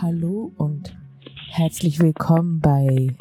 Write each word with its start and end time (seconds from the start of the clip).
Hallo 0.00 0.52
und 0.56 0.96
herzlich 1.50 1.98
willkommen 1.98 2.60
bei 2.60 3.16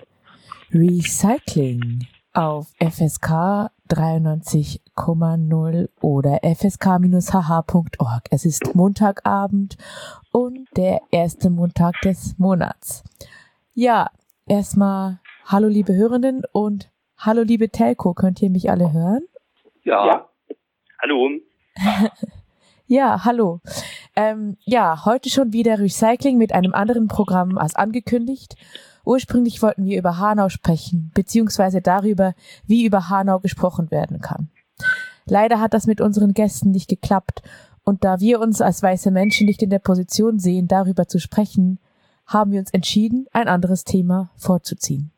Recycling 0.71 2.05
auf 2.33 2.67
FSK 2.79 3.71
93,0 3.89 5.89
oder 6.01 6.39
fsk-hh.org. 6.43 8.23
Es 8.29 8.45
ist 8.45 8.75
Montagabend 8.75 9.77
und 10.31 10.67
der 10.75 11.01
erste 11.09 11.49
Montag 11.49 11.99
des 12.01 12.37
Monats. 12.37 13.03
Ja, 13.73 14.11
erstmal 14.45 15.19
hallo 15.45 15.69
liebe 15.69 15.95
Hörenden 15.95 16.43
und 16.51 16.91
hallo 17.17 17.41
liebe 17.41 17.71
Telco. 17.71 18.13
Könnt 18.13 18.39
ihr 18.43 18.51
mich 18.51 18.69
alle 18.69 18.93
hören? 18.93 19.23
Ja. 19.81 20.05
ja. 20.05 20.29
Hallo. 21.01 21.27
ja, 22.85 23.25
hallo. 23.25 23.61
Ähm, 24.17 24.57
ja, 24.65 25.05
heute 25.05 25.29
schon 25.29 25.53
wieder 25.53 25.77
Recycling 25.77 26.39
mit 26.39 26.51
einem 26.51 26.73
anderen 26.73 27.07
Programm 27.07 27.59
als 27.59 27.75
angekündigt. 27.75 28.55
Ursprünglich 29.05 29.61
wollten 29.61 29.85
wir 29.85 29.99
über 29.99 30.17
Hanau 30.17 30.49
sprechen, 30.49 31.11
beziehungsweise 31.13 31.81
darüber, 31.81 32.33
wie 32.65 32.83
über 32.83 33.09
Hanau 33.09 33.37
gesprochen 33.37 33.91
werden 33.91 34.19
kann. 34.19 34.49
Leider 35.25 35.59
hat 35.59 35.75
das 35.75 35.85
mit 35.85 36.01
unseren 36.01 36.33
Gästen 36.33 36.71
nicht 36.71 36.89
geklappt, 36.89 37.43
und 37.83 38.03
da 38.03 38.19
wir 38.19 38.41
uns 38.41 38.59
als 38.59 38.81
weiße 38.81 39.11
Menschen 39.11 39.45
nicht 39.45 39.61
in 39.61 39.69
der 39.69 39.79
Position 39.79 40.39
sehen, 40.39 40.67
darüber 40.67 41.07
zu 41.07 41.19
sprechen, 41.19 41.77
haben 42.25 42.51
wir 42.51 42.59
uns 42.59 42.71
entschieden, 42.71 43.27
ein 43.33 43.47
anderes 43.47 43.83
Thema 43.83 44.31
vorzuziehen. 44.35 45.11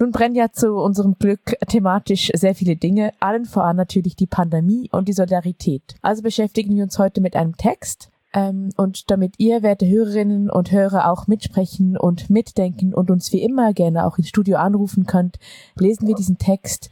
Nun 0.00 0.10
brennen 0.10 0.34
ja 0.34 0.50
zu 0.50 0.74
unserem 0.74 1.16
Glück 1.20 1.56
thematisch 1.68 2.32
sehr 2.34 2.56
viele 2.56 2.74
Dinge, 2.74 3.12
allen 3.20 3.44
voran 3.44 3.76
natürlich 3.76 4.16
die 4.16 4.26
Pandemie 4.26 4.90
und 4.90 5.06
die 5.06 5.12
Solidarität. 5.12 5.94
Also 6.02 6.22
beschäftigen 6.22 6.74
wir 6.74 6.82
uns 6.82 6.98
heute 6.98 7.20
mit 7.20 7.36
einem 7.36 7.56
Text, 7.56 8.10
ähm, 8.34 8.70
und 8.76 9.10
damit 9.10 9.36
ihr, 9.38 9.62
werte 9.62 9.88
Hörerinnen 9.88 10.50
und 10.50 10.72
Hörer, 10.72 11.10
auch 11.10 11.28
mitsprechen 11.28 11.96
und 11.96 12.28
mitdenken 12.28 12.92
und 12.92 13.10
uns 13.10 13.32
wie 13.32 13.42
immer 13.42 13.72
gerne 13.72 14.04
auch 14.04 14.18
ins 14.18 14.28
Studio 14.28 14.56
anrufen 14.56 15.06
könnt, 15.06 15.38
lesen 15.78 16.08
wir 16.08 16.16
diesen 16.16 16.36
Text 16.36 16.90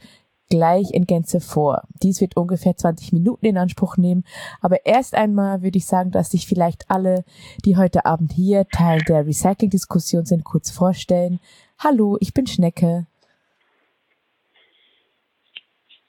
gleich 0.49 0.91
in 0.91 1.05
Gänze 1.05 1.41
vor. 1.41 1.83
Dies 2.01 2.21
wird 2.21 2.37
ungefähr 2.37 2.77
20 2.77 3.11
Minuten 3.11 3.45
in 3.45 3.57
Anspruch 3.57 3.97
nehmen, 3.97 4.23
aber 4.61 4.85
erst 4.85 5.15
einmal 5.15 5.63
würde 5.63 5.77
ich 5.77 5.85
sagen, 5.85 6.11
dass 6.11 6.31
sich 6.31 6.47
vielleicht 6.47 6.89
alle, 6.89 7.25
die 7.65 7.75
heute 7.75 8.05
Abend 8.05 8.31
hier 8.31 8.67
Teil 8.69 8.99
der 9.01 9.25
Recycling-Diskussion 9.25 10.25
sind, 10.25 10.43
kurz 10.43 10.71
vorstellen. 10.71 11.39
Hallo, 11.77 12.17
ich 12.21 12.33
bin 12.33 12.47
Schnecke. 12.47 13.07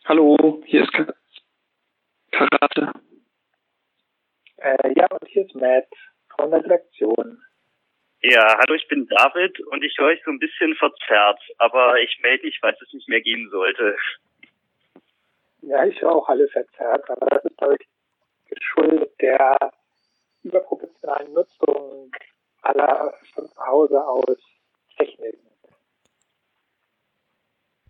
Hallo, 0.04 0.60
hier 0.66 0.82
ist 0.82 0.92
Karate. 2.30 3.03
Äh, 4.64 4.94
ja, 4.96 5.06
und 5.10 5.28
hier 5.28 5.44
ist 5.44 5.54
Matt 5.54 5.86
von 6.34 6.50
der 6.50 6.64
Redaktion. 6.64 7.38
Ja, 8.22 8.56
hallo, 8.56 8.74
ich 8.74 8.88
bin 8.88 9.06
David 9.06 9.60
und 9.60 9.84
ich 9.84 9.94
höre 9.98 10.06
euch 10.06 10.22
so 10.24 10.30
ein 10.30 10.38
bisschen 10.38 10.74
verzerrt, 10.76 11.40
aber 11.58 12.00
ich 12.00 12.18
melde 12.22 12.46
mich, 12.46 12.58
weil 12.62 12.74
es 12.80 12.92
nicht 12.94 13.06
mehr 13.06 13.20
gehen 13.20 13.50
sollte. 13.50 13.94
Ja, 15.60 15.84
ich 15.84 16.00
höre 16.00 16.12
auch 16.12 16.28
alle 16.30 16.48
verzerrt, 16.48 17.10
aber 17.10 17.26
das 17.26 17.44
ist, 17.44 17.58
glaube 17.58 17.76
ich, 17.78 17.86
geschuldet 18.48 19.12
der 19.20 19.58
überproportionalen 20.42 21.34
Nutzung 21.34 22.10
aller 22.62 23.12
von 23.34 23.46
zu 23.46 23.66
Hause 23.66 24.02
aus 24.02 24.38
Techniken. 24.96 25.40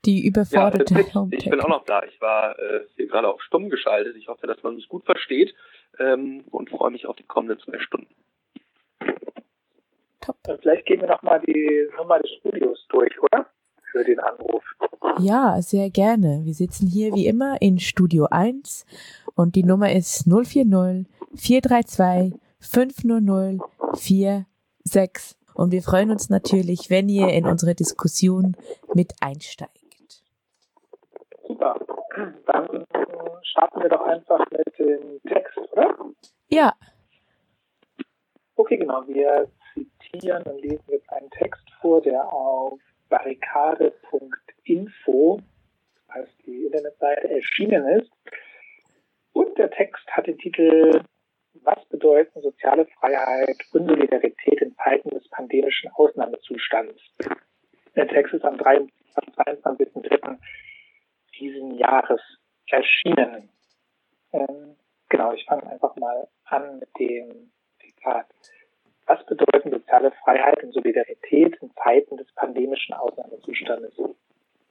Die 0.04 0.26
überforderte 0.26 0.94
ja, 0.94 1.26
Ich 1.30 1.48
bin 1.48 1.60
auch 1.60 1.68
noch 1.68 1.84
da. 1.84 2.02
Ich 2.02 2.20
war 2.20 2.58
äh, 2.58 2.80
hier 2.96 3.06
gerade 3.06 3.28
auf 3.28 3.40
stumm 3.42 3.70
geschaltet. 3.70 4.16
Ich 4.16 4.26
hoffe, 4.26 4.46
dass 4.46 4.62
man 4.64 4.74
mich 4.74 4.88
gut 4.88 5.04
versteht 5.04 5.54
ähm, 5.98 6.44
und 6.50 6.70
freue 6.70 6.90
mich 6.90 7.06
auf 7.06 7.16
die 7.16 7.24
kommenden 7.24 7.58
zwei 7.60 7.78
Stunden. 7.78 8.14
Top. 10.20 10.36
Vielleicht 10.60 10.86
gehen 10.86 11.00
wir 11.00 11.08
nochmal 11.08 11.40
die 11.46 11.88
Nummer 11.96 12.18
des 12.18 12.30
Studios 12.40 12.86
durch, 12.88 13.20
oder? 13.22 13.46
Für 13.92 14.04
den 14.04 14.18
Anruf. 14.20 14.64
Ja, 15.18 15.60
sehr 15.60 15.90
gerne. 15.90 16.40
Wir 16.44 16.54
sitzen 16.54 16.86
hier 16.88 17.14
wie 17.14 17.26
immer 17.26 17.60
in 17.60 17.78
Studio 17.78 18.26
1 18.30 18.86
und 19.34 19.54
die 19.54 19.62
Nummer 19.62 19.92
ist 19.92 20.26
040 20.26 21.06
432 21.34 22.40
500 22.58 23.60
46. 23.92 25.36
Und 25.54 25.72
wir 25.72 25.82
freuen 25.82 26.10
uns 26.10 26.30
natürlich, 26.30 26.90
wenn 26.90 27.08
ihr 27.08 27.28
in 27.28 27.46
unsere 27.46 27.74
Diskussion 27.74 28.56
mit 28.94 29.12
einsteigt. 29.20 29.70
Super. 31.46 31.78
Dann 32.46 32.84
starten 33.44 33.82
wir 33.82 33.88
doch 33.88 34.02
einfach 34.02 34.44
mit 34.50 34.78
dem 34.78 35.22
Text, 35.22 35.56
oder? 35.72 35.96
Ja. 36.48 36.74
Okay, 38.56 38.76
genau. 38.76 39.04
Wir 39.06 39.48
zitieren 39.74 40.42
und 40.44 40.60
lesen 40.62 40.84
jetzt 40.88 41.10
einen 41.12 41.30
Text 41.30 41.62
vor, 41.80 42.02
der 42.02 42.32
auf 42.32 42.80
barrikade.info, 43.08 45.40
das 46.06 46.14
heißt 46.14 46.46
die 46.46 46.64
Internetseite, 46.64 47.30
erschienen 47.30 48.00
ist. 48.00 48.10
Und 49.32 49.58
der 49.58 49.70
Text 49.70 50.06
hat 50.10 50.26
den 50.26 50.38
Titel 50.38 51.02
Was 51.62 51.84
bedeuten 51.86 52.40
soziale 52.40 52.86
Freiheit 52.86 53.58
und 53.72 53.88
Solidarität 53.88 54.62
in 54.62 54.74
Zeiten 54.76 55.10
des 55.10 55.28
pandemischen 55.28 55.90
Ausnahmezustands? 55.92 57.00
Der 57.96 58.08
Text 58.08 58.34
ist 58.34 58.44
am 58.44 58.56
23.03 58.56 60.38
diesen 61.38 61.76
Jahres 61.76 62.20
erschienen. 62.72 63.48
Ähm, 64.32 64.76
genau, 65.08 65.32
ich 65.32 65.44
fange 65.44 65.66
einfach 65.70 65.94
mal 65.96 66.28
an 66.44 66.78
mit 66.78 66.88
dem 66.98 67.50
Zitat. 67.80 68.26
Was 69.06 69.24
bedeuten 69.26 69.70
soziale 69.70 70.12
Freiheit 70.24 70.62
und 70.62 70.72
Solidarität 70.72 71.56
in 71.60 71.70
Zeiten 71.82 72.16
des 72.16 72.32
pandemischen 72.34 72.94
Ausnahmezustandes? 72.94 73.92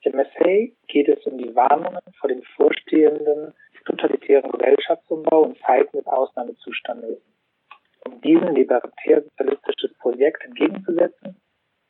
Im 0.01 0.19
Essay 0.19 0.75
geht 0.87 1.07
es 1.07 1.23
um 1.25 1.37
die 1.37 1.55
Warnungen 1.55 2.01
vor 2.19 2.29
dem 2.29 2.43
vorstehenden 2.55 3.53
totalitären 3.85 4.51
Gesellschaftsumbau 4.51 5.45
in 5.45 5.55
Zeiten 5.57 5.97
des 5.97 6.07
Ausnahmezustandes. 6.07 7.21
Um 8.05 8.19
diesem 8.21 8.49
libertär-sozialistisches 8.55 9.97
Projekt 9.99 10.43
entgegenzusetzen, 10.43 11.39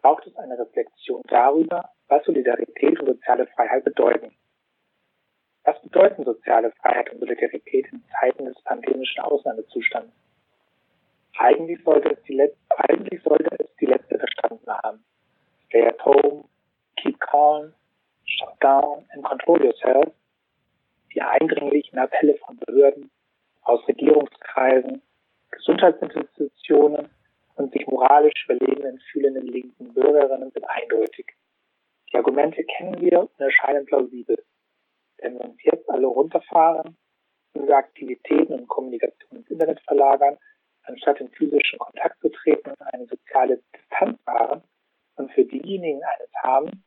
braucht 0.02 0.28
es 0.28 0.36
eine 0.36 0.60
Reflexion 0.60 1.22
darüber, 1.28 1.90
was 2.08 2.24
Solidarität 2.26 3.00
und 3.00 3.08
soziale 3.08 3.48
Freiheit 3.48 3.84
bedeuten. 3.84 4.36
Was 5.66 5.82
bedeuten 5.82 6.26
soziale 6.26 6.72
Freiheit 6.72 7.10
und 7.12 7.20
Solidarität 7.20 7.88
in 7.92 8.04
Zeiten 8.20 8.46
des 8.46 8.62
pandemischen 8.64 9.24
Ausnahmezustands? 9.24 10.12
Eigentlich 11.38 11.82
sollte 11.84 12.10
es 12.10 12.22
die 12.24 12.34
letzte, 12.34 12.60
eigentlich 12.90 13.22
sollte 13.24 13.56
es 13.60 13.76
die 13.78 13.86
letzte 13.86 14.20
verstanden 14.20 14.70
haben. 14.70 15.04
Stay 15.68 15.88
at 15.88 16.04
home, 16.06 16.44
keep 16.98 17.20
calm, 17.20 17.74
shut 18.26 18.54
down 18.62 19.06
and 19.14 19.24
control 19.24 19.64
yourself. 19.64 20.12
Die 21.14 21.22
eindringlichen 21.22 21.98
Appelle 21.98 22.36
von 22.46 22.58
Behörden, 22.58 23.10
aus 23.64 23.88
Regierungskreisen, 23.88 25.02
Gesundheitsinstitutionen 25.52 27.10
und 27.56 27.72
sich 27.72 27.88
moralisch 27.88 28.46
überlegenen 28.46 29.00
fühlenden 29.12 29.48
linken 29.48 29.94
Bürgerinnen 29.94 30.52
sind 30.52 30.66
eindeutig. 30.68 31.28
Die 32.12 32.18
Argumente 32.18 32.64
kennen 32.64 33.00
wir 33.00 33.22
und 33.22 33.40
erscheinen 33.40 33.86
plausibel. 33.86 34.44
Wenn 35.24 35.36
wir 35.36 35.46
uns 35.46 35.64
jetzt 35.64 35.90
alle 35.90 36.08
runterfahren, 36.08 36.98
unsere 37.54 37.78
Aktivitäten 37.78 38.54
und 38.54 38.68
Kommunikation 38.68 39.38
ins 39.38 39.50
Internet 39.50 39.80
verlagern, 39.82 40.38
anstatt 40.84 41.22
in 41.22 41.30
physischen 41.30 41.80
Kontakt 41.80 42.20
zu 42.20 42.28
treten 42.28 42.72
und 42.72 42.82
eine 42.82 43.06
soziale 43.06 43.64
Distanz 43.74 44.20
wahren 44.26 44.64
und 45.16 45.32
für 45.32 45.46
diejenigen 45.46 46.02
eines 46.04 46.30
haben, 46.44 46.84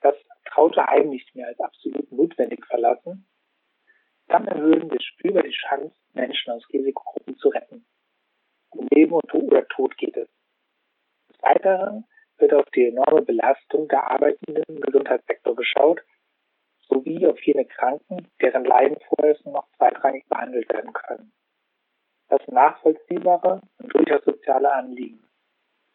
das 0.00 0.16
traute 0.46 0.84
Heim 0.84 1.10
nicht 1.10 1.32
mehr 1.36 1.46
als 1.46 1.60
absolut 1.60 2.10
notwendig 2.10 2.66
verlassen, 2.66 3.24
dann 4.26 4.48
erhöhen 4.48 4.90
wir 4.90 5.00
spürbar 5.00 5.44
die 5.44 5.52
Chance, 5.52 5.94
Menschen 6.12 6.52
aus 6.52 6.68
Risikogruppen 6.72 7.36
zu 7.36 7.50
retten. 7.50 7.86
Um 8.70 8.88
Leben 8.90 9.12
oder 9.12 9.68
Tod 9.68 9.96
geht 9.96 10.16
es. 10.16 10.28
Des 11.28 11.40
Weiteren 11.40 12.04
wird 12.38 12.52
auf 12.52 12.68
die 12.70 12.88
enorme 12.88 13.22
Belastung 13.22 13.86
der 13.86 14.10
Arbeitenden 14.10 14.64
im 14.66 14.80
Gesundheitssektor 14.80 15.54
geschaut, 15.54 16.00
sowie 16.88 17.26
auf 17.26 17.40
jene 17.42 17.64
Kranken, 17.64 18.28
deren 18.40 18.64
Leiden 18.64 18.98
nur 19.44 19.52
noch 19.52 19.68
zweitrangig 19.76 20.26
behandelt 20.28 20.68
werden 20.72 20.92
können. 20.92 21.32
Das 22.28 22.40
nachvollziehbare 22.48 23.60
und 23.78 23.94
durchaus 23.94 24.24
soziale 24.24 24.72
Anliegen. 24.72 25.24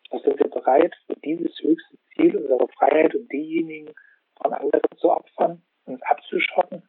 Und 0.10 0.24
sind 0.24 0.40
wir 0.40 0.50
bereit, 0.50 0.96
für 1.06 1.16
dieses 1.20 1.52
höchste 1.62 1.98
Ziel 2.14 2.36
unsere 2.36 2.68
Freiheit 2.70 3.14
und 3.16 3.32
diejenigen 3.32 3.94
von 4.42 4.54
anderen 4.54 4.82
zu 4.98 5.12
opfern, 5.12 5.62
uns 5.86 6.02
abzuschotten 6.04 6.88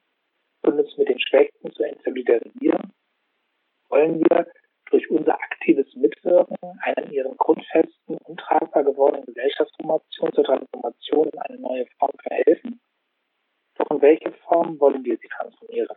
und 0.63 0.79
uns 0.79 0.97
mit 0.97 1.09
den 1.09 1.21
Schwächsten 1.21 1.73
zu 1.73 1.83
entsolidarisieren? 1.83 2.93
Wollen 3.89 4.21
wir 4.21 4.47
durch 4.91 5.09
unser 5.11 5.35
aktives 5.35 5.95
Mitwirken 5.95 6.57
einer 6.83 7.07
in 7.07 7.13
ihren 7.13 7.37
Grundfesten 7.37 8.17
untragbar 8.25 8.85
gewordenen 8.85 9.27
Gesellschaftsformation 9.27 10.33
zur 10.33 10.45
Transformation 10.45 11.29
in 11.29 11.39
eine 11.39 11.59
neue 11.59 11.87
Form 11.99 12.13
verhelfen? 12.23 12.81
Doch 13.81 13.91
in 13.97 14.03
welche 14.03 14.31
Form 14.47 14.79
wollen 14.79 15.03
wir 15.05 15.17
sie 15.17 15.29
transformieren? 15.29 15.97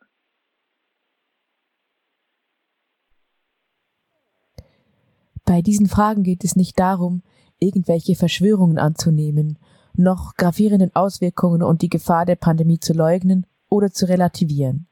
Bei 5.44 5.62
diesen 5.62 5.88
Fragen 5.88 6.24
geht 6.24 6.46
es 6.46 6.56
nicht 6.56 6.80
darum, 6.80 7.24
irgendwelche 7.60 8.16
Verschwörungen 8.16 8.78
anzunehmen, 8.78 9.60
noch 9.96 10.36
gravierenden 10.36 10.96
Auswirkungen 10.96 11.62
und 11.62 11.82
die 11.82 11.90
Gefahr 11.90 12.26
der 12.26 12.38
Pandemie 12.38 12.80
zu 12.80 12.94
leugnen 12.94 13.46
oder 13.68 13.92
zu 13.92 14.08
relativieren. 14.08 14.88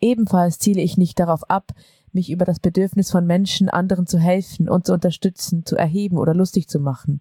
Ebenfalls 0.00 0.58
ziele 0.58 0.80
ich 0.80 0.96
nicht 0.96 1.20
darauf 1.20 1.50
ab, 1.50 1.72
mich 2.12 2.30
über 2.30 2.46
das 2.46 2.60
Bedürfnis 2.60 3.10
von 3.10 3.26
Menschen, 3.26 3.68
anderen 3.68 4.06
zu 4.06 4.18
helfen 4.18 4.70
und 4.70 4.86
zu 4.86 4.94
unterstützen, 4.94 5.66
zu 5.66 5.76
erheben 5.76 6.16
oder 6.16 6.32
lustig 6.32 6.66
zu 6.66 6.80
machen. 6.80 7.20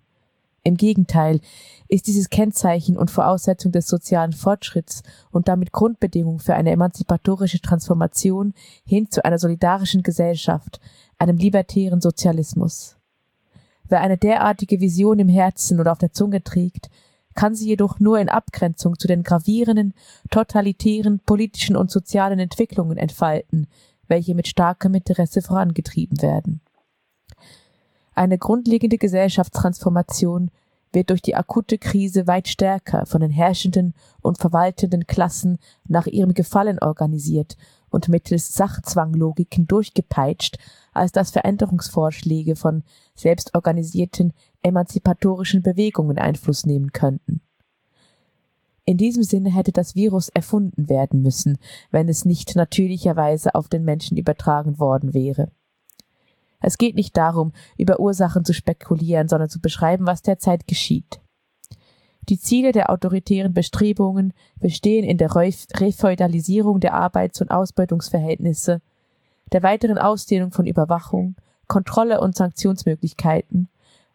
Im 0.67 0.77
Gegenteil 0.77 1.41
ist 1.87 2.07
dieses 2.07 2.31
Kennzeichen 2.31 2.97
und 2.97 3.11
Voraussetzung 3.11 3.71
des 3.71 3.85
sozialen 3.85 4.33
Fortschritts 4.33 5.03
und 5.29 5.47
damit 5.47 5.71
Grundbedingung 5.71 6.39
für 6.39 6.55
eine 6.55 6.71
emanzipatorische 6.71 7.61
Transformation 7.61 8.55
hin 8.83 9.11
zu 9.11 9.23
einer 9.23 9.37
solidarischen 9.37 10.01
Gesellschaft, 10.01 10.79
einem 11.19 11.37
libertären 11.37 12.01
Sozialismus. 12.01 12.97
Wer 13.87 14.01
eine 14.01 14.17
derartige 14.17 14.79
Vision 14.79 15.19
im 15.19 15.29
Herzen 15.29 15.79
oder 15.79 15.91
auf 15.91 15.99
der 15.99 16.13
Zunge 16.13 16.43
trägt, 16.43 16.89
kann 17.35 17.53
sie 17.53 17.67
jedoch 17.67 17.99
nur 17.99 18.17
in 18.17 18.27
Abgrenzung 18.27 18.97
zu 18.97 19.07
den 19.07 19.21
gravierenden, 19.21 19.93
totalitären 20.31 21.19
politischen 21.19 21.75
und 21.75 21.91
sozialen 21.91 22.39
Entwicklungen 22.39 22.97
entfalten, 22.97 23.67
welche 24.07 24.33
mit 24.33 24.47
starkem 24.47 24.95
Interesse 24.95 25.43
vorangetrieben 25.43 26.23
werden. 26.23 26.61
Eine 28.15 28.37
grundlegende 28.37 28.97
Gesellschaftstransformation 28.97 30.49
wird 30.93 31.09
durch 31.09 31.21
die 31.21 31.35
akute 31.35 31.77
Krise 31.77 32.25
weit 32.25 32.47
stärker 32.47 33.05
von 33.05 33.19
den 33.19 33.29
herrschenden 33.29 33.93
und 34.21 34.37
verwaltenden 34.37 35.05
Klassen 35.05 35.57
nach 35.87 36.07
ihrem 36.07 36.33
Gefallen 36.33 36.79
organisiert 36.79 37.57
und 37.89 38.07
mittels 38.07 38.53
Sachzwanglogiken 38.53 39.67
durchgepeitscht, 39.67 40.57
als 40.93 41.11
dass 41.11 41.31
Veränderungsvorschläge 41.31 42.55
von 42.55 42.83
selbstorganisierten 43.15 44.31
emanzipatorischen 44.63 45.61
Bewegungen 45.61 46.17
Einfluss 46.17 46.65
nehmen 46.65 46.93
könnten. 46.93 47.41
In 48.85 48.97
diesem 48.97 49.23
Sinne 49.23 49.49
hätte 49.49 49.73
das 49.73 49.95
Virus 49.95 50.29
erfunden 50.29 50.87
werden 50.87 51.21
müssen, 51.21 51.57
wenn 51.91 52.07
es 52.07 52.23
nicht 52.23 52.55
natürlicherweise 52.55 53.55
auf 53.55 53.67
den 53.67 53.83
Menschen 53.83 54.15
übertragen 54.15 54.79
worden 54.79 55.13
wäre. 55.13 55.49
Es 56.65 56.79
geht 56.79 56.95
nicht 56.95 57.15
darum, 57.15 57.53
über 57.77 57.99
Ursachen 57.99 58.43
zu 58.43 58.51
spekulieren, 58.51 59.27
sondern 59.27 59.49
zu 59.49 59.61
beschreiben, 59.61 60.07
was 60.07 60.23
derzeit 60.23 60.67
geschieht. 60.67 61.21
Die 62.27 62.39
Ziele 62.39 62.71
der 62.71 62.89
autoritären 62.89 63.53
Bestrebungen 63.53 64.33
bestehen 64.59 65.03
in 65.03 65.19
der 65.19 65.35
Refeudalisierung 65.35 66.79
der 66.79 66.95
Arbeits- 66.95 67.39
und 67.39 67.51
Ausbeutungsverhältnisse, 67.51 68.81
der 69.53 69.61
weiteren 69.61 69.99
Ausdehnung 69.99 70.51
von 70.51 70.65
Überwachung, 70.65 71.35
Kontrolle 71.67 72.19
und 72.19 72.35
Sanktionsmöglichkeiten, 72.35 73.69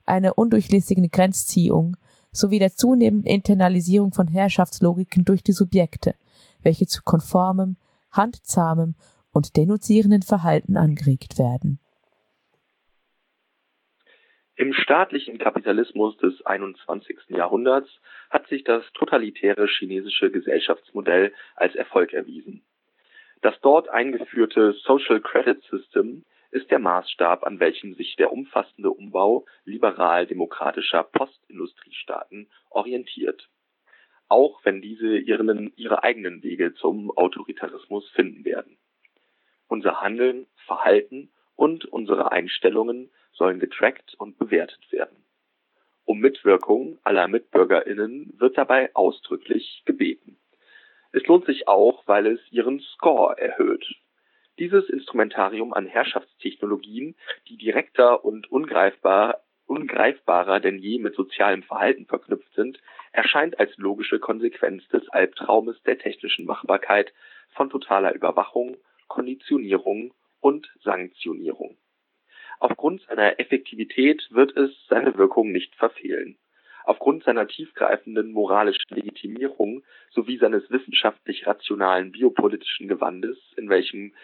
einer 0.05 0.37
undurchlässigen 0.37 1.09
Grenzziehung 1.09 1.97
sowie 2.33 2.59
der 2.59 2.75
zunehmenden 2.75 3.31
Internalisierung 3.31 4.13
von 4.13 4.27
Herrschaftslogiken 4.27 5.25
durch 5.25 5.45
die 5.45 5.53
Subjekte, 5.53 6.17
welche 6.63 6.89
zu 6.89 7.03
konformem, 7.05 7.77
handzahmem 8.11 8.97
und 9.31 9.57
denunzierenden 9.57 10.23
Verhalten 10.23 10.77
angeregt 10.77 11.39
werden. 11.39 11.79
Im 14.61 14.75
staatlichen 14.75 15.39
Kapitalismus 15.39 16.19
des 16.19 16.45
21. 16.45 17.17
Jahrhunderts 17.29 17.89
hat 18.29 18.47
sich 18.49 18.63
das 18.63 18.85
totalitäre 18.93 19.67
chinesische 19.67 20.31
Gesellschaftsmodell 20.31 21.33
als 21.57 21.75
Erfolg 21.75 22.13
erwiesen. 22.13 22.63
Das 23.41 23.59
dort 23.63 23.89
eingeführte 23.89 24.75
Social 24.75 25.23
Credit 25.23 25.63
System 25.71 26.27
ist 26.51 26.71
der 26.71 26.79
Maßstab, 26.79 27.45
an 27.45 27.59
welchem 27.59 27.95
sich 27.95 28.17
der 28.17 28.35
umfassende 28.35 28.91
Umbau 28.91 29.47
liberal-demokratischer 29.65 31.05
Postindustriestaaten 31.05 32.51
orientiert. 32.69 33.49
Auch 34.29 34.63
wenn 34.63 34.83
diese 34.83 35.17
ihren, 35.17 35.73
ihre 35.77 36.03
eigenen 36.03 36.43
Wege 36.43 36.75
zum 36.75 37.11
Autoritarismus 37.17 38.07
finden 38.11 38.45
werden. 38.45 38.77
Unser 39.69 40.03
Handeln, 40.03 40.47
Verhalten 40.67 41.33
und 41.57 41.87
unsere 41.87 42.31
Einstellungen 42.31 43.11
sollen 43.33 43.61
getrackt 43.61 44.15
und 44.19 44.39
bewertet 44.39 44.91
werden. 44.93 45.25
Um 46.05 46.19
Mitwirkung 46.19 46.99
aller 47.05 47.29
MitbürgerInnen 47.29 48.35
wird 48.39 48.59
dabei 48.59 48.95
ausdrücklich 48.95 49.83
gebeten. 49.85 50.39
Es 51.13 51.27
lohnt 51.27 51.47
sich 51.47 51.69
auch, 51.69 52.07
weil 52.07 52.27
es 52.27 52.41
ihren 52.51 52.81
Score 52.81 53.39
erhöht. 53.39 53.87
Dieses 54.59 54.89
Instrumentarium 54.89 55.73
an 55.73 55.87
Herrschaftstechnologien, 55.87 57.17
die 57.49 57.57
direkter 57.57 58.25
und 58.25 58.51
ungreifbar, 58.51 59.43
ungreifbarer 59.67 60.61
denn 60.61 60.79
je 60.79 60.99
mit 60.99 61.15
sozialem 61.15 61.63
Verhalten 61.63 62.07
verknüpft 62.07 62.53
sind, 62.55 62.81
erscheint 63.13 63.59
als 63.59 63.77
logische 63.77 64.19
Konsequenz 64.19 64.87
des 64.89 65.09
Albtraumes 65.09 65.83
der 65.85 65.99
technischen 65.99 66.45
Machbarkeit 66.45 67.13
von 67.51 67.71
totaler 67.71 68.15
Überwachung, 68.15 68.77
Konditionierung 69.09 70.13
und 70.41 70.71
Sanktionierung. 70.83 71.77
Aufgrund 72.61 73.01
seiner 73.09 73.41
Effektivität 73.41 74.29
wird 74.31 74.55
es 74.55 74.71
seine 74.87 75.17
Wirkung 75.17 75.51
nicht 75.51 75.75
verfehlen. 75.77 76.37
Aufgrund 76.85 77.25
seiner 77.25 77.49
tiefgreifenden 77.49 78.33
moralischen 78.33 78.95
Legitimierung 78.95 79.83
sowie 80.11 80.37
seines 80.37 80.71
wissenschaftlich 80.71 81.47
rationalen 81.47 82.13
biopolitischen 82.13 82.87
Gewandes, 82.87 83.39
in 83.57 83.71
welchem 83.71 84.15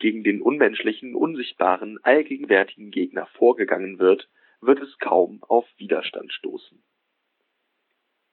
gegen 0.00 0.24
den 0.24 0.42
unmenschlichen, 0.42 1.14
unsichtbaren, 1.14 2.00
allgegenwärtigen 2.02 2.90
Gegner 2.90 3.26
vorgegangen 3.26 4.00
wird, 4.00 4.28
wird 4.60 4.80
es 4.80 4.98
kaum 4.98 5.44
auf 5.44 5.66
Widerstand 5.76 6.32
stoßen. 6.32 6.82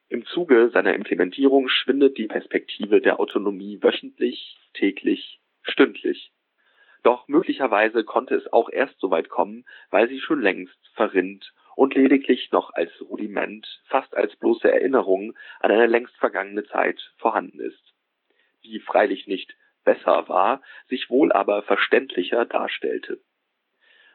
Im 0.09 0.25
Zuge 0.25 0.71
seiner 0.73 0.95
Implementierung 0.95 1.69
schwindet 1.69 2.17
die 2.17 2.27
Perspektive 2.27 2.99
der 2.99 3.19
Autonomie 3.19 3.77
wöchentlich, 3.81 4.57
täglich, 4.73 5.39
stündlich 5.61 6.31
doch 7.03 7.27
möglicherweise 7.27 8.03
konnte 8.03 8.35
es 8.35 8.51
auch 8.51 8.69
erst 8.69 8.99
so 8.99 9.09
weit 9.11 9.29
kommen, 9.29 9.65
weil 9.89 10.07
sie 10.07 10.19
schon 10.19 10.41
längst 10.41 10.77
verrinnt 10.93 11.53
und 11.75 11.95
lediglich 11.95 12.51
noch 12.51 12.73
als 12.73 12.91
Rudiment, 13.01 13.81
fast 13.85 14.15
als 14.15 14.35
bloße 14.35 14.71
Erinnerung 14.71 15.33
an 15.59 15.71
eine 15.71 15.87
längst 15.87 16.15
vergangene 16.17 16.63
Zeit 16.65 17.13
vorhanden 17.17 17.59
ist, 17.59 17.93
die 18.63 18.79
freilich 18.79 19.27
nicht 19.27 19.55
besser 19.83 20.29
war, 20.29 20.61
sich 20.89 21.09
wohl 21.09 21.31
aber 21.31 21.63
verständlicher 21.63 22.45
darstellte. 22.45 23.19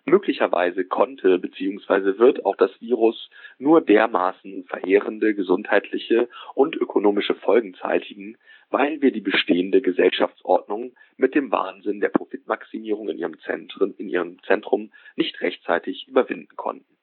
Möglicherweise 0.09 0.85
konnte 0.85 1.37
bzw. 1.41 2.19
wird 2.19 2.45
auch 2.45 2.55
das 2.55 2.71
Virus 2.81 3.29
nur 3.59 3.81
dermaßen 3.81 4.65
verheerende 4.67 5.35
gesundheitliche 5.35 6.29
und 6.55 6.77
ökonomische 6.77 7.35
Folgen 7.35 7.75
zeitigen, 7.75 8.39
weil 8.71 9.03
wir 9.03 9.11
die 9.11 9.21
bestehende 9.21 9.83
Gesellschaftsordnung 9.83 10.95
mit 11.17 11.35
dem 11.35 11.51
Wahnsinn 11.51 11.99
der 11.99 12.11
Profitmaximierung 12.11 13.09
in 13.09 13.19
ihrem 13.19 13.37
Zentrum, 13.41 13.95
in 13.99 14.09
ihrem 14.09 14.41
Zentrum 14.45 14.93
nicht 15.17 15.41
rechtzeitig 15.41 16.07
überwinden 16.07 16.55
konnten. 16.55 16.97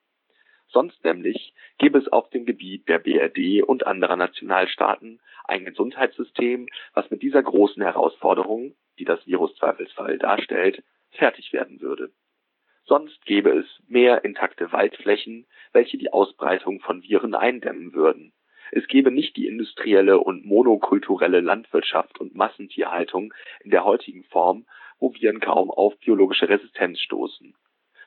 Sonst 0.70 1.04
nämlich 1.04 1.54
gäbe 1.80 2.00
es 2.00 2.08
auf 2.08 2.30
dem 2.30 2.46
Gebiet 2.46 2.88
der 2.88 3.00
BRD 3.00 3.64
und 3.64 3.86
anderer 3.86 4.16
Nationalstaaten 4.16 5.20
ein 5.44 5.66
Gesundheitssystem, 5.66 6.70
was 6.94 7.12
mit 7.12 7.22
dieser 7.22 7.44
großen 7.44 7.84
Herausforderung, 7.84 8.76
die 8.98 9.06
das 9.06 9.28
Virus 9.28 9.54
Zweifelsfall 9.56 10.18
darstellt, 10.20 10.82
fertig 11.12 11.52
werden 11.52 11.82
würde. 11.82 12.14
Sonst 12.86 13.26
gäbe 13.26 13.52
es 13.52 13.66
mehr 13.88 14.26
intakte 14.26 14.72
Waldflächen, 14.72 15.46
welche 15.72 15.98
die 15.98 16.12
Ausbreitung 16.12 16.82
von 16.82 17.02
Viren 17.02 17.34
eindämmen 17.34 17.94
würden. 17.94 18.34
Es 18.72 18.88
gäbe 18.88 19.12
nicht 19.12 19.38
die 19.38 19.48
industrielle 19.48 20.20
und 20.20 20.46
monokulturelle 20.46 21.40
Landwirtschaft 21.40 22.20
und 22.20 22.36
Massentierhaltung 22.36 23.34
in 23.64 23.72
der 23.72 23.86
heutigen 23.86 24.24
Form, 24.26 24.66
wo 25.00 25.14
Viren 25.14 25.40
kaum 25.40 25.70
auf 25.72 25.98
biologische 26.00 26.50
Resistenz 26.50 27.00
stoßen. 27.00 27.56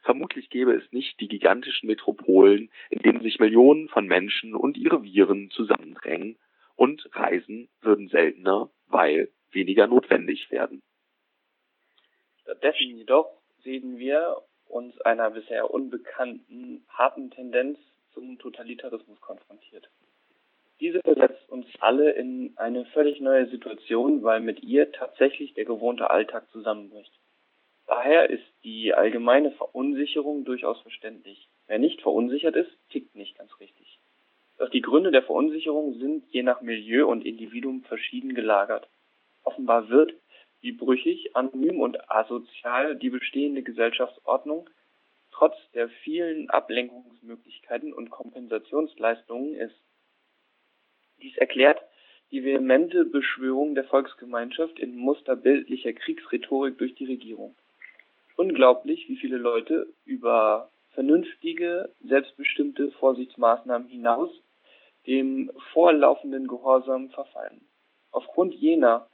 Vermutlich 0.02 0.50
gäbe 0.50 0.72
es 0.72 0.92
nicht 0.92 1.18
die 1.20 1.28
gigantischen 1.28 1.88
Metropolen, 1.88 2.70
in 2.90 2.98
denen 3.00 3.22
sich 3.22 3.38
Millionen 3.38 3.88
von 3.88 4.06
Menschen 4.06 4.54
und 4.54 4.76
ihre 4.76 5.02
Viren 5.02 5.50
zusammendrängen, 5.50 6.38
und 6.76 7.08
Reisen 7.12 7.68
würden 7.80 8.08
seltener, 8.08 8.70
weil 8.86 9.30
weniger 9.50 9.86
notwendig 9.86 10.50
werden. 10.50 10.82
Stattdessen 12.42 12.98
jedoch 12.98 13.26
sehen 13.62 13.98
wir 13.98 14.36
uns 14.68 15.00
einer 15.02 15.30
bisher 15.30 15.70
unbekannten 15.70 16.84
harten 16.88 17.30
Tendenz 17.30 17.78
zum 18.12 18.38
Totalitarismus 18.38 19.20
konfrontiert. 19.20 19.88
Diese 20.80 21.00
versetzt 21.00 21.48
uns 21.48 21.66
alle 21.80 22.10
in 22.12 22.52
eine 22.56 22.84
völlig 22.86 23.20
neue 23.20 23.46
Situation, 23.48 24.22
weil 24.22 24.40
mit 24.40 24.62
ihr 24.62 24.92
tatsächlich 24.92 25.54
der 25.54 25.64
gewohnte 25.64 26.10
Alltag 26.10 26.50
zusammenbricht. 26.50 27.12
Daher 27.86 28.28
ist 28.28 28.44
die 28.64 28.92
allgemeine 28.92 29.52
Verunsicherung 29.52 30.44
durchaus 30.44 30.80
verständlich. 30.80 31.48
Wer 31.66 31.78
nicht 31.78 32.02
verunsichert 32.02 32.56
ist, 32.56 32.70
tickt 32.90 33.14
nicht 33.14 33.38
ganz 33.38 33.58
richtig. 33.60 33.98
Doch 34.58 34.68
die 34.68 34.82
Gründe 34.82 35.12
der 35.12 35.22
Verunsicherung 35.22 35.94
sind 35.98 36.24
je 36.30 36.42
nach 36.42 36.60
Milieu 36.60 37.06
und 37.06 37.24
Individuum 37.24 37.82
verschieden 37.82 38.34
gelagert. 38.34 38.88
Offenbar 39.44 39.88
wird 39.88 40.14
wie 40.66 40.72
brüchig, 40.72 41.36
anonym 41.36 41.80
und 41.80 42.10
asozial 42.10 42.96
die 42.96 43.10
bestehende 43.10 43.62
Gesellschaftsordnung 43.62 44.68
trotz 45.30 45.54
der 45.74 45.88
vielen 45.88 46.50
Ablenkungsmöglichkeiten 46.50 47.92
und 47.92 48.10
Kompensationsleistungen 48.10 49.54
ist. 49.54 49.76
Dies 51.22 51.36
erklärt 51.36 51.80
die 52.32 52.42
vehemente 52.42 53.04
Beschwörung 53.04 53.76
der 53.76 53.84
Volksgemeinschaft 53.84 54.80
in 54.80 54.96
musterbildlicher 54.96 55.92
Kriegsrhetorik 55.92 56.78
durch 56.78 56.96
die 56.96 57.04
Regierung. 57.04 57.54
Unglaublich, 58.36 59.08
wie 59.08 59.16
viele 59.16 59.36
Leute 59.36 59.86
über 60.04 60.70
vernünftige, 60.90 61.90
selbstbestimmte 62.02 62.90
Vorsichtsmaßnahmen 62.92 63.86
hinaus 63.86 64.30
dem 65.06 65.52
vorlaufenden 65.72 66.48
Gehorsam 66.48 67.10
verfallen. 67.10 67.60
Aufgrund 68.10 68.54
jener, 68.54 69.08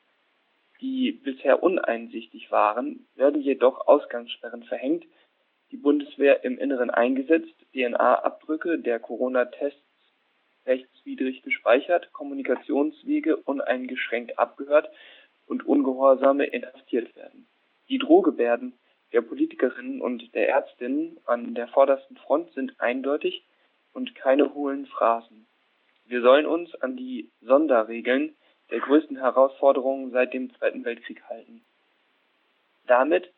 die 0.82 1.12
bisher 1.12 1.62
uneinsichtig 1.62 2.50
waren, 2.50 3.06
werden 3.14 3.40
jedoch 3.40 3.86
Ausgangssperren 3.86 4.64
verhängt, 4.64 5.04
die 5.70 5.76
Bundeswehr 5.76 6.44
im 6.44 6.58
Inneren 6.58 6.90
eingesetzt, 6.90 7.54
DNA-Abdrücke 7.72 8.78
der 8.78 8.98
Corona-Tests 8.98 9.80
rechtswidrig 10.66 11.42
gespeichert, 11.42 12.12
Kommunikationswege 12.12 13.36
uneingeschränkt 13.36 14.38
abgehört 14.38 14.90
und 15.46 15.64
Ungehorsame 15.64 16.44
inhaftiert 16.44 17.14
werden. 17.16 17.46
Die 17.88 17.98
Drohgebärden 17.98 18.74
der 19.12 19.22
Politikerinnen 19.22 20.00
und 20.00 20.34
der 20.34 20.48
Ärztinnen 20.48 21.18
an 21.26 21.54
der 21.54 21.68
vordersten 21.68 22.16
Front 22.16 22.52
sind 22.52 22.80
eindeutig 22.80 23.44
und 23.92 24.14
keine 24.14 24.54
hohlen 24.54 24.86
Phrasen. 24.86 25.46
Wir 26.06 26.22
sollen 26.22 26.46
uns 26.46 26.74
an 26.76 26.96
die 26.96 27.30
Sonderregeln 27.40 28.34
der 28.72 28.80
größten 28.80 29.18
Herausforderungen 29.18 30.10
seit 30.12 30.32
dem 30.32 30.52
Zweiten 30.54 30.84
Weltkrieg 30.86 31.22
halten. 31.28 31.62
Damit 32.86 33.30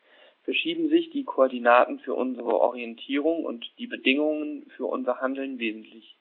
verschieben 0.43 0.87
sich 0.87 1.09
die 1.09 1.25
Koordinaten 1.25 1.99
für 1.99 2.13
unsere 2.13 2.61
Orientierung 2.61 3.43
und 3.43 3.69
die 3.77 3.87
Bedingungen 3.87 4.65
für 4.77 4.85
unser 4.85 5.19
Handeln 5.19 5.59
wesentlich. 5.59 6.15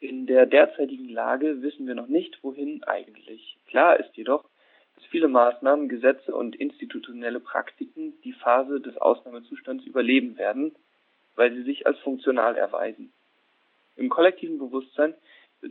In 0.00 0.26
der 0.26 0.46
derzeitigen 0.46 1.10
Lage 1.10 1.60
wissen 1.60 1.86
wir 1.86 1.94
noch 1.94 2.06
nicht, 2.06 2.42
wohin 2.42 2.82
eigentlich. 2.84 3.58
Klar 3.66 4.00
ist 4.00 4.16
jedoch, 4.16 4.44
dass 4.94 5.04
viele 5.06 5.28
Maßnahmen, 5.28 5.90
Gesetze 5.90 6.34
und 6.34 6.56
institutionelle 6.56 7.40
Praktiken 7.40 8.14
die 8.22 8.32
Phase 8.32 8.80
des 8.80 8.96
Ausnahmezustands 8.96 9.84
überleben 9.84 10.38
werden, 10.38 10.74
weil 11.36 11.52
sie 11.52 11.62
sich 11.62 11.86
als 11.86 11.98
funktional 11.98 12.56
erweisen. 12.56 13.12
Im 13.96 14.08
kollektiven 14.08 14.58
Bewusstsein 14.58 15.14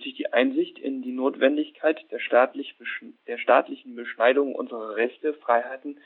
sich 0.01 0.15
die 0.15 0.31
Einsicht 0.31 0.79
in 0.79 1.01
die 1.01 1.11
Notwendigkeit 1.11 2.03
der, 2.11 2.19
staatlich 2.19 2.75
der 3.27 3.37
staatlichen 3.37 3.95
Beschneidung 3.95 4.55
unserer 4.55 4.95
Rechte, 4.95 5.33
Freiheiten, 5.33 5.99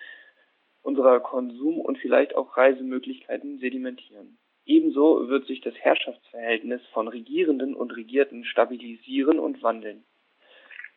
unserer 0.82 1.20
Konsum- 1.20 1.82
und 1.82 1.98
vielleicht 1.98 2.36
auch 2.36 2.58
Reisemöglichkeiten 2.58 3.60
sedimentieren. 3.60 4.38
Ebenso 4.65 5.29
wird 5.29 5.48
sich 5.48 5.62
das 5.62 5.75
Herrschaftsverhältnis 5.75 6.82
von 6.91 7.08
Regierenden 7.08 7.74
und 7.74 7.96
Regierten 7.96 8.44
stabilisieren 8.44 9.39
und 9.39 9.63
wandeln. 9.63 10.03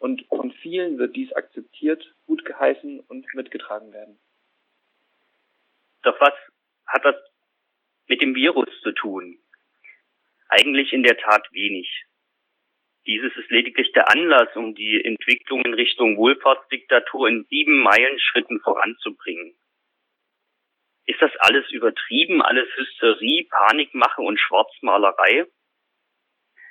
Und 0.00 0.24
von 0.28 0.50
vielen 0.50 0.98
wird 0.98 1.14
dies 1.14 1.32
akzeptiert, 1.32 2.14
gutgeheißen 2.26 3.00
und 3.00 3.26
mitgetragen 3.34 3.92
werden. 3.92 4.18
Doch 6.02 6.20
was 6.20 6.34
hat 6.86 7.04
das 7.04 7.16
mit 8.08 8.22
dem 8.22 8.34
Virus 8.34 8.68
zu 8.82 8.92
tun? 8.92 9.38
Eigentlich 10.48 10.92
in 10.92 11.02
der 11.02 11.16
Tat 11.16 11.46
wenig. 11.52 12.06
Dieses 13.06 13.34
ist 13.36 13.50
lediglich 13.50 13.92
der 13.92 14.10
Anlass, 14.10 14.54
um 14.54 14.74
die 14.74 15.02
Entwicklung 15.04 15.62
in 15.64 15.74
Richtung 15.74 16.16
Wohlfahrtsdiktatur 16.16 17.28
in 17.28 17.44
sieben 17.48 17.82
Meilenschritten 17.82 18.60
voranzubringen. 18.60 19.56
Ist 21.06 21.20
das 21.22 21.32
alles 21.38 21.68
übertrieben, 21.70 22.42
alles 22.42 22.68
Hysterie, 22.76 23.48
Panikmache 23.50 24.20
und 24.20 24.38
Schwarzmalerei? 24.38 25.46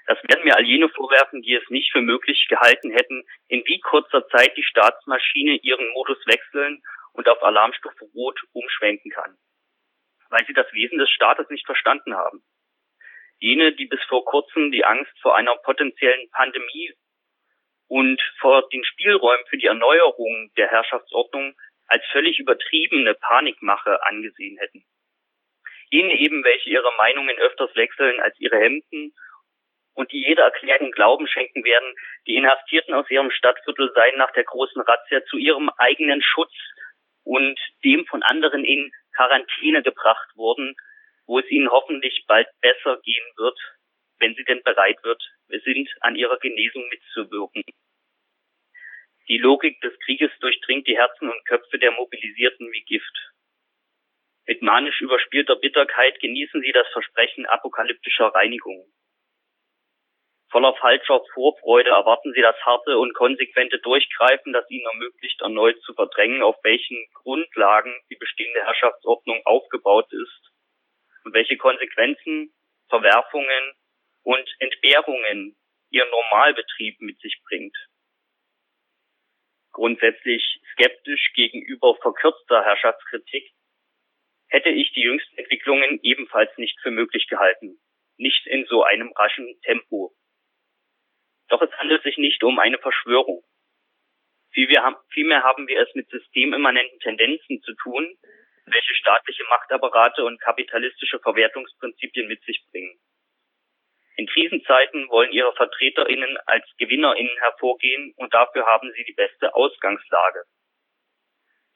Das 0.05 0.17
werden 0.23 0.43
mir 0.43 0.55
all 0.55 0.65
jene 0.65 0.89
vorwerfen, 0.89 1.41
die 1.41 1.53
es 1.55 1.69
nicht 1.69 1.91
für 1.91 2.01
möglich 2.01 2.47
gehalten 2.47 2.91
hätten, 2.91 3.23
in 3.47 3.63
wie 3.65 3.79
kurzer 3.79 4.27
Zeit 4.29 4.55
die 4.55 4.63
Staatsmaschine 4.63 5.57
ihren 5.57 5.87
Modus 5.93 6.17
wechseln 6.25 6.81
und 7.13 7.27
auf 7.27 7.43
Alarmstufe 7.43 8.05
Rot 8.15 8.39
umschwenken 8.53 9.11
kann. 9.11 9.37
Weil 10.29 10.45
sie 10.45 10.53
das 10.53 10.71
Wesen 10.73 10.99
des 10.99 11.09
Staates 11.09 11.49
nicht 11.49 11.65
verstanden 11.65 12.15
haben. 12.15 12.43
Jene, 13.39 13.73
die 13.73 13.85
bis 13.85 14.01
vor 14.03 14.25
kurzem 14.25 14.71
die 14.71 14.83
Angst 14.83 15.11
vor 15.21 15.35
einer 15.35 15.55
potenziellen 15.57 16.29
Pandemie 16.31 16.93
und 17.87 18.21
vor 18.39 18.67
den 18.69 18.83
Spielräumen 18.83 19.45
für 19.49 19.57
die 19.57 19.67
Erneuerung 19.67 20.51
der 20.57 20.69
Herrschaftsordnung 20.69 21.55
als 21.87 22.03
völlig 22.11 22.37
übertriebene 22.39 23.15
Panikmache 23.15 24.03
angesehen 24.05 24.57
hätten. 24.59 24.85
Jene 25.89 26.19
eben, 26.19 26.43
welche 26.43 26.69
ihre 26.69 26.91
Meinungen 26.97 27.35
öfters 27.37 27.75
wechseln 27.75 28.19
als 28.19 28.39
ihre 28.39 28.59
Hemden 28.59 29.13
und 29.93 30.11
die 30.11 30.21
jeder 30.21 30.43
Erklärung 30.43 30.91
Glauben 30.91 31.27
schenken 31.27 31.63
werden, 31.63 31.95
die 32.27 32.35
Inhaftierten 32.35 32.93
aus 32.93 33.09
ihrem 33.09 33.31
Stadtviertel 33.31 33.91
seien 33.95 34.17
nach 34.17 34.31
der 34.33 34.43
großen 34.43 34.81
Razzia 34.81 35.25
zu 35.25 35.37
ihrem 35.37 35.69
eigenen 35.77 36.21
Schutz 36.21 36.53
und 37.23 37.59
dem 37.83 38.05
von 38.05 38.21
anderen 38.21 38.63
in 38.63 38.91
Quarantäne 39.15 39.81
gebracht 39.81 40.29
worden, 40.35 40.75
wo 41.29 41.37
es 41.37 41.49
ihnen 41.51 41.69
hoffentlich 41.69 42.25
bald 42.27 42.47
besser 42.59 42.99
gehen 43.03 43.31
wird, 43.37 43.57
wenn 44.17 44.33
sie 44.33 44.43
denn 44.45 44.63
bereit 44.63 44.97
wird, 45.03 45.21
sind, 45.63 45.87
an 46.01 46.15
ihrer 46.15 46.39
Genesung 46.39 46.89
mitzuwirken. 46.89 47.63
Die 49.27 49.37
Logik 49.37 49.79
des 49.81 49.93
Krieges 49.99 50.31
durchdringt 50.39 50.87
die 50.87 50.97
Herzen 50.97 51.29
und 51.29 51.45
Köpfe 51.45 51.77
der 51.77 51.91
Mobilisierten 51.91 52.71
wie 52.71 52.81
Gift. 52.81 53.31
Mit 54.47 54.63
manisch 54.63 54.99
überspielter 55.01 55.55
Bitterkeit 55.55 56.19
genießen 56.19 56.63
sie 56.63 56.71
das 56.71 56.87
Versprechen 56.93 57.45
apokalyptischer 57.45 58.29
Reinigung. 58.29 58.91
Voller 60.49 60.73
falscher 60.77 61.21
Vorfreude 61.35 61.91
erwarten 61.91 62.33
sie 62.33 62.41
das 62.41 62.59
harte 62.65 62.97
und 62.97 63.13
konsequente 63.13 63.77
Durchgreifen, 63.77 64.51
das 64.51 64.67
ihnen 64.71 64.87
ermöglicht, 64.87 65.39
erneut 65.41 65.79
zu 65.83 65.93
verdrängen, 65.93 66.41
auf 66.41 66.55
welchen 66.63 66.97
Grundlagen 67.13 67.93
die 68.09 68.15
bestehende 68.15 68.65
Herrschaftsordnung 68.65 69.45
aufgebaut 69.45 70.11
ist 70.11 70.49
und 71.23 71.33
welche 71.33 71.57
Konsequenzen, 71.57 72.53
Verwerfungen 72.89 73.73
und 74.23 74.49
Entbehrungen 74.59 75.55
ihr 75.89 76.05
Normalbetrieb 76.05 77.01
mit 77.01 77.19
sich 77.19 77.41
bringt. 77.47 77.75
Grundsätzlich 79.71 80.61
skeptisch 80.73 81.31
gegenüber 81.33 81.95
verkürzter 82.01 82.63
Herrschaftskritik 82.63 83.51
hätte 84.47 84.69
ich 84.69 84.91
die 84.93 85.01
jüngsten 85.01 85.37
Entwicklungen 85.37 85.99
ebenfalls 86.01 86.55
nicht 86.57 86.79
für 86.81 86.91
möglich 86.91 87.27
gehalten, 87.27 87.79
nicht 88.17 88.45
in 88.47 88.65
so 88.65 88.83
einem 88.83 89.11
raschen 89.13 89.59
Tempo. 89.61 90.15
Doch 91.49 91.61
es 91.61 91.71
handelt 91.73 92.03
sich 92.03 92.17
nicht 92.17 92.43
um 92.43 92.59
eine 92.59 92.79
Verschwörung. 92.79 93.43
Vielmehr 94.51 95.43
haben 95.43 95.67
wir 95.67 95.81
es 95.81 95.93
mit 95.93 96.09
systemimmanenten 96.09 96.99
Tendenzen 96.99 97.61
zu 97.61 97.73
tun, 97.75 98.17
welche 98.71 98.95
staatliche 98.95 99.43
Machtapparate 99.49 100.23
und 100.23 100.41
kapitalistische 100.41 101.19
Verwertungsprinzipien 101.19 102.27
mit 102.27 102.43
sich 102.43 102.63
bringen. 102.71 102.99
In 104.17 104.27
Krisenzeiten 104.27 105.09
wollen 105.09 105.31
ihre 105.31 105.53
VertreterInnen 105.55 106.37
als 106.45 106.65
GewinnerInnen 106.77 107.37
hervorgehen 107.39 108.13
und 108.17 108.33
dafür 108.33 108.65
haben 108.65 108.91
sie 108.93 109.03
die 109.05 109.13
beste 109.13 109.55
Ausgangslage. 109.55 110.43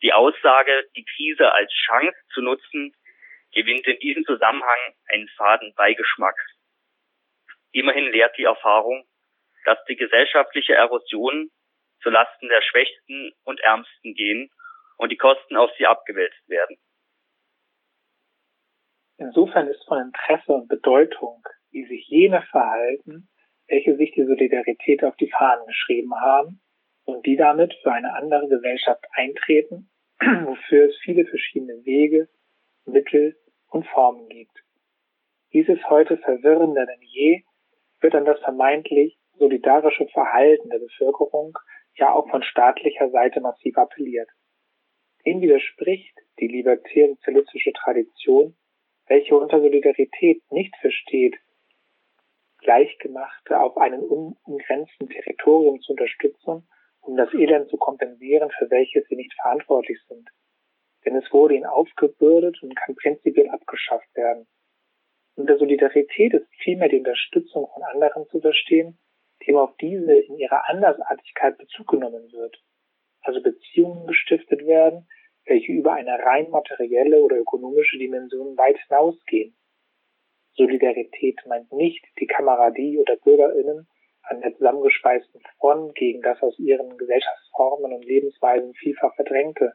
Die 0.02 0.12
Aussage, 0.12 0.86
die 0.98 1.06
Krise 1.06 1.54
als 1.54 1.72
Chance 1.72 2.18
zu 2.34 2.42
nutzen, 2.42 2.94
gewinnt 3.54 3.88
in 3.88 3.98
diesem 4.00 4.26
Zusammenhang 4.26 4.96
einen 5.08 5.30
faden 5.38 5.74
Beigeschmack. 5.76 6.36
Immerhin 7.72 8.12
lehrt 8.12 8.38
die 8.38 8.44
Erfahrung, 8.44 9.08
dass 9.64 9.78
die 9.86 9.96
gesellschaftliche 9.96 10.74
Erosion 10.74 11.50
zu 12.02 12.10
Lasten 12.10 12.50
der 12.50 12.62
Schwächsten 12.62 13.32
und 13.44 13.62
Ärmsten 13.62 14.14
gehen 14.16 14.52
und 15.04 15.12
die 15.12 15.18
Kosten 15.18 15.58
auf 15.58 15.70
sie 15.78 15.86
abgewälzt 15.86 16.48
werden. 16.48 16.78
Insofern 19.18 19.68
ist 19.68 19.84
von 19.86 20.00
Interesse 20.00 20.54
und 20.54 20.70
Bedeutung, 20.70 21.44
wie 21.72 21.86
sich 21.86 22.08
jene 22.08 22.42
verhalten, 22.44 23.28
welche 23.68 23.98
sich 23.98 24.14
die 24.14 24.24
Solidarität 24.24 25.04
auf 25.04 25.18
die 25.18 25.30
Fahnen 25.30 25.66
geschrieben 25.68 26.16
haben 26.16 26.62
und 27.04 27.26
die 27.26 27.36
damit 27.36 27.74
für 27.84 27.92
eine 27.92 28.14
andere 28.14 28.48
Gesellschaft 28.48 29.04
eintreten, 29.12 29.92
wofür 30.46 30.86
es 30.86 30.96
viele 31.04 31.26
verschiedene 31.26 31.84
Wege, 31.84 32.30
Mittel 32.86 33.38
und 33.72 33.86
Formen 33.88 34.30
gibt. 34.30 34.58
Dieses 35.52 35.84
heute 35.90 36.18
verwirrender 36.18 36.86
denn 36.86 37.02
je 37.02 37.44
wird 38.00 38.16
an 38.16 38.24
das 38.24 38.40
vermeintlich 38.40 39.18
solidarische 39.34 40.08
Verhalten 40.08 40.70
der 40.70 40.80
Bevölkerung 40.80 41.58
ja 41.96 42.14
auch 42.14 42.30
von 42.30 42.42
staatlicher 42.42 43.10
Seite 43.10 43.42
massiv 43.42 43.78
appelliert. 43.78 44.30
Dem 45.26 45.42
widerspricht 45.42 46.18
die 46.40 46.48
libertär-sozialistische 46.48 47.74
Tradition, 47.74 48.56
welche 49.08 49.38
unter 49.38 49.62
Solidarität 49.62 50.42
nicht 50.52 50.76
versteht, 50.78 51.38
Gleichgemachte 52.60 53.60
auf 53.60 53.78
einem 53.78 54.02
unumgrenzten 54.02 55.10
Territorium 55.10 55.82
zu 55.82 55.92
unterstützen, 55.94 56.68
um 57.02 57.18
das 57.18 57.34
Elend 57.34 57.70
zu 57.70 57.78
kompensieren, 57.78 58.50
für 58.58 58.70
welches 58.70 59.06
sie 59.08 59.16
nicht 59.16 59.34
verantwortlich 59.42 60.00
sind. 60.08 60.30
denn 61.06 61.16
es 61.18 61.32
wurde 61.34 61.56
ihnen 61.56 61.66
aufgebürdet 61.66 62.62
und 62.64 62.76
kann 62.76 62.96
prinzipiell 62.96 63.50
abgeschafft 63.50 64.08
werden. 64.16 64.48
Unter 65.36 65.58
Solidarität 65.58 66.34
ist 66.34 66.48
vielmehr 66.60 66.90
die 66.90 67.00
Unterstützung 67.00 67.68
von 67.74 67.84
anderen 67.84 68.28
zu 68.28 68.40
verstehen, 68.40 68.98
dem 69.46 69.58
auf 69.58 69.76
diese 69.78 70.16
in 70.16 70.38
ihrer 70.38 70.70
Andersartigkeit 70.70 71.58
Bezug 71.58 71.88
genommen 71.88 72.32
wird, 72.32 72.62
also 73.22 73.42
Beziehungen 73.42 74.08
gestiftet 74.08 74.66
werden, 74.66 75.08
welche 75.46 75.72
über 75.72 75.94
eine 75.94 76.20
rein 76.20 76.50
materielle 76.50 77.22
oder 77.22 77.38
ökonomische 77.38 77.98
Dimension 77.98 78.58
weit 78.58 78.78
hinausgehen. 78.88 79.56
Solidarität 80.56 81.40
meint 81.48 81.72
nicht 81.72 82.06
die 82.20 82.28
Kameradie 82.28 82.98
oder 82.98 83.18
BürgerInnen 83.18 83.88
an 84.24 84.42
der 84.42 84.56
zusammengeschweißten 84.56 85.42
Front 85.58 85.96
gegen 85.96 86.22
das 86.22 86.42
aus 86.42 86.58
ihren 86.60 86.98
Gesellschaftsformen 86.98 87.92
und 87.92 88.06
Lebensweisen 88.06 88.74
vielfach 88.76 89.14
verdrängte. 89.16 89.74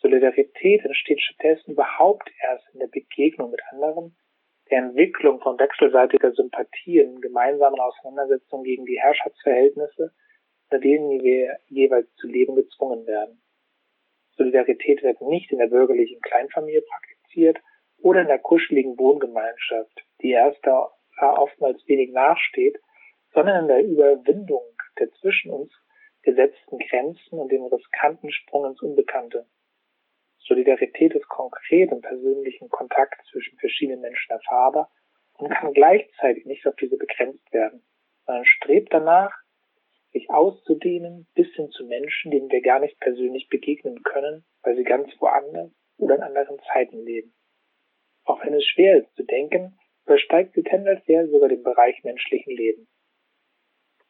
Solidarität 0.00 0.84
entsteht 0.84 1.20
stattdessen 1.20 1.72
überhaupt 1.72 2.30
erst 2.40 2.64
in 2.72 2.80
der 2.80 2.88
Begegnung 2.88 3.50
mit 3.50 3.60
anderen, 3.70 4.16
der 4.70 4.78
Entwicklung 4.78 5.40
von 5.40 5.58
wechselseitiger 5.58 6.32
Sympathie 6.32 7.00
in 7.00 7.20
gemeinsamen 7.20 7.78
Auseinandersetzungen 7.78 8.64
gegen 8.64 8.86
die 8.86 8.98
Herrschaftsverhältnisse, 8.98 10.12
unter 10.70 10.80
denen 10.80 11.22
wir 11.22 11.58
jeweils 11.66 12.12
zu 12.16 12.26
leben 12.26 12.54
gezwungen 12.54 13.06
werden. 13.06 13.41
Solidarität 14.36 15.02
wird 15.02 15.20
nicht 15.20 15.50
in 15.52 15.58
der 15.58 15.66
bürgerlichen 15.66 16.20
Kleinfamilie 16.20 16.82
praktiziert 16.82 17.58
oder 17.98 18.22
in 18.22 18.28
der 18.28 18.38
kuscheligen 18.38 18.98
Wohngemeinschaft, 18.98 20.04
die 20.22 20.30
erster 20.30 20.90
oftmals 21.18 21.86
wenig 21.86 22.10
nachsteht, 22.12 22.78
sondern 23.32 23.62
in 23.62 23.68
der 23.68 23.84
Überwindung 23.84 24.64
der 24.98 25.10
zwischen 25.20 25.50
uns 25.50 25.72
gesetzten 26.22 26.78
Grenzen 26.78 27.38
und 27.38 27.50
dem 27.50 27.64
riskanten 27.64 28.30
Sprung 28.32 28.66
ins 28.66 28.82
Unbekannte. 28.82 29.46
Solidarität 30.38 31.14
ist 31.14 31.28
konkret 31.28 31.90
im 31.92 32.00
persönlichen 32.00 32.68
Kontakt 32.68 33.24
zwischen 33.30 33.58
verschiedenen 33.58 34.00
Menschen 34.00 34.30
erfahrbar 34.32 34.90
und 35.34 35.50
kann 35.50 35.72
gleichzeitig 35.72 36.44
nicht 36.46 36.66
auf 36.66 36.76
diese 36.76 36.96
begrenzt 36.96 37.52
werden, 37.52 37.82
sondern 38.26 38.44
strebt 38.44 38.92
danach, 38.92 39.32
sich 40.12 40.30
auszudehnen 40.30 41.26
bis 41.34 41.48
hin 41.54 41.70
zu 41.70 41.86
Menschen, 41.86 42.30
denen 42.30 42.50
wir 42.50 42.62
gar 42.62 42.80
nicht 42.80 42.98
persönlich 43.00 43.48
begegnen 43.48 44.02
können, 44.02 44.44
weil 44.62 44.76
sie 44.76 44.84
ganz 44.84 45.08
woanders 45.18 45.70
oder 45.98 46.16
in 46.16 46.22
anderen 46.22 46.58
Zeiten 46.72 47.04
leben. 47.04 47.34
Auch 48.24 48.44
wenn 48.44 48.54
es 48.54 48.64
schwer 48.66 48.98
ist 48.98 49.14
zu 49.16 49.24
denken, 49.24 49.78
übersteigt 50.04 50.54
sie 50.54 50.62
tendenziell 50.62 51.28
sogar 51.30 51.48
den 51.48 51.62
Bereich 51.62 52.02
menschlichen 52.04 52.54
Lebens. 52.54 52.88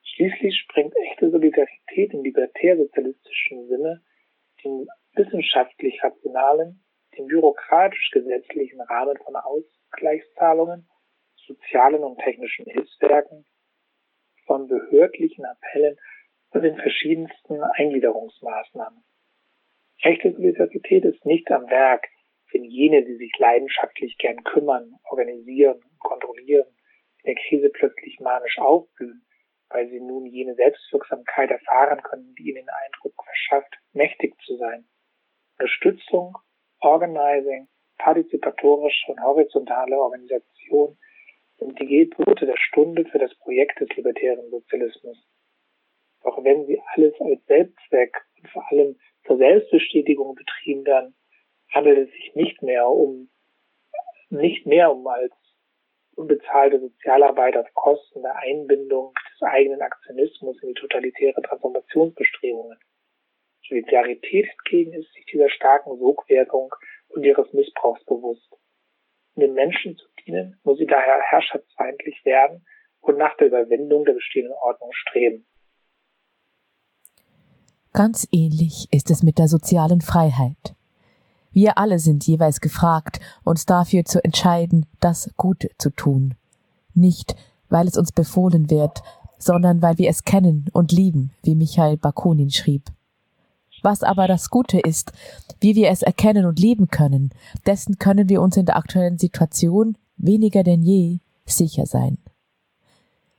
Schließlich 0.03 0.59
sprengt 0.59 0.95
echte 0.97 1.31
Solidarität 1.31 2.13
im 2.13 2.23
libertär-sozialistischen 2.23 3.69
Sinne 3.69 4.03
den 4.63 4.87
wissenschaftlich 5.15 6.03
rationalen, 6.03 6.85
dem 7.17 7.27
bürokratisch-gesetzlichen 7.27 8.81
Rahmen 8.81 9.17
von 9.19 9.37
Ausgleichszahlungen, 9.37 10.89
sozialen 11.47 12.05
und 12.05 12.19
technischen 12.19 12.67
Hilfswerken, 12.67 13.45
von 14.47 14.69
behördlichen 14.69 15.45
Appellen 15.45 15.97
und 16.51 16.63
den 16.63 16.77
verschiedensten 16.77 17.63
Eingliederungsmaßnahmen. 17.63 19.03
Echte 20.03 20.33
Solidarität 20.33 21.05
ist 21.05 21.25
nicht 21.25 21.51
am 21.51 21.69
Werk, 21.71 22.07
wenn 22.53 22.65
jene, 22.65 23.05
die 23.05 23.17
sich 23.17 23.33
leidenschaftlich 23.39 24.19
gern 24.19 24.43
kümmern, 24.45 24.95
organisieren 25.05 25.77
und 25.77 25.99
kontrollieren, 26.01 26.67
in 27.23 27.35
der 27.35 27.43
Krise 27.43 27.71
plötzlich 27.71 28.21
manisch 28.21 28.59
aufblühen, 28.59 29.25
weil 29.69 29.89
sie 29.89 30.01
nun 30.01 30.27
jene 30.27 30.55
Selbstwirksamkeit 30.55 31.51
erfahren 31.51 32.03
können, 32.03 32.35
die 32.35 32.51
ihnen 32.51 32.67
den 32.67 32.69
Eindruck 32.69 33.15
verschafft, 33.25 33.75
mächtig 33.93 34.35
zu 34.45 34.57
sein. 34.57 34.87
Unterstützung, 35.59 36.37
Organizing, 36.81 37.69
partizipatorische 37.99 39.13
und 39.13 39.23
horizontale 39.23 39.97
Organisation 39.97 40.99
sind 41.59 41.79
die 41.79 41.87
Gebote 41.87 42.47
der 42.47 42.57
Stunde 42.57 43.05
für 43.07 43.19
das 43.19 43.35
Projekt 43.37 43.81
des 43.81 43.89
libertären 43.97 44.51
Sozialismus. 44.51 45.19
Doch 46.23 46.43
wenn 46.45 46.67
sie 46.67 46.81
alles 46.95 47.15
als 47.21 47.45
Selbstzweck 47.47 48.17
und 48.38 48.49
vor 48.51 48.65
allem 48.71 48.99
zur 49.27 49.38
Selbstbestätigung 49.38 50.35
betrieben 50.35 50.85
werden, 50.87 51.15
handelt 51.73 52.09
es 52.09 52.12
sich 52.12 52.35
nicht 52.35 52.62
mehr 52.62 52.88
um 52.88 53.29
nicht 54.33 54.67
mehr 54.67 54.91
um 54.91 55.07
als 55.07 55.33
unbezahlte 56.17 56.81
Sozialarbeit 56.81 57.57
auf 57.57 57.73
Kosten 57.75 58.23
der 58.23 58.37
Einbindung 58.37 59.15
des 59.33 59.43
eigenen 59.43 59.81
Aktionismus 59.81 60.61
in 60.62 60.69
die 60.71 60.81
totalitäre 60.81 61.41
Transformationsbestrebungen. 61.43 62.79
Solidarität 63.69 64.49
hingegen 64.69 64.95
ist 64.95 65.12
sich 65.12 65.25
dieser 65.27 65.49
starken 65.51 65.99
Sogwirkung 65.99 66.75
und 67.09 67.25
ihres 67.25 67.53
Missbrauchs 67.53 68.05
bewusst. 68.05 68.53
Um 69.35 69.43
den 69.43 69.55
Menschen 69.55 69.97
zu 69.97 70.07
dienen, 70.27 70.59
muss 70.65 70.79
sie 70.79 70.87
daher 70.87 71.21
herrschaftsfeindlich 71.21 72.25
werden 72.25 72.65
und 73.01 73.19
nach 73.19 73.37
der 73.37 73.49
Überwindung 73.49 74.05
der 74.05 74.15
bestehenden 74.15 74.55
Ordnung 74.63 74.91
streben. 74.93 75.47
Ganz 77.93 78.27
ähnlich 78.33 78.89
ist 78.91 79.11
es 79.11 79.23
mit 79.23 79.39
der 79.39 79.49
sozialen 79.49 80.01
Freiheit. 80.01 80.75
Wir 81.53 81.77
alle 81.77 81.99
sind 81.99 82.27
jeweils 82.27 82.61
gefragt, 82.61 83.21
uns 83.45 83.67
dafür 83.67 84.05
zu 84.05 84.25
entscheiden, 84.25 84.87
das 85.01 85.31
Gute 85.37 85.71
zu 85.77 85.91
tun. 85.91 86.35
Nicht, 86.95 87.37
weil 87.69 87.87
es 87.87 87.99
uns 87.99 88.13
befohlen 88.13 88.71
wird, 88.71 89.03
sondern 89.37 89.83
weil 89.83 89.99
wir 89.99 90.09
es 90.09 90.25
kennen 90.25 90.71
und 90.73 90.93
lieben, 90.93 91.33
wie 91.43 91.55
Michael 91.55 91.99
Bakunin 91.99 92.51
schrieb. 92.51 92.85
Was 93.83 94.03
aber 94.03 94.29
das 94.29 94.49
Gute 94.49 94.79
ist, 94.79 95.13
wie 95.61 95.75
wir 95.75 95.91
es 95.91 96.03
erkennen 96.03 96.47
und 96.47 96.59
lieben 96.59 96.89
können, 96.89 97.31
dessen 97.67 97.99
können 97.99 98.29
wir 98.29 98.41
uns 98.41 98.57
in 98.57 98.65
der 98.65 98.77
aktuellen 98.77 99.19
Situation 99.19 99.99
weniger 100.23 100.63
denn 100.63 100.83
je 100.83 101.19
sicher 101.45 101.85
sein. 101.85 102.19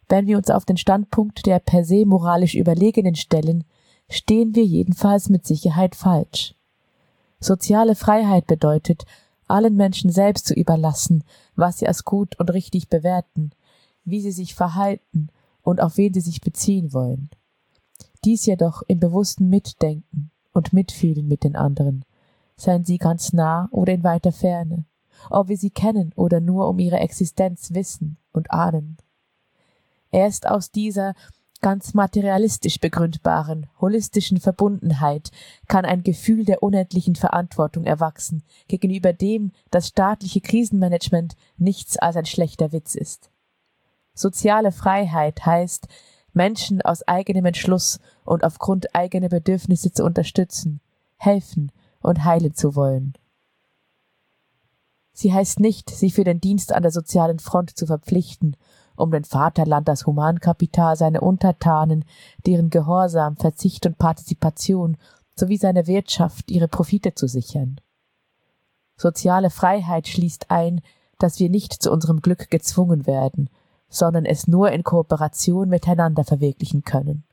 Wenn 0.08 0.28
wir 0.28 0.38
uns 0.38 0.50
auf 0.50 0.66
den 0.66 0.78
Standpunkt 0.78 1.46
der 1.46 1.60
per 1.60 1.86
se 1.86 2.06
moralisch 2.06 2.56
Überlegenen 2.56 3.16
stellen, 3.16 3.64
stehen 4.10 4.54
wir 4.54 4.66
jedenfalls 4.66 5.30
mit 5.30 5.48
Sicherheit 5.48 5.96
falsch. 5.96 6.56
Soziale 7.40 7.96
Freiheit 7.96 8.46
bedeutet, 8.46 9.06
allen 9.48 9.76
Menschen 9.76 10.12
selbst 10.12 10.46
zu 10.46 10.54
überlassen, 10.54 11.24
was 11.56 11.80
sie 11.80 11.88
als 11.88 12.04
gut 12.04 12.40
und 12.40 12.52
richtig 12.54 12.90
bewerten, 12.90 13.52
wie 14.06 14.22
sie 14.22 14.32
sich 14.32 14.56
verhalten 14.56 15.30
und 15.62 15.82
auf 15.82 15.98
wen 15.98 16.14
sie 16.14 16.22
sich 16.22 16.42
beziehen 16.42 16.94
wollen. 16.94 17.30
Dies 18.24 18.46
jedoch 18.46 18.84
im 18.88 19.00
bewussten 19.00 19.50
Mitdenken 19.50 20.32
und 20.54 20.74
Mitfühlen 20.74 21.28
mit 21.28 21.44
den 21.44 21.56
anderen, 21.56 22.06
seien 22.56 22.86
sie 22.86 22.98
ganz 22.98 23.34
nah 23.34 23.68
oder 23.72 23.94
in 23.94 24.04
weiter 24.04 24.32
Ferne, 24.32 24.86
ob 25.30 25.48
wir 25.48 25.58
sie 25.58 25.70
kennen 25.70 26.12
oder 26.16 26.40
nur 26.40 26.68
um 26.68 26.80
ihre 26.80 27.00
Existenz 27.00 27.74
wissen 27.74 28.18
und 28.32 28.52
ahnen. 28.52 28.98
Erst 30.12 30.48
aus 30.48 30.72
dieser 30.72 31.16
ganz 31.64 31.94
materialistisch 31.94 32.80
begründbaren, 32.80 33.68
holistischen 33.80 34.40
Verbundenheit 34.40 35.32
kann 35.68 35.86
ein 35.86 36.04
Gefühl 36.04 36.46
der 36.46 36.62
unendlichen 36.62 37.16
Verantwortung 37.16 37.86
erwachsen, 37.86 38.44
gegenüber 38.68 39.14
dem 39.14 39.54
das 39.72 39.88
staatliche 39.88 40.42
Krisenmanagement 40.42 41.36
nichts 41.58 41.98
als 41.98 42.18
ein 42.18 42.26
schlechter 42.26 42.74
Witz 42.74 42.94
ist. 42.96 43.32
Soziale 44.14 44.72
Freiheit 44.72 45.46
heißt, 45.46 45.88
Menschen 46.34 46.82
aus 46.82 47.08
eigenem 47.08 47.46
Entschluss 47.46 48.00
und 48.26 48.44
aufgrund 48.44 48.94
eigener 48.94 49.30
Bedürfnisse 49.30 49.92
zu 49.92 50.04
unterstützen, 50.04 50.82
helfen 51.18 51.72
und 52.02 52.26
heilen 52.26 52.54
zu 52.54 52.76
wollen. 52.76 53.14
Sie 55.14 55.32
heißt 55.32 55.60
nicht, 55.60 55.90
sich 55.90 56.14
für 56.14 56.24
den 56.24 56.42
Dienst 56.42 56.74
an 56.74 56.84
der 56.84 56.92
sozialen 56.92 57.40
Front 57.40 57.78
zu 57.78 57.86
verpflichten 57.86 58.58
um 58.96 59.12
dem 59.12 59.24
Vaterland 59.24 59.88
das 59.88 60.06
Humankapital 60.06 60.96
seine 60.96 61.22
Untertanen, 61.22 62.06
deren 62.46 62.70
Gehorsam, 62.70 63.38
Verzicht 63.38 63.86
und 63.86 63.98
Partizipation 63.98 64.98
sowie 65.36 65.58
seine 65.58 65.88
Wirtschaft 65.88 66.52
ihre 66.52 66.68
Profite 66.68 67.16
zu 67.16 67.28
sichern. 67.28 67.80
Soziale 68.96 69.50
Freiheit 69.50 70.08
schließt 70.08 70.52
ein, 70.52 70.82
dass 71.18 71.40
wir 71.40 71.50
nicht 71.50 71.74
zu 71.74 71.92
unserem 71.92 72.22
Glück 72.22 72.52
gezwungen 72.52 73.08
werden, 73.08 73.50
sondern 73.90 74.26
es 74.26 74.48
nur 74.48 74.72
in 74.72 74.84
Kooperation 74.84 75.70
miteinander 75.70 76.24
verwirklichen 76.24 76.84
können. 76.84 77.24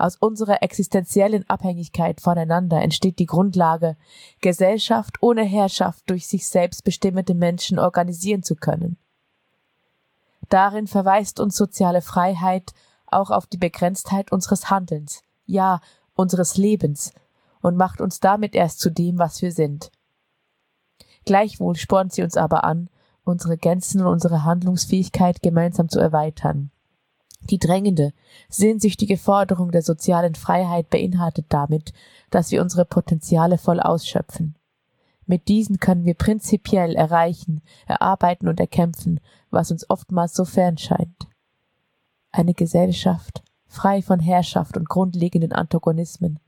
Aus 0.00 0.16
unserer 0.16 0.62
existenziellen 0.62 1.48
Abhängigkeit 1.50 2.22
voneinander 2.22 2.80
entsteht 2.80 3.18
die 3.18 3.26
Grundlage, 3.26 3.98
Gesellschaft 4.40 5.18
ohne 5.20 5.42
Herrschaft 5.42 6.08
durch 6.08 6.26
sich 6.26 6.48
selbst 6.48 6.84
bestimmende 6.84 7.34
Menschen 7.34 7.78
organisieren 7.78 8.42
zu 8.42 8.56
können. 8.56 8.96
Darin 10.48 10.86
verweist 10.86 11.38
uns 11.38 11.54
soziale 11.54 12.00
Freiheit 12.00 12.72
auch 13.06 13.30
auf 13.30 13.46
die 13.46 13.58
Begrenztheit 13.58 14.32
unseres 14.32 14.70
Handelns, 14.70 15.22
ja 15.44 15.80
unseres 16.14 16.56
Lebens, 16.56 17.12
und 17.60 17.76
macht 17.76 18.00
uns 18.00 18.20
damit 18.20 18.54
erst 18.54 18.80
zu 18.80 18.88
dem, 18.88 19.18
was 19.18 19.42
wir 19.42 19.52
sind. 19.52 19.90
Gleichwohl 21.26 21.76
spornt 21.76 22.14
sie 22.14 22.22
uns 22.22 22.38
aber 22.38 22.64
an, 22.64 22.88
unsere 23.22 23.58
Grenzen 23.58 24.00
und 24.00 24.06
unsere 24.06 24.44
Handlungsfähigkeit 24.44 25.42
gemeinsam 25.42 25.90
zu 25.90 26.00
erweitern. 26.00 26.70
Die 27.50 27.58
drängende, 27.58 28.12
sehnsüchtige 28.48 29.16
Forderung 29.16 29.72
der 29.72 29.82
sozialen 29.82 30.36
Freiheit 30.36 30.88
beinhaltet 30.88 31.46
damit, 31.48 31.92
dass 32.30 32.52
wir 32.52 32.62
unsere 32.62 32.84
Potenziale 32.84 33.58
voll 33.58 33.80
ausschöpfen. 33.80 34.54
Mit 35.26 35.48
diesen 35.48 35.78
können 35.78 36.04
wir 36.04 36.14
prinzipiell 36.14 36.94
erreichen, 36.94 37.62
erarbeiten 37.86 38.48
und 38.48 38.60
erkämpfen, 38.60 39.20
was 39.50 39.70
uns 39.70 39.88
oftmals 39.90 40.34
so 40.34 40.44
fern 40.44 40.78
scheint. 40.78 41.26
Eine 42.30 42.54
Gesellschaft, 42.54 43.42
frei 43.66 44.02
von 44.02 44.20
Herrschaft 44.20 44.76
und 44.76 44.88
grundlegenden 44.88 45.52
Antagonismen, 45.52 46.38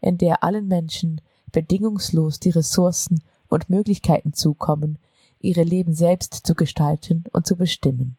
in 0.00 0.18
der 0.18 0.42
allen 0.42 0.66
Menschen 0.66 1.20
bedingungslos 1.52 2.40
die 2.40 2.50
Ressourcen 2.50 3.22
und 3.48 3.70
Möglichkeiten 3.70 4.32
zukommen, 4.32 4.98
ihre 5.40 5.62
Leben 5.62 5.94
selbst 5.94 6.34
zu 6.34 6.54
gestalten 6.54 7.24
und 7.32 7.46
zu 7.46 7.56
bestimmen. 7.56 8.16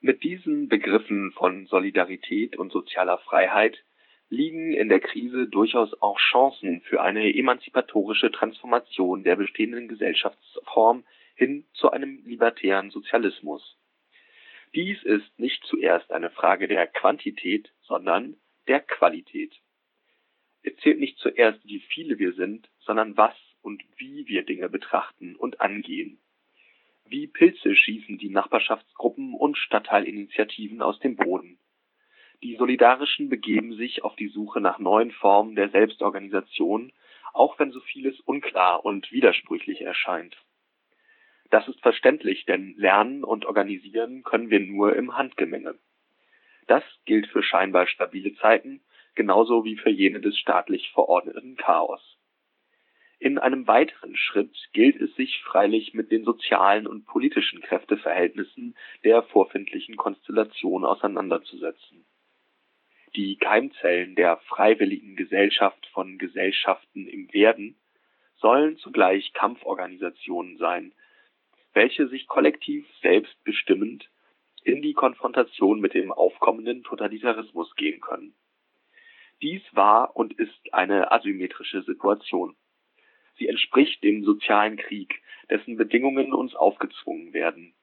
Mit 0.00 0.22
diesen 0.22 0.68
Begriffen 0.68 1.32
von 1.32 1.66
Solidarität 1.66 2.56
und 2.56 2.70
sozialer 2.70 3.18
Freiheit 3.18 3.82
liegen 4.28 4.72
in 4.72 4.88
der 4.88 5.00
Krise 5.00 5.48
durchaus 5.48 6.00
auch 6.02 6.18
Chancen 6.18 6.82
für 6.82 7.00
eine 7.00 7.34
emanzipatorische 7.34 8.30
Transformation 8.30 9.24
der 9.24 9.36
bestehenden 9.36 9.88
Gesellschaftsform 9.88 11.04
hin 11.34 11.66
zu 11.74 11.90
einem 11.90 12.24
libertären 12.24 12.90
Sozialismus. 12.90 13.78
Dies 14.74 15.02
ist 15.04 15.38
nicht 15.38 15.64
zuerst 15.64 16.10
eine 16.10 16.30
Frage 16.30 16.68
der 16.68 16.86
Quantität, 16.86 17.72
sondern 17.82 18.36
der 18.68 18.80
Qualität. 18.80 19.54
Es 20.62 20.76
zählt 20.78 20.98
nicht 20.98 21.18
zuerst, 21.18 21.64
wie 21.64 21.78
viele 21.78 22.18
wir 22.18 22.32
sind, 22.32 22.68
sondern 22.80 23.16
was 23.16 23.34
und 23.62 23.82
wie 23.96 24.26
wir 24.26 24.44
Dinge 24.44 24.68
betrachten 24.68 25.36
und 25.36 25.60
angehen. 25.60 26.18
Wie 27.08 27.28
Pilze 27.28 27.76
schießen 27.76 28.18
die 28.18 28.30
Nachbarschaftsgruppen 28.30 29.34
und 29.34 29.56
Stadtteilinitiativen 29.56 30.82
aus 30.82 30.98
dem 30.98 31.14
Boden. 31.14 31.58
Die 32.42 32.56
Solidarischen 32.56 33.28
begeben 33.28 33.74
sich 33.76 34.02
auf 34.02 34.16
die 34.16 34.26
Suche 34.28 34.60
nach 34.60 34.80
neuen 34.80 35.12
Formen 35.12 35.54
der 35.54 35.70
Selbstorganisation, 35.70 36.92
auch 37.32 37.58
wenn 37.60 37.70
so 37.70 37.80
vieles 37.80 38.18
unklar 38.20 38.84
und 38.84 39.12
widersprüchlich 39.12 39.82
erscheint. 39.82 40.36
Das 41.50 41.68
ist 41.68 41.80
verständlich, 41.80 42.44
denn 42.44 42.74
lernen 42.76 43.22
und 43.22 43.44
organisieren 43.44 44.24
können 44.24 44.50
wir 44.50 44.60
nur 44.60 44.96
im 44.96 45.16
Handgemenge. 45.16 45.78
Das 46.66 46.82
gilt 47.04 47.28
für 47.28 47.44
scheinbar 47.44 47.86
stabile 47.86 48.34
Zeiten, 48.34 48.82
genauso 49.14 49.64
wie 49.64 49.76
für 49.76 49.90
jene 49.90 50.20
des 50.20 50.36
staatlich 50.38 50.90
verordneten 50.90 51.56
Chaos. 51.56 52.15
In 53.18 53.38
einem 53.38 53.66
weiteren 53.66 54.16
Schritt 54.16 54.54
gilt 54.72 55.00
es 55.00 55.14
sich 55.16 55.42
freilich 55.42 55.94
mit 55.94 56.10
den 56.10 56.24
sozialen 56.24 56.86
und 56.86 57.06
politischen 57.06 57.60
Kräfteverhältnissen 57.60 58.76
der 59.04 59.22
vorfindlichen 59.22 59.96
Konstellation 59.96 60.84
auseinanderzusetzen 60.84 62.04
die 63.16 63.36
Keimzellen 63.36 64.14
der 64.14 64.36
freiwilligen 64.36 65.16
Gesellschaft 65.16 65.86
von 65.92 66.18
Gesellschaften 66.18 67.08
im 67.08 67.32
Werden 67.32 67.76
sollen 68.36 68.76
zugleich 68.76 69.32
Kampforganisationen 69.32 70.58
sein, 70.58 70.92
welche 71.72 72.08
sich 72.08 72.26
kollektiv 72.26 72.86
selbstbestimmend 73.00 74.10
in 74.64 74.82
die 74.82 74.92
Konfrontation 74.92 75.80
mit 75.80 75.94
dem 75.94 76.12
aufkommenden 76.12 76.82
Totalitarismus 76.82 77.74
gehen 77.76 78.00
können. 78.00 78.34
Dies 79.40 79.62
war 79.72 80.14
und 80.16 80.34
ist 80.34 80.74
eine 80.74 81.10
asymmetrische 81.10 81.82
Situation. 81.82 82.54
Sie 83.36 83.48
entspricht 83.48 84.02
dem 84.02 84.24
sozialen 84.24 84.76
Krieg, 84.76 85.22
dessen 85.50 85.76
Bedingungen 85.76 86.32
uns 86.32 86.54
aufgezwungen 86.54 87.32
werden. 87.32 87.74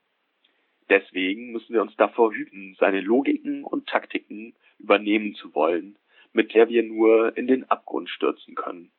Deswegen 0.90 1.52
müssen 1.52 1.74
wir 1.74 1.82
uns 1.82 1.96
davor 1.96 2.34
hüten, 2.34 2.76
seine 2.80 3.02
Logiken 3.02 3.64
und 3.64 3.88
Taktiken 3.88 4.56
übernehmen 4.80 5.36
zu 5.36 5.54
wollen, 5.56 5.98
mit 6.34 6.54
der 6.54 6.70
wir 6.70 6.84
nur 6.84 7.38
in 7.38 7.48
den 7.48 7.70
Abgrund 7.70 8.10
stürzen 8.10 8.56
können. 8.56 8.92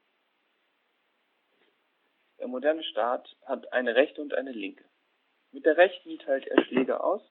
Der 2.39 2.49
moderne 2.49 2.83
Staat 2.85 3.37
hat 3.45 3.73
eine 3.73 3.97
rechte 3.97 4.23
und 4.23 4.35
eine 4.35 4.53
linke. 4.53 4.85
Mit 5.53 5.65
der 5.65 5.77
rechten 5.77 6.19
teilt 6.19 6.47
er 6.47 6.65
Schläge 6.65 7.03
aus 7.03 7.23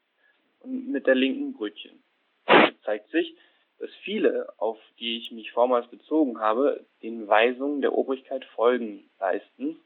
und 0.59 0.89
mit 0.89 1.07
der 1.07 1.15
linken 1.15 1.53
Brötchen. 1.53 2.03
Es 2.45 2.81
zeigt 2.81 3.09
sich, 3.11 3.35
dass 3.79 3.89
viele, 4.03 4.47
auf 4.57 4.79
die 4.99 5.17
ich 5.17 5.31
mich 5.31 5.51
vormals 5.51 5.87
bezogen 5.87 6.39
habe, 6.39 6.85
den 7.01 7.27
Weisungen 7.27 7.81
der 7.81 7.93
Obrigkeit 7.93 8.45
Folgen 8.45 9.09
leisten, 9.19 9.79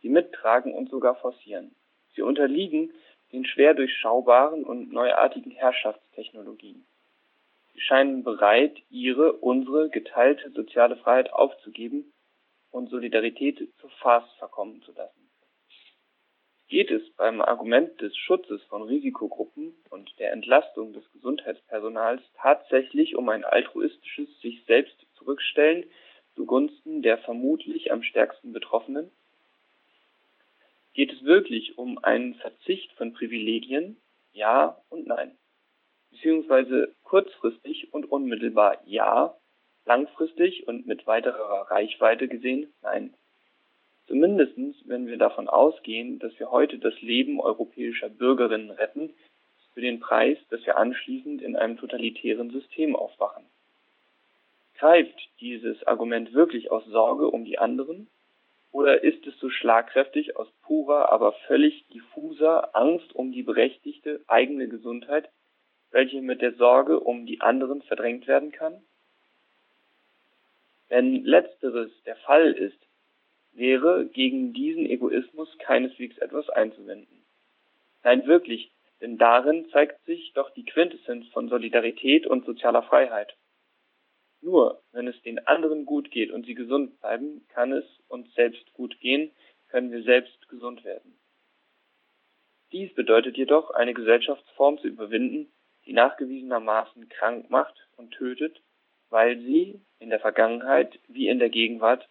sie 0.00 0.08
mittragen 0.08 0.74
und 0.74 0.90
sogar 0.90 1.16
forcieren. 1.16 1.74
Sie 2.14 2.22
unterliegen 2.22 2.92
den 3.32 3.44
schwer 3.44 3.74
durchschaubaren 3.74 4.64
und 4.64 4.92
neuartigen 4.92 5.50
Herrschaftstechnologien. 5.50 6.84
Sie 7.72 7.80
scheinen 7.80 8.22
bereit, 8.22 8.80
ihre, 8.90 9.32
unsere 9.32 9.90
geteilte 9.90 10.50
soziale 10.50 10.96
Freiheit 10.96 11.32
aufzugeben 11.32 12.12
und 12.70 12.90
Solidarität 12.90 13.68
zur 13.80 13.90
Farce 13.90 14.30
verkommen 14.38 14.82
zu 14.82 14.92
lassen. 14.92 15.23
Geht 16.74 16.90
es 16.90 17.08
beim 17.10 17.40
Argument 17.40 18.00
des 18.00 18.16
Schutzes 18.16 18.60
von 18.64 18.82
Risikogruppen 18.82 19.76
und 19.90 20.10
der 20.18 20.32
Entlastung 20.32 20.92
des 20.92 21.04
Gesundheitspersonals 21.12 22.20
tatsächlich 22.36 23.14
um 23.14 23.28
ein 23.28 23.44
altruistisches 23.44 24.26
sich 24.40 24.60
selbst 24.64 24.96
zurückstellen 25.14 25.84
zugunsten 26.34 27.00
der 27.00 27.18
vermutlich 27.18 27.92
am 27.92 28.02
stärksten 28.02 28.52
Betroffenen? 28.52 29.08
Geht 30.94 31.12
es 31.12 31.22
wirklich 31.22 31.78
um 31.78 32.02
einen 32.02 32.34
Verzicht 32.34 32.90
von 32.94 33.12
Privilegien? 33.12 33.96
Ja 34.32 34.82
und 34.88 35.06
nein 35.06 35.30
beziehungsweise 36.10 36.92
kurzfristig 37.04 37.94
und 37.94 38.10
unmittelbar 38.10 38.82
ja, 38.84 39.36
langfristig 39.84 40.66
und 40.66 40.88
mit 40.88 41.06
weiterer 41.06 41.70
Reichweite 41.70 42.26
gesehen 42.26 42.74
nein. 42.82 43.14
Zumindestens, 44.06 44.76
wenn 44.84 45.06
wir 45.06 45.16
davon 45.16 45.48
ausgehen, 45.48 46.18
dass 46.18 46.38
wir 46.38 46.50
heute 46.50 46.78
das 46.78 47.00
Leben 47.00 47.40
europäischer 47.40 48.08
Bürgerinnen 48.08 48.70
retten, 48.70 49.14
für 49.74 49.80
den 49.80 50.00
Preis, 50.00 50.38
dass 50.50 50.64
wir 50.64 50.76
anschließend 50.76 51.42
in 51.42 51.56
einem 51.56 51.76
totalitären 51.76 52.50
System 52.50 52.94
aufwachen. 52.94 53.44
Greift 54.76 55.28
dieses 55.40 55.84
Argument 55.86 56.32
wirklich 56.32 56.70
aus 56.70 56.84
Sorge 56.86 57.28
um 57.28 57.44
die 57.44 57.58
anderen? 57.58 58.08
Oder 58.70 59.02
ist 59.02 59.26
es 59.26 59.38
so 59.38 59.50
schlagkräftig 59.50 60.36
aus 60.36 60.48
purer, 60.62 61.12
aber 61.12 61.32
völlig 61.46 61.86
diffuser 61.88 62.74
Angst 62.74 63.14
um 63.14 63.32
die 63.32 63.42
berechtigte 63.42 64.20
eigene 64.26 64.68
Gesundheit, 64.68 65.28
welche 65.90 66.20
mit 66.22 66.40
der 66.40 66.54
Sorge 66.54 66.98
um 67.00 67.26
die 67.26 67.40
anderen 67.40 67.82
verdrängt 67.82 68.26
werden 68.26 68.52
kann? 68.52 68.82
Wenn 70.88 71.24
letzteres 71.24 71.90
der 72.04 72.16
Fall 72.16 72.52
ist, 72.52 72.78
wäre 73.54 74.06
gegen 74.06 74.52
diesen 74.52 74.86
Egoismus 74.86 75.48
keineswegs 75.58 76.18
etwas 76.18 76.48
einzuwenden. 76.50 77.24
Nein, 78.02 78.26
wirklich, 78.26 78.70
denn 79.00 79.18
darin 79.18 79.68
zeigt 79.70 80.04
sich 80.04 80.32
doch 80.34 80.50
die 80.50 80.64
Quintessenz 80.64 81.26
von 81.28 81.48
Solidarität 81.48 82.26
und 82.26 82.44
sozialer 82.44 82.82
Freiheit. 82.82 83.34
Nur 84.40 84.82
wenn 84.92 85.08
es 85.08 85.20
den 85.22 85.46
anderen 85.46 85.86
gut 85.86 86.10
geht 86.10 86.30
und 86.30 86.44
sie 86.44 86.54
gesund 86.54 87.00
bleiben, 87.00 87.46
kann 87.48 87.72
es 87.72 87.84
uns 88.08 88.32
selbst 88.34 88.72
gut 88.74 89.00
gehen, 89.00 89.30
können 89.68 89.90
wir 89.90 90.02
selbst 90.02 90.48
gesund 90.48 90.84
werden. 90.84 91.18
Dies 92.72 92.92
bedeutet 92.94 93.36
jedoch, 93.36 93.70
eine 93.70 93.94
Gesellschaftsform 93.94 94.78
zu 94.78 94.88
überwinden, 94.88 95.52
die 95.86 95.92
nachgewiesenermaßen 95.92 97.08
krank 97.08 97.48
macht 97.48 97.74
und 97.96 98.12
tötet, 98.12 98.60
weil 99.10 99.38
sie 99.38 99.80
in 99.98 100.10
der 100.10 100.20
Vergangenheit 100.20 100.98
wie 101.08 101.28
in 101.28 101.38
der 101.38 101.50
Gegenwart 101.50 102.08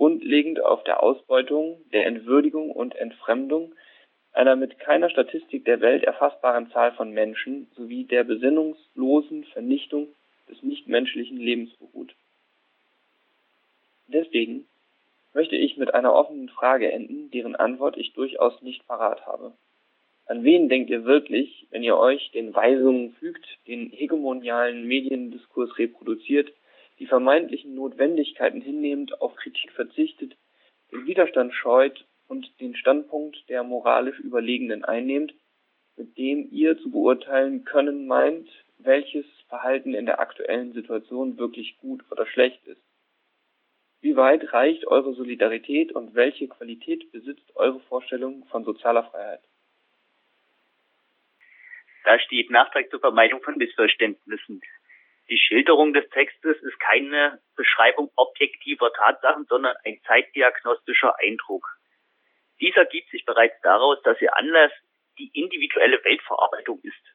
grundlegend 0.00 0.64
auf 0.64 0.82
der 0.84 1.02
Ausbeutung, 1.02 1.76
der 1.92 2.06
Entwürdigung 2.06 2.70
und 2.70 2.96
Entfremdung 2.96 3.74
einer 4.32 4.56
mit 4.56 4.78
keiner 4.78 5.10
Statistik 5.10 5.66
der 5.66 5.82
Welt 5.82 6.04
erfassbaren 6.04 6.70
Zahl 6.70 6.92
von 6.92 7.12
Menschen 7.12 7.70
sowie 7.76 8.04
der 8.04 8.24
besinnungslosen 8.24 9.44
Vernichtung 9.52 10.08
des 10.48 10.62
nichtmenschlichen 10.62 11.36
Lebens 11.36 11.74
beruht. 11.74 12.14
Deswegen 14.06 14.64
möchte 15.34 15.56
ich 15.56 15.76
mit 15.76 15.92
einer 15.92 16.14
offenen 16.14 16.48
Frage 16.48 16.90
enden, 16.90 17.30
deren 17.30 17.54
Antwort 17.54 17.98
ich 17.98 18.14
durchaus 18.14 18.62
nicht 18.62 18.86
parat 18.86 19.26
habe. 19.26 19.52
An 20.24 20.44
wen 20.44 20.70
denkt 20.70 20.88
ihr 20.88 21.04
wirklich, 21.04 21.66
wenn 21.72 21.82
ihr 21.82 21.98
euch 21.98 22.30
den 22.30 22.54
Weisungen 22.54 23.12
fügt, 23.20 23.44
den 23.66 23.90
hegemonialen 23.90 24.86
Mediendiskurs 24.86 25.76
reproduziert, 25.76 26.50
die 27.00 27.06
vermeintlichen 27.06 27.74
Notwendigkeiten 27.74 28.60
hinnehmend, 28.60 29.20
auf 29.20 29.34
Kritik 29.34 29.72
verzichtet, 29.72 30.36
den 30.92 31.06
Widerstand 31.06 31.54
scheut 31.54 32.06
und 32.28 32.48
den 32.60 32.76
Standpunkt 32.76 33.48
der 33.48 33.64
moralisch 33.64 34.20
Überlegenen 34.20 34.84
einnehmt, 34.84 35.34
mit 35.96 36.16
dem 36.16 36.48
ihr 36.52 36.78
zu 36.78 36.90
beurteilen 36.90 37.64
können 37.64 38.06
meint, 38.06 38.48
welches 38.78 39.26
Verhalten 39.48 39.94
in 39.94 40.06
der 40.06 40.20
aktuellen 40.20 40.72
Situation 40.72 41.38
wirklich 41.38 41.78
gut 41.78 42.04
oder 42.10 42.26
schlecht 42.26 42.64
ist. 42.66 42.80
Wie 44.02 44.16
weit 44.16 44.52
reicht 44.52 44.86
eure 44.86 45.14
Solidarität 45.14 45.92
und 45.92 46.14
welche 46.14 46.48
Qualität 46.48 47.10
besitzt 47.12 47.56
eure 47.56 47.80
Vorstellung 47.80 48.46
von 48.46 48.64
sozialer 48.64 49.04
Freiheit? 49.04 49.42
Da 52.04 52.18
steht 52.18 52.50
Nachtrag 52.50 52.90
zur 52.90 53.00
Vermeidung 53.00 53.42
von 53.42 53.56
Missverständnissen. 53.58 54.62
Die 55.30 55.38
Schilderung 55.38 55.92
des 55.92 56.08
Textes 56.10 56.60
ist 56.60 56.80
keine 56.80 57.40
Beschreibung 57.54 58.10
objektiver 58.16 58.92
Tatsachen, 58.92 59.46
sondern 59.48 59.76
ein 59.84 60.00
zeitdiagnostischer 60.06 61.16
Eindruck. 61.20 61.64
Dieser 62.60 62.84
gibt 62.84 63.10
sich 63.10 63.24
bereits 63.24 63.54
daraus, 63.62 64.02
dass 64.02 64.20
ihr 64.20 64.36
Anlass 64.36 64.72
die 65.18 65.30
individuelle 65.32 66.02
Weltverarbeitung 66.04 66.80
ist. 66.82 67.14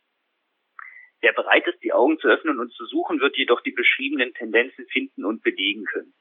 Wer 1.19 1.33
bereit 1.33 1.67
ist, 1.67 1.83
die 1.83 1.91
Augen 1.91 2.17
zu 2.19 2.27
öffnen 2.29 2.59
und 2.59 2.71
zu 2.71 2.85
suchen, 2.85 3.19
wird 3.19 3.35
jedoch 3.35 3.61
die 3.61 3.71
beschriebenen 3.71 4.33
Tendenzen 4.33 4.87
finden 4.87 5.25
und 5.25 5.43
belegen 5.43 5.83
können. 5.85 6.13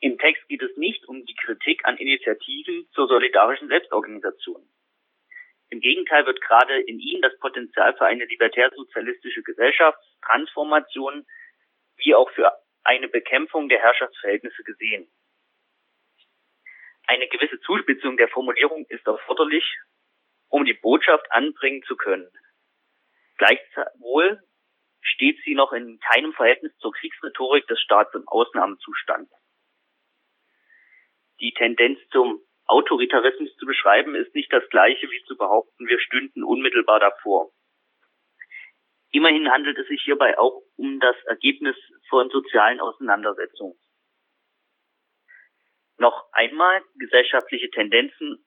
Im 0.00 0.18
Text 0.18 0.46
geht 0.48 0.62
es 0.62 0.76
nicht 0.76 1.06
um 1.06 1.24
die 1.24 1.34
Kritik 1.34 1.86
an 1.86 1.96
Initiativen 1.96 2.86
zur 2.92 3.08
solidarischen 3.08 3.68
Selbstorganisation. 3.68 4.68
Im 5.74 5.80
Gegenteil 5.80 6.24
wird 6.24 6.40
gerade 6.40 6.80
in 6.82 7.00
ihnen 7.00 7.20
das 7.20 7.36
Potenzial 7.40 7.96
für 7.96 8.06
eine 8.06 8.26
libertär-sozialistische 8.26 9.42
Gesellschaftstransformation 9.42 11.26
wie 11.96 12.14
auch 12.14 12.30
für 12.30 12.52
eine 12.84 13.08
Bekämpfung 13.08 13.68
der 13.68 13.80
Herrschaftsverhältnisse 13.80 14.62
gesehen. 14.62 15.10
Eine 17.08 17.26
gewisse 17.26 17.58
Zuspitzung 17.62 18.16
der 18.16 18.28
Formulierung 18.28 18.86
ist 18.88 19.04
erforderlich, 19.04 19.64
um 20.48 20.64
die 20.64 20.74
Botschaft 20.74 21.26
anbringen 21.32 21.82
zu 21.82 21.96
können. 21.96 22.30
Gleichwohl 23.38 24.40
steht 25.00 25.42
sie 25.44 25.56
noch 25.56 25.72
in 25.72 25.98
keinem 25.98 26.34
Verhältnis 26.34 26.72
zur 26.78 26.92
Kriegsrhetorik 26.92 27.66
des 27.66 27.80
Staats 27.80 28.14
im 28.14 28.28
Ausnahmezustand. 28.28 29.28
Die 31.40 31.52
Tendenz 31.52 31.98
zum 32.12 32.40
Autoritarismus 32.66 33.54
zu 33.56 33.66
beschreiben, 33.66 34.14
ist 34.14 34.34
nicht 34.34 34.52
das 34.52 34.68
gleiche 34.70 35.10
wie 35.10 35.22
zu 35.24 35.36
behaupten, 35.36 35.86
wir 35.86 36.00
stünden 36.00 36.44
unmittelbar 36.44 37.00
davor. 37.00 37.50
Immerhin 39.10 39.50
handelt 39.50 39.78
es 39.78 39.86
sich 39.86 40.02
hierbei 40.02 40.38
auch 40.38 40.62
um 40.76 40.98
das 40.98 41.16
Ergebnis 41.26 41.76
von 42.08 42.30
sozialen 42.30 42.80
Auseinandersetzungen. 42.80 43.78
Noch 45.98 46.26
einmal, 46.32 46.82
gesellschaftliche 46.96 47.70
Tendenzen 47.70 48.44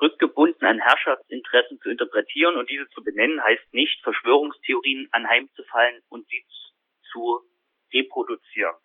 rückgebunden 0.00 0.66
an 0.66 0.78
Herrschaftsinteressen 0.78 1.80
zu 1.80 1.88
interpretieren 1.88 2.56
und 2.56 2.68
diese 2.68 2.88
zu 2.90 3.02
benennen, 3.02 3.42
heißt 3.42 3.72
nicht, 3.72 4.02
Verschwörungstheorien 4.02 5.08
anheimzufallen 5.12 6.02
und 6.08 6.28
sie 6.28 6.44
zu 7.10 7.40
reproduzieren. 7.92 8.76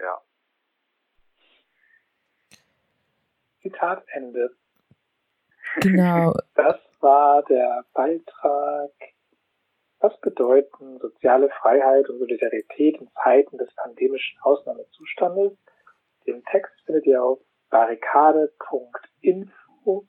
Ja. 0.00 0.25
Zitat 3.70 4.04
Ende. 4.12 4.50
Genau. 5.80 6.34
Das 6.54 6.76
war 7.00 7.42
der 7.44 7.84
Beitrag. 7.92 8.90
Was 10.00 10.18
bedeuten 10.20 10.98
soziale 10.98 11.48
Freiheit 11.60 12.08
und 12.08 12.18
Solidarität 12.18 13.00
in 13.00 13.08
Zeiten 13.22 13.58
des 13.58 13.72
pandemischen 13.74 14.40
Ausnahmezustandes? 14.40 15.52
Den 16.26 16.42
Text 16.44 16.72
findet 16.84 17.06
ihr 17.06 17.22
auf 17.22 17.38
barrikade.info. 17.70 20.06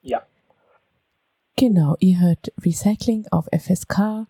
Ja. 0.00 0.26
Genau, 1.56 1.96
ihr 2.00 2.20
hört 2.20 2.52
Recycling 2.64 3.26
auf 3.30 3.46
FSK 3.52 4.26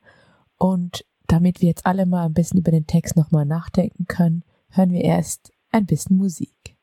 und 0.59 1.05
damit 1.27 1.61
wir 1.61 1.69
jetzt 1.69 1.87
alle 1.87 2.07
mal 2.07 2.27
ein 2.27 2.35
bisschen 2.35 2.61
über 2.61 2.71
den 2.71 2.87
Text 2.87 3.17
nochmal 3.17 3.47
nachdenken 3.47 4.07
können, 4.07 4.45
hören 4.71 4.91
wir 4.91 5.03
erst 5.03 5.51
ein 5.73 5.87
bisschen 5.87 6.17
Musik. 6.17 6.76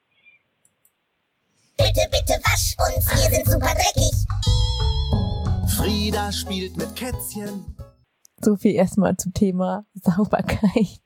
Bitte, 1.94 2.10
bitte 2.10 2.34
wasch 2.44 2.76
uns, 2.80 3.08
wir 3.08 3.30
sind 3.30 3.46
super 3.46 3.72
dreckig. 3.76 4.26
Frieda 5.78 6.32
spielt 6.32 6.76
mit 6.76 6.96
Kätzchen. 6.96 7.76
So 8.42 8.56
viel 8.56 8.74
erstmal 8.74 9.16
zum 9.16 9.34
Thema 9.36 9.86
Sauberkeit. 9.94 11.02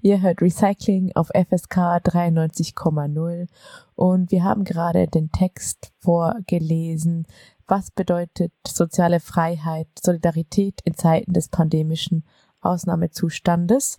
Ihr 0.00 0.22
hört 0.22 0.40
Recycling 0.40 1.12
auf 1.14 1.28
FSK 1.28 1.98
93,0 1.98 3.48
und 3.96 4.30
wir 4.30 4.44
haben 4.44 4.64
gerade 4.64 5.08
den 5.08 5.30
Text 5.30 5.92
vorgelesen. 5.98 7.26
Was 7.66 7.90
bedeutet 7.90 8.52
soziale 8.66 9.20
Freiheit, 9.20 9.88
Solidarität 10.02 10.80
in 10.84 10.94
Zeiten 10.94 11.34
des 11.34 11.48
pandemischen 11.48 12.24
Ausnahmezustandes, 12.62 13.98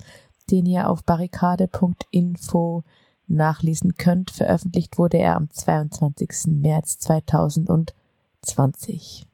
den 0.50 0.66
ihr 0.66 0.90
auf 0.90 1.04
barrikade.info 1.04 2.84
nachlesen 3.30 3.96
könnt. 3.96 4.32
Veröffentlicht 4.32 4.98
wurde 4.98 5.18
er 5.18 5.36
am 5.36 5.50
22. 5.50 6.62
März 6.62 7.00
2020. 7.00 9.26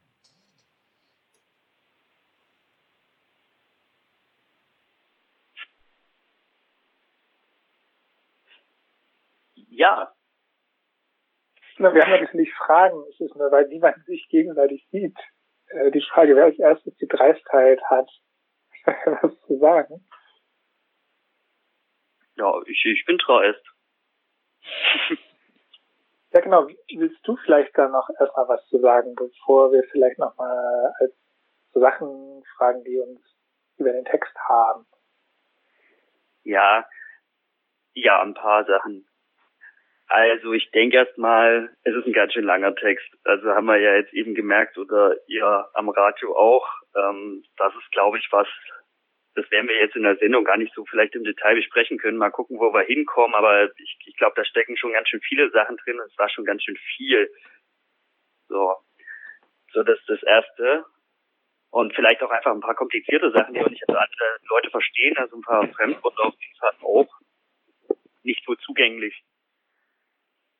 Ja. 9.70 10.14
Na, 11.78 11.94
wir 11.94 12.04
haben 12.04 12.22
natürlich 12.22 12.54
Fragen. 12.54 13.04
Es 13.10 13.20
ist 13.20 13.36
nur, 13.36 13.52
weil 13.52 13.68
niemand 13.68 14.06
sich 14.06 14.28
gegenseitig 14.30 14.88
sieht. 14.92 15.18
Äh, 15.68 15.92
die 15.92 16.02
Frage, 16.02 16.36
wer 16.36 16.46
als 16.46 16.60
erstes 16.60 16.96
die 16.98 17.08
Dreistheit 17.08 17.82
hat, 17.90 18.10
was 19.22 19.40
zu 19.48 19.58
sagen. 19.60 20.06
Ja, 22.36 22.54
ich, 22.68 22.86
ich 22.86 23.06
bin 23.06 23.18
dreist. 23.18 23.73
Ja, 26.34 26.40
genau. 26.42 26.68
Willst 26.68 27.28
du 27.28 27.38
vielleicht 27.38 27.78
da 27.78 27.88
noch 27.88 28.10
erstmal 28.20 28.48
was 28.48 28.68
zu 28.68 28.80
sagen, 28.80 29.14
bevor 29.16 29.72
wir 29.72 29.84
vielleicht 29.92 30.18
nochmal 30.18 30.92
als 31.00 31.14
so 31.74 31.80
Sachen 31.80 32.44
fragen, 32.58 32.84
die 32.84 32.98
uns 32.98 33.22
über 33.78 33.92
den 33.92 34.06
Text 34.06 34.36
haben? 34.50 34.86
Ja, 36.44 36.86
ja, 37.94 38.22
ein 38.22 38.34
paar 38.34 38.66
Sachen. 38.66 39.08
Also 40.08 40.54
ich 40.54 40.70
denke 40.72 40.98
erstmal, 40.98 41.76
es 41.84 41.96
ist 41.96 42.06
ein 42.06 42.14
ganz 42.14 42.34
schön 42.34 42.44
langer 42.44 42.76
Text. 42.76 43.08
Also 43.24 43.50
haben 43.52 43.66
wir 43.66 43.78
ja 43.78 43.96
jetzt 43.96 44.14
eben 44.14 44.36
gemerkt 44.36 44.78
oder 44.78 45.16
ihr 45.28 45.70
am 45.74 45.90
Radio 45.90 46.36
auch. 46.36 46.68
Ähm, 46.96 47.44
das 47.58 47.74
ist, 47.76 47.92
glaube 47.92 48.18
ich, 48.18 48.28
was, 48.32 48.48
das 49.36 49.50
werden 49.50 49.68
wir 49.68 49.80
jetzt 49.80 49.96
in 49.96 50.04
der 50.04 50.18
Sendung 50.18 50.44
gar 50.44 50.58
nicht 50.58 50.74
so 50.76 50.86
vielleicht 50.86 51.16
im 51.16 51.24
Detail 51.24 51.56
besprechen 51.56 51.98
können. 51.98 52.18
Mal 52.18 52.30
gucken, 52.30 52.60
wo 52.60 52.74
wir 52.74 52.84
hinkommen. 52.84 53.36
Aber 53.36 53.70
ich, 53.78 53.98
ich 54.06 54.16
glaube, 54.18 54.34
da 54.36 54.46
stecken 54.46 54.78
schon 54.78 54.94
ganz 54.94 55.10
schön 55.10 55.22
viele 55.22 55.50
Sachen 55.52 55.78
drin 55.78 56.00
es 56.06 56.18
war 56.18 56.30
schon 56.30 56.46
ganz 56.46 56.64
schön 56.64 56.78
viel. 56.96 57.32
So, 58.48 58.76
so 59.72 59.84
das 59.84 60.00
ist 60.00 60.10
das 60.10 60.24
Erste. 60.24 60.86
Und 61.72 61.96
vielleicht 61.96 62.22
auch 62.22 62.30
einfach 62.30 62.52
ein 62.52 62.62
paar 62.62 62.76
komplizierte 62.76 63.32
Sachen, 63.32 63.56
die 63.56 63.62
auch 63.62 63.70
nicht 63.70 63.90
andere 63.90 64.38
Leute 64.50 64.70
verstehen. 64.70 65.18
Also 65.18 65.38
ein 65.38 65.42
paar 65.42 65.68
Fremdworte 65.70 66.22
auf 66.22 66.36
jeden 66.40 66.60
Fall 66.60 66.74
auch 66.84 67.10
nicht 68.22 68.44
so 68.46 68.54
zugänglich. 68.56 69.24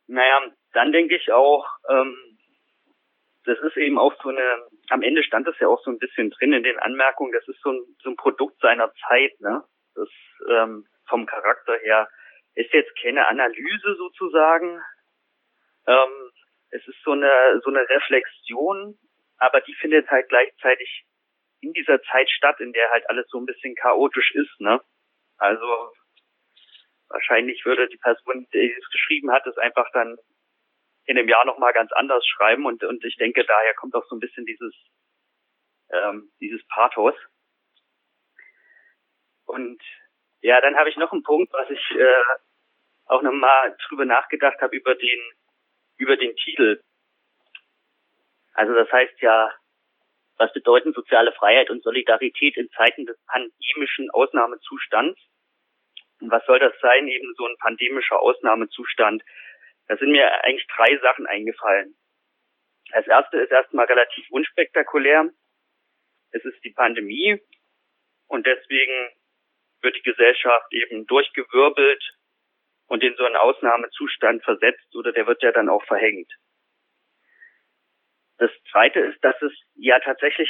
Naja, 0.08 0.52
dann 0.74 0.92
denke 0.92 1.16
ich 1.16 1.32
auch, 1.32 1.68
ähm, 1.90 2.33
das 3.46 3.60
ist 3.60 3.78
eben 3.78 3.98
auch 3.98 4.14
so 4.22 4.30
eine, 4.30 4.68
am 4.90 5.02
Ende 5.02 5.24
stand 5.24 5.48
das 5.48 5.60
ja 5.60 5.68
auch 5.68 5.82
so 5.84 5.92
ein 5.92 6.00
bisschen 6.00 6.30
drin 6.32 6.54
in 6.54 6.64
den 6.64 6.80
Anmerkungen, 6.80 7.34
das 7.34 7.48
ist 7.48 7.62
so 7.62 7.72
ein, 7.72 7.84
so 8.02 8.10
ein 8.10 8.16
Produkt 8.16 8.60
seiner 8.62 8.92
Zeit, 9.08 9.40
ne? 9.40 9.64
Das 9.96 10.10
ähm, 10.50 10.86
vom 11.08 11.26
Charakter 11.26 11.76
her 11.80 12.10
ist 12.56 12.74
jetzt 12.74 12.92
keine 13.02 13.28
Analyse 13.28 13.96
sozusagen. 13.96 14.82
Ähm, 15.88 16.32
es 16.70 16.88
ist 16.88 17.02
so 17.04 17.12
eine 17.12 17.62
so 17.64 17.70
eine 17.70 17.88
Reflexion, 17.88 18.98
aber 19.38 19.62
die 19.62 19.76
findet 19.76 20.10
halt 20.10 20.30
gleichzeitig 20.30 21.06
in 21.62 21.74
dieser 21.74 22.02
Zeit 22.04 22.30
statt, 22.30 22.60
in 22.60 22.74
der 22.74 22.90
halt 22.92 23.10
alles 23.10 23.28
so 23.30 23.40
ein 23.40 23.46
bisschen 23.46 23.76
chaotisch 23.76 24.32
ist, 24.36 24.60
ne? 24.60 24.82
Also 25.38 25.92
wahrscheinlich 27.10 27.66
würde 27.66 27.88
die 27.88 27.98
Person, 27.98 28.48
die 28.54 28.74
es 28.74 28.90
geschrieben 28.90 29.32
hat, 29.32 29.46
es 29.46 29.58
einfach 29.58 29.90
dann 29.94 30.18
in 31.06 31.18
einem 31.18 31.28
Jahr 31.28 31.46
nochmal 31.46 31.74
ganz 31.74 31.92
anders 31.92 32.26
schreiben 32.26 32.66
und, 32.66 32.84
und 32.84 33.04
ich 33.04 33.18
denke, 33.18 33.44
daher 33.44 33.74
kommt 33.76 33.96
auch 33.96 34.06
so 34.08 34.16
ein 34.16 34.20
bisschen 34.20 34.46
dieses, 34.46 34.74
ähm, 35.92 36.32
dieses 36.40 36.66
Pathos. 36.68 37.16
Und 39.46 39.82
ja, 40.42 40.62
dann 40.62 40.76
habe 40.76 40.90
ich 40.90 40.98
noch 40.98 41.12
einen 41.12 41.24
Punkt, 41.24 41.52
was 41.54 41.70
ich 41.70 41.92
äh, 41.92 42.24
auch 43.06 43.22
nochmal 43.22 43.76
drüber 43.88 44.06
nachgedacht 44.06 44.60
habe 44.62 44.76
über 44.76 44.96
den, 44.96 45.20
über 45.98 46.18
den 46.18 46.36
Titel. 46.38 46.82
Also 48.54 48.74
das 48.74 48.92
heißt 48.92 49.20
ja, 49.22 49.54
was 50.38 50.52
bedeuten 50.54 50.94
soziale 50.94 51.32
Freiheit 51.34 51.70
und 51.70 51.84
Solidarität 51.84 52.58
in 52.58 52.70
Zeiten 52.72 53.06
des 53.06 53.18
pandemischen 53.28 54.10
Ausnahmezustands? 54.12 55.20
Und 56.20 56.32
was 56.32 56.46
soll 56.46 56.60
das 56.60 56.74
sein, 56.82 57.08
eben 57.08 57.34
so 57.36 57.46
ein 57.46 57.58
pandemischer 57.58 58.20
Ausnahmezustand? 58.20 59.24
Da 59.88 59.98
sind 59.98 60.12
mir 60.12 60.44
eigentlich 60.44 60.68
drei 60.68 60.98
Sachen 61.00 61.28
eingefallen. 61.28 61.96
Das 62.92 63.08
erste 63.08 63.38
ist 63.38 63.52
erstmal 63.52 63.86
relativ 63.86 64.26
unspektakulär. 64.30 65.30
Es 66.32 66.44
ist 66.46 66.64
die 66.64 66.72
Pandemie 66.72 67.40
und 68.28 68.46
deswegen 68.46 69.10
wird 69.82 69.96
die 69.96 70.04
Gesellschaft 70.04 70.72
eben 70.72 71.06
durchgewirbelt 71.06 72.04
und 72.88 73.04
in 73.04 73.16
so 73.16 73.26
einen 73.26 73.36
Ausnahmezustand 73.36 74.44
versetzt 74.44 74.96
oder 74.96 75.12
der 75.12 75.28
wird 75.28 75.42
ja 75.44 75.52
dann 75.52 75.70
auch 75.70 75.84
verhängt. 75.86 76.32
Das 78.38 78.52
zweite 78.72 79.00
ist, 79.00 79.24
dass 79.24 79.40
es 79.42 79.54
ja 79.76 80.00
tatsächlich 80.00 80.50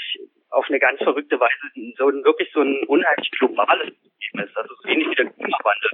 auf 0.49 0.67
eine 0.67 0.79
ganz 0.79 0.99
verrückte 0.99 1.39
Weise 1.39 1.95
so 1.97 2.09
ein, 2.09 2.23
wirklich 2.23 2.49
so 2.53 2.61
ein 2.61 2.83
unheimlich 2.87 3.29
globales 3.31 3.93
System 4.01 4.39
ist. 4.39 4.57
Also 4.57 4.75
so 4.75 4.87
ähnlich 4.87 5.09
wie 5.09 5.15
der 5.15 5.29
Klimawandel. 5.31 5.91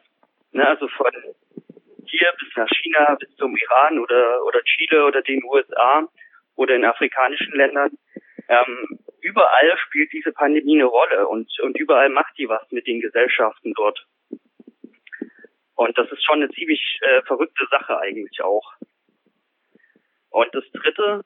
Ne, 0.51 0.67
also 0.67 0.87
von 0.89 1.11
hier 2.09 2.33
bis 2.39 2.49
nach 2.55 2.67
China, 2.69 3.15
bis 3.15 3.33
zum 3.35 3.55
Iran 3.55 3.99
oder, 3.99 4.43
oder 4.45 4.61
Chile 4.63 5.05
oder 5.05 5.21
den 5.21 5.43
USA 5.43 6.07
oder 6.55 6.75
in 6.75 6.85
afrikanischen 6.85 7.53
Ländern. 7.53 7.91
Ähm, 8.47 8.99
überall 9.21 9.77
spielt 9.77 10.11
diese 10.11 10.31
Pandemie 10.31 10.75
eine 10.75 10.85
Rolle 10.85 11.27
und, 11.27 11.49
und 11.61 11.77
überall 11.77 12.09
macht 12.09 12.37
die 12.37 12.49
was 12.49 12.69
mit 12.71 12.87
den 12.87 12.99
Gesellschaften 12.99 13.73
dort. 13.73 14.05
Und 15.75 15.97
das 15.97 16.11
ist 16.11 16.25
schon 16.25 16.43
eine 16.43 16.49
ziemlich 16.49 16.99
äh, 17.01 17.21
verrückte 17.21 17.65
Sache 17.71 17.97
eigentlich 17.99 18.41
auch. 18.41 18.73
Und 20.29 20.53
das 20.53 20.65
Dritte 20.73 21.23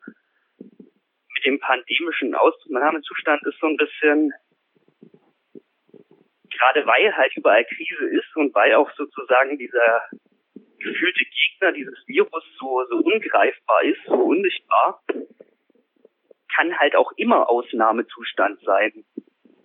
mit 0.60 1.46
dem 1.46 1.60
pandemischen 1.60 2.36
Ausnahmezustand 2.36 3.41
ist 3.48 3.60
so 3.60 3.67
ein 3.67 3.78
bisschen, 3.78 4.32
gerade 6.52 6.86
weil 6.86 7.15
halt 7.17 7.36
überall 7.36 7.65
Krise 7.65 8.06
ist 8.06 8.36
und 8.36 8.54
weil 8.54 8.76
auch 8.76 8.91
sozusagen 8.96 9.58
dieser 9.58 10.04
gefühlte 10.84 11.26
Gegner 11.26 11.72
dieses 11.72 12.08
Virus 12.08 12.43
so, 12.60 12.86
so 12.89 12.98
ungreifbar 12.98 13.84
ist, 13.84 14.04
so 14.06 14.13
unsichtbar, 14.13 15.02
kann 16.56 16.78
halt 16.78 16.96
auch 16.96 17.12
immer 17.17 17.50
Ausnahmezustand 17.50 18.62
sein. 18.62 19.06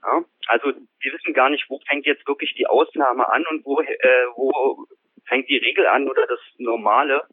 Ja? 0.03 0.25
Also 0.47 0.73
wir 1.01 1.13
wissen 1.13 1.35
gar 1.35 1.51
nicht, 1.51 1.69
wo 1.69 1.81
fängt 1.87 2.07
jetzt 2.07 2.27
wirklich 2.27 2.55
die 2.55 2.67
Ausnahme 2.67 3.29
an 3.31 3.45
und 3.51 3.65
wo, 3.65 3.81
äh, 3.81 4.27
wo 4.35 4.87
fängt 5.27 5.49
die 5.49 5.59
Regel 5.59 5.87
an 5.87 6.09
oder 6.09 6.27
das 6.27 6.41
Normale. 6.57 7.25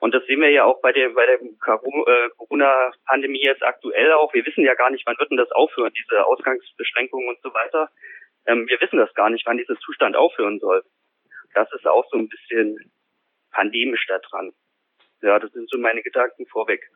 Und 0.00 0.14
das 0.14 0.24
sehen 0.26 0.40
wir 0.40 0.50
ja 0.50 0.64
auch 0.64 0.80
bei 0.82 0.92
der 0.92 1.10
bei 1.10 1.24
der 1.24 1.40
äh, 1.40 2.28
Corona-Pandemie 2.36 3.42
jetzt 3.42 3.62
aktuell 3.62 4.12
auch. 4.12 4.34
Wir 4.34 4.44
wissen 4.44 4.64
ja 4.64 4.74
gar 4.74 4.90
nicht, 4.90 5.06
wann 5.06 5.18
wird 5.18 5.30
denn 5.30 5.38
das 5.38 5.50
aufhören, 5.52 5.92
diese 5.96 6.26
Ausgangsbeschränkungen 6.26 7.28
und 7.28 7.40
so 7.42 7.52
weiter. 7.54 7.90
Ähm, 8.46 8.68
wir 8.68 8.80
wissen 8.80 8.98
das 8.98 9.12
gar 9.14 9.30
nicht, 9.30 9.46
wann 9.46 9.56
dieser 9.56 9.76
Zustand 9.76 10.16
aufhören 10.16 10.58
soll. 10.60 10.84
Das 11.54 11.72
ist 11.72 11.86
auch 11.86 12.04
so 12.10 12.18
ein 12.18 12.28
bisschen 12.28 12.92
pandemisch 13.54 14.06
da 14.08 14.18
dran. 14.18 14.52
Ja, 15.22 15.38
das 15.38 15.52
sind 15.52 15.70
so 15.70 15.78
meine 15.78 16.02
Gedanken 16.02 16.46
vorweg. 16.46 16.90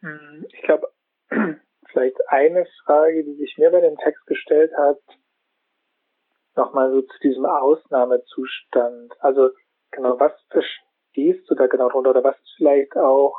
Hm, 0.00 0.46
ich 0.52 0.62
glaube, 0.62 0.92
vielleicht 1.86 2.16
eine 2.28 2.66
Frage, 2.84 3.24
die 3.24 3.34
sich 3.34 3.56
mir 3.56 3.70
bei 3.70 3.80
dem 3.80 3.96
Text 3.96 4.26
gestellt 4.26 4.72
hat, 4.76 4.98
nochmal 6.56 6.90
so 6.90 7.02
zu 7.02 7.18
diesem 7.22 7.46
Ausnahmezustand. 7.46 9.12
Also 9.20 9.50
genau, 9.90 10.18
was 10.18 10.32
verstehst 10.50 11.48
du 11.48 11.54
da 11.54 11.66
genau 11.66 11.88
drunter 11.88 12.10
oder 12.10 12.24
was 12.24 12.38
ist 12.38 12.54
vielleicht 12.56 12.96
auch 12.96 13.36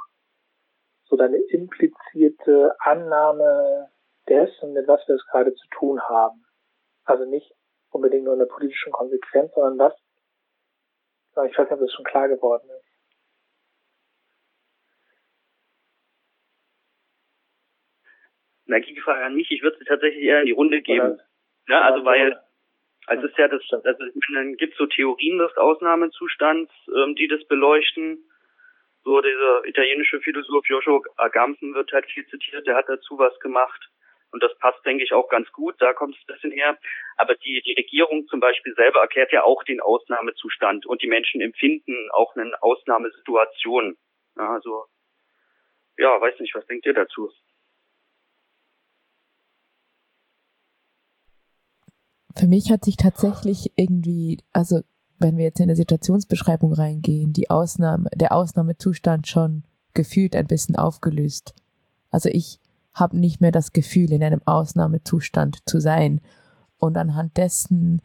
so 1.14 1.18
deine 1.18 1.38
implizierte 1.38 2.76
Annahme 2.80 3.88
dessen, 4.28 4.74
mit 4.74 4.88
was 4.88 5.08
wir 5.08 5.14
es 5.14 5.26
gerade 5.28 5.54
zu 5.54 5.68
tun 5.70 6.02
haben? 6.02 6.44
Also 7.06 7.26
nicht 7.26 7.54
unbedingt 7.92 8.24
nur 8.24 8.34
in 8.34 8.40
der 8.40 8.48
politischen 8.48 8.92
Konsequenz, 8.92 9.54
sondern 9.54 9.78
was, 9.78 9.94
ich 11.30 11.56
weiß 11.56 11.70
nicht, 11.70 11.72
ob 11.72 11.80
das 11.82 11.94
schon 11.94 12.06
klar 12.06 12.28
geworden 12.28 12.68
ist. 12.68 12.86
Na, 18.66 18.80
die 18.80 19.00
Frage 19.00 19.26
an 19.26 19.36
mich, 19.36 19.52
ich 19.52 19.62
würde 19.62 19.78
sie 19.78 19.86
tatsächlich 19.86 20.24
eher 20.24 20.40
in 20.40 20.48
die 20.48 20.54
Runde 20.54 20.82
geben. 20.82 21.22
Ja, 21.68 21.82
also 21.82 22.04
weil, 22.06 22.42
also 23.06 23.26
es 23.26 23.32
ist 23.32 23.38
ja 23.38 23.48
das, 23.50 23.62
also 23.72 24.04
dann 24.34 24.56
gibt 24.56 24.74
es 24.74 24.80
so 24.80 24.88
Theorien 24.88 25.38
des 25.38 25.56
Ausnahmezustands, 25.58 26.72
ähm, 26.88 27.14
die 27.14 27.28
das 27.28 27.44
beleuchten. 27.46 28.26
So 29.04 29.22
dieser 29.22 29.66
italienische 29.66 30.22
Philosoph 30.22 30.66
Joshua 30.66 31.02
Agamben 31.18 31.74
wird 31.74 31.92
halt 31.92 32.06
viel 32.06 32.26
zitiert, 32.28 32.66
der 32.66 32.76
hat 32.76 32.88
dazu 32.88 33.18
was 33.18 33.38
gemacht. 33.40 33.90
Und 34.32 34.42
das 34.42 34.58
passt, 34.58 34.84
denke 34.86 35.04
ich, 35.04 35.14
auch 35.14 35.30
ganz 35.30 35.52
gut, 35.52 35.76
da 35.80 35.94
kommt 35.94 36.16
es 36.16 36.22
ein 36.22 36.34
bisschen 36.34 36.52
her. 36.52 36.78
Aber 37.18 37.36
die, 37.36 37.62
die 37.66 37.74
Regierung 37.74 38.26
zum 38.28 38.40
Beispiel 38.40 38.74
selber 38.76 39.02
erklärt 39.02 39.32
ja 39.32 39.44
auch 39.44 39.64
den 39.64 39.80
Ausnahmezustand 39.80 40.88
und 40.88 41.04
die 41.04 41.08
Menschen 41.08 41.40
empfinden 41.42 42.10
auch 42.12 42.36
eine 42.36 42.52
Ausnahmesituation. 42.64 43.96
Also, 44.36 44.86
ja, 45.98 46.20
weiß 46.20 46.40
nicht, 46.40 46.56
was 46.56 46.66
denkt 46.66 46.88
ihr 46.88 46.96
dazu? 46.96 47.32
Für 52.36 52.48
mich 52.48 52.72
hat 52.72 52.84
sich 52.84 52.98
tatsächlich 52.98 53.72
irgendwie, 53.76 54.40
also 54.54 54.82
wenn 55.20 55.38
wir 55.38 55.46
jetzt 55.46 55.60
in 55.60 55.64
eine 55.64 55.76
Situationsbeschreibung 55.76 56.74
reingehen, 56.74 57.34
die 57.34 57.50
Ausnahme, 57.50 58.10
der 58.16 58.34
Ausnahmezustand 58.34 59.28
schon 59.28 59.64
gefühlt 59.94 60.36
ein 60.36 60.48
bisschen 60.48 60.76
aufgelöst. 60.76 61.54
Also 62.10 62.30
ich 62.30 62.60
habe 62.94 63.18
nicht 63.18 63.42
mehr 63.42 63.52
das 63.52 63.74
Gefühl, 63.74 64.12
in 64.12 64.24
einem 64.24 64.42
Ausnahmezustand 64.46 65.60
zu 65.66 65.80
sein. 65.80 66.22
Und 66.78 66.98
anhand 66.98 67.38
dessen 67.38 68.02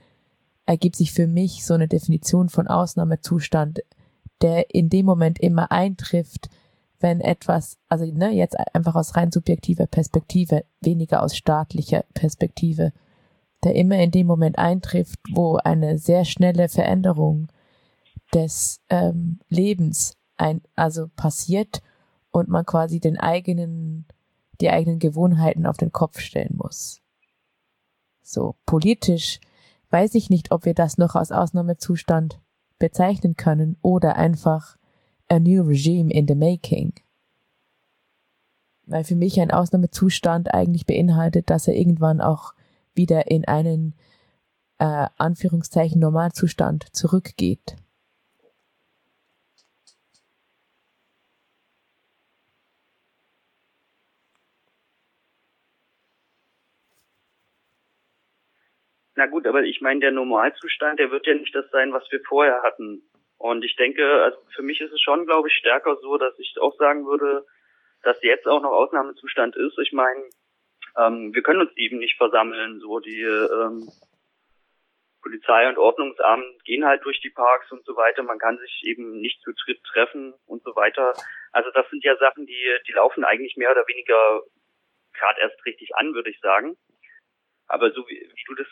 ergibt 0.66 0.96
sich 0.96 1.12
für 1.12 1.26
mich 1.26 1.64
so 1.64 1.74
eine 1.74 1.88
Definition 1.88 2.48
von 2.48 2.66
Ausnahmezustand, 2.66 3.80
der 4.40 4.74
in 4.74 4.88
dem 4.88 5.06
Moment 5.06 5.38
immer 5.40 5.72
eintrifft, 5.72 6.48
wenn 7.00 7.20
etwas, 7.20 7.78
also 7.88 8.04
ne, 8.04 8.30
jetzt 8.30 8.56
einfach 8.74 8.94
aus 8.94 9.16
rein 9.16 9.30
subjektiver 9.30 9.86
Perspektive, 9.86 10.64
weniger 10.80 11.22
aus 11.22 11.36
staatlicher 11.36 12.04
Perspektive, 12.14 12.92
der 13.64 13.74
immer 13.74 13.98
in 13.98 14.10
dem 14.10 14.26
Moment 14.26 14.58
eintrifft, 14.58 15.18
wo 15.30 15.56
eine 15.56 15.98
sehr 15.98 16.24
schnelle 16.24 16.68
Veränderung 16.68 17.48
des 18.32 18.80
ähm, 18.88 19.40
Lebens 19.48 20.16
ein, 20.36 20.62
also 20.76 21.08
passiert 21.16 21.82
und 22.30 22.48
man 22.48 22.64
quasi 22.64 23.00
den 23.00 23.18
eigenen, 23.18 24.06
die 24.60 24.70
eigenen 24.70 24.98
Gewohnheiten 24.98 25.66
auf 25.66 25.76
den 25.76 25.92
Kopf 25.92 26.20
stellen 26.20 26.56
muss. 26.56 27.00
So, 28.22 28.56
politisch 28.66 29.40
weiß 29.90 30.14
ich 30.14 30.30
nicht, 30.30 30.52
ob 30.52 30.64
wir 30.64 30.74
das 30.74 30.98
noch 30.98 31.16
als 31.16 31.32
Ausnahmezustand 31.32 32.40
bezeichnen 32.78 33.36
können 33.36 33.76
oder 33.82 34.16
einfach 34.16 34.76
a 35.28 35.38
new 35.38 35.62
regime 35.62 36.12
in 36.12 36.28
the 36.28 36.34
making. 36.34 36.92
Weil 38.86 39.04
für 39.04 39.16
mich 39.16 39.40
ein 39.40 39.50
Ausnahmezustand 39.50 40.52
eigentlich 40.54 40.86
beinhaltet, 40.86 41.50
dass 41.50 41.68
er 41.68 41.74
irgendwann 41.74 42.20
auch 42.20 42.54
wieder 42.98 43.30
in 43.30 43.48
einen 43.48 43.94
äh, 44.78 45.06
Anführungszeichen 45.16 45.98
Normalzustand 45.98 46.94
zurückgeht. 46.94 47.76
Na 59.18 59.26
gut, 59.26 59.48
aber 59.48 59.64
ich 59.64 59.80
meine, 59.80 59.98
der 59.98 60.12
Normalzustand, 60.12 61.00
der 61.00 61.10
wird 61.10 61.26
ja 61.26 61.34
nicht 61.34 61.52
das 61.52 61.68
sein, 61.72 61.92
was 61.92 62.04
wir 62.12 62.20
vorher 62.20 62.62
hatten. 62.62 63.02
Und 63.36 63.64
ich 63.64 63.74
denke, 63.74 64.22
also 64.22 64.38
für 64.54 64.62
mich 64.62 64.80
ist 64.80 64.92
es 64.92 65.00
schon, 65.00 65.26
glaube 65.26 65.48
ich, 65.48 65.54
stärker 65.54 65.96
so, 65.96 66.18
dass 66.18 66.38
ich 66.38 66.54
auch 66.60 66.76
sagen 66.76 67.04
würde, 67.04 67.44
dass 68.04 68.22
jetzt 68.22 68.46
auch 68.46 68.62
noch 68.62 68.70
Ausnahmezustand 68.70 69.56
ist. 69.56 69.76
Ich 69.80 69.92
meine, 69.92 70.22
ähm, 70.98 71.34
wir 71.34 71.42
können 71.42 71.60
uns 71.60 71.76
eben 71.76 71.98
nicht 71.98 72.16
versammeln. 72.16 72.80
So 72.80 73.00
die 73.00 73.22
ähm, 73.22 73.88
Polizei 75.22 75.68
und 75.68 75.78
Ordnungsamt 75.78 76.64
gehen 76.64 76.84
halt 76.84 77.04
durch 77.04 77.20
die 77.20 77.30
Parks 77.30 77.70
und 77.72 77.84
so 77.84 77.96
weiter. 77.96 78.22
Man 78.22 78.38
kann 78.38 78.58
sich 78.58 78.82
eben 78.84 79.20
nicht 79.20 79.40
zu 79.42 79.52
dritt 79.52 79.82
treffen 79.84 80.34
und 80.46 80.62
so 80.62 80.74
weiter. 80.76 81.12
Also 81.52 81.70
das 81.70 81.88
sind 81.90 82.04
ja 82.04 82.16
Sachen, 82.16 82.46
die 82.46 82.76
die 82.86 82.92
laufen 82.92 83.24
eigentlich 83.24 83.56
mehr 83.56 83.70
oder 83.70 83.86
weniger 83.86 84.42
gerade 85.12 85.40
erst 85.40 85.64
richtig 85.66 85.94
an, 85.96 86.14
würde 86.14 86.30
ich 86.30 86.40
sagen. 86.40 86.76
Aber 87.66 87.90
so 87.92 88.08
wie, 88.08 88.20
wie 88.20 88.44
du 88.46 88.54
das 88.54 88.66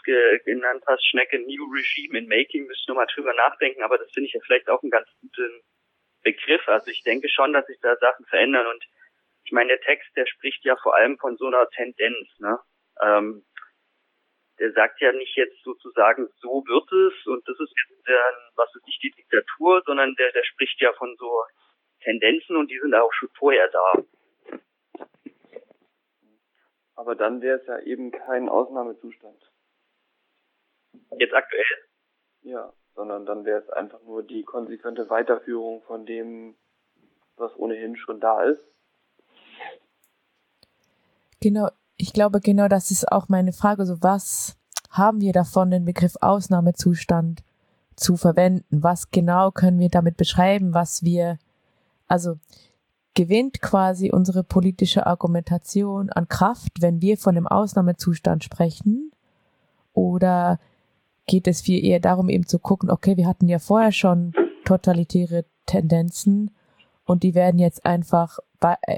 genannt 0.44 0.82
hast, 0.86 1.06
Schnecke, 1.06 1.38
New 1.38 1.70
Regime 1.70 2.18
in 2.18 2.28
Making, 2.28 2.66
müsste 2.66 2.90
nochmal 2.90 3.06
drüber 3.14 3.34
nachdenken. 3.34 3.82
Aber 3.82 3.98
das 3.98 4.10
finde 4.12 4.28
ich 4.28 4.32
ja 4.32 4.40
vielleicht 4.44 4.70
auch 4.70 4.82
einen 4.82 4.90
ganz 4.90 5.08
guten 5.20 5.60
Begriff. 6.22 6.66
Also 6.66 6.90
ich 6.90 7.02
denke 7.02 7.28
schon, 7.28 7.52
dass 7.52 7.66
sich 7.66 7.78
da 7.80 7.96
Sachen 7.96 8.24
verändern 8.26 8.66
und 8.66 8.84
ich 9.46 9.52
meine, 9.52 9.68
der 9.68 9.80
Text, 9.80 10.10
der 10.16 10.26
spricht 10.26 10.64
ja 10.64 10.76
vor 10.76 10.96
allem 10.96 11.18
von 11.18 11.36
so 11.36 11.46
einer 11.46 11.68
Tendenz, 11.70 12.28
ne? 12.38 12.58
Ähm, 13.00 13.44
der 14.58 14.72
sagt 14.72 15.00
ja 15.00 15.12
nicht 15.12 15.36
jetzt 15.36 15.62
sozusagen, 15.62 16.28
so 16.40 16.64
wird 16.66 16.90
es 16.90 17.26
und 17.26 17.46
das 17.46 17.60
ist 17.60 17.72
jetzt, 17.88 18.08
was 18.56 18.74
ist 18.74 18.86
nicht 18.86 19.02
die 19.02 19.10
Diktatur, 19.12 19.82
sondern 19.86 20.14
der, 20.16 20.32
der 20.32 20.42
spricht 20.44 20.80
ja 20.80 20.92
von 20.94 21.14
so 21.16 21.44
Tendenzen 22.00 22.56
und 22.56 22.70
die 22.70 22.78
sind 22.80 22.94
auch 22.94 23.12
schon 23.12 23.28
vorher 23.38 23.68
da. 23.68 23.92
Aber 26.96 27.14
dann 27.14 27.40
wäre 27.40 27.60
es 27.60 27.66
ja 27.66 27.78
eben 27.80 28.10
kein 28.10 28.48
Ausnahmezustand. 28.48 29.52
Jetzt 31.18 31.34
aktuell? 31.34 31.64
Ja, 32.42 32.72
sondern 32.94 33.26
dann 33.26 33.44
wäre 33.44 33.60
es 33.60 33.70
einfach 33.70 34.02
nur 34.02 34.24
die 34.24 34.42
konsequente 34.42 35.08
Weiterführung 35.08 35.82
von 35.82 36.04
dem, 36.04 36.56
was 37.36 37.54
ohnehin 37.56 37.96
schon 37.96 38.18
da 38.18 38.42
ist 38.42 38.75
Genau, 41.46 41.68
ich 41.96 42.12
glaube, 42.12 42.40
genau 42.40 42.66
das 42.66 42.90
ist 42.90 43.12
auch 43.12 43.28
meine 43.28 43.52
Frage. 43.52 43.86
So, 43.86 44.02
was 44.02 44.56
haben 44.90 45.20
wir 45.20 45.32
davon, 45.32 45.70
den 45.70 45.84
Begriff 45.84 46.16
Ausnahmezustand 46.20 47.44
zu 47.94 48.16
verwenden? 48.16 48.82
Was 48.82 49.12
genau 49.12 49.52
können 49.52 49.78
wir 49.78 49.88
damit 49.88 50.16
beschreiben, 50.16 50.74
was 50.74 51.04
wir, 51.04 51.38
also 52.08 52.40
gewinnt 53.14 53.62
quasi 53.62 54.10
unsere 54.10 54.42
politische 54.42 55.06
Argumentation 55.06 56.10
an 56.10 56.26
Kraft, 56.26 56.82
wenn 56.82 57.00
wir 57.00 57.16
von 57.16 57.36
dem 57.36 57.46
Ausnahmezustand 57.46 58.42
sprechen? 58.42 59.12
Oder 59.92 60.58
geht 61.26 61.46
es 61.46 61.60
viel 61.60 61.84
eher 61.84 62.00
darum, 62.00 62.28
eben 62.28 62.48
zu 62.48 62.58
gucken, 62.58 62.90
okay, 62.90 63.16
wir 63.16 63.28
hatten 63.28 63.46
ja 63.46 63.60
vorher 63.60 63.92
schon 63.92 64.32
totalitäre 64.64 65.44
Tendenzen 65.64 66.50
und 67.04 67.22
die 67.22 67.36
werden 67.36 67.60
jetzt 67.60 67.86
einfach 67.86 68.40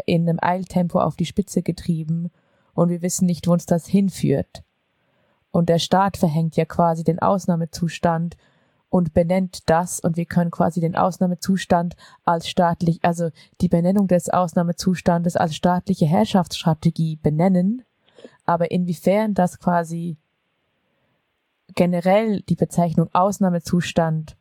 in 0.07 0.26
einem 0.26 0.38
Eiltempo 0.40 0.99
auf 0.99 1.14
die 1.14 1.26
Spitze 1.26 1.61
getrieben 1.61 2.30
und 2.78 2.90
wir 2.90 3.02
wissen 3.02 3.26
nicht, 3.26 3.48
wo 3.48 3.52
uns 3.52 3.66
das 3.66 3.88
hinführt. 3.88 4.62
Und 5.50 5.68
der 5.68 5.80
Staat 5.80 6.16
verhängt 6.16 6.56
ja 6.56 6.64
quasi 6.64 7.02
den 7.02 7.18
Ausnahmezustand 7.18 8.36
und 8.88 9.12
benennt 9.14 9.68
das 9.68 9.98
und 9.98 10.16
wir 10.16 10.26
können 10.26 10.52
quasi 10.52 10.80
den 10.80 10.94
Ausnahmezustand 10.94 11.96
als 12.24 12.48
staatlich, 12.48 13.00
also 13.02 13.30
die 13.60 13.68
Benennung 13.68 14.06
des 14.06 14.30
Ausnahmezustandes 14.30 15.36
als 15.36 15.56
staatliche 15.56 16.06
Herrschaftsstrategie 16.06 17.16
benennen, 17.16 17.82
aber 18.46 18.70
inwiefern 18.70 19.34
das 19.34 19.58
quasi 19.58 20.16
generell 21.74 22.42
die 22.42 22.54
Bezeichnung 22.54 23.10
Ausnahmezustand 23.12 24.36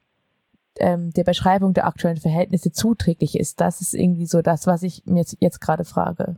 ähm, 0.79 1.11
der 1.11 1.23
Beschreibung 1.23 1.73
der 1.73 1.87
aktuellen 1.87 2.17
Verhältnisse 2.17 2.71
zuträglich 2.71 3.37
ist, 3.37 3.59
das 3.61 3.81
ist 3.81 3.95
irgendwie 3.95 4.27
so 4.27 4.43
das, 4.43 4.67
was 4.67 4.83
ich 4.83 5.07
mir 5.07 5.21
jetzt, 5.21 5.37
jetzt 5.39 5.59
gerade 5.59 5.85
frage. 5.85 6.35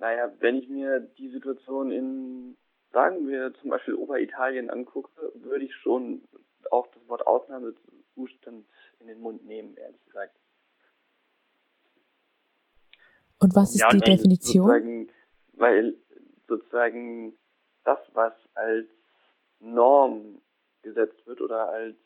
Naja, 0.00 0.32
wenn 0.40 0.56
ich 0.56 0.68
mir 0.68 1.00
die 1.18 1.28
Situation 1.28 1.92
in, 1.92 2.56
sagen 2.90 3.28
wir 3.28 3.52
zum 3.60 3.68
Beispiel 3.68 3.94
Oberitalien 3.94 4.70
angucke, 4.70 5.10
würde 5.34 5.66
ich 5.66 5.74
schon 5.74 6.22
auch 6.70 6.86
das 6.86 7.06
Wort 7.06 7.26
Ausnahmezustand 7.26 8.64
in 9.00 9.06
den 9.06 9.20
Mund 9.20 9.44
nehmen, 9.44 9.76
ehrlich 9.76 10.02
gesagt. 10.06 10.34
Und 13.40 13.54
was 13.54 13.74
ist 13.74 13.82
ja, 13.82 13.90
die 13.90 13.98
Definition? 13.98 14.66
Sozusagen, 14.66 15.10
weil 15.52 15.96
sozusagen 16.48 17.38
das, 17.84 17.98
was 18.14 18.32
als 18.54 18.86
Norm 19.58 20.40
gesetzt 20.80 21.26
wird 21.26 21.42
oder 21.42 21.68
als 21.68 21.96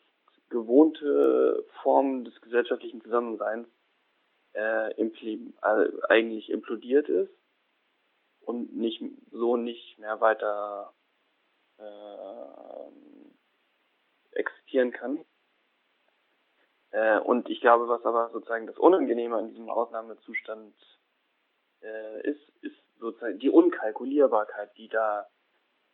gewohnte 0.49 1.65
Form 1.81 2.25
des 2.25 2.39
gesellschaftlichen 2.41 3.01
Zusammenseins 3.01 3.69
äh, 4.53 4.93
impl 4.95 5.53
äh, 5.61 5.89
eigentlich 6.09 6.49
implodiert 6.49 7.07
ist 7.07 7.31
und 8.45 8.75
nicht 8.75 9.03
so 9.31 9.57
nicht 9.57 9.97
mehr 9.99 10.21
weiter 10.21 10.93
äh, 11.77 11.85
existieren 14.31 14.91
kann. 14.91 15.25
Äh, 16.91 17.19
und 17.19 17.49
ich 17.49 17.61
glaube, 17.61 17.87
was 17.87 18.05
aber 18.05 18.29
sozusagen 18.31 18.67
das 18.67 18.77
Unangenehme 18.77 19.35
an 19.35 19.49
diesem 19.49 19.69
Ausnahmezustand 19.69 20.75
äh, 21.81 22.21
ist, 22.29 22.49
ist 22.61 22.75
sozusagen 22.99 23.39
die 23.39 23.49
Unkalkulierbarkeit, 23.49 24.75
die 24.77 24.87
da 24.87 25.27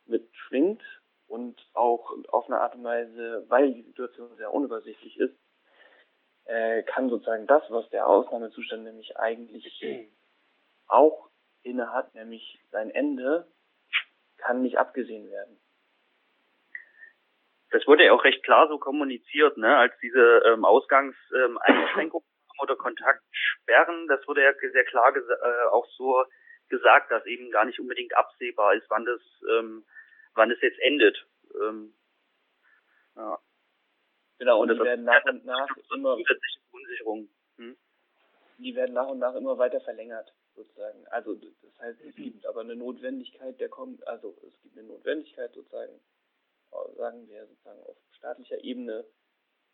mitschwingt 0.06 0.82
und 1.26 1.60
auch 1.72 2.12
auf 2.28 2.46
eine 2.46 2.60
Art 2.60 2.74
und 2.74 2.84
Weise, 2.84 3.44
weil 3.48 3.72
die 3.72 3.82
Situation 3.82 4.36
sehr 4.36 4.52
unübersichtlich 4.52 5.18
ist, 5.18 5.34
äh, 6.44 6.82
kann 6.82 7.08
sozusagen 7.08 7.46
das, 7.46 7.62
was 7.70 7.88
der 7.90 8.06
Ausnahmezustand 8.06 8.84
nämlich 8.84 9.16
eigentlich 9.16 9.82
auch 10.86 11.28
inne 11.62 11.92
hat, 11.92 12.14
nämlich 12.14 12.60
sein 12.70 12.90
Ende, 12.90 13.46
kann 14.38 14.62
nicht 14.62 14.78
abgesehen 14.78 15.30
werden 15.30 15.60
das 17.72 17.86
wurde 17.86 18.04
ja 18.04 18.12
auch 18.12 18.22
recht 18.22 18.44
klar 18.44 18.68
so 18.68 18.78
kommuniziert, 18.78 19.56
ne, 19.56 19.76
als 19.76 19.94
diese 20.00 20.42
ähm, 20.46 20.64
Ausgangseinschränkungen 20.64 22.26
oder 22.62 22.76
Kontaktsperren, 22.76 24.06
das 24.08 24.26
wurde 24.28 24.42
ja 24.44 24.52
sehr 24.54 24.84
klar 24.84 25.14
äh, 25.16 25.70
auch 25.70 25.86
so 25.96 26.24
gesagt, 26.68 27.10
dass 27.10 27.24
eben 27.26 27.50
gar 27.50 27.64
nicht 27.64 27.80
unbedingt 27.80 28.14
absehbar 28.14 28.74
ist, 28.74 28.88
wann 28.88 29.04
das, 29.04 29.20
ähm, 29.50 29.84
wann 30.34 30.50
es 30.50 30.60
jetzt 30.60 30.78
endet. 30.80 31.26
Ähm, 31.60 31.94
ja. 33.16 33.38
Genau, 34.38 34.60
und, 34.60 34.70
und 34.70 34.78
die 34.78 34.84
werden 34.84 35.04
nach 35.04 35.24
und 35.24 35.44
nach 35.44 35.68
immer 35.94 36.16
Unsicherung. 36.72 37.28
Hm? 37.56 37.76
Die 38.58 38.74
werden 38.74 38.94
nach 38.94 39.08
und 39.08 39.18
nach 39.18 39.34
immer 39.34 39.56
weiter 39.58 39.80
verlängert, 39.80 40.32
sozusagen. 40.54 41.06
Also 41.08 41.34
das 41.34 41.78
heißt, 41.78 42.00
es 42.02 42.14
gibt 42.16 42.46
aber 42.46 42.60
eine 42.60 42.76
Notwendigkeit, 42.76 43.58
der 43.60 43.68
kommt, 43.68 44.06
also 44.06 44.36
es 44.46 44.60
gibt 44.62 44.76
eine 44.78 44.86
Notwendigkeit 44.88 45.52
sozusagen 45.54 46.00
sagen 46.96 47.28
wir 47.28 47.46
sozusagen 47.46 47.82
auf 47.82 47.96
staatlicher 48.12 48.62
Ebene, 48.64 49.04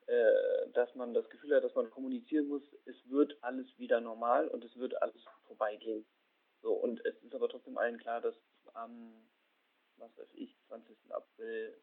äh, 0.07 0.71
dass 0.73 0.95
man 0.95 1.15
das 1.15 1.29
Gefühl 1.31 1.55
hat, 1.55 1.65
dass 1.65 1.75
man 1.75 1.91
kommunizieren 1.91 2.49
muss, 2.49 2.63
es 2.87 2.97
wird 3.09 3.37
alles 3.43 3.67
wieder 3.79 4.01
normal 4.01 4.49
und 4.49 4.65
es 4.65 4.77
wird 4.77 5.01
alles 5.03 5.23
vorbeigehen. 5.47 6.07
So, 6.63 6.73
und 6.73 7.05
es 7.05 7.15
ist 7.23 7.35
aber 7.35 7.49
trotzdem 7.49 7.79
allen 7.79 7.99
klar, 7.99 8.21
dass 8.21 8.35
am, 8.75 9.29
was 9.97 10.17
weiß 10.17 10.29
ich, 10.35 10.57
20. 10.67 10.97
April 11.11 11.81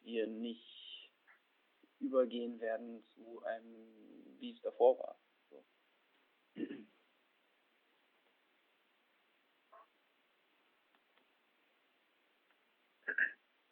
wir 0.00 0.26
nicht 0.26 1.10
übergehen 2.00 2.60
werden 2.60 3.04
zu 3.14 3.42
einem, 3.44 4.38
wie 4.38 4.52
es 4.52 4.60
davor 4.62 4.98
war. 4.98 5.20
So. 5.50 5.64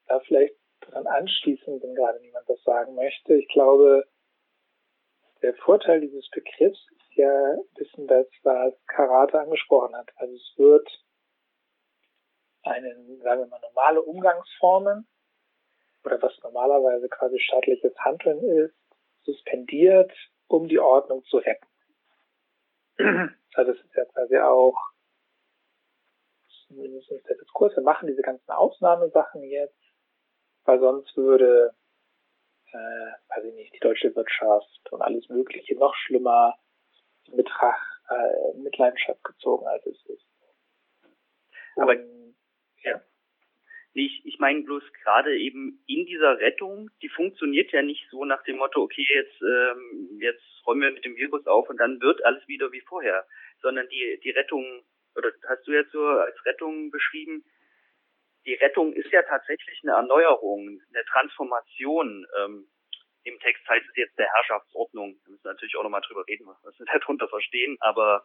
da 0.06 0.20
vielleicht 0.20 0.54
dran 0.80 1.06
anschließen, 1.06 1.82
wenn 1.82 1.94
gerade 1.94 2.20
niemand 2.20 2.48
das 2.48 2.62
sagen 2.62 2.94
möchte. 2.94 3.34
Ich 3.34 3.48
glaube, 3.48 4.04
der 5.42 5.54
Vorteil 5.54 6.00
dieses 6.00 6.28
Begriffs 6.30 6.78
ist 6.90 7.14
ja 7.14 7.52
ein 7.52 7.74
bisschen 7.74 8.06
das, 8.06 8.26
was 8.42 8.74
Karate 8.86 9.40
angesprochen 9.40 9.96
hat. 9.96 10.10
Also 10.16 10.34
es 10.34 10.52
wird 10.56 10.88
einen, 12.62 13.20
sagen 13.22 13.42
wir 13.42 13.48
mal, 13.48 13.60
normale 13.60 14.02
Umgangsformen 14.02 15.06
oder 16.04 16.20
was 16.22 16.32
normalerweise 16.42 17.08
quasi 17.08 17.38
staatliches 17.40 17.96
Handeln 17.98 18.42
ist, 18.42 18.74
suspendiert, 19.22 20.12
um 20.48 20.68
die 20.68 20.78
Ordnung 20.78 21.24
zu 21.24 21.38
retten. 21.38 21.66
Also 23.54 23.72
es 23.72 23.80
ist 23.80 23.94
ja 23.94 24.04
quasi 24.06 24.38
auch 24.38 24.76
mindestens 26.68 27.22
der 27.24 27.36
Diskurs, 27.36 27.76
wir 27.76 27.82
machen 27.82 28.08
diese 28.08 28.22
ganzen 28.22 28.50
Ausnahmesachen 28.50 29.42
jetzt, 29.44 29.78
weil 30.66 30.80
sonst 30.80 31.16
würde, 31.16 31.74
äh, 32.72 32.76
weiß 33.34 33.44
ich 33.44 33.54
nicht, 33.54 33.74
die 33.74 33.80
deutsche 33.80 34.14
Wirtschaft 34.14 34.80
und 34.90 35.02
alles 35.02 35.28
Mögliche 35.28 35.74
noch 35.76 35.94
schlimmer 35.94 36.58
in 37.26 37.36
Betracht, 37.36 38.02
äh, 38.10 38.58
Mitleidenschaft 38.58 39.22
gezogen, 39.24 39.66
als 39.66 39.84
es 39.86 39.98
ist. 40.06 40.26
Und, 41.76 41.82
Aber 41.82 41.94
ja. 42.82 43.00
Ich, 43.94 44.26
ich 44.26 44.38
meine 44.38 44.62
bloß 44.62 44.82
gerade 45.02 45.38
eben 45.38 45.82
in 45.86 46.04
dieser 46.04 46.38
Rettung, 46.38 46.90
die 47.00 47.08
funktioniert 47.08 47.72
ja 47.72 47.80
nicht 47.80 48.06
so 48.10 48.24
nach 48.24 48.42
dem 48.42 48.58
Motto, 48.58 48.82
okay, 48.82 49.06
jetzt, 49.08 49.40
ähm, 49.40 50.18
jetzt 50.20 50.42
räumen 50.66 50.82
wir 50.82 50.90
mit 50.90 51.04
dem 51.04 51.16
Virus 51.16 51.46
auf 51.46 51.70
und 51.70 51.78
dann 51.78 52.00
wird 52.00 52.22
alles 52.24 52.46
wieder 52.46 52.70
wie 52.72 52.82
vorher, 52.82 53.26
sondern 53.62 53.88
die, 53.88 54.20
die 54.22 54.30
Rettung, 54.30 54.84
oder 55.14 55.32
hast 55.48 55.66
du 55.66 55.72
jetzt 55.72 55.92
so 55.92 56.04
als 56.06 56.36
Rettung 56.44 56.90
beschrieben, 56.90 57.42
die 58.46 58.54
Rettung 58.54 58.92
ist 58.92 59.10
ja 59.12 59.22
tatsächlich 59.22 59.80
eine 59.82 59.92
Erneuerung, 59.92 60.80
eine 60.88 61.04
Transformation. 61.10 62.26
Ähm, 62.38 62.68
Im 63.24 63.38
Text 63.40 63.68
heißt 63.68 63.84
es 63.88 63.96
jetzt 63.96 64.18
der 64.18 64.32
Herrschaftsordnung. 64.32 65.18
Wir 65.24 65.32
müssen 65.32 65.46
natürlich 65.46 65.76
auch 65.76 65.82
nochmal 65.82 66.02
drüber 66.02 66.24
reden, 66.26 66.46
was 66.46 66.78
wir 66.78 66.86
darunter 67.00 67.28
verstehen. 67.28 67.76
Aber 67.80 68.24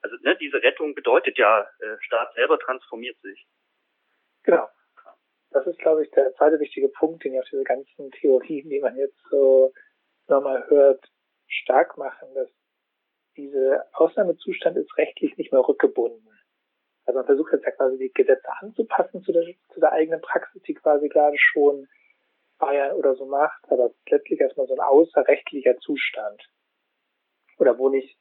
also 0.00 0.16
ne, 0.22 0.36
diese 0.36 0.62
Rettung 0.62 0.94
bedeutet 0.94 1.38
ja, 1.38 1.60
äh, 1.60 1.96
Staat 2.00 2.32
selber 2.34 2.58
transformiert 2.58 3.20
sich. 3.20 3.46
Genau. 4.44 4.68
Das 5.50 5.66
ist, 5.66 5.78
glaube 5.78 6.04
ich, 6.04 6.10
der 6.10 6.34
zweite 6.34 6.60
wichtige 6.60 6.88
Punkt, 6.88 7.24
den 7.24 7.34
ja 7.34 7.40
auch 7.40 7.48
diese 7.50 7.64
ganzen 7.64 8.10
Theorien, 8.12 8.68
die 8.68 8.80
man 8.80 8.96
jetzt 8.96 9.18
so 9.30 9.72
nochmal 10.26 10.68
hört, 10.68 11.04
stark 11.46 11.96
machen, 11.96 12.28
dass 12.34 12.48
dieser 13.36 13.86
Ausnahmezustand 13.92 14.76
ist 14.76 14.96
rechtlich 14.98 15.36
nicht 15.38 15.52
mehr 15.52 15.66
rückgebunden. 15.66 16.37
Also 17.08 17.20
man 17.20 17.26
versucht 17.26 17.54
jetzt 17.54 17.64
ja 17.64 17.70
quasi 17.70 17.96
die 17.96 18.12
Gesetze 18.12 18.46
anzupassen 18.60 19.22
zu 19.22 19.32
der, 19.32 19.42
zu 19.72 19.80
der 19.80 19.92
eigenen 19.92 20.20
Praxis, 20.20 20.62
die 20.64 20.74
quasi 20.74 21.08
gerade 21.08 21.38
schon 21.38 21.88
Bayern 22.58 22.94
oder 22.96 23.14
so 23.14 23.24
macht, 23.24 23.64
aber 23.70 23.92
letztlich 24.10 24.38
erstmal 24.38 24.66
so 24.66 24.74
ein 24.74 24.80
außerrechtlicher 24.80 25.78
Zustand. 25.78 26.50
Oder 27.56 27.78
wo 27.78 27.88
nicht 27.88 28.18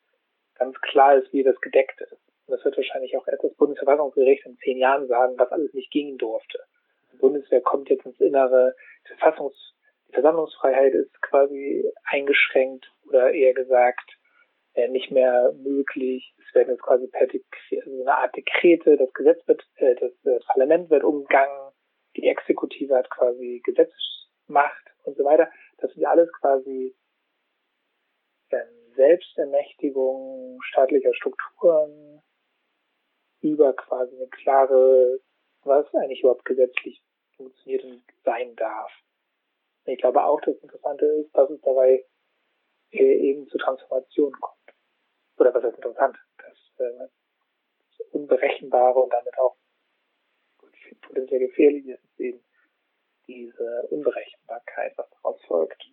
ganz 0.56 0.80
klar 0.80 1.16
ist, 1.16 1.34
wie 1.34 1.44
das 1.44 1.60
gedeckt 1.60 2.00
ist. 2.00 2.14
Und 2.14 2.56
das 2.56 2.64
wird 2.64 2.78
wahrscheinlich 2.78 3.18
auch 3.18 3.28
erst 3.28 3.44
das 3.44 3.54
Bundesverfassungsgericht 3.56 4.46
in 4.46 4.58
zehn 4.60 4.78
Jahren 4.78 5.06
sagen, 5.08 5.34
was 5.38 5.52
alles 5.52 5.74
nicht 5.74 5.92
gehen 5.92 6.18
durfte. 6.18 6.64
Die 7.12 7.18
Bundeswehr 7.18 7.60
kommt 7.60 7.90
jetzt 7.90 8.06
ins 8.06 8.22
Innere, 8.22 8.74
die, 9.04 9.16
Verfassungs 9.16 9.74
die 10.08 10.14
Versammlungsfreiheit 10.14 10.94
ist 10.94 11.22
quasi 11.22 11.92
eingeschränkt 12.06 12.90
oder 13.10 13.34
eher 13.34 13.54
gesagt 13.54 14.17
äh, 14.78 14.88
nicht 14.90 15.10
mehr 15.12 15.54
möglich. 15.54 16.36
Es 16.38 16.54
werden 16.54 16.70
jetzt 16.70 16.84
quasi 16.84 17.08
per 17.08 17.26
Dekret, 17.26 17.84
also 17.84 18.02
eine 18.02 18.16
Art 18.16 18.36
Dekrete, 18.36 18.96
das 18.96 19.12
Gesetz 19.14 19.46
wird, 19.48 19.68
äh, 19.78 19.96
das 19.96 20.12
äh, 20.24 20.40
Parlament 20.46 20.92
wird 20.92 21.04
umgangen, 21.04 21.72
die 22.16 22.28
Exekutive 22.28 22.96
hat 22.96 23.10
quasi 23.10 23.62
Gesetzesmacht 23.66 24.86
und 25.04 25.18
so 25.18 25.26
weiter. 25.26 25.50
Das 25.80 25.92
sind 25.92 26.02
ja 26.02 26.12
alles 26.12 26.32
quasi 26.34 26.96
ähm, 28.52 28.94
Selbstermächtigung 28.96 30.60
staatlicher 30.62 31.14
Strukturen 31.16 32.22
über 33.42 33.74
quasi 33.74 34.16
eine 34.16 34.28
klare, 34.28 35.20
was 35.64 35.92
eigentlich 35.96 36.22
überhaupt 36.22 36.46
gesetzlich 36.46 37.02
funktioniert 37.36 37.84
und 37.84 38.04
sein 38.24 38.56
darf. 38.56 38.92
Ich 39.86 39.98
glaube 39.98 40.24
auch, 40.24 40.42
das 40.42 40.56
Interessante 40.58 41.06
ist, 41.06 41.36
dass 41.36 41.50
es 41.50 41.62
dabei 41.62 42.06
äh, 42.92 43.30
eben 43.30 43.48
zu 43.48 43.58
Transformationen 43.58 44.40
kommt. 44.40 44.57
Oder 45.38 45.54
was 45.54 45.64
heißt 45.64 45.76
interessant? 45.76 46.18
Das, 46.38 46.58
äh, 46.80 47.08
das 47.98 48.08
Unberechenbare 48.12 49.00
und 49.00 49.12
damit 49.12 49.38
auch 49.38 49.58
potenziell 51.02 51.40
gefährliche 51.40 51.94
ist 51.94 52.20
eben 52.20 52.44
diese 53.28 53.88
Unberechenbarkeit, 53.90 54.98
was 54.98 55.10
daraus 55.10 55.42
folgt. 55.46 55.84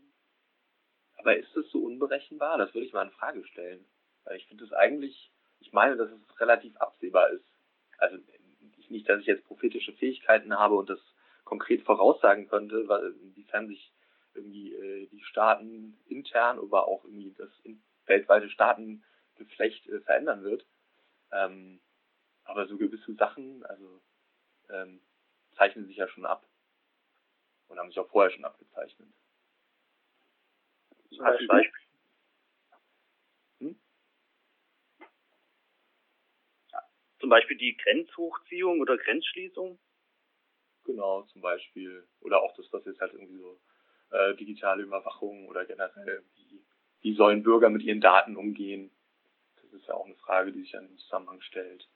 Aber 1.17 1.37
ist 1.37 1.57
es 1.57 1.71
so 1.71 1.85
unberechenbar? 1.85 2.59
Das 2.59 2.73
würde 2.75 2.87
ich 2.87 2.93
mal 2.93 3.07
in 3.07 3.13
Frage 3.13 3.45
stellen. 3.45 3.85
Weil 4.25 4.37
ich 4.37 4.47
finde 4.47 4.65
es 4.65 4.73
eigentlich, 4.73 5.33
ich 5.61 5.73
meine, 5.73 5.97
dass 5.97 6.11
es 6.11 6.41
relativ 6.41 6.77
absehbar 6.77 7.31
ist. 7.31 7.45
Also 7.99 8.19
nicht, 8.95 9.09
dass 9.09 9.21
ich 9.21 9.27
jetzt 9.27 9.45
prophetische 9.45 9.93
Fähigkeiten 9.93 10.57
habe 10.59 10.75
und 10.77 10.89
das 10.89 11.01
konkret 11.45 11.83
voraussagen 11.83 12.49
könnte, 12.49 12.89
weil 12.89 13.15
inwiefern 13.23 13.69
sich 13.69 13.93
irgendwie 14.35 14.75
äh, 14.75 15.07
die 15.09 15.23
Staaten 15.23 15.99
intern, 16.07 16.59
aber 16.59 16.89
auch 16.89 17.05
irgendwie 17.05 17.35
das 17.37 17.51
weltweite 18.07 18.49
Staatengeflecht 19.35 19.87
äh, 19.89 20.01
verändern 20.01 20.43
wird. 20.43 20.67
Ähm, 21.33 21.81
aber 22.45 22.67
so 22.67 22.77
gewisse 22.77 23.15
Sachen, 23.15 23.65
also 23.65 24.03
ähm, 24.71 25.01
zeichnen 25.57 25.87
sich 25.87 25.97
ja 25.97 26.09
schon 26.09 26.27
ab 26.27 26.47
und 27.69 27.79
haben 27.79 27.89
sich 27.89 27.99
auch 27.99 28.11
vorher 28.11 28.31
schon 28.31 28.45
abgezeichnet. 28.45 29.09
Zum 31.09 31.19
Beispiel? 31.19 31.47
Beispiel. 31.47 31.81
Hm? 33.61 33.81
Zum 37.21 37.29
Beispiel 37.29 37.57
die 37.57 37.77
Grenzhochziehung 37.77 38.81
oder 38.81 38.97
Grenzschließung? 38.99 39.79
Genau, 40.85 41.23
zum 41.23 41.41
Beispiel. 41.41 42.07
Oder 42.21 42.43
auch 42.43 42.55
das, 42.57 42.71
was 42.73 42.85
jetzt 42.85 43.01
halt 43.01 43.15
irgendwie 43.15 43.39
so 43.39 43.61
äh, 44.11 44.35
digitale 44.35 44.83
Überwachung 44.83 45.49
oder 45.49 45.65
generell, 45.65 46.25
wie, 46.35 46.63
wie 47.01 47.15
sollen 47.15 47.43
Bürger 47.43 47.71
mit 47.71 47.83
ihren 47.83 48.03
Daten 48.03 48.37
umgehen? 48.37 48.91
Ist 49.75 49.89
ja 49.89 49.95
auch 49.95 50.07
eine 50.07 50.15
Frage, 50.17 50.53
die 50.53 50.61
sich 50.61 50.73
dann 50.73 50.87
im 50.87 50.97
Zusammenhang 50.99 51.41
stellt. 51.43 51.87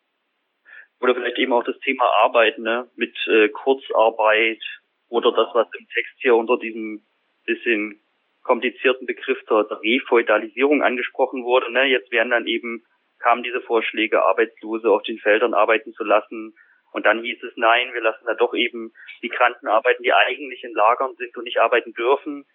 Oder 1.00 1.14
vielleicht 1.14 1.38
eben 1.38 1.52
auch 1.52 1.64
das 1.64 1.78
Thema 1.80 2.04
Arbeit, 2.22 2.58
ne, 2.58 2.88
mit 2.96 3.14
äh, 3.28 3.48
Kurzarbeit 3.48 4.60
oder 5.08 5.32
das, 5.32 5.48
was 5.54 5.68
im 5.78 5.86
Text 5.88 6.14
hier 6.18 6.34
unter 6.34 6.58
diesem 6.58 7.02
bisschen 7.44 8.00
komplizierten 8.42 9.06
Begriff 9.06 9.38
der 9.48 9.70
Refeudalisierung 9.82 10.82
angesprochen 10.82 11.44
wurde. 11.44 11.72
Ne? 11.72 11.84
Jetzt 11.84 12.10
werden 12.10 12.30
dann 12.30 12.46
eben, 12.46 12.84
kamen 13.18 13.42
diese 13.42 13.60
Vorschläge, 13.60 14.24
Arbeitslose 14.24 14.90
auf 14.90 15.02
den 15.02 15.18
Feldern 15.18 15.54
arbeiten 15.54 15.92
zu 15.94 16.04
lassen, 16.04 16.54
und 16.92 17.04
dann 17.04 17.22
hieß 17.22 17.42
es, 17.42 17.52
nein, 17.56 17.92
wir 17.92 18.00
lassen 18.00 18.24
da 18.26 18.34
doch 18.34 18.54
eben 18.54 18.92
Migranten 19.20 19.68
arbeiten, 19.68 20.02
die 20.02 20.12
eigentlich 20.12 20.64
in 20.64 20.72
Lagern 20.72 21.14
sind 21.16 21.36
und 21.36 21.44
nicht 21.44 21.60
arbeiten 21.60 21.92
dürfen. 21.92 22.46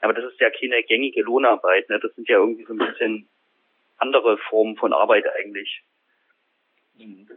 Aber 0.00 0.12
das 0.12 0.24
ist 0.24 0.40
ja 0.40 0.50
keine 0.50 0.82
gängige 0.82 1.22
Lohnarbeit. 1.22 1.88
Ne? 1.88 2.00
Das 2.00 2.14
sind 2.14 2.28
ja 2.28 2.38
irgendwie 2.38 2.64
so 2.64 2.74
ein 2.74 2.78
bisschen 2.78 3.28
andere 3.98 4.38
Formen 4.38 4.76
von 4.76 4.92
Arbeit 4.92 5.24
eigentlich. 5.28 5.82
Mhm. 6.94 7.28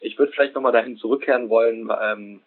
Ich 0.00 0.18
würde 0.18 0.32
vielleicht 0.32 0.54
nochmal 0.54 0.72
dahin 0.72 0.96
zurückkehren 0.96 1.50
wollen, 1.50 1.90
ähm, 2.00 2.42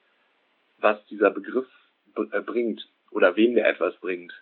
was 0.80 1.04
dieser 1.06 1.30
Begriff 1.30 1.68
äh, 2.16 2.42
bringt 2.42 2.88
oder 3.12 3.36
wem 3.36 3.56
der 3.56 3.68
etwas 3.68 3.96
bringt. 3.98 4.34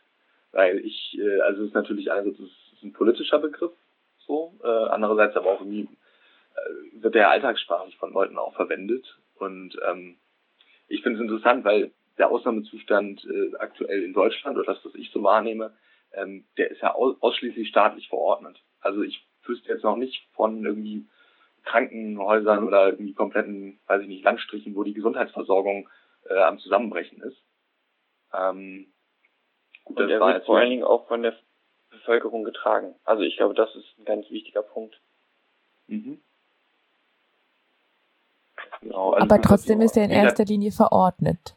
Weil 0.52 0.80
ich, 0.80 1.18
äh, 1.20 1.42
also 1.42 1.62
es 1.62 1.70
ist 1.70 1.76
natürlich 1.76 2.12
einerseits 2.12 2.40
ist 2.40 2.84
ein 2.84 2.94
politischer 2.94 3.40
Begriff, 3.40 3.74
so, 4.26 4.54
äh, 4.64 4.68
andererseits 4.68 5.36
aber 5.36 5.52
auch 5.52 5.62
irgendwie 5.62 5.88
äh, 6.56 7.02
wird 7.02 7.16
der 7.16 7.30
alltagssprachlich 7.30 7.98
von 7.98 8.14
Leuten 8.14 8.38
auch 8.38 8.56
verwendet. 8.56 9.18
Und 9.36 9.78
ähm, 9.88 10.18
ich 10.88 11.04
finde 11.04 11.20
es 11.20 11.24
interessant, 11.24 11.64
weil 11.64 11.92
der 12.18 12.30
Ausnahmezustand 12.30 13.26
äh, 13.26 13.56
aktuell 13.58 14.04
in 14.04 14.14
Deutschland, 14.14 14.58
oder 14.58 14.74
das, 14.74 14.84
was 14.86 14.96
ich 14.96 15.12
so 15.12 15.24
wahrnehme, 15.24 15.74
ähm, 16.14 16.46
der 16.58 16.72
ist 16.72 16.82
ja 16.82 16.94
aus, 16.94 17.16
ausschließlich 17.22 17.70
staatlich 17.70 18.10
verordnet. 18.10 18.62
Also 18.80 19.02
ich 19.02 19.26
wüsste 19.44 19.70
jetzt 19.70 19.84
noch 19.84 19.96
nicht 19.96 20.28
von 20.34 20.66
irgendwie 20.66 21.08
Krankenhäusern 21.64 22.66
oder 22.66 22.88
irgendwie 22.88 23.14
kompletten, 23.14 23.80
weiß 23.88 24.02
ich 24.02 24.08
nicht, 24.08 24.24
Landstrichen, 24.24 24.76
wo 24.76 24.84
die 24.84 24.94
Gesundheitsversorgung 24.94 25.90
äh, 26.30 26.40
am 26.40 26.60
Zusammenbrechen 26.60 27.22
ist. 27.22 27.38
Ähm, 28.34 28.92
gut, 29.84 30.00
Und 30.00 30.08
der 30.08 30.20
wird 30.20 30.46
vor 30.46 30.58
allen 30.58 30.70
Dingen 30.70 30.84
auch 30.84 31.08
von 31.08 31.22
der 31.22 31.36
Bevölkerung 31.90 32.44
getragen. 32.44 32.96
Also 33.04 33.24
ich 33.24 33.38
glaube, 33.38 33.54
das 33.54 33.74
ist 33.76 33.98
ein 34.00 34.06
ganz 34.06 34.30
wichtiger 34.30 34.64
Punkt. 34.64 35.00
Mhm. 35.88 36.22
Genau, 38.82 39.12
also 39.12 39.24
Aber 39.24 39.42
trotzdem 39.42 39.82
ist 39.82 39.98
er 39.98 40.06
in 40.06 40.12
erster 40.12 40.46
Linie 40.46 40.72
verordnet. 40.72 41.56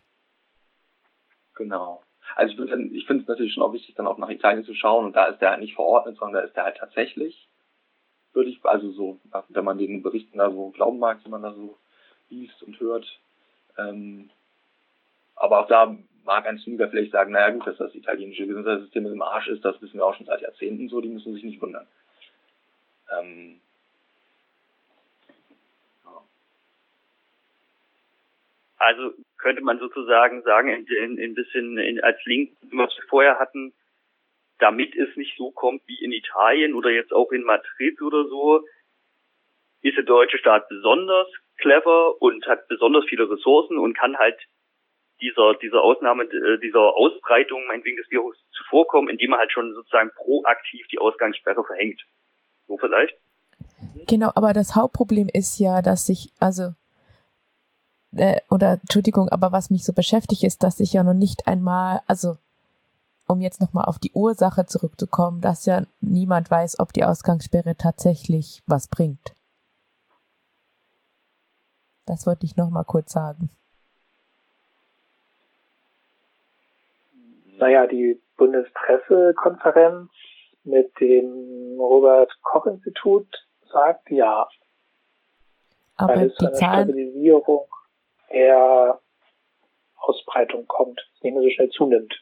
Genau. 1.55 2.02
Also 2.35 2.53
ich, 2.53 2.70
ich 2.93 3.07
finde 3.07 3.22
es 3.22 3.28
natürlich 3.28 3.55
schon 3.55 3.62
auch 3.62 3.72
wichtig, 3.72 3.95
dann 3.95 4.07
auch 4.07 4.18
nach 4.18 4.30
Italien 4.30 4.64
zu 4.64 4.74
schauen 4.74 5.07
und 5.07 5.14
da 5.14 5.26
ist 5.26 5.41
der 5.41 5.51
halt 5.51 5.61
nicht 5.61 5.74
verordnet, 5.74 6.16
sondern 6.16 6.43
da 6.43 6.47
ist 6.47 6.57
der 6.57 6.64
halt 6.64 6.76
tatsächlich, 6.76 7.49
würde 8.32 8.51
ich, 8.51 8.64
also 8.64 8.91
so, 8.91 9.20
wenn 9.49 9.64
man 9.64 9.78
den 9.78 10.03
Berichten 10.03 10.39
da 10.39 10.51
so 10.51 10.70
glauben 10.70 10.99
mag, 10.99 11.22
die 11.24 11.30
man 11.30 11.43
da 11.43 11.53
so 11.53 11.78
liest 12.30 12.62
und 12.62 12.78
hört. 12.80 13.07
Ähm, 13.78 14.30
aber 15.37 15.61
auch 15.61 15.68
da 15.68 15.97
mag 16.24 16.47
ein 16.47 16.59
Zyniker 16.59 16.89
vielleicht 16.89 17.12
sagen, 17.12 17.32
naja 17.32 17.51
gut, 17.51 17.66
dass 17.66 17.76
das 17.76 17.95
italienische 17.95 18.47
Gesundheitssystem 18.47 19.07
im 19.07 19.22
Arsch 19.22 19.49
ist, 19.49 19.64
das 19.64 19.80
wissen 19.80 19.99
wir 19.99 20.07
auch 20.07 20.14
schon 20.14 20.26
seit 20.26 20.41
Jahrzehnten 20.41 20.89
so, 20.89 21.01
die 21.01 21.09
müssen 21.09 21.35
sich 21.35 21.45
nicht 21.45 21.61
wundern. 21.61 21.87
Ähm, 23.16 23.61
Also 28.76 29.12
könnte 29.38 29.62
man 29.62 29.78
sozusagen 29.78 30.42
sagen, 30.42 30.68
in, 30.68 30.86
in, 30.86 31.18
in 31.18 31.34
bisschen 31.34 31.78
in, 31.78 32.00
als 32.02 32.18
Link, 32.24 32.56
was 32.72 32.94
wir 32.96 33.04
vorher 33.08 33.38
hatten, 33.38 33.72
damit 34.58 34.94
es 34.96 35.14
nicht 35.16 35.36
so 35.36 35.50
kommt 35.50 35.82
wie 35.86 36.02
in 36.02 36.12
Italien 36.12 36.74
oder 36.74 36.90
jetzt 36.90 37.12
auch 37.12 37.32
in 37.32 37.42
Madrid 37.42 38.00
oder 38.02 38.24
so, 38.24 38.64
ist 39.82 39.96
der 39.96 40.04
deutsche 40.04 40.38
Staat 40.38 40.68
besonders 40.68 41.28
clever 41.58 42.20
und 42.20 42.46
hat 42.46 42.66
besonders 42.68 43.04
viele 43.06 43.30
Ressourcen 43.30 43.78
und 43.78 43.96
kann 43.96 44.16
halt 44.16 44.40
dieser, 45.20 45.54
dieser 45.54 45.82
Ausnahme, 45.82 46.24
äh, 46.24 46.58
dieser 46.58 46.94
Ausbreitung 46.94 47.66
meinetwegen 47.66 47.96
des 47.96 48.10
Virus 48.10 48.36
zuvorkommen, 48.52 49.10
indem 49.10 49.32
er 49.32 49.38
halt 49.38 49.52
schon 49.52 49.72
sozusagen 49.74 50.10
proaktiv 50.16 50.86
die 50.88 50.98
Ausgangssperre 50.98 51.64
verhängt. 51.64 52.02
So 52.66 52.78
vielleicht? 52.78 53.16
Genau, 54.08 54.30
aber 54.34 54.52
das 54.52 54.74
Hauptproblem 54.74 55.28
ist 55.32 55.58
ja, 55.58 55.82
dass 55.82 56.06
sich, 56.06 56.32
also 56.40 56.72
äh, 58.16 58.40
oder 58.50 58.72
Entschuldigung, 58.72 59.28
aber 59.28 59.52
was 59.52 59.70
mich 59.70 59.84
so 59.84 59.92
beschäftigt 59.92 60.44
ist, 60.44 60.62
dass 60.62 60.80
ich 60.80 60.92
ja 60.92 61.02
noch 61.02 61.14
nicht 61.14 61.46
einmal, 61.46 62.00
also 62.06 62.36
um 63.26 63.40
jetzt 63.40 63.60
nochmal 63.60 63.86
auf 63.86 63.98
die 63.98 64.12
Ursache 64.12 64.66
zurückzukommen, 64.66 65.40
dass 65.40 65.66
ja 65.66 65.82
niemand 66.00 66.50
weiß, 66.50 66.78
ob 66.78 66.92
die 66.92 67.04
Ausgangssperre 67.04 67.76
tatsächlich 67.76 68.62
was 68.66 68.88
bringt. 68.88 69.34
Das 72.06 72.26
wollte 72.26 72.44
ich 72.44 72.56
nochmal 72.56 72.84
kurz 72.84 73.12
sagen. 73.12 73.48
Naja, 77.56 77.86
die 77.86 78.20
Bundespressekonferenz 78.36 80.10
mit 80.64 80.92
dem 81.00 81.78
Robert 81.78 82.30
Koch 82.42 82.66
Institut 82.66 83.26
sagt 83.72 84.10
ja. 84.10 84.48
Aber 85.96 86.16
die 86.16 86.34
Zahlen, 86.34 86.88
Stabilisierung 86.88 87.66
der 88.35 89.01
Ausbreitung 89.97 90.66
kommt, 90.66 91.01
nicht 91.22 91.32
mehr 91.32 91.43
so 91.43 91.51
schnell 91.51 91.70
zunimmt. 91.70 92.14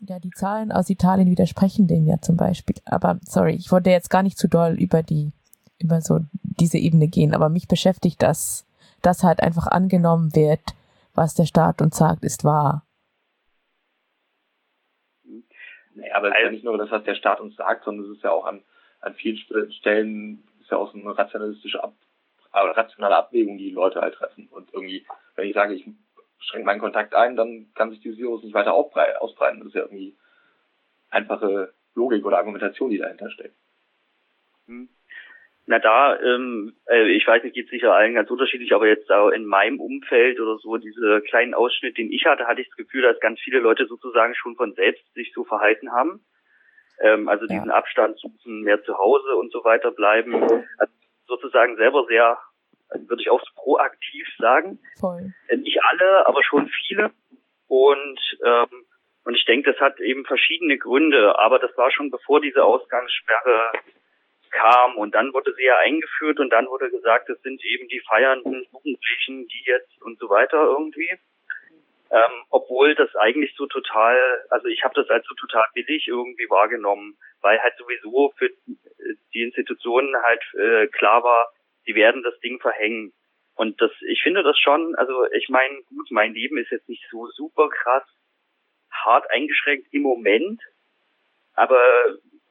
Ja, 0.00 0.18
die 0.20 0.30
Zahlen 0.30 0.70
aus 0.70 0.90
Italien 0.90 1.30
widersprechen 1.30 1.88
dem 1.88 2.06
ja 2.06 2.20
zum 2.20 2.36
Beispiel. 2.36 2.76
Aber 2.84 3.18
sorry, 3.22 3.54
ich 3.54 3.72
wollte 3.72 3.90
jetzt 3.90 4.10
gar 4.10 4.22
nicht 4.22 4.38
zu 4.38 4.48
doll 4.48 4.76
über 4.78 5.02
die, 5.02 5.32
über 5.78 6.00
so 6.00 6.20
diese 6.32 6.78
Ebene 6.78 7.08
gehen, 7.08 7.34
aber 7.34 7.48
mich 7.48 7.66
beschäftigt 7.66 8.22
das, 8.22 8.66
dass 9.02 9.24
halt 9.24 9.40
einfach 9.40 9.66
angenommen 9.66 10.34
wird, 10.34 10.60
was 11.14 11.34
der 11.34 11.46
Staat 11.46 11.82
uns 11.82 11.96
sagt, 11.96 12.24
ist 12.24 12.44
wahr. 12.44 12.84
Nee, 15.94 16.10
aber 16.12 16.28
es 16.28 16.34
ist 16.36 16.44
ja 16.44 16.50
nicht 16.50 16.64
nur 16.64 16.78
das, 16.78 16.90
was 16.92 17.02
der 17.02 17.16
Staat 17.16 17.40
uns 17.40 17.56
sagt, 17.56 17.84
sondern 17.84 18.06
es 18.06 18.18
ist 18.18 18.22
ja 18.22 18.30
auch 18.30 18.44
an, 18.44 18.62
an 19.00 19.14
vielen 19.14 19.36
Stellen 19.72 20.44
ist 20.60 20.70
ja 20.70 20.76
auch 20.76 20.92
so 20.92 20.98
eine 20.98 21.16
rationalistische 21.16 21.82
Ab 21.82 21.94
rationale 22.66 23.16
Abwägung, 23.16 23.58
die, 23.58 23.68
die 23.68 23.74
Leute 23.74 24.00
halt 24.00 24.14
treffen. 24.14 24.48
Und 24.50 24.72
irgendwie, 24.72 25.06
wenn 25.36 25.48
ich 25.48 25.54
sage, 25.54 25.74
ich 25.74 25.88
schränke 26.40 26.66
meinen 26.66 26.80
Kontakt 26.80 27.14
ein, 27.14 27.36
dann 27.36 27.66
kann 27.74 27.90
sich 27.90 28.00
dieses 28.00 28.18
Virus 28.18 28.42
nicht 28.42 28.54
weiter 28.54 28.74
ausbreiten. 28.74 29.60
Das 29.60 29.68
ist 29.68 29.74
ja 29.74 29.82
irgendwie 29.82 30.16
einfache 31.10 31.72
Logik 31.94 32.24
oder 32.24 32.38
Argumentation, 32.38 32.90
die 32.90 32.98
dahinter 32.98 33.30
steckt. 33.30 33.54
Hm. 34.66 34.88
Na 35.70 35.78
da, 35.78 36.18
ähm, 36.18 36.76
äh, 36.88 37.08
ich 37.10 37.26
weiß 37.26 37.42
nicht, 37.42 37.54
geht 37.54 37.68
sicher 37.68 37.94
allen 37.94 38.14
ganz 38.14 38.30
unterschiedlich, 38.30 38.72
aber 38.72 38.88
jetzt 38.88 39.10
auch 39.10 39.28
in 39.28 39.44
meinem 39.44 39.80
Umfeld 39.80 40.40
oder 40.40 40.56
so, 40.56 40.78
diese 40.78 41.20
kleinen 41.20 41.52
Ausschnitt, 41.52 41.98
den 41.98 42.10
ich 42.10 42.24
hatte, 42.24 42.46
hatte 42.46 42.62
ich 42.62 42.68
das 42.68 42.76
Gefühl, 42.78 43.02
dass 43.02 43.20
ganz 43.20 43.38
viele 43.40 43.58
Leute 43.58 43.86
sozusagen 43.86 44.34
schon 44.34 44.56
von 44.56 44.72
selbst 44.72 45.04
sich 45.12 45.30
so 45.34 45.44
verhalten 45.44 45.92
haben. 45.92 46.24
Ähm, 47.00 47.28
also 47.28 47.46
diesen 47.46 47.70
Abstand 47.70 48.18
suchen, 48.18 48.62
mehr 48.62 48.82
zu 48.82 48.96
Hause 48.96 49.36
und 49.36 49.52
so 49.52 49.62
weiter 49.62 49.90
bleiben. 49.90 50.42
Also 50.78 50.92
sozusagen 51.26 51.76
selber 51.76 52.06
sehr, 52.08 52.38
würde 52.90 53.22
ich 53.22 53.30
auch 53.30 53.40
so 53.40 53.50
proaktiv 53.54 54.26
sagen. 54.38 54.78
Voll. 54.98 55.32
Äh, 55.48 55.56
Nicht 55.56 55.82
alle, 55.82 56.26
aber 56.26 56.42
schon 56.42 56.68
viele. 56.68 57.10
Und 57.68 58.20
ähm, 58.44 58.86
und 59.28 59.34
ich 59.34 59.44
denke, 59.44 59.72
das 59.72 59.80
hat 59.80 60.00
eben 60.00 60.24
verschiedene 60.24 60.78
Gründe, 60.78 61.38
aber 61.38 61.58
das 61.58 61.76
war 61.76 61.90
schon 61.90 62.10
bevor 62.10 62.40
diese 62.40 62.64
Ausgangssperre 62.64 63.72
kam 64.50 64.96
und 64.96 65.14
dann 65.14 65.34
wurde 65.34 65.52
sie 65.54 65.64
ja 65.64 65.76
eingeführt 65.78 66.40
und 66.40 66.50
dann 66.50 66.66
wurde 66.66 66.90
gesagt, 66.90 67.28
es 67.28 67.38
sind 67.42 67.62
eben 67.62 67.88
die 67.88 68.00
feiernden 68.08 68.66
Jugendlichen, 68.72 69.46
die 69.48 69.62
jetzt 69.66 70.00
und 70.00 70.18
so 70.18 70.30
weiter 70.30 70.56
irgendwie. 70.56 71.10
Ähm, 72.10 72.44
obwohl 72.48 72.94
das 72.94 73.14
eigentlich 73.16 73.54
so 73.54 73.66
total, 73.66 74.16
also 74.48 74.66
ich 74.68 74.82
habe 74.82 74.94
das 74.94 75.10
als 75.10 75.26
so 75.26 75.34
total 75.34 75.66
billig 75.74 76.08
irgendwie 76.08 76.48
wahrgenommen, 76.48 77.18
weil 77.42 77.60
halt 77.60 77.76
sowieso 77.76 78.32
für 78.38 78.46
äh, 78.46 79.14
die 79.34 79.42
Institutionen 79.42 80.16
halt 80.22 80.42
äh, 80.54 80.86
klar 80.86 81.22
war, 81.22 81.52
die 81.88 81.94
werden 81.94 82.22
das 82.22 82.38
Ding 82.40 82.60
verhängen. 82.60 83.12
Und 83.54 83.80
das, 83.80 83.90
ich 84.06 84.22
finde 84.22 84.44
das 84.44 84.56
schon, 84.58 84.94
also 84.94 85.26
ich 85.32 85.48
meine, 85.48 85.82
gut, 85.88 86.08
mein 86.10 86.32
Leben 86.32 86.58
ist 86.58 86.70
jetzt 86.70 86.88
nicht 86.88 87.04
so 87.10 87.26
super 87.28 87.68
krass 87.68 88.04
hart 88.90 89.28
eingeschränkt 89.30 89.88
im 89.92 90.02
Moment, 90.02 90.62
aber 91.54 91.80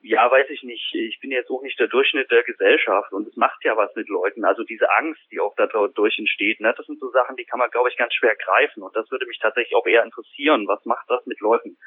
ja, 0.01 0.29
weiß 0.29 0.49
ich 0.49 0.63
nicht. 0.63 0.93
Ich 0.93 1.19
bin 1.19 1.31
jetzt 1.31 1.49
auch 1.49 1.61
nicht 1.61 1.79
der 1.79 1.87
Durchschnitt 1.87 2.31
der 2.31 2.43
Gesellschaft 2.43 3.11
und 3.11 3.27
es 3.27 3.35
macht 3.35 3.63
ja 3.63 3.75
was 3.75 3.93
mit 3.95 4.07
Leuten. 4.07 4.45
Also 4.45 4.63
diese 4.63 4.89
Angst, 4.97 5.21
die 5.31 5.39
auch 5.39 5.53
dadurch 5.57 6.17
entsteht, 6.17 6.59
ne, 6.61 6.73
das 6.75 6.85
sind 6.85 6.99
so 6.99 7.09
Sachen, 7.11 7.35
die 7.35 7.45
kann 7.45 7.59
man, 7.59 7.71
glaube 7.71 7.89
ich, 7.89 7.97
ganz 7.97 8.13
schwer 8.13 8.35
greifen. 8.35 8.83
Und 8.83 8.95
das 8.95 9.09
würde 9.11 9.25
mich 9.25 9.39
tatsächlich 9.39 9.75
auch 9.75 9.85
eher 9.85 10.03
interessieren. 10.03 10.67
Was 10.67 10.85
macht 10.85 11.09
das 11.09 11.25
mit 11.25 11.39
Leuten? 11.39 11.77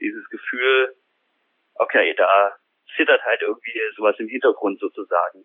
Dieses 0.00 0.28
Gefühl, 0.28 0.94
okay, 1.74 2.14
da 2.16 2.56
zittert 2.96 3.24
halt 3.24 3.42
irgendwie 3.42 3.80
sowas 3.96 4.16
im 4.18 4.28
Hintergrund 4.28 4.78
sozusagen. 4.78 5.44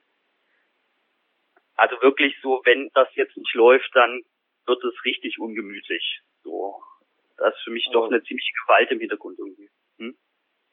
Also 1.80 2.02
wirklich 2.02 2.36
so, 2.42 2.62
wenn 2.66 2.90
das 2.94 3.08
jetzt 3.16 3.36
nicht 3.38 3.54
läuft, 3.54 3.90
dann 3.96 4.22
wird 4.66 4.84
es 4.84 5.06
richtig 5.06 5.40
ungemütlich. 5.40 6.22
So. 6.44 6.82
Das 7.38 7.56
ist 7.56 7.64
für 7.64 7.72
mich 7.72 7.88
doch 7.92 8.06
Aber- 8.06 8.14
eine 8.16 8.24
ziemliche 8.24 8.52
Gewalt 8.64 8.92
im 8.92 9.00
Hintergrund 9.00 9.40
irgendwie. 9.40 9.70
Hm? 9.98 10.16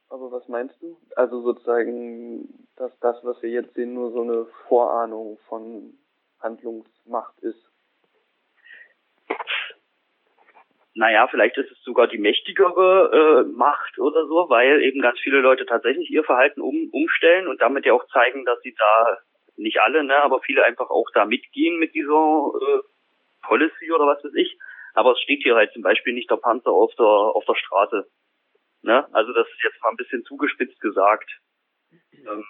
Aber 0.09 0.31
was 0.33 0.47
meinst 0.49 0.81
du? 0.83 0.99
Also 1.17 1.41
sozusagen, 1.43 2.67
dass 2.77 2.97
das, 3.01 3.17
was 3.25 3.41
wir 3.43 3.51
jetzt 3.51 3.75
sehen, 3.75 3.95
nur 3.95 4.11
so 4.13 4.23
eine 4.23 4.47
Vorahnung 4.69 5.39
von 5.49 5.95
Handlungsmacht 6.41 7.39
ist. 7.41 7.71
Naja, 10.95 11.29
vielleicht 11.29 11.59
ist 11.59 11.71
es 11.71 11.83
sogar 11.83 12.07
die 12.09 12.19
mächtigere 12.19 13.45
äh, 13.45 13.53
Macht 13.53 13.99
oder 13.99 14.27
so, 14.27 14.49
weil 14.49 14.83
eben 14.83 15.03
ganz 15.03 15.19
viele 15.21 15.41
Leute 15.41 15.67
tatsächlich 15.67 16.11
ihr 16.11 16.25
Verhalten 16.25 16.63
um, 16.63 16.89
umstellen 16.91 17.49
und 17.49 17.61
damit 17.61 17.85
ja 17.85 17.93
auch 17.93 18.07
zeigen, 18.09 18.45
dass 18.47 18.61
sie 18.63 18.75
da, 18.75 19.19
nicht 19.57 19.81
alle, 19.81 20.05
ne, 20.05 20.17
aber 20.23 20.41
viele 20.41 20.65
einfach 20.65 20.91
auch 20.91 21.09
da 21.15 21.25
mitgehen 21.25 21.79
mit 21.79 21.95
dieser 21.95 22.13
äh, 22.13 22.81
Policy 23.43 23.93
oder 23.93 24.07
was 24.07 24.23
weiß 24.25 24.35
ich. 24.35 24.59
Aber 24.95 25.13
es 25.13 25.21
steht 25.21 25.43
hier 25.43 25.55
halt 25.57 25.73
zum 25.73 25.83
Beispiel 25.83 26.13
nicht 26.15 26.31
der 26.31 26.37
Panzer 26.37 26.71
auf 26.71 26.95
der 26.97 27.05
auf 27.07 27.45
der 27.45 27.55
Straße. 27.55 28.09
Ne? 28.83 29.07
Also 29.13 29.33
das 29.33 29.47
ist 29.49 29.63
jetzt 29.63 29.81
mal 29.83 29.91
ein 29.91 29.97
bisschen 29.97 30.25
zugespitzt 30.25 30.81
gesagt. 30.81 31.31
Ähm, 32.13 32.45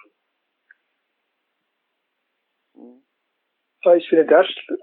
ich 3.95 4.09
finde, 4.09 4.25
das 4.25 4.45
sch- 4.47 4.77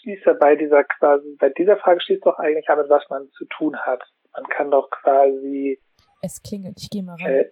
schließt 0.00 0.26
ja 0.26 0.32
bei 0.34 0.56
dieser 0.56 0.84
quasi, 0.84 1.36
bei 1.38 1.50
dieser 1.50 1.76
Frage 1.76 2.00
schließt 2.00 2.26
doch 2.26 2.38
eigentlich 2.38 2.68
an, 2.68 2.78
mit 2.78 2.88
was 2.88 3.08
man 3.08 3.30
zu 3.32 3.44
tun 3.46 3.76
hat. 3.78 4.02
Man 4.32 4.44
kann 4.48 4.70
doch 4.70 4.90
quasi, 4.90 5.80
Es 6.22 6.42
klingelt, 6.42 6.76
ich 6.80 6.90
gehe 6.90 7.02
mal 7.02 7.16
rein. 7.20 7.26
äh, 7.32 7.50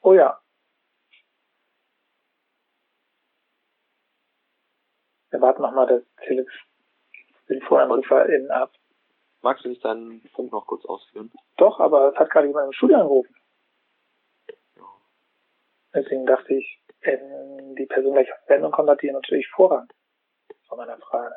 oh 0.00 0.14
ja. 0.14 0.38
Wir 5.30 5.40
warten 5.40 5.62
nochmal 5.62 5.86
das 5.86 6.02
Tele 6.26 6.46
TelefonanruferInnen 7.46 8.50
ab. 8.50 8.72
Magst 9.42 9.64
du 9.64 9.68
nicht 9.68 9.84
deinen 9.84 10.22
Punkt 10.34 10.52
noch 10.52 10.66
kurz 10.66 10.84
ausführen? 10.84 11.30
Doch, 11.56 11.80
aber 11.80 12.12
es 12.12 12.18
hat 12.18 12.30
gerade 12.30 12.46
jemand 12.46 12.66
im 12.66 12.72
Studio 12.72 12.96
angerufen. 12.96 13.34
Deswegen 15.94 16.26
dachte 16.26 16.54
ich, 16.54 16.82
wenn 17.00 17.74
die 17.76 17.86
Person 17.86 18.12
gleich 18.12 18.32
auf 18.32 18.38
Sendung 18.46 18.72
kommt, 18.72 18.90
hat 18.90 19.02
die 19.02 19.10
natürlich 19.10 19.48
Vorrang 19.48 19.88
von 20.68 20.78
meiner 20.78 20.98
Frage. 20.98 21.34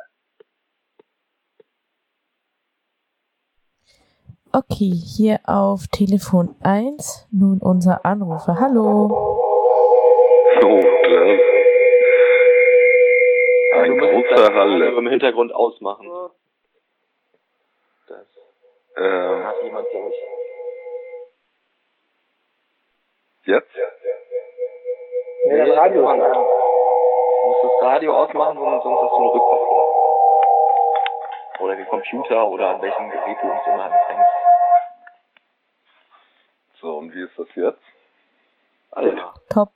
Okay, 4.54 4.92
hier 4.92 5.40
auf 5.46 5.88
Telefon 5.88 6.56
1 6.62 7.30
nun 7.32 7.60
unser 7.60 8.06
Anrufer. 8.06 8.60
Hallo. 8.60 9.08
Oh, 10.62 10.82
das 14.36 14.50
Halle. 14.52 14.90
im 14.90 15.08
Hintergrund 15.08 15.54
ausmachen. 15.54 16.10
Das 18.08 18.26
Äh, 18.96 19.44
hat 19.44 19.56
jemand, 19.64 19.90
glaube 19.90 20.10
ich. 20.10 20.16
jetzt? 23.48 23.70
Nee, 25.46 25.58
das 25.66 25.78
Radio 25.78 26.08
an. 26.08 26.20
Du 26.20 27.48
musst 27.48 27.64
das 27.64 27.82
Radio 27.82 28.16
ausmachen, 28.16 28.58
sonst 28.58 28.84
sonst 28.84 29.02
hast 29.02 29.12
du 29.12 29.16
eine 29.18 29.34
Rückkopplung. 29.34 29.82
Oder 31.60 31.76
den 31.76 31.88
Computer 31.88 32.48
oder 32.48 32.70
an 32.70 32.82
welchem 32.82 33.10
Gerät 33.10 33.38
du 33.42 33.48
uns 33.52 33.68
immer 33.68 33.84
anfängst. 33.86 34.32
So, 36.80 36.98
und 36.98 37.14
wie 37.14 37.24
ist 37.24 37.38
das 37.38 37.48
jetzt? 37.56 37.82
Alter. 38.92 39.34
Top. 39.54 39.70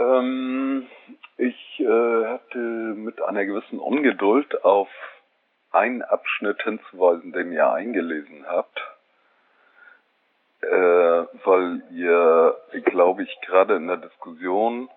Ähm, 0.00 0.86
ich 1.36 1.80
äh, 1.80 2.24
hatte 2.26 2.58
mit 2.58 3.20
einer 3.22 3.44
gewissen 3.44 3.78
Ungeduld 3.78 4.64
auf 4.64 4.88
einen 5.72 6.02
Abschnitt 6.02 6.62
hinzuweisen, 6.62 7.32
den 7.32 7.52
ihr 7.52 7.70
eingelesen 7.70 8.46
habt, 8.46 8.80
äh, 10.62 10.66
weil 11.44 11.82
ihr, 11.92 12.56
glaube 12.84 13.22
ich, 13.22 13.40
gerade 13.42 13.76
in 13.76 13.86
der 13.86 13.98
Diskussion 13.98 14.88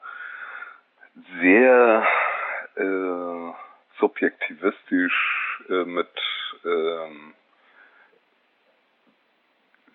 sehr 1.39 2.07
äh, 2.75 3.51
subjektivistisch 3.99 5.63
äh, 5.69 5.85
mit 5.85 6.09
ähm, 6.65 7.33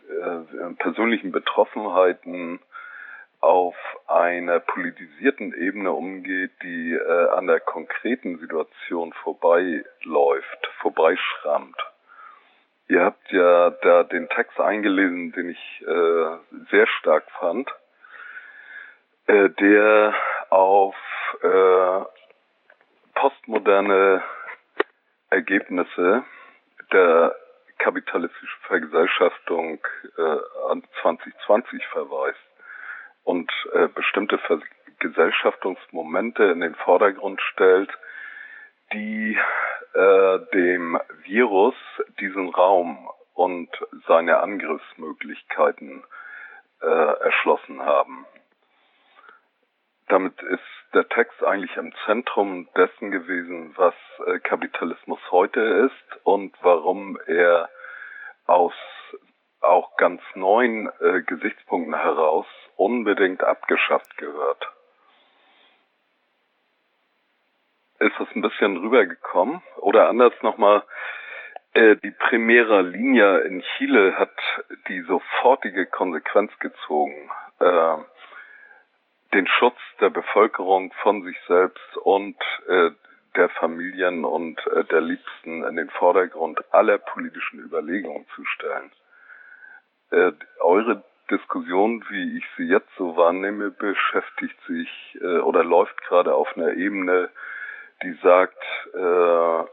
äh, 0.09 0.75
persönlichen 0.79 1.33
Betroffenheiten 1.33 2.61
auf 3.41 3.77
einer 4.07 4.61
politisierten 4.61 5.55
Ebene 5.55 5.93
umgeht, 5.93 6.51
die 6.63 6.95
äh, 6.95 7.29
an 7.31 7.47
der 7.47 7.61
konkreten 7.61 8.39
Situation 8.39 9.13
vorbeiläuft, 9.13 10.71
vorbeischrammt. 10.81 11.77
Ihr 12.89 13.05
habt 13.05 13.31
ja 13.31 13.71
da 13.71 14.03
den 14.05 14.29
Text 14.31 14.59
eingelesen, 14.59 15.33
den 15.33 15.51
ich 15.51 15.85
äh, 15.87 16.67
sehr 16.71 16.87
stark 16.99 17.31
fand, 17.39 17.71
äh, 19.27 19.51
der 19.51 20.15
auf 20.49 20.97
äh, 21.43 22.05
postmoderne 23.15 24.23
Ergebnisse 25.31 26.25
der 26.93 27.37
kapitalistischen 27.79 28.61
Vergesellschaftung 28.63 29.79
äh, 30.17 30.71
an 30.71 30.83
2020 31.03 31.87
verweist 31.89 32.48
und 33.29 33.53
äh, 33.75 33.89
bestimmte 33.89 34.39
Vergesellschaftungsmomente 34.39 36.45
in 36.45 36.61
den 36.61 36.75
Vordergrund 36.77 37.43
stellt, 37.43 37.91
die 38.95 39.37
äh, 39.93 40.39
dem 40.55 40.99
Virus 41.25 41.75
diesen 42.21 42.49
Raum 42.49 43.11
und 43.35 43.69
seine 44.07 44.39
Angriffsmöglichkeiten 44.39 46.05
äh, 46.81 46.87
erschlossen 46.87 47.83
haben. 47.83 48.25
Damit 50.09 50.41
ist 50.41 50.63
der 50.95 51.07
Text 51.11 51.45
eigentlich 51.45 51.77
im 51.77 51.93
Zentrum 52.07 52.67
dessen 52.79 53.11
gewesen, 53.11 53.75
was 53.77 53.93
äh, 54.27 54.39
Kapitalismus 54.39 55.21
heute 55.31 55.61
ist 55.61 56.25
und 56.25 56.57
warum 56.63 57.19
er 57.27 57.69
aus 58.47 58.73
auch 59.61 59.97
ganz 59.97 60.21
neuen 60.35 60.89
äh, 61.01 61.23
Gesichtspunkten 61.23 61.95
heraus 61.95 62.47
unbedingt 62.77 63.43
abgeschafft 63.43 64.17
gehört. 64.17 64.69
Ist 67.99 68.15
das 68.19 68.29
ein 68.35 68.43
bisschen 68.43 68.77
rübergekommen? 68.77 69.61
Oder 69.81 70.09
anders 70.09 70.33
nochmal, 70.43 70.85
äh, 71.75 71.97
die 71.97 72.13
Primera 72.13 72.81
Linie 72.81 73.39
in 73.41 73.63
Chile 73.77 74.17
hat 74.17 74.37
die 74.89 75.03
sofortige 75.03 75.87
Konsequenz 75.87 76.57
gezogen 76.61 77.31
äh, 77.59 77.97
den 79.35 79.47
Schutz 79.47 79.79
der 80.01 80.11
Bevölkerung 80.11 80.93
von 81.03 81.23
sich 81.23 81.37
selbst 81.47 81.97
und 81.99 82.37
äh, 82.69 82.91
der 83.37 83.49
Familien 83.51 84.25
und 84.25 84.59
äh, 84.69 84.85
der 84.85 85.01
Liebsten 85.01 85.65
in 85.65 85.77
den 85.77 85.91
Vordergrund 85.91 86.61
aller 86.73 86.99
politischen 86.99 87.61
Überlegungen 87.61 88.27
zu 88.35 88.45
stellen. 88.45 88.91
Äh, 90.11 90.33
eure 90.61 91.03
Diskussion, 91.31 92.05
wie 92.09 92.39
ich 92.39 92.45
sie 92.57 92.65
jetzt 92.65 92.91
so 92.97 93.17
wahrnehme, 93.17 93.71
beschäftigt 93.71 94.59
sich 94.67 95.19
äh, 95.21 95.39
oder 95.39 95.65
läuft 95.65 96.01
gerade 96.03 96.35
auf 96.35 96.57
einer 96.57 96.73
Ebene, 96.73 97.29
die 98.03 98.13
sagt, 98.23 98.63
äh, 98.95 99.65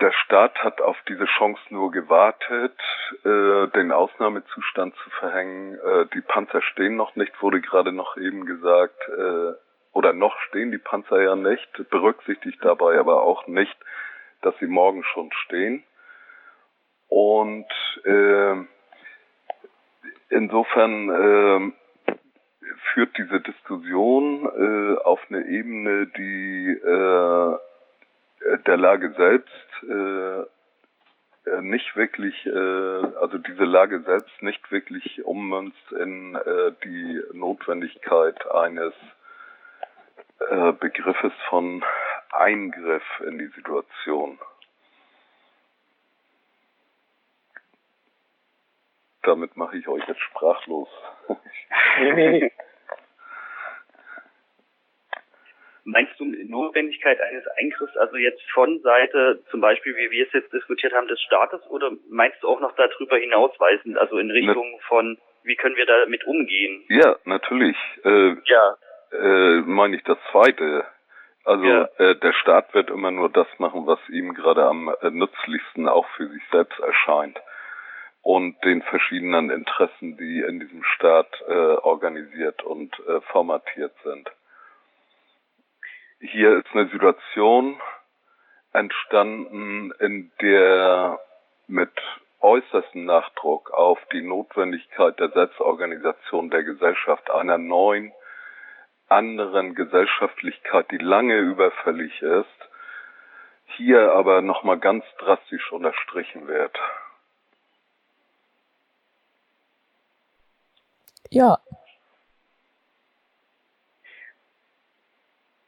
der 0.00 0.12
Staat 0.12 0.64
hat 0.64 0.80
auf 0.80 0.96
diese 1.08 1.26
Chance 1.26 1.60
nur 1.68 1.90
gewartet, 1.90 2.78
äh, 3.24 3.66
den 3.76 3.92
Ausnahmezustand 3.92 4.94
zu 4.96 5.10
verhängen. 5.10 5.74
Äh, 5.74 6.06
die 6.14 6.22
Panzer 6.22 6.62
stehen 6.62 6.96
noch 6.96 7.16
nicht, 7.16 7.42
wurde 7.42 7.60
gerade 7.60 7.92
noch 7.92 8.16
eben 8.16 8.46
gesagt. 8.46 8.98
Äh, 9.08 9.52
oder 9.92 10.14
noch 10.14 10.38
stehen 10.48 10.70
die 10.70 10.78
Panzer 10.78 11.20
ja 11.20 11.36
nicht, 11.36 11.68
berücksichtigt 11.90 12.58
dabei 12.62 12.98
aber 12.98 13.22
auch 13.22 13.46
nicht, 13.46 13.76
dass 14.40 14.56
sie 14.58 14.66
morgen 14.66 15.04
schon 15.04 15.30
stehen. 15.44 15.84
Und 17.10 17.66
äh, 18.04 18.54
insofern 20.30 21.10
äh, 21.10 21.72
führt 22.92 23.18
diese 23.18 23.40
Diskussion 23.40 24.46
äh, 24.46 24.96
auf 25.02 25.20
eine 25.28 25.44
Ebene, 25.46 26.06
die 26.16 26.70
äh, 26.70 27.58
der 28.64 28.76
Lage 28.76 29.12
selbst 29.16 29.82
äh, 29.88 30.44
nicht 31.62 31.96
wirklich, 31.96 32.46
äh, 32.46 33.16
also 33.20 33.38
diese 33.38 33.64
Lage 33.64 34.00
selbst 34.02 34.40
nicht 34.42 34.70
wirklich 34.70 35.24
ummünzt 35.24 35.92
in 35.92 36.36
äh, 36.36 36.72
die 36.84 37.22
Notwendigkeit 37.32 38.48
eines 38.52 38.94
äh, 40.48 40.72
Begriffes 40.72 41.32
von 41.48 41.82
Eingriff 42.30 43.02
in 43.26 43.38
die 43.38 43.48
Situation. 43.48 44.38
Damit 49.30 49.56
mache 49.56 49.78
ich 49.78 49.86
euch 49.86 50.02
jetzt 50.08 50.20
sprachlos. 50.22 50.88
Meinst 55.84 56.18
du 56.18 56.24
Notwendigkeit 56.24 57.20
eines 57.20 57.46
Eingriffs, 57.56 57.96
also 57.96 58.16
jetzt 58.16 58.42
von 58.50 58.80
Seite, 58.80 59.40
zum 59.52 59.60
Beispiel, 59.60 59.96
wie 59.96 60.10
wir 60.10 60.26
es 60.26 60.32
jetzt 60.32 60.52
diskutiert 60.52 60.92
haben, 60.94 61.06
des 61.06 61.20
Staates, 61.22 61.64
oder 61.70 61.92
meinst 62.08 62.42
du 62.42 62.48
auch 62.48 62.58
noch 62.58 62.74
darüber 62.74 63.18
hinausweisend, 63.18 63.96
also 63.98 64.18
in 64.18 64.32
Richtung 64.32 64.80
von, 64.88 65.16
wie 65.44 65.54
können 65.54 65.76
wir 65.76 65.86
damit 65.86 66.24
umgehen? 66.26 66.82
Ja, 66.88 67.14
natürlich. 67.24 67.76
Äh, 68.04 68.34
ja. 68.46 68.76
Äh, 69.12 69.60
meine 69.60 69.94
ich 69.94 70.02
das 70.02 70.18
Zweite. 70.32 70.84
Also 71.44 71.64
ja. 71.64 71.88
äh, 71.98 72.16
der 72.16 72.32
Staat 72.32 72.74
wird 72.74 72.90
immer 72.90 73.12
nur 73.12 73.30
das 73.30 73.46
machen, 73.58 73.86
was 73.86 74.00
ihm 74.08 74.34
gerade 74.34 74.64
am 74.64 74.92
äh, 75.02 75.10
nützlichsten 75.10 75.88
auch 75.88 76.08
für 76.16 76.26
sich 76.26 76.42
selbst 76.50 76.80
erscheint 76.80 77.40
und 78.22 78.62
den 78.64 78.82
verschiedenen 78.82 79.50
Interessen, 79.50 80.16
die 80.16 80.40
in 80.40 80.60
diesem 80.60 80.84
Staat 80.84 81.42
äh, 81.48 81.52
organisiert 81.52 82.62
und 82.62 82.98
äh, 83.08 83.20
formatiert 83.22 83.94
sind 84.04 84.30
hier 86.20 86.58
ist 86.58 86.66
eine 86.72 86.88
Situation 86.88 87.80
entstanden, 88.72 89.90
in 89.98 90.30
der 90.40 91.18
mit 91.66 91.90
äußerstem 92.40 93.04
Nachdruck 93.04 93.70
auf 93.70 93.98
die 94.12 94.22
Notwendigkeit 94.22 95.18
der 95.18 95.30
Selbstorganisation 95.30 96.50
der 96.50 96.62
Gesellschaft 96.62 97.30
einer 97.30 97.58
neuen, 97.58 98.12
anderen 99.08 99.74
Gesellschaftlichkeit, 99.74 100.90
die 100.90 100.98
lange 100.98 101.38
überfällig 101.38 102.22
ist, 102.22 102.46
hier 103.76 104.12
aber 104.12 104.40
nochmal 104.40 104.78
ganz 104.78 105.04
drastisch 105.18 105.72
unterstrichen 105.72 106.46
wird. 106.46 106.78
Ja, 111.30 111.56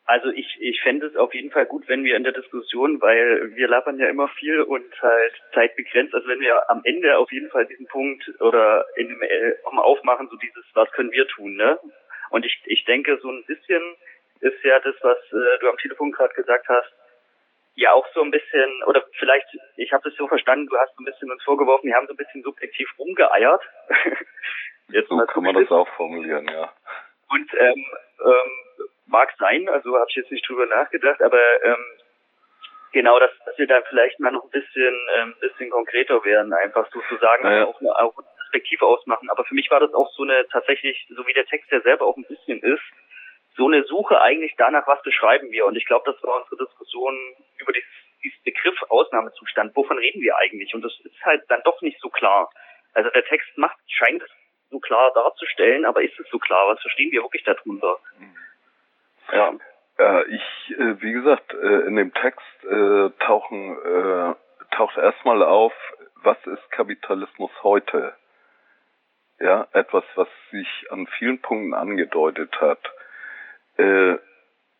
Also 0.04 0.30
ich, 0.30 0.58
ich 0.60 0.82
fände 0.82 1.06
es 1.06 1.16
auf 1.16 1.32
jeden 1.32 1.50
Fall 1.50 1.64
gut, 1.64 1.88
wenn 1.88 2.04
wir 2.04 2.16
in 2.16 2.24
der 2.24 2.34
Diskussion, 2.34 3.00
weil 3.00 3.54
wir 3.54 3.66
labern 3.66 3.98
ja 3.98 4.08
immer 4.08 4.28
viel 4.28 4.60
und 4.60 4.84
halt 5.00 5.32
zeitbegrenzt, 5.54 6.14
also 6.14 6.28
wenn 6.28 6.40
wir 6.40 6.68
am 6.68 6.82
Ende 6.84 7.16
auf 7.16 7.32
jeden 7.32 7.48
Fall 7.50 7.66
diesen 7.66 7.86
Punkt 7.86 8.22
oder 8.40 8.84
in 8.96 9.08
dem 9.08 9.22
äh, 9.22 9.54
aufmachen, 9.64 10.28
so 10.28 10.36
dieses, 10.36 10.64
was 10.74 10.90
können 10.92 11.12
wir 11.12 11.26
tun, 11.28 11.56
ne? 11.56 11.78
Und 12.28 12.44
ich, 12.44 12.60
ich 12.66 12.84
denke, 12.84 13.18
so 13.22 13.30
ein 13.30 13.44
bisschen 13.46 13.82
ist 14.40 14.62
ja 14.64 14.80
das, 14.80 14.96
was 15.00 15.18
äh, 15.32 15.58
du 15.60 15.70
am 15.70 15.78
Telefon 15.78 16.10
gerade 16.12 16.34
gesagt 16.34 16.68
hast, 16.68 16.92
ja 17.76 17.92
auch 17.92 18.06
so 18.12 18.22
ein 18.22 18.30
bisschen, 18.32 18.82
oder 18.86 19.06
vielleicht, 19.18 19.46
ich 19.76 19.92
habe 19.94 20.02
das 20.06 20.18
so 20.18 20.28
verstanden, 20.28 20.66
du 20.66 20.76
hast 20.76 20.94
so 20.96 21.02
ein 21.02 21.06
bisschen 21.06 21.30
uns 21.30 21.42
vorgeworfen, 21.44 21.86
wir 21.86 21.94
haben 21.94 22.06
so 22.08 22.12
ein 22.12 22.18
bisschen 22.18 22.42
subjektiv 22.42 22.88
rumgeeiert. 22.98 23.62
Jetzt 24.88 25.08
so 25.08 25.18
kann 25.26 25.42
man 25.42 25.54
das 25.54 25.70
auch 25.70 25.88
formulieren, 25.96 26.46
ja. 26.48 26.72
Und 27.28 27.50
ähm, 27.58 27.84
ähm, 28.24 28.86
mag 29.06 29.32
sein, 29.38 29.68
also 29.68 29.96
habe 29.96 30.06
ich 30.08 30.16
jetzt 30.16 30.30
nicht 30.30 30.48
drüber 30.48 30.66
nachgedacht, 30.66 31.22
aber 31.22 31.40
ähm, 31.64 31.84
genau, 32.92 33.18
dass, 33.18 33.30
dass 33.46 33.56
wir 33.58 33.66
da 33.66 33.80
vielleicht 33.88 34.20
mal 34.20 34.32
noch 34.32 34.44
ein 34.44 34.50
bisschen 34.50 34.94
ähm, 35.16 35.34
bisschen 35.40 35.70
konkreter 35.70 36.24
werden, 36.24 36.52
einfach 36.52 36.90
sozusagen 36.92 37.44
naja. 37.44 37.66
auch, 37.66 37.80
eine, 37.80 37.90
auch 37.96 38.16
eine 38.18 38.26
Perspektive 38.36 38.86
ausmachen. 38.86 39.30
Aber 39.30 39.44
für 39.44 39.54
mich 39.54 39.70
war 39.70 39.80
das 39.80 39.94
auch 39.94 40.10
so 40.12 40.24
eine 40.24 40.46
tatsächlich, 40.48 41.06
so 41.08 41.26
wie 41.26 41.32
der 41.32 41.46
Text 41.46 41.70
ja 41.70 41.80
selber 41.80 42.06
auch 42.06 42.16
ein 42.16 42.26
bisschen 42.26 42.60
ist, 42.60 42.82
so 43.56 43.66
eine 43.66 43.84
Suche 43.84 44.20
eigentlich 44.20 44.54
danach, 44.56 44.86
was 44.86 45.02
beschreiben 45.02 45.50
wir. 45.50 45.66
Und 45.66 45.76
ich 45.76 45.86
glaube, 45.86 46.10
das 46.10 46.22
war 46.22 46.42
unsere 46.42 46.64
Diskussion 46.64 47.14
über 47.58 47.72
dieses, 47.72 47.88
dieses 48.22 48.42
Begriff 48.42 48.80
Ausnahmezustand. 48.88 49.76
Wovon 49.76 49.98
reden 49.98 50.22
wir 50.22 50.36
eigentlich? 50.36 50.74
Und 50.74 50.82
das 50.82 50.92
ist 51.04 51.24
halt 51.24 51.42
dann 51.48 51.62
doch 51.64 51.80
nicht 51.82 52.00
so 52.00 52.08
klar. 52.08 52.50
Also 52.94 53.10
der 53.10 53.24
Text 53.24 53.56
macht, 53.56 53.78
scheint 53.88 54.22
so 54.72 54.80
klar 54.80 55.12
darzustellen, 55.14 55.84
aber 55.84 56.02
ist 56.02 56.18
es 56.18 56.28
so 56.30 56.38
klar? 56.38 56.68
Was 56.68 56.80
verstehen 56.80 57.12
wir 57.12 57.22
wirklich 57.22 57.44
darunter? 57.44 57.98
Mhm. 58.18 58.36
Ja. 59.32 59.52
Äh, 59.98 60.24
ich, 60.24 60.78
äh, 60.78 61.00
wie 61.00 61.12
gesagt, 61.12 61.54
äh, 61.54 61.86
in 61.86 61.96
dem 61.96 62.12
Text 62.14 62.64
äh, 62.64 63.10
tauchen, 63.20 63.76
äh, 63.78 64.34
taucht 64.74 64.96
erstmal 64.96 65.42
auf, 65.42 65.72
was 66.16 66.38
ist 66.46 66.70
Kapitalismus 66.70 67.50
heute? 67.62 68.14
Ja, 69.38 69.66
etwas, 69.72 70.04
was 70.14 70.28
sich 70.50 70.68
an 70.90 71.06
vielen 71.18 71.40
Punkten 71.40 71.74
angedeutet 71.74 72.60
hat. 72.60 72.80
Äh, 73.76 74.16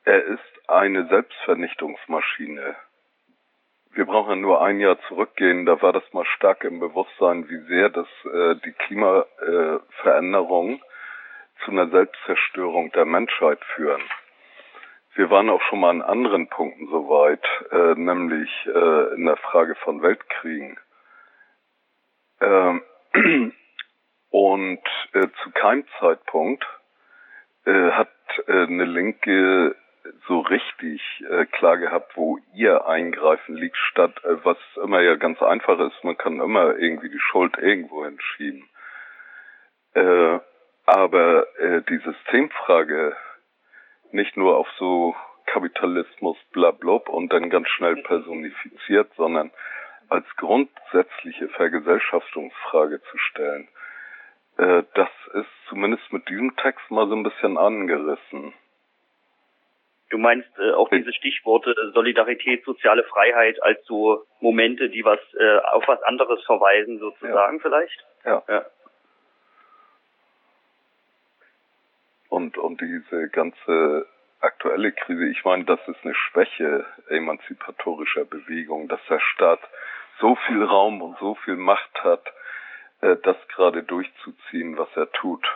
er 0.04 0.24
ist 0.24 0.68
eine 0.68 1.06
Selbstvernichtungsmaschine. 1.06 2.76
Wir 3.94 4.06
brauchen 4.06 4.40
nur 4.40 4.62
ein 4.62 4.80
Jahr 4.80 4.98
zurückgehen, 5.08 5.66
da 5.66 5.82
war 5.82 5.92
das 5.92 6.02
mal 6.12 6.24
stark 6.24 6.64
im 6.64 6.80
Bewusstsein, 6.80 7.48
wie 7.50 7.58
sehr 7.68 7.90
das 7.90 8.08
äh, 8.24 8.54
die 8.64 8.72
Klimaveränderung 8.72 10.76
äh, 10.76 10.80
zu 11.64 11.72
einer 11.72 11.88
Selbstzerstörung 11.88 12.90
der 12.92 13.04
Menschheit 13.04 13.62
führen. 13.74 14.02
Wir 15.14 15.30
waren 15.30 15.50
auch 15.50 15.60
schon 15.62 15.80
mal 15.80 15.90
an 15.90 16.00
anderen 16.00 16.48
Punkten 16.48 16.88
soweit, 16.88 17.44
äh, 17.70 17.94
nämlich 17.94 18.50
äh, 18.66 19.14
in 19.14 19.26
der 19.26 19.36
Frage 19.36 19.74
von 19.74 20.00
Weltkriegen. 20.00 20.78
Ähm, 22.40 22.82
und 24.30 24.80
äh, 25.12 25.28
zu 25.42 25.50
keinem 25.52 25.84
Zeitpunkt 26.00 26.64
äh, 27.66 27.90
hat 27.90 28.08
äh, 28.46 28.52
eine 28.52 28.86
Linke 28.86 29.76
so 30.26 30.40
richtig 30.40 31.02
äh, 31.28 31.46
klar 31.46 31.78
gehabt, 31.78 32.16
wo 32.16 32.38
ihr 32.54 32.86
Eingreifen 32.86 33.56
liegt, 33.56 33.76
statt 33.76 34.12
äh, 34.24 34.36
was 34.44 34.58
immer 34.82 35.00
ja 35.00 35.16
ganz 35.16 35.42
einfach 35.42 35.78
ist, 35.80 36.04
man 36.04 36.16
kann 36.16 36.40
immer 36.40 36.76
irgendwie 36.76 37.10
die 37.10 37.20
Schuld 37.20 37.56
irgendwo 37.58 38.04
hinschieben. 38.04 38.68
Äh, 39.94 40.38
aber 40.86 41.46
äh, 41.58 41.82
die 41.82 41.98
Systemfrage 41.98 43.16
nicht 44.10 44.36
nur 44.36 44.56
auf 44.56 44.68
so 44.78 45.14
Kapitalismus 45.46 46.36
blablub 46.52 47.08
und 47.08 47.32
dann 47.32 47.50
ganz 47.50 47.68
schnell 47.68 47.96
personifiziert, 48.02 49.10
sondern 49.16 49.50
als 50.08 50.26
grundsätzliche 50.36 51.48
Vergesellschaftungsfrage 51.48 53.00
zu 53.02 53.18
stellen. 53.18 53.68
Äh, 54.58 54.82
das 54.94 55.08
ist 55.34 55.48
zumindest 55.68 56.12
mit 56.12 56.28
diesem 56.28 56.56
Text 56.56 56.90
mal 56.90 57.08
so 57.08 57.14
ein 57.14 57.22
bisschen 57.22 57.56
angerissen. 57.56 58.52
Du 60.12 60.18
meinst 60.18 60.50
äh, 60.58 60.72
auch 60.72 60.90
diese 60.90 61.10
Stichworte 61.14 61.74
Solidarität, 61.94 62.66
soziale 62.66 63.02
Freiheit 63.04 63.62
als 63.62 63.82
so 63.86 64.26
Momente, 64.40 64.90
die 64.90 65.02
was 65.06 65.18
äh, 65.40 65.56
auf 65.72 65.88
was 65.88 66.02
anderes 66.02 66.44
verweisen 66.44 66.98
sozusagen 66.98 67.56
ja. 67.56 67.62
vielleicht? 67.62 68.06
Ja. 68.26 68.42
ja. 68.46 68.66
Und, 72.28 72.58
und 72.58 72.82
diese 72.82 73.30
ganze 73.30 74.06
aktuelle 74.40 74.92
Krise, 74.92 75.24
ich 75.30 75.46
meine, 75.46 75.64
das 75.64 75.80
ist 75.88 76.04
eine 76.04 76.14
Schwäche 76.14 76.84
emanzipatorischer 77.08 78.26
Bewegung, 78.26 78.88
dass 78.88 79.00
der 79.08 79.20
Staat 79.20 79.60
so 80.20 80.36
viel 80.46 80.62
Raum 80.62 81.00
und 81.00 81.18
so 81.20 81.36
viel 81.36 81.56
Macht 81.56 82.04
hat, 82.04 82.30
äh, 83.00 83.16
das 83.22 83.36
gerade 83.48 83.82
durchzuziehen, 83.82 84.76
was 84.76 84.94
er 84.94 85.10
tut. 85.12 85.46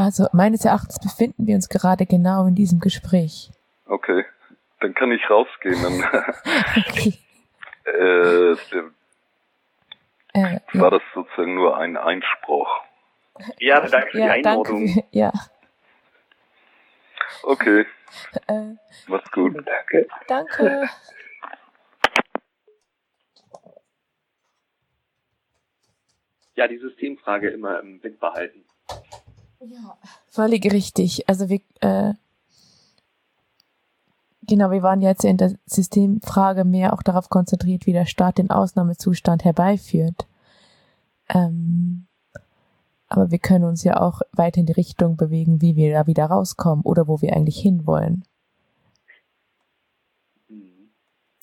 Also 0.00 0.28
meines 0.32 0.64
Erachtens 0.64 0.98
befinden 0.98 1.46
wir 1.46 1.54
uns 1.54 1.68
gerade 1.68 2.06
genau 2.06 2.46
in 2.46 2.54
diesem 2.54 2.80
Gespräch. 2.80 3.50
Okay, 3.84 4.24
dann 4.80 4.94
kann 4.94 5.12
ich 5.12 5.28
rausgehen. 5.28 5.76
Dann 5.82 6.02
Okay. 6.88 7.18
äh, 7.84 8.52
Äh, 10.32 10.60
war 10.72 10.90
das 10.90 11.02
sozusagen 11.12 11.54
nur 11.54 11.76
ein 11.76 11.98
Einspruch. 11.98 12.66
Ja, 13.58 13.80
danke 13.86 14.10
für 14.12 14.18
ja, 14.20 14.36
die 14.36 14.42
danke. 14.42 14.70
Einordnung. 14.70 15.04
Ja, 15.10 15.32
Okay, 17.42 17.84
äh, 18.48 18.74
macht's 19.06 19.30
gut. 19.32 19.54
Danke. 19.66 20.08
danke. 20.28 20.88
Ja, 26.54 26.66
die 26.68 26.78
Systemfrage 26.78 27.50
immer 27.50 27.80
im 27.80 28.00
Blick 28.00 28.18
behalten. 28.18 28.64
Ja, 29.60 29.98
völlig 30.28 30.64
richtig. 30.72 31.28
Also 31.28 31.50
wir, 31.50 31.60
äh, 31.80 32.14
genau, 34.42 34.70
wir 34.70 34.82
waren 34.82 35.02
jetzt 35.02 35.24
in 35.24 35.36
der 35.36 35.54
Systemfrage 35.66 36.64
mehr 36.64 36.94
auch 36.94 37.02
darauf 37.02 37.28
konzentriert, 37.28 37.86
wie 37.86 37.92
der 37.92 38.06
Staat 38.06 38.38
den 38.38 38.50
Ausnahmezustand 38.50 39.44
herbeiführt. 39.44 40.26
Ähm, 41.28 42.06
aber 43.08 43.30
wir 43.30 43.38
können 43.38 43.64
uns 43.64 43.84
ja 43.84 44.00
auch 44.00 44.22
weiter 44.32 44.60
in 44.60 44.66
die 44.66 44.72
Richtung 44.72 45.16
bewegen, 45.16 45.60
wie 45.60 45.76
wir 45.76 45.92
da 45.92 46.06
wieder 46.06 46.26
rauskommen 46.26 46.84
oder 46.84 47.06
wo 47.06 47.20
wir 47.20 47.34
eigentlich 47.34 47.60
hinwollen. 47.60 48.24
Mhm. 50.48 50.90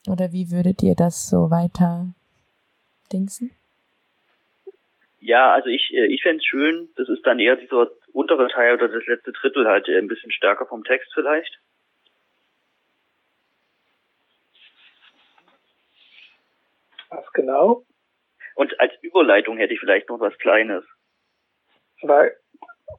Oder 0.07 0.31
wie 0.31 0.49
würdet 0.49 0.81
ihr 0.81 0.95
das 0.95 1.29
so 1.29 1.51
weiter 1.51 2.07
dingsen? 3.11 3.51
Ja, 5.19 5.53
also 5.53 5.67
ich, 5.67 5.93
äh, 5.93 6.07
ich 6.07 6.23
fänd's 6.23 6.45
schön, 6.45 6.89
das 6.95 7.09
ist 7.09 7.25
dann 7.25 7.39
eher 7.39 7.57
dieser 7.57 7.87
untere 8.17 8.47
Teil 8.47 8.73
oder 8.73 8.87
das 8.87 9.05
letzte 9.05 9.31
Drittel 9.31 9.67
halt 9.67 9.87
ein 9.87 10.07
bisschen 10.07 10.31
stärker 10.31 10.65
vom 10.65 10.83
Text 10.83 11.11
vielleicht. 11.13 11.59
Was 17.09 17.31
genau? 17.33 17.85
Und 18.55 18.79
als 18.79 18.91
Überleitung 19.03 19.57
hätte 19.57 19.73
ich 19.73 19.79
vielleicht 19.79 20.09
noch 20.09 20.19
was 20.19 20.35
Kleines. 20.39 20.83
Aber 22.01 22.31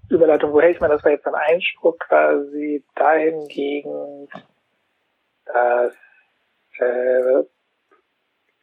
Überleitung, 0.08 0.52
woher 0.52 0.70
ich 0.70 0.78
meine, 0.78 0.94
das 0.94 1.04
war 1.04 1.10
jetzt 1.10 1.26
ein 1.26 1.34
Einspruch 1.34 1.98
quasi 1.98 2.84
dahingegen, 2.94 4.28
dass 5.46 5.94
äh, 6.78 7.42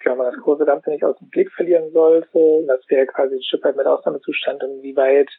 wenn 0.05 0.17
man 0.17 0.31
das 0.31 0.41
große 0.41 0.65
Ganze 0.65 0.91
nicht 0.91 1.03
aus 1.03 1.17
dem 1.17 1.29
Blick 1.29 1.51
verlieren 1.51 1.91
sollte, 1.91 2.63
das 2.65 2.79
wäre 2.87 3.07
quasi 3.07 3.35
ein 3.35 3.43
Stück 3.43 3.65
weit 3.65 3.75
mit 3.75 3.87
Ausnahmezustand, 3.87 4.63
inwieweit 4.63 5.29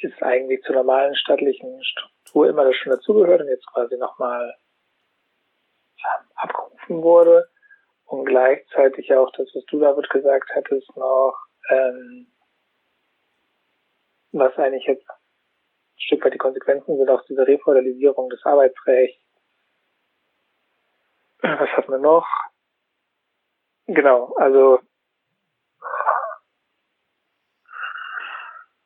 ist 0.00 0.22
eigentlich 0.22 0.62
zur 0.62 0.76
normalen 0.76 1.14
staatlichen 1.16 1.82
Struktur 1.84 2.48
immer 2.48 2.64
das 2.64 2.76
schon 2.76 2.92
dazugehört 2.92 3.40
und 3.40 3.48
jetzt 3.48 3.66
quasi 3.66 3.96
nochmal 3.96 4.54
abgerufen 6.34 7.02
wurde 7.02 7.48
und 8.04 8.24
gleichzeitig 8.24 9.12
auch 9.14 9.30
das, 9.32 9.48
was 9.54 9.64
du 9.66 9.80
David 9.80 10.08
gesagt 10.10 10.50
hattest, 10.54 10.96
noch 10.96 11.36
ähm, 11.70 12.32
was 14.32 14.56
eigentlich 14.56 14.84
jetzt 14.84 15.08
ein 15.08 15.16
Stück 15.96 16.24
weit 16.24 16.34
die 16.34 16.38
Konsequenzen 16.38 16.96
sind 16.96 17.10
aus 17.10 17.24
dieser 17.26 17.46
Refeudalisierung 17.46 18.30
des 18.30 18.44
Arbeitsrechts. 18.44 19.22
Was 21.40 21.70
hatten 21.70 21.92
wir 21.92 21.98
noch? 21.98 22.26
Genau, 23.86 24.34
also 24.36 24.80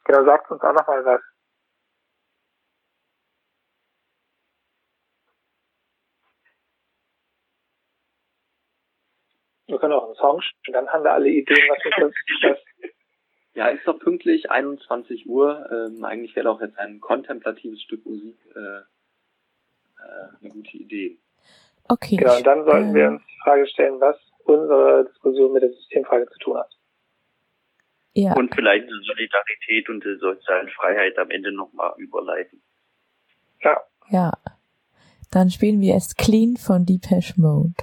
genau, 0.04 0.24
sagt 0.24 0.50
uns 0.50 0.62
auch 0.62 0.72
nochmal 0.72 1.04
was. 1.04 1.20
Wir 9.66 9.78
können 9.78 9.94
auch 9.94 10.04
einen 10.04 10.14
Song 10.16 10.42
spielen, 10.42 10.74
dann 10.74 10.88
haben 10.88 11.04
wir 11.04 11.12
alle 11.12 11.28
Ideen, 11.28 11.68
was 11.68 12.04
uns 12.04 12.14
das, 12.42 12.58
Ja, 13.54 13.68
ist 13.68 13.86
doch 13.86 13.98
pünktlich 13.98 14.50
21 14.50 15.26
Uhr. 15.26 15.66
Ähm, 15.70 16.04
eigentlich 16.04 16.34
wäre 16.36 16.50
auch 16.50 16.60
jetzt 16.60 16.78
ein 16.78 17.00
kontemplatives 17.00 17.82
Stück 17.82 18.04
Musik 18.04 18.36
äh, 18.54 18.60
äh, 18.60 18.84
eine 20.40 20.50
gute 20.50 20.76
Idee. 20.76 21.18
Okay. 21.88 22.16
Genau, 22.16 22.36
und 22.36 22.46
dann 22.46 22.64
sollten 22.64 22.94
wir 22.94 23.04
äh, 23.04 23.08
uns 23.08 23.22
die 23.26 23.40
Frage 23.44 23.66
stellen, 23.66 24.00
was 24.00 24.16
unsere 24.44 25.04
Diskussion 25.06 25.52
mit 25.52 25.62
der 25.62 25.70
Systemfrage 25.70 26.26
zu 26.30 26.38
tun 26.38 26.58
hat. 26.58 26.70
Ja, 28.14 28.34
Und 28.34 28.54
vielleicht 28.54 28.84
die 28.84 29.06
Solidarität 29.06 29.88
und 29.88 30.04
die 30.04 30.16
soziale 30.20 30.68
Freiheit 30.70 31.18
am 31.18 31.30
Ende 31.30 31.52
nochmal 31.52 31.94
überleiten. 31.96 32.62
Ja, 33.60 33.80
ja. 34.10 34.32
Dann 35.30 35.50
spielen 35.50 35.80
wir 35.80 35.94
es 35.94 36.14
Clean 36.14 36.58
von 36.58 36.84
Depeche 36.84 37.40
Mode. 37.40 37.74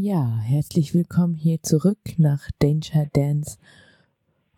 Ja, 0.00 0.38
herzlich 0.44 0.94
willkommen 0.94 1.34
hier 1.34 1.60
zurück 1.60 1.98
nach 2.18 2.48
Danger 2.60 3.06
Dance, 3.14 3.58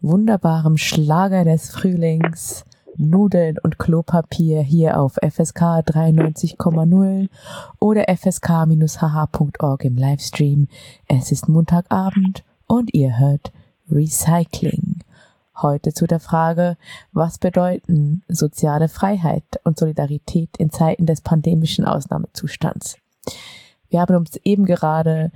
wunderbarem 0.02 0.76
Schlager 0.76 1.44
des 1.44 1.70
Frühlings, 1.70 2.66
Nudeln 2.98 3.56
und 3.62 3.78
Klopapier 3.78 4.60
hier 4.60 5.00
auf 5.00 5.14
FSK 5.14 5.80
93,0 5.80 7.30
oder 7.78 8.04
fsk-hh.org 8.14 9.84
im 9.86 9.96
Livestream. 9.96 10.68
Es 11.08 11.32
ist 11.32 11.48
Montagabend 11.48 12.44
und 12.66 12.92
ihr 12.92 13.18
hört 13.18 13.50
Recycling. 13.90 14.98
Heute 15.56 15.94
zu 15.94 16.06
der 16.06 16.20
Frage, 16.20 16.76
was 17.12 17.38
bedeuten 17.38 18.22
soziale 18.28 18.90
Freiheit 18.90 19.44
und 19.64 19.78
Solidarität 19.78 20.50
in 20.58 20.68
Zeiten 20.68 21.06
des 21.06 21.22
pandemischen 21.22 21.86
Ausnahmezustands? 21.86 22.98
Wir 23.90 24.00
haben 24.00 24.16
uns 24.16 24.36
eben 24.44 24.64
gerade 24.64 25.30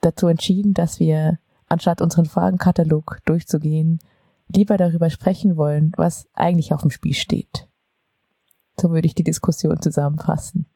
dazu 0.00 0.26
entschieden, 0.26 0.74
dass 0.74 0.98
wir, 0.98 1.38
anstatt 1.68 2.00
unseren 2.00 2.26
Fragenkatalog 2.26 3.18
durchzugehen, 3.24 4.00
lieber 4.48 4.76
darüber 4.76 5.10
sprechen 5.10 5.56
wollen, 5.56 5.92
was 5.96 6.26
eigentlich 6.34 6.72
auf 6.72 6.80
dem 6.80 6.90
Spiel 6.90 7.14
steht. 7.14 7.68
So 8.80 8.90
würde 8.90 9.06
ich 9.06 9.14
die 9.14 9.24
Diskussion 9.24 9.80
zusammenfassen. 9.80 10.66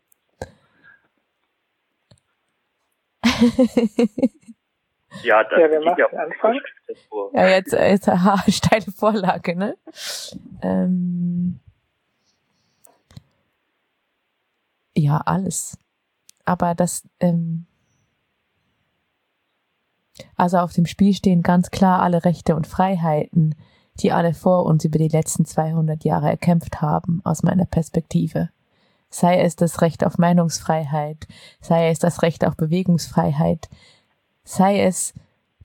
Ja, 5.22 5.44
das 5.44 5.52
Ja, 5.52 5.70
wir 5.70 5.78
geht 5.78 5.84
machen 5.84 5.98
ja 5.98 6.08
den 6.08 6.18
Anfang. 6.18 6.58
vor. 7.08 7.30
ja, 7.34 7.48
jetzt, 7.48 7.72
jetzt 7.72 8.08
haha, 8.08 8.50
steile 8.50 8.90
Vorlage, 8.90 9.56
ne? 9.56 9.76
Ähm, 10.62 11.60
ja, 14.96 15.18
alles. 15.18 15.78
Aber 16.44 16.74
das, 16.74 17.02
ähm, 17.20 17.66
also 20.36 20.58
auf 20.58 20.72
dem 20.72 20.86
Spiel 20.86 21.14
stehen 21.14 21.42
ganz 21.42 21.70
klar 21.70 22.02
alle 22.02 22.24
Rechte 22.24 22.56
und 22.56 22.66
Freiheiten, 22.66 23.54
die 24.00 24.12
alle 24.12 24.34
vor 24.34 24.64
uns 24.64 24.84
über 24.84 24.98
die 24.98 25.08
letzten 25.08 25.44
200 25.44 26.04
Jahre 26.04 26.30
erkämpft 26.30 26.80
haben, 26.80 27.20
aus 27.24 27.42
meiner 27.42 27.66
Perspektive. 27.66 28.50
Sei 29.10 29.40
es 29.40 29.56
das 29.56 29.82
Recht 29.82 30.04
auf 30.04 30.16
Meinungsfreiheit, 30.16 31.28
sei 31.60 31.90
es 31.90 31.98
das 31.98 32.22
Recht 32.22 32.46
auf 32.46 32.56
Bewegungsfreiheit, 32.56 33.68
sei 34.42 34.82
es 34.82 35.12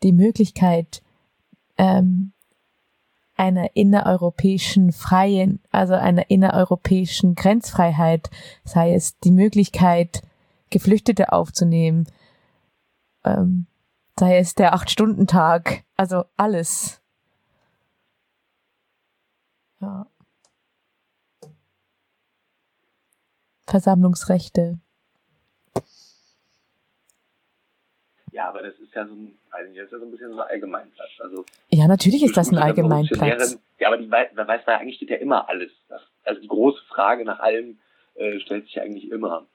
die 0.04 0.12
Möglichkeit 0.12 1.02
ähm, 1.78 2.34
einer 3.38 3.76
innereuropäischen 3.76 4.92
freien, 4.92 5.62
also 5.72 5.94
einer 5.94 6.30
innereuropäischen 6.30 7.36
Grenzfreiheit, 7.36 8.30
sei 8.66 8.94
es 8.94 9.18
die 9.20 9.32
Möglichkeit, 9.32 10.24
Geflüchtete 10.70 11.32
aufzunehmen, 11.32 12.08
ähm, 13.24 13.68
sei 14.20 14.38
es 14.38 14.56
der 14.56 14.74
Acht-Stunden-Tag, 14.74 15.84
also 15.96 16.26
alles. 16.36 17.02
Ja. 19.80 20.08
Versammlungsrechte. 23.68 24.80
Ja, 28.32 28.50
aber 28.50 28.62
das 28.62 28.76
ist 28.76 28.94
ja 28.94 29.06
so 29.06 29.14
ein, 29.14 29.38
nicht, 29.68 29.80
das 29.80 29.86
ist 29.86 29.92
ja 29.92 30.00
so 30.00 30.06
ein 30.06 30.12
bisschen 30.12 30.30
so 30.30 30.40
ein 30.40 30.48
Allgemeinplatz. 30.48 31.10
Also 31.20 31.44
Ja, 31.70 31.88
natürlich 31.88 32.24
ist 32.24 32.38
das 32.38 32.52
ein 32.52 32.58
Allgemeinplatz. 32.58 33.58
Ja, 33.80 33.88
aber 33.88 33.98
die 33.98 34.08
da 34.08 34.48
weiß 34.48 34.62
man 34.66 34.76
ja 34.76 34.80
eigentlich 34.80 34.98
steht 34.98 35.10
ja 35.10 35.18
immer 35.18 35.50
alles. 35.50 35.72
Also 36.24 36.42
die 36.42 36.48
große 36.48 36.84
Frage 36.88 37.26
nach 37.26 37.40
allem 37.40 37.80
äh, 38.16 38.40
stellt 38.40 38.66
sich 38.66 38.80
eigentlich 38.80 39.10
immer. 39.12 39.48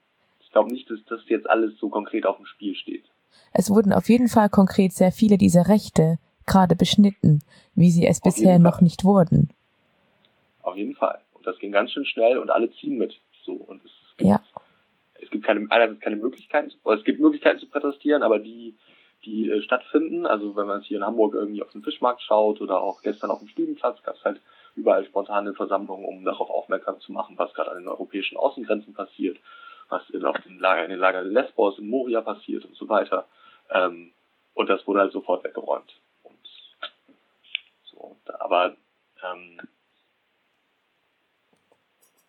Ich 0.53 0.55
glaube 0.55 0.71
nicht, 0.71 0.87
dass 0.91 0.99
das 1.09 1.21
jetzt 1.29 1.49
alles 1.49 1.79
so 1.79 1.89
konkret 1.89 2.27
auf 2.27 2.37
dem 2.37 2.45
Spiel 2.45 2.75
steht. 2.75 3.05
Es 3.53 3.71
wurden 3.71 3.91
auf 3.91 4.07
jeden 4.07 4.27
Fall 4.27 4.49
konkret 4.49 4.93
sehr 4.93 5.11
viele 5.11 5.39
dieser 5.39 5.67
Rechte 5.67 6.19
gerade 6.45 6.75
beschnitten, 6.75 7.39
wie 7.73 7.89
sie 7.89 8.05
es 8.05 8.17
Auf 8.17 8.25
bisher 8.25 8.59
noch 8.59 8.79
nicht 8.79 9.03
wurden. 9.03 9.49
Auf 10.61 10.75
jeden 10.75 10.93
Fall. 10.93 11.21
Und 11.33 11.47
das 11.47 11.57
ging 11.57 11.71
ganz 11.71 11.91
schön 11.91 12.05
schnell 12.05 12.37
und 12.37 12.51
alle 12.51 12.69
ziehen 12.73 12.99
mit. 12.99 13.19
So. 13.43 13.53
Und 13.53 13.83
es 13.83 13.91
gibt, 14.15 14.29
Ja. 14.29 14.43
es 15.19 15.31
gibt 15.31 15.43
keine, 15.43 15.65
einerseits 15.71 16.01
keine 16.01 16.17
Möglichkeiten, 16.17 16.71
es 16.85 17.03
gibt 17.03 17.19
Möglichkeiten 17.19 17.57
zu 17.57 17.65
protestieren, 17.65 18.21
aber 18.21 18.37
die, 18.37 18.75
die 19.25 19.49
äh, 19.49 19.63
stattfinden, 19.63 20.27
also 20.27 20.55
wenn 20.55 20.67
man 20.67 20.81
jetzt 20.81 20.87
hier 20.87 20.97
in 20.97 21.03
Hamburg 21.03 21.33
irgendwie 21.33 21.63
auf 21.63 21.71
den 21.71 21.81
Fischmarkt 21.81 22.21
schaut 22.21 22.61
oder 22.61 22.79
auch 22.79 23.01
gestern 23.01 23.31
auf 23.31 23.39
dem 23.39 23.47
Stübenplatz, 23.47 24.03
gab 24.03 24.17
es 24.17 24.23
halt 24.23 24.39
überall 24.75 25.03
spontane 25.03 25.55
Versammlungen, 25.55 26.05
um 26.05 26.23
darauf 26.23 26.51
aufmerksam 26.51 26.99
zu 26.99 27.11
machen, 27.11 27.39
was 27.39 27.55
gerade 27.55 27.71
an 27.71 27.77
den 27.79 27.87
europäischen 27.87 28.37
Außengrenzen 28.37 28.93
passiert, 28.93 29.39
was 29.89 30.09
in, 30.09 30.25
auf 30.25 30.37
den 30.41 30.59
Lager, 30.59 30.83
in 30.83 30.89
den 30.89 30.99
Lagern 30.99 31.31
Lesbos, 31.31 31.79
in 31.79 31.87
Moria 31.87 32.21
passiert 32.21 32.65
und 32.65 32.75
so 32.75 32.87
weiter. 32.89 33.27
Ähm, 33.69 34.13
und 34.53 34.69
das 34.69 34.85
wurde 34.87 35.01
halt 35.01 35.11
sofort 35.11 35.43
weggeräumt. 35.43 35.93
Und 36.23 36.47
so, 37.85 38.17
aber 38.39 38.75
ähm, 39.23 39.59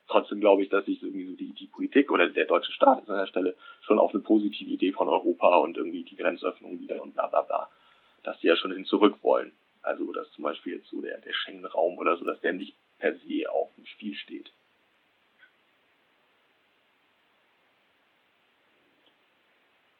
trotzdem 0.08 0.40
glaube 0.40 0.62
ich, 0.62 0.68
dass 0.68 0.84
sich 0.84 1.02
irgendwie 1.02 1.26
so 1.26 1.36
die, 1.36 1.52
die 1.52 1.66
Politik 1.66 2.10
oder 2.10 2.28
der 2.28 2.46
deutsche 2.46 2.72
Staat 2.72 3.08
an 3.08 3.18
der 3.18 3.26
Stelle 3.26 3.56
schon 3.82 3.98
auf 3.98 4.12
eine 4.14 4.22
positive 4.22 4.70
Idee 4.70 4.92
von 4.92 5.08
Europa 5.08 5.56
und 5.58 5.76
irgendwie 5.76 6.04
die 6.04 6.16
Grenzöffnung 6.16 6.78
wieder 6.78 7.02
und 7.02 7.14
bla 7.14 7.26
bla 7.26 7.42
bla, 7.42 7.68
dass 8.22 8.38
die 8.40 8.46
ja 8.46 8.56
schon 8.56 8.72
hin 8.72 8.84
zurück 8.84 9.18
wollen. 9.22 9.52
Also 9.82 10.12
dass 10.12 10.30
zum 10.32 10.44
Beispiel 10.44 10.74
jetzt 10.74 10.88
so 10.88 11.00
der, 11.00 11.18
der 11.18 11.32
Schengen-Raum 11.32 11.98
oder 11.98 12.16
so, 12.16 12.24
dass 12.24 12.40
der 12.40 12.52
nicht 12.52 12.74
per 12.98 13.14
se 13.14 13.50
auf 13.50 13.74
dem 13.74 13.86
Spiel 13.86 14.14
steht. 14.14 14.50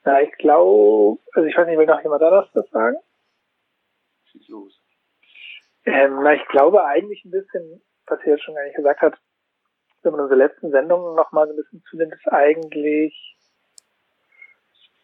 Na, 0.05 0.21
ich 0.21 0.33
glaube, 0.33 1.21
also 1.33 1.49
ich 1.49 1.57
weiß 1.57 1.67
nicht, 1.67 1.79
will 1.79 1.87
noch 1.87 2.03
jemand 2.03 2.23
da 2.23 2.47
was 2.53 2.71
sagen? 2.71 2.97
Schieß 4.27 4.49
los. 4.49 4.79
Ähm, 5.87 6.23
na, 6.23 6.35
ich 6.35 6.47
glaube 6.49 6.85
eigentlich 6.85 7.25
ein 7.25 7.31
bisschen, 7.31 7.83
was 8.07 8.21
ihr 8.25 8.33
jetzt 8.33 8.45
schon 8.45 8.55
gar 8.55 8.65
nicht 8.65 8.77
gesagt 8.77 9.01
hat, 9.01 9.19
wenn 10.03 10.13
man 10.13 10.21
unsere 10.21 10.39
letzten 10.39 10.71
Sendungen 10.71 11.17
noch 11.17 11.33
mal 11.33 11.47
so 11.47 11.55
ein 11.55 11.57
bisschen 11.57 11.83
zunimmt, 11.89 12.13
ist 12.13 12.29
eigentlich 12.29 13.37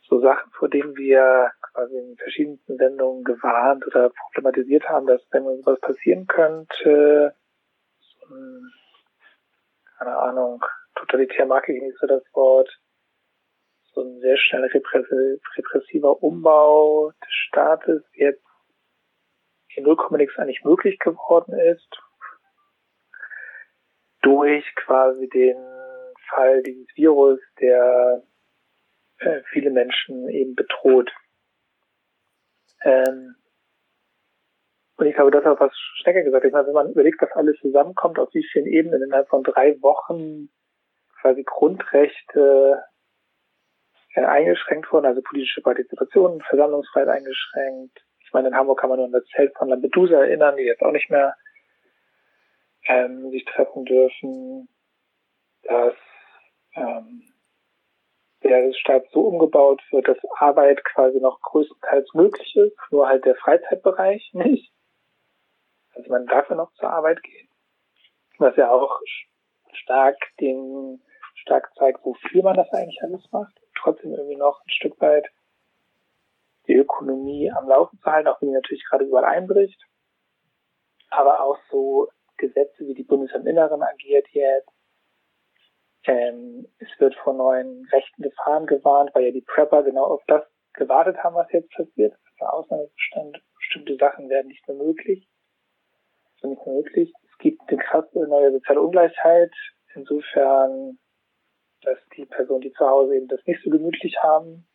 so 0.03 0.21
Sachen, 0.21 0.51
vor 0.53 0.69
denen 0.69 0.97
wir 0.97 1.53
quasi 1.73 1.97
in 1.97 2.17
verschiedensten 2.17 2.77
Sendungen 2.77 3.25
gewarnt 3.25 3.87
oder 3.87 4.11
problematisiert 4.11 4.87
haben, 4.89 5.07
dass 5.07 5.23
wenn 5.31 5.45
uns 5.45 5.65
was 5.65 5.81
passieren 5.81 6.27
könnte, 6.27 7.35
so 8.01 8.35
ein, 8.35 8.73
keine 9.99 10.17
Ahnung, 10.17 10.65
totalitär 10.97 11.47
mag 11.47 11.69
ich 11.69 11.81
nicht 11.81 11.97
so 11.99 12.07
das 12.07 12.25
Wort, 12.35 12.69
so 14.03 14.09
ein 14.09 14.21
sehr 14.21 14.37
schnell 14.37 14.65
repressi- 14.65 15.41
repressiver 15.57 16.23
Umbau 16.23 17.13
des 17.21 17.33
Staates 17.49 18.03
jetzt 18.15 18.45
in 19.75 19.85
0, 19.85 19.97
nix 20.13 20.37
eigentlich 20.39 20.65
möglich 20.65 20.99
geworden 20.99 21.59
ist 21.59 21.89
durch 24.23 24.65
quasi 24.75 25.29
den 25.29 25.57
Fall 26.29 26.63
dieses 26.63 26.87
Virus, 26.95 27.41
der 27.61 28.23
äh, 29.19 29.43
viele 29.51 29.71
Menschen 29.71 30.29
eben 30.29 30.55
bedroht. 30.55 31.11
Ähm, 32.83 33.37
und 34.97 35.07
ich 35.07 35.15
glaube, 35.15 35.31
das 35.31 35.45
hat 35.45 35.61
was 35.61 35.73
Stecker 36.01 36.23
gesagt. 36.23 36.45
Ich 36.45 36.53
meine, 36.53 36.67
wenn 36.67 36.75
man 36.75 36.91
überlegt, 36.91 37.23
dass 37.23 37.33
alles 37.33 37.59
zusammenkommt, 37.61 38.19
auf 38.19 38.29
wie 38.35 38.47
vielen 38.53 38.67
Ebenen 38.67 39.03
innerhalb 39.03 39.29
von 39.29 39.43
drei 39.43 39.81
Wochen 39.81 40.51
quasi 41.21 41.43
Grundrechte 41.43 42.83
eingeschränkt 44.17 44.93
wurden, 44.93 45.07
also 45.07 45.23
politische 45.23 45.63
Partizipation, 45.63 46.43
Versammlungsfreiheit 46.43 47.09
eingeschränkt. 47.09 47.99
Ich 48.21 48.33
meine, 48.33 48.49
in 48.49 48.55
Hamburg 48.55 48.81
kann 48.81 48.91
man 48.91 48.99
nur 48.99 49.07
an 49.07 49.13
das 49.13 49.25
Zelt 49.35 49.57
von 49.57 49.69
Lampedusa 49.69 50.15
erinnern, 50.15 50.57
die 50.57 50.65
jetzt 50.65 50.83
auch 50.83 50.93
nicht 50.93 51.11
mehr 51.11 51.35
ähm, 52.87 53.31
sich 53.31 53.45
treffen 53.45 53.85
dürfen, 53.85 54.69
dass 55.63 55.95
ähm, 56.75 57.23
der 58.43 58.73
Staat 58.73 59.05
so 59.13 59.21
umgebaut 59.21 59.83
wird, 59.91 60.09
dass 60.09 60.19
Arbeit 60.39 60.83
quasi 60.85 61.21
noch 61.21 61.41
größtenteils 61.43 62.15
möglich 62.15 62.57
ist, 62.57 62.77
nur 62.91 63.09
halt 63.09 63.25
der 63.25 63.37
Freizeitbereich 63.37 64.31
nicht. 64.35 64.73
Also 65.95 66.11
man 66.11 66.27
darf 66.27 66.49
ja 66.49 66.57
noch 66.57 66.73
zur 66.75 66.91
Arbeit 66.91 67.23
gehen. 67.23 67.49
Was 68.39 68.57
ja 68.57 68.71
auch 68.71 69.01
stark 69.73 70.17
den, 70.41 71.03
stark 71.35 71.71
zeigt, 71.77 72.05
wofür 72.05 72.43
man 72.43 72.57
das 72.57 72.73
eigentlich 72.73 73.03
alles 73.03 73.23
macht. 73.33 73.55
Trotzdem 73.83 74.13
irgendwie 74.13 74.37
noch 74.37 74.61
ein 74.65 74.71
Stück 74.71 75.01
weit 75.01 75.27
die 76.67 76.75
Ökonomie 76.75 77.51
am 77.51 77.69
Laufen 77.69 77.99
zu 77.99 78.11
halten, 78.11 78.29
auch 78.29 78.41
wenn 78.41 78.49
die 78.49 78.55
natürlich 78.55 78.85
gerade 78.89 79.05
überall 79.05 79.25
einbricht. 79.25 79.83
Aber 81.11 81.41
auch 81.41 81.59
so 81.71 82.09
Gesetze 82.37 82.87
wie 82.87 82.95
die 82.95 83.05
Bundesinneren 83.05 83.83
agiert 83.83 84.29
jetzt. 84.29 84.71
Ähm, 86.05 86.67
es 86.79 86.89
wird 86.99 87.15
vor 87.17 87.35
neuen 87.35 87.87
rechten 87.93 88.23
Gefahren 88.23 88.67
gewarnt, 88.67 89.11
weil 89.15 89.25
ja 89.25 89.31
die 89.33 89.43
Prepper 89.43 89.83
genau 89.83 90.05
auf 90.05 90.23
das 90.27 90.45
gewartet 90.73 91.19
haben, 91.19 91.35
was 91.35 91.51
jetzt 91.53 91.71
passiert. 91.73 92.15
Also 92.39 92.47
Ausnahmezustand, 92.47 93.43
bestimmte 93.57 93.97
Sachen 93.97 94.29
werden 94.31 94.49
nicht 94.49 94.67
mehr 94.67 94.77
möglich. 94.77 95.29
So 96.41 96.49
nicht 96.49 96.65
mehr 96.65 96.77
möglich. 96.77 97.13
Es 97.31 97.39
gibt 97.39 97.61
eine 97.69 97.79
krasse 97.79 98.27
neue 98.27 98.53
soziale 98.53 98.81
Ungleichheit. 98.81 99.53
Insofern, 99.95 100.99
dass 101.83 101.99
die 102.17 102.27
Personen, 102.27 102.63
die 102.63 102.73
zu 102.73 102.87
Hause 102.87 103.17
eben 103.17 103.29
das 103.29 103.45
nicht 103.47 103.63
so 103.63 103.71
gemütlich 103.71 104.17
haben 104.23 104.67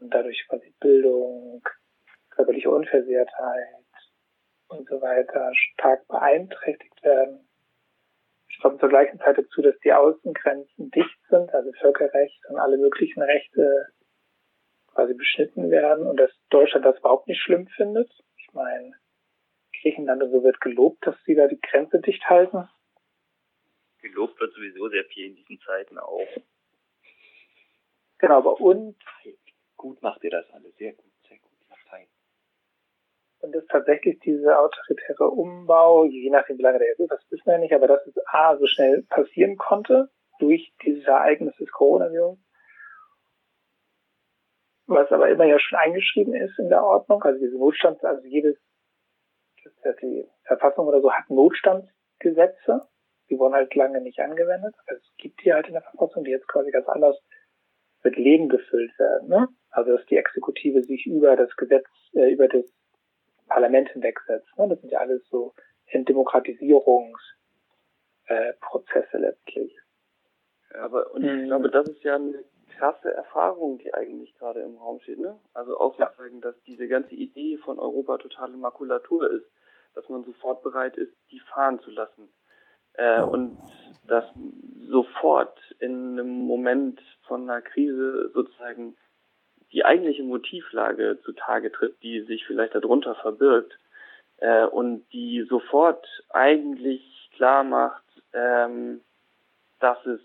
und 0.00 0.12
dadurch 0.12 0.46
quasi 0.48 0.74
Bildung, 0.80 1.62
körperliche 2.30 2.70
Unversehrtheit, 2.70 3.86
und 4.68 4.88
so 4.88 5.00
weiter 5.00 5.52
stark 5.54 6.06
beeinträchtigt 6.08 7.02
werden. 7.02 7.48
Es 8.48 8.62
kommt 8.62 8.80
zur 8.80 8.88
gleichen 8.88 9.18
Zeit 9.18 9.38
dazu, 9.38 9.62
dass 9.62 9.78
die 9.80 9.92
Außengrenzen 9.92 10.90
dicht 10.90 11.18
sind, 11.28 11.52
also 11.52 11.72
Völkerrecht 11.80 12.40
und 12.48 12.58
alle 12.58 12.78
möglichen 12.78 13.22
Rechte 13.22 13.88
quasi 14.94 15.14
beschnitten 15.14 15.70
werden 15.70 16.06
und 16.06 16.18
dass 16.18 16.30
Deutschland 16.48 16.84
das 16.86 16.98
überhaupt 16.98 17.28
nicht 17.28 17.40
schlimm 17.42 17.66
findet. 17.68 18.10
Ich 18.38 18.52
meine, 18.52 18.94
Griechenland 19.80 20.22
und 20.22 20.30
so 20.30 20.42
wird 20.42 20.60
gelobt, 20.60 21.06
dass 21.06 21.16
sie 21.24 21.34
da 21.34 21.48
die 21.48 21.60
Grenze 21.60 22.00
dicht 22.00 22.24
halten. 22.30 22.68
Gelobt 24.08 24.40
wird 24.40 24.52
sowieso 24.54 24.88
sehr 24.88 25.04
viel 25.04 25.26
in 25.26 25.36
diesen 25.36 25.58
Zeiten 25.60 25.98
auch. 25.98 26.28
Genau, 28.18 28.38
aber 28.38 28.60
und 28.60 28.96
Gut 29.76 30.02
macht 30.02 30.24
ihr 30.24 30.30
das 30.30 30.50
alle, 30.50 30.70
sehr 30.78 30.92
gut, 30.94 31.12
sehr 31.28 31.38
gut. 31.38 31.52
Latein. 31.68 32.06
Und 33.40 33.54
dass 33.54 33.66
tatsächlich 33.66 34.18
dieser 34.20 34.60
autoritäre 34.60 35.28
Umbau, 35.28 36.06
je 36.06 36.30
nachdem 36.30 36.58
wie 36.58 36.62
lange 36.62 36.78
der 36.78 36.88
jetzt 36.88 37.00
ist, 37.00 37.10
das 37.12 37.30
wissen 37.30 37.46
wir 37.46 37.54
ja 37.54 37.58
nicht, 37.58 37.74
aber 37.74 37.86
dass 37.86 38.06
es 38.06 38.14
A 38.26 38.56
so 38.56 38.66
schnell 38.66 39.02
passieren 39.02 39.56
konnte 39.56 40.10
durch 40.38 40.72
dieses 40.82 41.04
Ereignis 41.04 41.54
des 41.56 41.70
Coronavirus, 41.70 42.38
was 44.86 45.10
aber 45.12 45.28
immer 45.28 45.44
ja 45.44 45.58
schon 45.58 45.78
eingeschrieben 45.78 46.34
ist 46.34 46.58
in 46.58 46.68
der 46.68 46.82
Ordnung, 46.82 47.22
also 47.22 47.38
diese 47.38 47.58
Notstands, 47.58 48.02
also 48.04 48.26
jedes, 48.26 48.56
das 49.64 49.72
heißt 49.84 50.02
die 50.02 50.26
Verfassung 50.44 50.86
oder 50.86 51.00
so 51.00 51.12
hat 51.12 51.28
Notstandsgesetze, 51.28 52.88
die 53.30 53.38
wurden 53.38 53.54
halt 53.54 53.74
lange 53.74 54.00
nicht 54.00 54.18
angewendet, 54.20 54.74
also 54.86 55.00
es 55.02 55.16
gibt 55.16 55.44
die 55.44 55.52
halt 55.52 55.66
in 55.68 55.74
der 55.74 55.82
Verfassung, 55.82 56.24
die 56.24 56.30
jetzt 56.30 56.48
quasi 56.48 56.70
ganz 56.70 56.88
anders 56.88 57.16
mit 58.02 58.16
Leben 58.16 58.48
gefüllt 58.48 58.96
werden, 58.98 59.28
ne? 59.28 59.48
Also 59.70 59.96
dass 59.96 60.06
die 60.06 60.16
Exekutive 60.16 60.82
sich 60.84 61.06
über 61.06 61.36
das 61.36 61.54
Gesetz, 61.56 61.86
äh, 62.14 62.30
über 62.32 62.48
das 62.48 62.64
Parlament 63.48 63.88
hinwegsetzt. 63.90 64.48
Ne? 64.58 64.68
Das 64.68 64.80
sind 64.80 64.90
ja 64.90 65.00
alles 65.00 65.26
so 65.28 65.54
Entdemokratisierungsprozesse 65.86 67.36
äh, 68.28 69.18
letztlich. 69.18 69.78
Ja, 70.72 70.80
aber 70.82 71.12
und 71.12 71.22
ich 71.24 71.30
Mhm. 71.30 71.46
glaube, 71.46 71.70
das 71.70 71.88
ist 71.88 72.02
ja 72.02 72.16
eine 72.16 72.44
krasse 72.78 73.12
Erfahrung, 73.12 73.78
die 73.78 73.94
eigentlich 73.94 74.34
gerade 74.34 74.60
im 74.60 74.76
Raum 74.76 75.00
steht, 75.00 75.18
ne? 75.18 75.38
Also 75.54 75.78
auch 75.78 75.98
Ja. 75.98 76.12
dass 76.40 76.60
diese 76.62 76.88
ganze 76.88 77.14
Idee 77.14 77.56
von 77.58 77.78
Europa 77.78 78.18
totale 78.18 78.56
Makulatur 78.56 79.30
ist, 79.30 79.46
dass 79.94 80.08
man 80.08 80.24
sofort 80.24 80.62
bereit 80.62 80.96
ist, 80.96 81.14
die 81.30 81.40
fahren 81.40 81.78
zu 81.80 81.90
lassen. 81.90 82.32
Äh, 82.96 83.22
und 83.22 83.56
dass 84.06 84.24
sofort 84.88 85.58
in 85.80 86.18
einem 86.18 86.46
Moment 86.46 87.00
von 87.26 87.48
einer 87.48 87.60
Krise 87.60 88.30
sozusagen 88.32 88.96
die 89.72 89.84
eigentliche 89.84 90.22
Motivlage 90.22 91.18
zutage 91.24 91.72
tritt, 91.72 92.02
die 92.02 92.20
sich 92.22 92.46
vielleicht 92.46 92.74
darunter 92.74 93.14
verbirgt 93.16 93.76
äh, 94.38 94.64
und 94.64 95.04
die 95.12 95.42
sofort 95.48 96.06
eigentlich 96.30 97.02
klar 97.34 97.64
macht, 97.64 98.04
ähm, 98.32 99.00
dass 99.80 99.98
es 100.06 100.20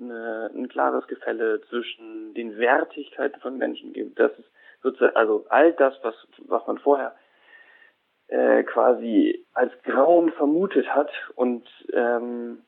eine, 0.00 0.50
ein 0.54 0.68
klares 0.68 1.06
Gefälle 1.06 1.60
zwischen 1.68 2.34
den 2.34 2.56
Wertigkeiten 2.56 3.40
von 3.40 3.58
Menschen 3.58 3.92
gibt. 3.92 4.18
Das 4.18 4.32
ist 4.38 4.48
sozusagen, 4.82 5.16
also 5.16 5.44
all 5.48 5.72
das, 5.72 5.94
was, 6.02 6.14
was 6.46 6.66
man 6.66 6.78
vorher 6.78 7.14
äh, 8.34 8.64
quasi 8.64 9.44
als 9.52 9.72
Grauen 9.84 10.32
vermutet 10.32 10.88
hat 10.88 11.10
und 11.36 11.64
ähm, 11.92 12.58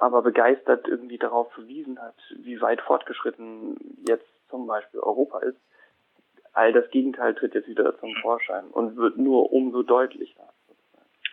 aber 0.00 0.22
begeistert 0.22 0.88
irgendwie 0.88 1.18
darauf 1.18 1.52
verwiesen 1.52 2.02
hat, 2.02 2.16
wie 2.36 2.60
weit 2.60 2.80
fortgeschritten 2.80 3.76
jetzt 4.08 4.26
zum 4.50 4.66
Beispiel 4.66 4.98
Europa 4.98 5.38
ist. 5.38 5.58
All 6.52 6.72
das 6.72 6.90
Gegenteil 6.90 7.36
tritt 7.36 7.54
jetzt 7.54 7.68
wieder 7.68 7.96
zum 8.00 8.12
Vorschein 8.16 8.64
und 8.72 8.96
wird 8.96 9.16
nur 9.18 9.52
umso 9.52 9.84
deutlicher. 9.84 10.52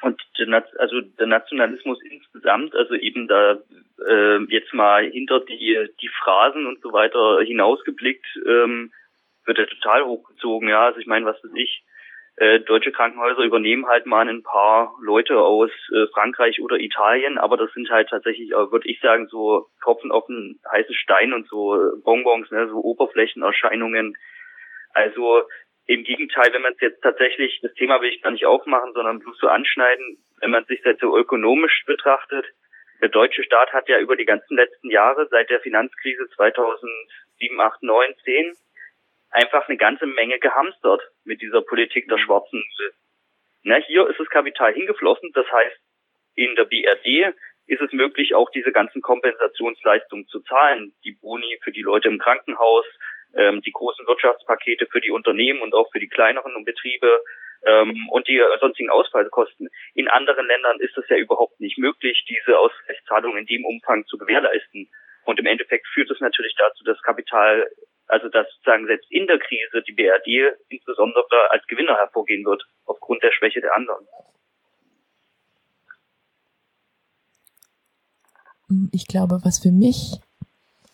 Und 0.03 0.21
der, 0.37 0.63
also 0.77 1.01
der 1.01 1.27
Nationalismus 1.27 1.99
insgesamt, 2.03 2.75
also 2.75 2.93
eben 2.93 3.27
da 3.27 3.57
äh, 4.05 4.43
jetzt 4.49 4.73
mal 4.75 5.09
hinter 5.09 5.39
die, 5.39 5.89
die 6.01 6.09
Phrasen 6.21 6.67
und 6.67 6.81
so 6.81 6.93
weiter 6.93 7.41
hinausgeblickt, 7.41 8.27
ähm, 8.45 8.91
wird 9.45 9.57
er 9.57 9.67
total 9.67 10.05
hochgezogen. 10.05 10.69
Ja, 10.69 10.85
also 10.85 10.99
ich 10.99 11.07
meine, 11.07 11.25
was 11.25 11.43
weiß 11.43 11.53
ich, 11.55 11.83
äh, 12.37 12.59
deutsche 12.61 12.91
Krankenhäuser 12.91 13.43
übernehmen 13.43 13.87
halt 13.87 14.05
mal 14.05 14.27
ein 14.27 14.41
paar 14.41 14.95
Leute 15.01 15.39
aus 15.39 15.69
äh, 15.93 16.07
Frankreich 16.13 16.61
oder 16.61 16.77
Italien, 16.77 17.37
aber 17.37 17.57
das 17.57 17.71
sind 17.73 17.89
halt 17.89 18.09
tatsächlich, 18.09 18.51
äh, 18.51 18.71
würde 18.71 18.89
ich 18.89 18.99
sagen, 19.01 19.27
so 19.27 19.67
Tropfen 19.83 20.11
auf 20.11 20.27
einen 20.27 20.59
heißen 20.71 20.95
Stein 20.95 21.33
und 21.33 21.47
so 21.47 21.77
Bonbons, 22.03 22.49
ne, 22.49 22.67
so 22.69 22.77
Oberflächenerscheinungen. 22.77 24.17
Also 24.93 25.43
im 25.85 26.03
Gegenteil, 26.03 26.51
wenn 26.53 26.61
man 26.61 26.73
es 26.73 26.81
jetzt 26.81 27.01
tatsächlich, 27.01 27.59
das 27.61 27.73
Thema 27.73 28.01
will 28.01 28.09
ich 28.09 28.21
gar 28.21 28.31
nicht 28.31 28.45
aufmachen, 28.45 28.93
sondern 28.93 29.19
bloß 29.19 29.37
so 29.37 29.47
anschneiden, 29.47 30.17
wenn 30.39 30.51
man 30.51 30.65
sich 30.65 30.81
das 30.81 30.97
so 30.99 31.15
ökonomisch 31.17 31.83
betrachtet, 31.85 32.45
der 33.01 33.09
deutsche 33.09 33.43
Staat 33.43 33.73
hat 33.73 33.89
ja 33.89 33.99
über 33.99 34.15
die 34.15 34.25
ganzen 34.25 34.55
letzten 34.55 34.89
Jahre, 34.89 35.27
seit 35.29 35.49
der 35.49 35.59
Finanzkrise 35.59 36.27
2007, 36.35 37.59
8, 37.59 37.83
9, 37.83 38.13
10, 38.23 38.53
einfach 39.33 39.67
eine 39.67 39.77
ganze 39.77 40.05
Menge 40.05 40.39
gehamstert 40.39 41.01
mit 41.25 41.41
dieser 41.41 41.61
Politik 41.61 42.07
der 42.07 42.17
schwarzen 42.17 42.59
Null. 42.59 42.93
Na, 43.63 43.75
hier 43.75 44.07
ist 44.09 44.19
das 44.19 44.29
Kapital 44.29 44.73
hingeflossen, 44.73 45.31
das 45.33 45.49
heißt, 45.51 45.77
in 46.35 46.55
der 46.55 46.65
BRD 46.65 47.33
ist 47.67 47.81
es 47.81 47.91
möglich, 47.93 48.35
auch 48.35 48.49
diese 48.51 48.71
ganzen 48.71 49.01
Kompensationsleistungen 49.01 50.27
zu 50.27 50.41
zahlen. 50.41 50.93
Die 51.05 51.13
Boni 51.13 51.59
für 51.63 51.71
die 51.71 51.81
Leute 51.81 52.09
im 52.09 52.19
Krankenhaus, 52.19 52.85
ähm, 53.35 53.61
die 53.61 53.71
großen 53.71 54.05
Wirtschaftspakete 54.05 54.87
für 54.87 54.99
die 54.99 55.11
Unternehmen 55.11 55.61
und 55.61 55.73
auch 55.73 55.89
für 55.91 55.99
die 55.99 56.09
kleineren 56.09 56.65
Betriebe 56.65 57.23
ähm, 57.65 58.07
und 58.09 58.27
die 58.27 58.41
sonstigen 58.59 58.89
Ausfallkosten. 58.89 59.69
In 59.93 60.09
anderen 60.09 60.45
Ländern 60.47 60.79
ist 60.79 60.97
es 60.97 61.07
ja 61.07 61.15
überhaupt 61.15 61.59
nicht 61.59 61.77
möglich, 61.77 62.25
diese 62.27 62.57
Ausgleichszahlungen 62.59 63.39
in 63.39 63.45
dem 63.45 63.65
Umfang 63.65 64.05
zu 64.07 64.17
gewährleisten. 64.17 64.89
Und 65.25 65.39
im 65.39 65.45
Endeffekt 65.45 65.87
führt 65.87 66.11
es 66.11 66.19
natürlich 66.19 66.55
dazu, 66.57 66.83
dass 66.83 67.01
Kapital, 67.01 67.67
also 68.07 68.29
dass 68.29 68.47
sozusagen 68.55 68.87
selbst 68.87 69.09
in 69.11 69.27
der 69.27 69.39
Krise 69.39 69.81
die 69.87 69.93
BRD 69.93 70.57
insbesondere 70.69 71.51
als 71.51 71.65
Gewinner 71.67 71.95
hervorgehen 71.95 72.45
wird, 72.45 72.63
aufgrund 72.85 73.23
der 73.23 73.31
Schwäche 73.31 73.61
der 73.61 73.75
anderen. 73.75 74.05
Ich 78.91 79.07
glaube, 79.07 79.39
was 79.43 79.59
für 79.59 79.71
mich 79.71 80.19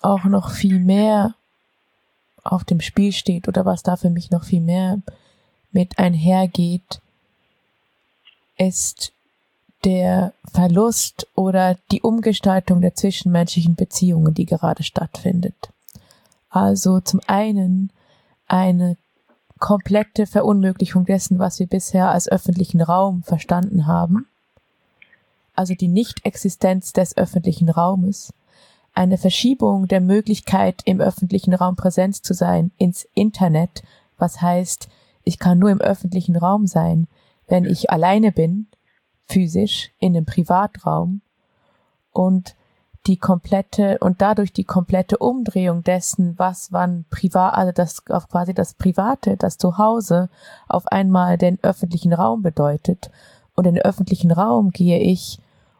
auch 0.01 0.25
noch 0.25 0.51
viel 0.51 0.79
mehr 0.79 1.35
auf 2.43 2.63
dem 2.63 2.81
Spiel 2.81 3.11
steht 3.11 3.47
oder 3.47 3.65
was 3.65 3.83
da 3.83 3.95
für 3.95 4.09
mich 4.09 4.31
noch 4.31 4.43
viel 4.43 4.61
mehr 4.61 5.01
mit 5.71 5.97
einhergeht, 5.97 7.01
ist 8.57 9.13
der 9.85 10.33
Verlust 10.51 11.27
oder 11.35 11.77
die 11.91 12.01
Umgestaltung 12.01 12.81
der 12.81 12.95
zwischenmenschlichen 12.95 13.75
Beziehungen, 13.75 14.33
die 14.33 14.45
gerade 14.45 14.83
stattfindet. 14.83 15.69
Also 16.49 16.99
zum 16.99 17.21
einen 17.27 17.91
eine 18.47 18.97
komplette 19.59 20.25
Verunmöglichung 20.25 21.05
dessen, 21.05 21.39
was 21.39 21.59
wir 21.59 21.67
bisher 21.67 22.09
als 22.09 22.29
öffentlichen 22.29 22.81
Raum 22.81 23.23
verstanden 23.23 23.85
haben, 23.85 24.27
also 25.55 25.75
die 25.75 25.89
Nichtexistenz 25.89 26.93
des 26.93 27.17
öffentlichen 27.17 27.69
Raumes, 27.69 28.33
eine 28.93 29.17
Verschiebung 29.17 29.87
der 29.87 30.01
Möglichkeit, 30.01 30.81
im 30.85 31.01
öffentlichen 31.01 31.53
Raum 31.53 31.75
Präsenz 31.75 32.21
zu 32.21 32.33
sein, 32.33 32.71
ins 32.77 33.07
Internet, 33.13 33.83
was 34.17 34.41
heißt, 34.41 34.87
ich 35.23 35.37
kann 35.37 35.59
nur 35.59 35.69
im 35.69 35.81
öffentlichen 35.81 36.35
Raum 36.35 36.65
sein, 36.65 37.07
wenn 37.47 37.65
ich 37.65 37.91
alleine 37.91 38.31
bin, 38.31 38.67
physisch, 39.29 39.91
in 39.99 40.15
einem 40.15 40.25
Privatraum 40.25 41.21
und 42.11 42.55
die 43.07 43.17
komplette 43.17 43.97
und 43.99 44.21
dadurch 44.21 44.51
die 44.51 44.65
komplette 44.65 45.17
Umdrehung 45.17 45.83
dessen, 45.83 46.37
was 46.37 46.71
wann 46.71 47.05
privat, 47.09 47.53
also 47.53 47.71
das 47.71 48.03
auf 48.09 48.27
quasi 48.27 48.53
das 48.53 48.73
Private, 48.73 49.37
das 49.37 49.57
Zuhause 49.57 50.29
auf 50.67 50.87
einmal 50.87 51.37
den 51.37 51.59
öffentlichen 51.61 52.13
Raum 52.13 52.41
bedeutet. 52.41 53.09
Und 53.55 53.65
in 53.65 53.75
den 53.75 53.83
öffentlichen 53.83 54.31
Raum 54.31 54.71
gehe 54.71 54.99
ich 54.99 55.39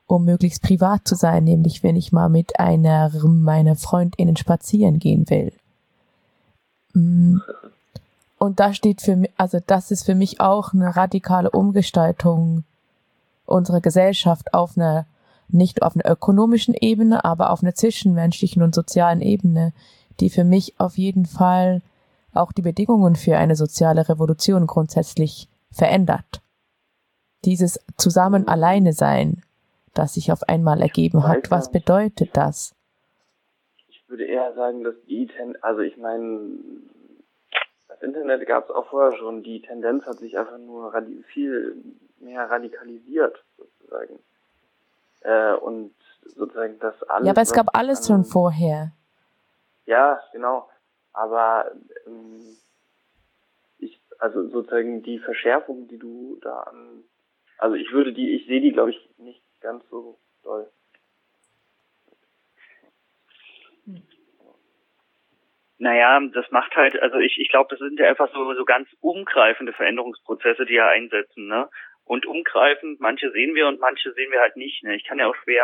um 0.09 0.25
möglichst 0.25 0.63
privat 0.63 1.07
zu 1.07 1.13
sein, 1.13 1.43
nämlich 1.43 1.83
wenn 1.83 1.95
ich 1.95 2.11
mal 2.11 2.29
mit 2.29 2.59
einer 2.59 3.11
meiner 3.23 3.75
Freundinnen 3.75 4.37
spazieren 4.37 4.97
gehen 4.97 5.29
will. 5.29 5.53
Mm. 6.93 7.37
Und 8.39 8.59
da 8.59 8.73
steht 8.73 9.01
für 9.01 9.15
mich, 9.15 9.31
also 9.37 9.59
das 9.65 9.91
ist 9.91 10.05
für 10.05 10.15
mich 10.15 10.39
auch 10.39 10.73
eine 10.73 10.95
radikale 10.95 11.51
Umgestaltung 11.51 12.63
unserer 13.49 13.81
Gesellschaft 13.81 14.53
auf 14.53 14.77
einer, 14.77 15.05
nicht 15.47 15.81
auf 15.81 15.95
einer 15.95 16.09
ökonomischen 16.09 16.73
Ebene, 16.73 17.25
aber 17.25 17.51
auf 17.51 17.61
einer 17.63 17.75
zwischenmenschlichen 17.75 18.61
und 18.61 18.75
sozialen 18.75 19.21
Ebene, 19.21 19.73
die 20.19 20.29
für 20.29 20.43
mich 20.43 20.79
auf 20.79 20.97
jeden 20.97 21.25
Fall 21.25 21.81
auch 22.33 22.51
die 22.51 22.61
Bedingungen 22.61 23.15
für 23.15 23.37
eine 23.37 23.55
soziale 23.55 24.07
Revolution 24.07 24.67
grundsätzlich 24.67 25.47
verändert. 25.71 26.41
Dieses 27.45 27.79
zusammen 27.97 28.47
alleine 28.47 28.93
sein, 28.93 29.43
das 29.93 30.13
sich 30.13 30.31
auf 30.31 30.43
einmal 30.43 30.81
ergeben 30.81 31.27
hat. 31.27 31.51
Was 31.51 31.71
bedeutet 31.71 32.35
das? 32.35 32.75
Ich 33.87 34.07
würde 34.07 34.25
eher 34.25 34.53
sagen, 34.53 34.83
dass 34.83 34.95
die, 35.07 35.27
Ten 35.27 35.55
also 35.61 35.81
ich 35.81 35.97
meine, 35.97 36.39
das 37.87 38.01
Internet 38.01 38.47
gab 38.47 38.65
es 38.65 38.75
auch 38.75 38.87
vorher 38.87 39.17
schon. 39.17 39.43
Die 39.43 39.61
Tendenz 39.61 40.05
hat 40.05 40.19
sich 40.19 40.37
einfach 40.37 40.57
nur 40.57 40.93
viel 41.33 41.75
mehr 42.21 42.49
radikalisiert, 42.49 43.43
sozusagen. 43.57 44.19
Äh, 45.21 45.53
und 45.53 45.93
sozusagen 46.25 46.79
das 46.79 47.01
alles. 47.03 47.25
Ja, 47.25 47.31
aber 47.31 47.41
es 47.41 47.53
gab 47.53 47.75
alles 47.75 48.07
schon 48.07 48.23
vorher. 48.23 48.91
Ja, 49.85 50.21
genau. 50.31 50.69
Aber 51.13 51.71
ähm, 52.05 52.57
ich, 53.79 53.99
also 54.19 54.47
sozusagen 54.47 55.03
die 55.03 55.19
Verschärfung, 55.19 55.87
die 55.87 55.97
du 55.97 56.37
da 56.41 56.61
an, 56.61 57.03
also 57.57 57.75
ich 57.75 57.91
würde 57.91 58.13
die, 58.13 58.35
ich 58.35 58.45
sehe 58.45 58.61
die, 58.61 58.71
glaube 58.71 58.91
ich, 58.91 59.09
nicht 59.17 59.41
ganz 59.61 59.83
so 59.89 60.17
doll. 60.43 60.69
Naja, 65.81 66.19
das 66.33 66.51
macht 66.51 66.75
halt, 66.75 67.01
also 67.01 67.17
ich, 67.19 67.39
ich 67.39 67.49
glaube, 67.49 67.69
das 67.69 67.79
sind 67.79 67.99
ja 67.99 68.09
einfach 68.09 68.29
so, 68.33 68.53
so 68.53 68.65
ganz 68.65 68.89
umgreifende 68.99 69.71
Veränderungsprozesse, 69.71 70.65
die 70.65 70.73
ja 70.73 70.89
einsetzen, 70.89 71.47
ne? 71.47 71.69
Und 72.09 72.25
umgreifend, 72.25 72.99
manche 72.99 73.29
sehen 73.29 73.53
wir 73.53 73.67
und 73.67 73.79
manche 73.79 74.11
sehen 74.13 74.31
wir 74.31 74.39
halt 74.41 74.55
nicht, 74.55 74.81
ne? 74.81 74.95
Ich 74.95 75.03
kann 75.03 75.19
ja 75.19 75.27
auch 75.27 75.35
schwer, 75.43 75.63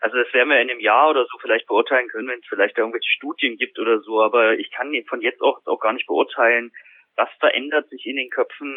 also 0.00 0.16
das 0.16 0.34
werden 0.34 0.48
wir 0.48 0.60
in 0.60 0.68
einem 0.68 0.80
Jahr 0.80 1.08
oder 1.10 1.24
so 1.24 1.38
vielleicht 1.38 1.68
beurteilen 1.68 2.08
können, 2.08 2.26
wenn 2.26 2.40
es 2.40 2.48
vielleicht 2.48 2.76
irgendwelche 2.76 3.10
Studien 3.10 3.56
gibt 3.56 3.78
oder 3.78 4.00
so, 4.00 4.20
aber 4.20 4.58
ich 4.58 4.72
kann 4.72 4.92
von 5.06 5.20
jetzt 5.20 5.40
auch, 5.40 5.64
auch 5.66 5.78
gar 5.78 5.92
nicht 5.92 6.08
beurteilen, 6.08 6.72
was 7.14 7.28
verändert 7.38 7.88
sich 7.90 8.06
in 8.06 8.16
den 8.16 8.28
Köpfen 8.28 8.76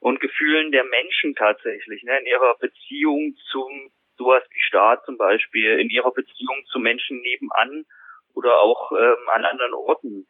und 0.00 0.18
Gefühlen 0.18 0.72
der 0.72 0.82
Menschen 0.82 1.36
tatsächlich, 1.36 2.02
ne? 2.02 2.18
In 2.18 2.26
ihrer 2.26 2.56
Beziehung 2.58 3.36
zum 3.52 3.92
sowas 4.16 4.42
wie 4.50 4.60
Staat 4.60 5.04
zum 5.04 5.16
Beispiel 5.16 5.78
in 5.78 5.90
ihrer 5.90 6.10
Beziehung 6.10 6.64
zu 6.72 6.80
Menschen 6.80 7.20
nebenan 7.20 7.84
oder 8.34 8.58
auch 8.58 8.90
ähm, 8.90 9.28
an 9.32 9.44
anderen 9.44 9.74
Orten. 9.74 10.26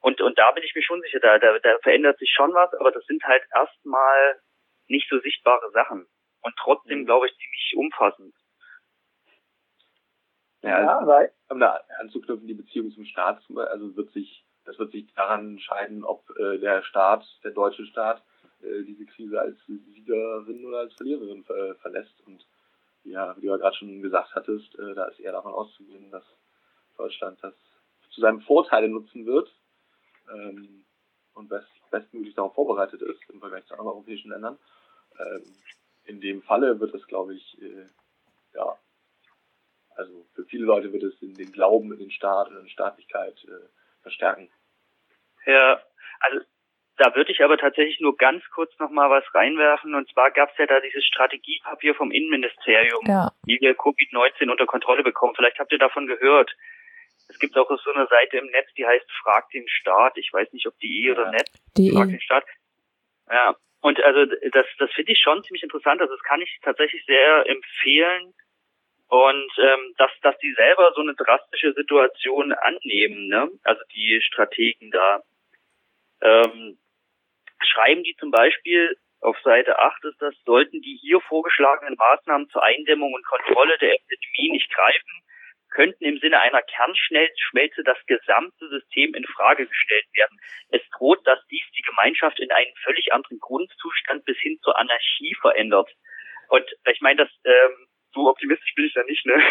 Und, 0.00 0.20
und 0.20 0.38
da 0.38 0.52
bin 0.52 0.62
ich 0.62 0.76
mir 0.76 0.84
schon 0.84 1.02
sicher, 1.02 1.18
da, 1.18 1.40
da, 1.40 1.58
da 1.58 1.78
verändert 1.82 2.20
sich 2.20 2.30
schon 2.32 2.54
was, 2.54 2.72
aber 2.74 2.92
das 2.92 3.04
sind 3.06 3.24
halt 3.24 3.42
erstmal 3.52 4.38
nicht 4.88 5.08
so 5.08 5.18
sichtbare 5.20 5.70
Sachen. 5.72 6.06
Und 6.42 6.54
trotzdem, 6.58 7.00
mhm. 7.00 7.06
glaube 7.06 7.26
ich, 7.26 7.36
ziemlich 7.36 7.74
umfassend. 7.76 8.34
Ja, 10.62 10.76
also, 10.76 10.88
ja 10.88 10.98
aber 10.98 11.28
um 11.48 11.60
da 11.60 11.80
anzuknüpfen, 12.00 12.46
die 12.46 12.54
Beziehung 12.54 12.90
zum 12.90 13.04
Staat, 13.04 13.42
also 13.54 13.96
wird 13.96 14.12
sich, 14.12 14.44
das 14.64 14.78
wird 14.78 14.92
sich 14.92 15.12
daran 15.14 15.52
entscheiden, 15.52 16.04
ob 16.04 16.28
äh, 16.38 16.58
der 16.58 16.82
Staat, 16.82 17.24
der 17.44 17.52
deutsche 17.52 17.86
Staat, 17.86 18.22
äh, 18.62 18.82
diese 18.82 19.06
Krise 19.06 19.40
als 19.40 19.58
Siegerin 19.66 20.64
oder 20.64 20.80
als 20.80 20.94
Verliererin 20.94 21.44
ver 21.44 21.74
verlässt. 21.76 22.20
Und 22.26 22.46
ja, 23.04 23.36
wie 23.36 23.42
du 23.42 23.48
ja 23.48 23.56
gerade 23.56 23.76
schon 23.76 24.02
gesagt 24.02 24.34
hattest, 24.34 24.78
äh, 24.78 24.94
da 24.94 25.06
ist 25.06 25.20
eher 25.20 25.32
davon 25.32 25.52
auszugehen, 25.52 26.10
dass 26.10 26.24
Deutschland 26.96 27.38
das 27.42 27.54
zu 28.10 28.20
seinem 28.20 28.40
Vorteil 28.42 28.88
nutzen 28.88 29.26
wird 29.26 29.50
ähm, 30.32 30.84
und 31.34 31.48
best, 31.48 31.68
bestmöglich 31.90 32.34
darauf 32.34 32.54
vorbereitet 32.54 33.02
ist 33.02 33.20
im 33.30 33.40
Vergleich 33.40 33.64
zu 33.66 33.74
anderen 33.74 33.90
europäischen 33.90 34.30
Ländern. 34.30 34.58
Ähm, 35.18 35.42
in 36.04 36.20
dem 36.20 36.42
Falle 36.42 36.80
wird 36.80 36.94
es, 36.94 37.06
glaube 37.06 37.34
ich, 37.34 37.62
äh, 37.62 37.86
ja, 38.54 38.76
also 39.96 40.26
für 40.34 40.44
viele 40.44 40.64
Leute 40.64 40.92
wird 40.92 41.02
es 41.02 41.18
den, 41.20 41.34
den 41.34 41.52
Glauben 41.52 41.92
in 41.92 41.98
den 41.98 42.10
Staat 42.10 42.48
und 42.48 42.58
in 42.58 42.68
Staatlichkeit 42.68 43.36
äh, 43.44 43.68
verstärken. 44.02 44.50
Ja, 45.46 45.80
also 46.20 46.40
da 46.96 47.14
würde 47.14 47.32
ich 47.32 47.42
aber 47.42 47.58
tatsächlich 47.58 48.00
nur 48.00 48.16
ganz 48.16 48.42
kurz 48.54 48.72
noch 48.78 48.90
mal 48.90 49.10
was 49.10 49.24
reinwerfen. 49.34 49.94
Und 49.94 50.08
zwar 50.12 50.30
gab 50.30 50.50
es 50.52 50.58
ja 50.58 50.66
da 50.66 50.80
dieses 50.80 51.04
Strategiepapier 51.04 51.94
vom 51.94 52.12
Innenministerium, 52.12 53.02
Ja. 53.06 53.32
wie 53.44 53.60
wir 53.60 53.76
Covid-19 53.76 54.50
unter 54.50 54.66
Kontrolle 54.66 55.02
bekommen. 55.02 55.34
Vielleicht 55.34 55.58
habt 55.58 55.72
ihr 55.72 55.78
davon 55.78 56.06
gehört. 56.06 56.54
Es 57.28 57.38
gibt 57.38 57.56
auch 57.56 57.68
so 57.68 57.92
eine 57.92 58.06
Seite 58.06 58.38
im 58.38 58.46
Netz, 58.46 58.72
die 58.76 58.86
heißt 58.86 59.10
Frag 59.22 59.48
den 59.50 59.66
Staat. 59.68 60.16
Ich 60.16 60.32
weiß 60.32 60.52
nicht, 60.52 60.66
ob 60.66 60.78
die 60.78 61.04
E 61.04 61.10
oder 61.12 61.24
Ja. 61.24 61.30
Netz. 61.32 61.50
Frag 61.92 62.06
DE. 62.06 62.12
den 62.12 62.20
Staat. 62.20 62.44
Ja. 63.30 63.56
Und 63.80 64.02
also 64.02 64.24
das, 64.52 64.66
das 64.78 64.90
finde 64.92 65.12
ich 65.12 65.18
schon 65.20 65.42
ziemlich 65.44 65.62
interessant. 65.62 66.00
Also 66.00 66.14
das 66.14 66.22
kann 66.24 66.40
ich 66.40 66.58
tatsächlich 66.62 67.04
sehr 67.06 67.46
empfehlen. 67.48 68.32
Und 69.08 69.52
ähm, 69.58 69.94
dass, 69.98 70.10
dass 70.22 70.38
die 70.38 70.52
selber 70.54 70.92
so 70.94 71.02
eine 71.02 71.14
drastische 71.14 71.72
Situation 71.74 72.52
annehmen, 72.52 73.28
ne? 73.28 73.50
Also 73.62 73.82
die 73.94 74.20
Strategen 74.22 74.90
da. 74.90 75.22
Ähm, 76.22 76.78
schreiben 77.62 78.02
die 78.02 78.16
zum 78.16 78.30
Beispiel 78.30 78.96
auf 79.20 79.38
Seite 79.42 79.78
8 79.78 80.04
ist 80.04 80.20
das, 80.20 80.34
sollten 80.44 80.80
die 80.82 80.98
hier 81.00 81.20
vorgeschlagenen 81.22 81.94
Maßnahmen 81.96 82.48
zur 82.50 82.62
Eindämmung 82.62 83.12
und 83.12 83.26
Kontrolle 83.26 83.76
der 83.78 83.94
Epidemie 83.94 84.50
nicht 84.52 84.70
greifen, 84.70 85.22
könnten 85.74 86.04
im 86.04 86.18
Sinne 86.18 86.40
einer 86.40 86.62
Kernschmelze 86.62 87.82
das 87.84 87.98
gesamte 88.06 88.68
System 88.68 89.14
in 89.14 89.26
Frage 89.26 89.66
gestellt 89.66 90.06
werden. 90.14 90.38
Es 90.70 90.80
droht, 90.96 91.26
dass 91.26 91.38
dies 91.50 91.64
die 91.76 91.82
Gemeinschaft 91.82 92.40
in 92.40 92.50
einen 92.50 92.74
völlig 92.82 93.12
anderen 93.12 93.38
Grundzustand 93.40 94.24
bis 94.24 94.38
hin 94.38 94.58
zur 94.62 94.78
Anarchie 94.78 95.36
verändert. 95.40 95.90
Und 96.48 96.64
ich 96.90 97.00
meine, 97.00 97.24
das 97.24 97.30
ähm, 97.44 97.88
so 98.14 98.28
optimistisch 98.28 98.74
bin 98.74 98.86
ich 98.86 98.94
da 98.94 99.02
nicht, 99.02 99.26
ne? 99.26 99.42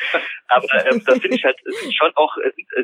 Aber 0.48 0.86
ähm, 0.86 1.02
das 1.04 1.18
finde 1.18 1.36
ich 1.36 1.44
halt 1.44 1.58
sind 1.64 1.94
schon 1.94 2.12
auch 2.14 2.36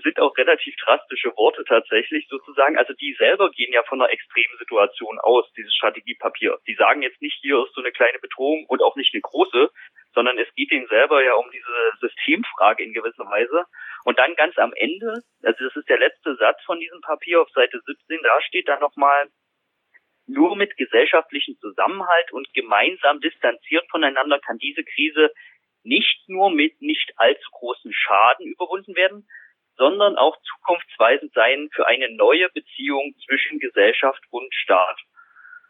sind 0.03 0.21
auch 0.21 0.37
relativ 0.37 0.75
drastische 0.77 1.31
Worte 1.37 1.65
tatsächlich 1.65 2.27
sozusagen. 2.29 2.77
Also 2.77 2.93
die 2.95 3.15
selber 3.19 3.51
gehen 3.51 3.73
ja 3.73 3.83
von 3.85 4.01
einer 4.01 4.13
extremen 4.13 4.57
Situation 4.59 5.19
aus, 5.21 5.51
dieses 5.57 5.75
Strategiepapier. 5.75 6.59
Die 6.67 6.75
sagen 6.75 7.03
jetzt 7.03 7.21
nicht, 7.23 7.39
hier 7.41 7.63
ist 7.65 7.75
so 7.75 7.81
eine 7.81 7.93
kleine 7.93 8.19
Bedrohung 8.19 8.67
und 8.67 8.83
auch 8.83 8.97
nicht 8.97 9.15
eine 9.15 9.21
große, 9.21 9.71
sondern 10.15 10.39
es 10.39 10.53
geht 10.55 10.73
ihnen 10.73 10.87
selber 10.89 11.23
ja 11.23 11.35
um 11.35 11.51
diese 11.51 12.09
Systemfrage 12.09 12.83
in 12.83 12.93
gewisser 12.93 13.25
Weise. 13.25 13.65
Und 14.05 14.19
dann 14.19 14.35
ganz 14.35 14.59
am 14.59 14.73
Ende, 14.75 15.23
also 15.43 15.65
das 15.65 15.77
ist 15.77 15.89
der 15.89 15.99
letzte 15.99 16.37
Satz 16.37 16.63
von 16.65 16.81
diesem 16.81 17.01
Papier 17.01 17.41
auf 17.41 17.51
Seite 17.51 17.81
17, 17.85 18.21
da 18.23 18.41
steht 18.43 18.69
dann 18.69 18.81
nochmal, 18.81 19.29
nur 20.27 20.57
mit 20.57 20.77
gesellschaftlichem 20.77 21.57
Zusammenhalt 21.59 22.33
und 22.33 22.53
gemeinsam 22.55 23.21
distanziert 23.21 23.85
voneinander 23.91 24.39
kann 24.39 24.59
diese 24.59 24.85
Krise 24.85 25.33
nicht 25.85 26.29
nur 26.29 26.51
mit 26.51 26.81
nicht 26.81 27.13
allzu 27.17 27.51
großen 27.53 27.93
Schaden 27.93 28.47
überwunden 28.47 28.95
werden, 28.95 29.29
sondern 29.77 30.17
auch 30.17 30.37
zukunftsweisend 30.43 31.33
sein 31.35 31.69
für 31.73 31.87
eine 31.87 32.11
neue 32.15 32.49
Beziehung 32.51 33.15
zwischen 33.25 33.59
Gesellschaft 33.59 34.23
und 34.31 34.53
Staat. 34.55 34.99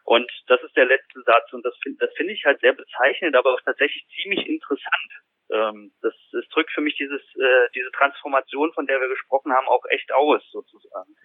Und 0.03 0.29
das 0.47 0.61
ist 0.63 0.75
der 0.75 0.85
letzte 0.85 1.21
Satz 1.21 1.53
und 1.53 1.65
das 1.65 1.75
finde 1.81 2.05
das 2.05 2.15
finde 2.15 2.33
ich 2.33 2.43
halt 2.43 2.59
sehr 2.59 2.73
bezeichnend, 2.73 3.35
aber 3.35 3.53
auch 3.53 3.61
tatsächlich 3.61 4.05
ziemlich 4.21 4.45
interessant. 4.47 5.09
Ähm, 5.49 5.91
das, 6.01 6.13
das 6.31 6.45
drückt 6.49 6.71
für 6.71 6.81
mich 6.81 6.95
dieses 6.97 7.21
äh, 7.35 7.69
diese 7.73 7.89
Transformation, 7.91 8.73
von 8.73 8.85
der 8.85 8.99
wir 8.99 9.07
gesprochen 9.07 9.53
haben, 9.53 9.67
auch 9.67 9.85
echt 9.89 10.11
aus 10.11 10.41
sozusagen. 10.51 11.15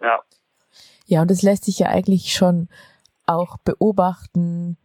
Ja. 0.00 0.22
Ja, 1.06 1.22
und 1.22 1.30
es 1.30 1.42
lässt 1.42 1.64
sich 1.64 1.78
ja 1.78 1.88
eigentlich 1.88 2.32
schon 2.32 2.68
auch 3.26 3.56
beobachten, 3.58 4.76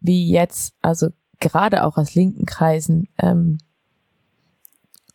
wie 0.00 0.30
jetzt, 0.32 0.74
also 0.82 1.08
gerade 1.40 1.84
auch 1.84 1.96
aus 1.96 2.14
linken 2.14 2.46
Kreisen, 2.46 3.08
ähm, 3.18 3.58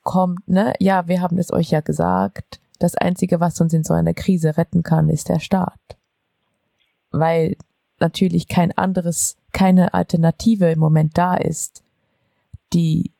kommt, 0.03 0.47
ne, 0.47 0.73
ja, 0.79 1.07
wir 1.07 1.21
haben 1.21 1.37
es 1.37 1.51
euch 1.51 1.71
ja 1.71 1.81
gesagt, 1.81 2.59
das 2.79 2.95
Einzige, 2.95 3.39
was 3.39 3.61
uns 3.61 3.73
in 3.73 3.83
so 3.83 3.93
einer 3.93 4.13
Krise 4.13 4.57
retten 4.57 4.83
kann, 4.83 5.09
ist 5.09 5.29
der 5.29 5.39
Staat. 5.39 5.79
Weil 7.11 7.55
natürlich 7.99 8.47
kein 8.47 8.77
anderes, 8.77 9.37
keine 9.53 9.93
Alternative 9.93 10.69
im 10.69 10.79
Moment 10.79 11.17
da 11.17 11.35
ist, 11.35 11.83
die 12.73 13.11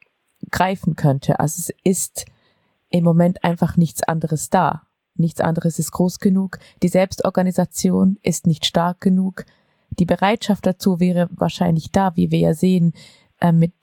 greifen 0.52 0.96
könnte. 0.96 1.40
Also 1.40 1.60
es 1.60 1.74
ist 1.84 2.26
im 2.90 3.04
Moment 3.04 3.44
einfach 3.44 3.78
nichts 3.78 4.04
anderes 4.04 4.50
da. 4.50 4.84
Nichts 5.16 5.42
anderes 5.42 5.80
ist 5.80 5.92
groß 5.92 6.20
genug. 6.20 6.60
Die 6.82 6.90
Selbstorganisation 6.90 8.18
ist 8.24 8.48
nicht 8.48 8.66
stark 8.66 9.00
genug. 9.00 9.46
Die 10.00 10.06
Bereitschaft 10.06 10.66
dazu 10.66 11.00
wäre 11.00 11.30
wahrscheinlich 11.32 11.92
da, 11.92 12.16
wie 12.16 12.32
wir 12.32 12.40
ja 12.40 12.54
sehen, 12.54 12.94
äh, 13.40 13.52
mit 13.52 13.74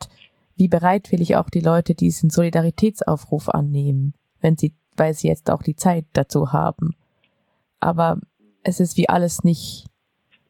wie 0.56 0.68
bereitwillig 0.68 1.36
auch 1.36 1.48
die 1.48 1.60
Leute 1.60 1.94
diesen 1.94 2.28
Solidaritätsaufruf 2.28 3.48
annehmen, 3.48 4.14
wenn 4.40 4.58
sie, 4.58 4.74
weil 4.96 5.14
sie 5.14 5.28
jetzt 5.28 5.50
auch 5.50 5.62
die 5.62 5.76
Zeit 5.76 6.04
dazu 6.12 6.52
haben. 6.52 6.94
Aber 7.78 8.18
es 8.62 8.78
ist 8.78 8.96
wie 8.98 9.08
alles 9.08 9.42
nicht 9.42 9.86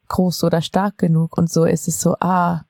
groß 0.09 0.43
oder 0.43 0.61
stark 0.61 0.97
genug 0.97 1.37
und 1.37 1.49
so 1.49 1.63
ist 1.63 1.87
es 1.87 2.01
so, 2.01 2.17
ah, 2.19 2.65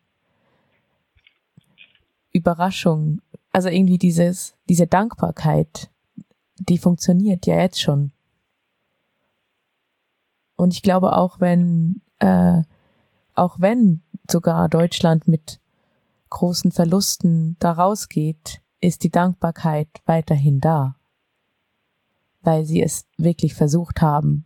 Überraschung. 2.31 3.21
Also 3.51 3.69
irgendwie 3.69 3.97
dieses, 3.97 4.53
diese 4.69 4.87
Dankbarkeit, 4.87 5.89
die 6.57 6.77
funktioniert 6.77 7.45
ja 7.47 7.59
jetzt 7.59 7.81
schon. 7.81 8.11
Und 10.55 10.73
ich 10.73 10.83
glaube 10.83 11.17
auch, 11.17 11.39
wenn, 11.39 12.01
äh, 12.19 12.61
auch 13.41 13.59
wenn 13.59 14.03
sogar 14.29 14.69
Deutschland 14.69 15.27
mit 15.27 15.59
großen 16.29 16.71
Verlusten 16.71 17.57
da 17.59 17.71
rausgeht, 17.71 18.61
ist 18.79 19.03
die 19.03 19.09
Dankbarkeit 19.09 19.87
weiterhin 20.05 20.59
da. 20.59 20.95
Weil 22.41 22.65
sie 22.65 22.83
es 22.83 23.07
wirklich 23.17 23.55
versucht 23.55 23.99
haben 23.99 24.45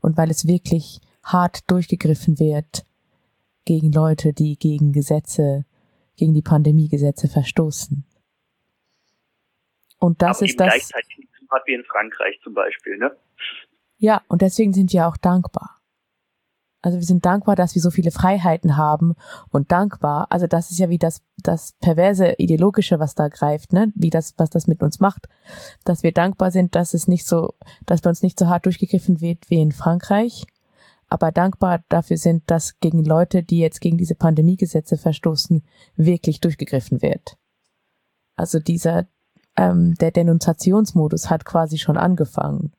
und 0.00 0.16
weil 0.16 0.30
es 0.30 0.46
wirklich 0.46 1.00
hart 1.24 1.68
durchgegriffen 1.68 2.38
wird 2.38 2.86
gegen 3.64 3.90
Leute, 3.90 4.32
die 4.32 4.56
gegen 4.56 4.92
Gesetze, 4.92 5.64
gegen 6.14 6.32
die 6.32 6.42
Pandemiegesetze 6.42 7.26
verstoßen. 7.26 8.06
Und 9.98 10.22
das 10.22 10.38
aber 10.38 10.46
ist 10.46 10.60
das. 10.60 10.68
gleichzeitig 10.68 11.28
hart 11.50 11.66
wie 11.66 11.74
in 11.74 11.84
Frankreich 11.84 12.38
zum 12.44 12.54
Beispiel, 12.54 12.96
ne? 12.96 13.10
Ja, 13.98 14.22
und 14.28 14.40
deswegen 14.42 14.72
sind 14.72 14.92
wir 14.92 15.08
auch 15.08 15.16
dankbar. 15.16 15.75
Also 16.86 16.98
wir 16.98 17.04
sind 17.04 17.26
dankbar, 17.26 17.56
dass 17.56 17.74
wir 17.74 17.82
so 17.82 17.90
viele 17.90 18.12
Freiheiten 18.12 18.76
haben 18.76 19.16
und 19.50 19.72
dankbar, 19.72 20.28
also 20.30 20.46
das 20.46 20.70
ist 20.70 20.78
ja 20.78 20.88
wie 20.88 20.98
das, 20.98 21.20
das 21.42 21.72
perverse 21.80 22.34
ideologische, 22.38 23.00
was 23.00 23.16
da 23.16 23.26
greift, 23.26 23.72
ne, 23.72 23.92
wie 23.96 24.08
das, 24.08 24.34
was 24.36 24.50
das 24.50 24.68
mit 24.68 24.84
uns 24.84 25.00
macht, 25.00 25.28
dass 25.82 26.04
wir 26.04 26.12
dankbar 26.12 26.52
sind, 26.52 26.76
dass 26.76 26.94
es 26.94 27.08
nicht 27.08 27.26
so, 27.26 27.54
dass 27.86 28.02
bei 28.02 28.10
uns 28.10 28.22
nicht 28.22 28.38
so 28.38 28.46
hart 28.46 28.66
durchgegriffen 28.66 29.20
wird 29.20 29.50
wie 29.50 29.60
in 29.60 29.72
Frankreich, 29.72 30.46
aber 31.08 31.32
dankbar 31.32 31.82
dafür 31.88 32.18
sind, 32.18 32.48
dass 32.52 32.78
gegen 32.78 33.04
Leute, 33.04 33.42
die 33.42 33.58
jetzt 33.58 33.80
gegen 33.80 33.98
diese 33.98 34.14
Pandemiegesetze 34.14 34.96
verstoßen, 34.96 35.64
wirklich 35.96 36.38
durchgegriffen 36.38 37.02
wird. 37.02 37.36
Also 38.36 38.60
dieser, 38.60 39.08
ähm, 39.56 39.96
der 39.96 40.12
Denunziationsmodus 40.12 41.30
hat 41.30 41.44
quasi 41.44 41.78
schon 41.78 41.96
angefangen. 41.96 42.72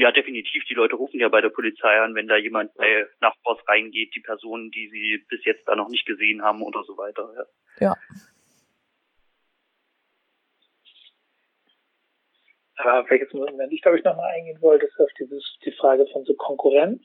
Ja, 0.00 0.10
definitiv. 0.12 0.64
Die 0.64 0.72
Leute 0.72 0.96
rufen 0.96 1.20
ja 1.20 1.28
bei 1.28 1.42
der 1.42 1.50
Polizei 1.50 2.00
an, 2.00 2.14
wenn 2.14 2.26
da 2.26 2.38
jemand 2.38 2.72
bei 2.72 3.06
Nachbars 3.20 3.58
reingeht, 3.68 4.14
die 4.14 4.20
Personen, 4.20 4.70
die 4.70 4.88
sie 4.88 5.22
bis 5.28 5.44
jetzt 5.44 5.68
da 5.68 5.76
noch 5.76 5.90
nicht 5.90 6.06
gesehen 6.06 6.40
haben 6.40 6.62
oder 6.62 6.82
so 6.84 6.96
weiter. 6.96 7.30
Ja. 7.78 7.86
Ja. 7.86 7.96
Aber 12.76 13.10
welches 13.10 13.30
Moment 13.34 13.70
ich, 13.74 13.82
glaube 13.82 13.98
ich, 13.98 14.04
nochmal 14.04 14.30
eingehen 14.30 14.62
wollte, 14.62 14.86
ist 14.86 14.98
auf 14.98 15.10
dieses, 15.18 15.58
die 15.66 15.72
Frage 15.72 16.06
von 16.06 16.24
so 16.24 16.32
Konkurrenz. 16.32 17.02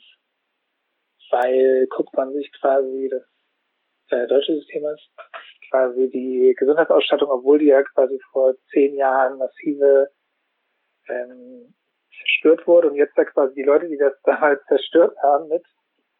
Weil 1.31 1.87
guckt 1.87 2.15
man 2.15 2.31
sich 2.31 2.49
quasi 2.61 3.09
das 3.11 3.23
äh, 4.07 4.25
deutsche 4.27 4.55
System 4.55 4.85
ist, 4.85 5.09
quasi 5.69 6.09
die 6.09 6.55
Gesundheitsausstattung, 6.57 7.29
obwohl 7.29 7.59
die 7.59 7.65
ja 7.65 7.83
quasi 7.83 8.21
vor 8.31 8.55
zehn 8.71 8.95
Jahren 8.95 9.37
massive 9.37 10.11
ähm, 11.09 11.75
zerstört 12.19 12.67
wurde 12.67 12.89
und 12.89 12.95
jetzt 12.95 13.17
da 13.17 13.25
quasi 13.25 13.55
die 13.55 13.63
Leute, 13.63 13.87
die 13.87 13.97
das 13.97 14.13
damals 14.23 14.63
zerstört 14.65 15.15
haben, 15.21 15.47
mit 15.47 15.63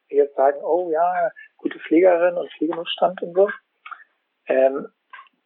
jetzt 0.10 0.36
sagen, 0.36 0.60
oh 0.64 0.90
ja, 0.92 1.32
gute 1.58 1.80
Pflegerin 1.80 2.36
und 2.36 2.52
Pflegenotstand 2.54 3.22
und 3.22 3.34
so, 3.34 3.50
ähm, 4.48 4.88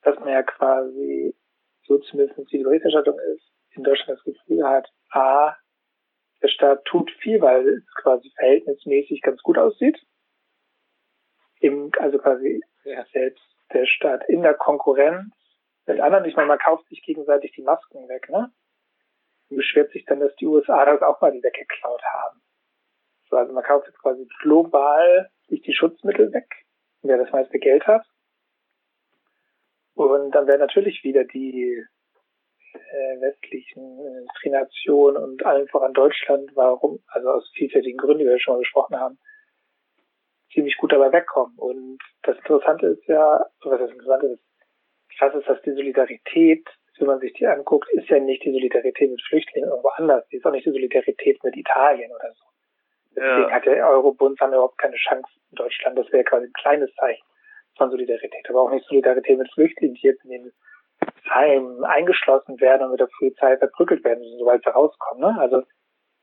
dass 0.02 0.20
man 0.20 0.30
ja 0.30 0.44
quasi 0.44 1.36
so 1.88 1.98
zumindest 1.98 2.52
die 2.52 2.64
Berichterstattung 2.64 3.18
ist, 3.34 3.52
in 3.72 3.84
Deutschland 3.84 4.20
das 4.20 4.24
Gefühl 4.24 4.68
hat, 4.68 4.88
a, 5.12 5.56
der 6.42 6.48
Staat 6.48 6.86
tut 6.86 7.12
viel, 7.20 7.42
weil 7.42 7.68
es 7.68 7.96
quasi 7.96 8.32
verhältnismäßig 8.36 9.22
ganz 9.22 9.42
gut 9.42 9.58
aussieht. 9.58 10.00
Im, 11.60 11.92
also 12.00 12.18
quasi 12.20 12.62
ja, 12.86 13.06
selbst 13.12 13.44
der 13.74 13.86
Staat 13.86 14.28
in 14.30 14.42
der 14.42 14.54
Konkurrenz 14.54 15.34
mit 15.86 16.00
anderen. 16.00 16.26
Ich 16.26 16.36
meine, 16.36 16.48
man 16.48 16.60
kauft 16.60 16.88
sich 16.88 17.04
gegenseitig 17.04 17.52
die 17.52 17.64
Masken 17.64 18.08
weg, 18.08 18.30
ne? 18.30 18.52
Und 19.50 19.58
beschwert 19.58 19.92
sich 19.92 20.06
dann, 20.06 20.20
dass 20.20 20.36
die 20.36 20.46
USA 20.46 20.86
das 20.86 21.02
auch 21.02 21.20
mal 21.22 21.34
weggeklaut 21.34 22.02
haben. 22.04 22.42
So, 23.30 23.38
also 23.38 23.54
man 23.54 23.64
kauft 23.64 23.88
jetzt 23.88 24.00
quasi 24.00 24.28
global 24.42 25.30
sich 25.48 25.62
die 25.62 25.74
Schutzmittel 25.74 26.32
weg, 26.34 26.48
wer 27.02 27.18
das 27.18 27.32
meiste 27.32 27.60
Geld 27.60 27.86
hat. 27.88 28.06
Und 29.96 30.32
dann 30.32 30.48
werden 30.48 30.62
natürlich 30.62 31.04
wieder 31.04 31.26
die 31.26 31.86
äh, 32.74 33.22
westlichen 33.22 34.00
Indokrination 34.00 35.18
und 35.18 35.46
allen 35.46 35.68
voran 35.68 35.94
Deutschland, 35.94 36.52
warum, 36.56 37.04
also 37.08 37.30
aus 37.30 37.50
vielfältigen 37.56 37.98
Gründen, 37.98 38.20
die 38.20 38.26
wir 38.26 38.40
schon 38.40 38.56
mal 38.56 38.60
besprochen 38.60 39.00
haben, 39.00 39.20
ziemlich 40.54 40.78
gut 40.78 40.92
dabei 40.92 41.12
wegkommen. 41.12 41.58
Und 41.58 42.00
das 42.24 42.38
Interessante 42.38 42.88
ist 42.88 43.06
ja, 43.08 43.46
was 43.62 43.80
das 43.80 43.92
Interessante 43.92 44.28
ist, 44.28 44.44
krass 45.18 45.36
ist, 45.36 45.48
dass 45.48 45.62
die 45.64 45.74
Solidarität, 45.74 46.68
wenn 47.00 47.08
man 47.08 47.20
sich 47.20 47.34
die 47.34 47.48
anguckt, 47.48 47.90
ist 47.92 48.10
ja 48.10 48.20
nicht 48.20 48.44
die 48.44 48.52
Solidarität 48.52 49.10
mit 49.10 49.22
Flüchtlingen 49.22 49.70
irgendwo 49.70 49.90
anders. 49.90 50.28
Die 50.28 50.38
ist 50.38 50.46
auch 50.46 50.52
nicht 50.52 50.66
die 50.66 50.72
Solidarität 50.72 51.44
mit 51.44 51.56
Italien 51.56 52.12
oder 52.12 52.34
so. 52.34 52.46
Deswegen 53.16 53.50
ja. 53.50 53.52
hat 53.52 53.66
der 53.66 53.88
Eurobund 53.88 54.40
dann 54.40 54.54
überhaupt 54.54 54.78
keine 54.78 54.96
Chance 54.96 55.30
in 55.52 55.56
Deutschland. 55.56 55.98
Das 55.98 56.12
wäre 56.12 56.24
quasi 56.24 56.46
ein 56.46 56.54
kleines 56.54 56.94
Zeichen 56.96 57.26
von 57.78 57.90
Solidarität, 57.90 58.50
aber 58.50 58.62
auch 58.62 58.72
nicht 58.72 58.86
Solidarität 58.86 59.38
mit 59.38 59.52
Flüchtlingen, 59.54 59.96
die 59.96 60.08
jetzt 60.08 60.24
in 60.26 60.32
den 60.32 60.52
Heim 61.30 61.84
eingeschlossen 61.84 62.60
werden 62.60 62.84
und 62.84 62.92
mit 62.92 63.00
der 63.00 63.10
Polizei 63.18 63.58
verprügelt 63.58 64.04
werden 64.04 64.20
müssen, 64.20 64.40
sobald 64.40 64.64
sie 64.64 64.70
rauskommen. 64.70 65.22
Ne? 65.22 65.42
Also 65.42 65.62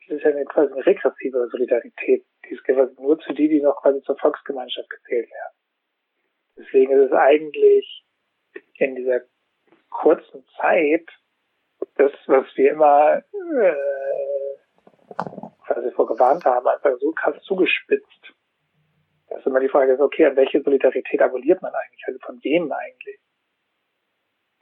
das 0.08 0.18
ist 0.18 0.24
ja 0.24 0.30
eine, 0.30 0.44
quasi 0.44 0.72
eine 0.72 0.86
regressive 0.86 1.48
Solidarität. 1.50 2.24
Die 2.44 2.54
ist 2.54 2.64
quasi 2.64 2.94
nur 3.00 3.18
zu 3.18 3.32
die, 3.32 3.48
die 3.48 3.60
noch 3.60 3.82
quasi 3.82 4.00
zur 4.02 4.16
Volksgemeinschaft 4.18 4.88
gezählt 4.88 5.28
werden. 5.30 5.56
Deswegen 6.58 6.92
ist 6.92 7.10
es 7.10 7.12
eigentlich 7.12 8.04
in 8.78 8.94
dieser 8.94 9.20
kurzen 10.00 10.44
Zeit 10.60 11.08
das, 11.96 12.12
was 12.26 12.46
wir 12.56 12.72
immer 12.72 13.18
äh, 13.18 13.74
quasi 15.66 15.90
vorgewarnt 15.92 16.44
haben, 16.44 16.66
einfach 16.66 16.98
so 17.00 17.12
krass 17.12 17.40
zugespitzt. 17.42 18.32
Das 19.28 19.40
ist 19.40 19.46
immer 19.46 19.60
die 19.60 19.68
Frage, 19.68 19.98
okay, 19.98 20.26
an 20.26 20.36
welche 20.36 20.62
Solidarität 20.62 21.20
abonniert 21.20 21.60
man 21.62 21.72
eigentlich? 21.72 22.02
Also 22.06 22.18
von 22.20 22.38
wem 22.42 22.70
eigentlich? 22.70 23.18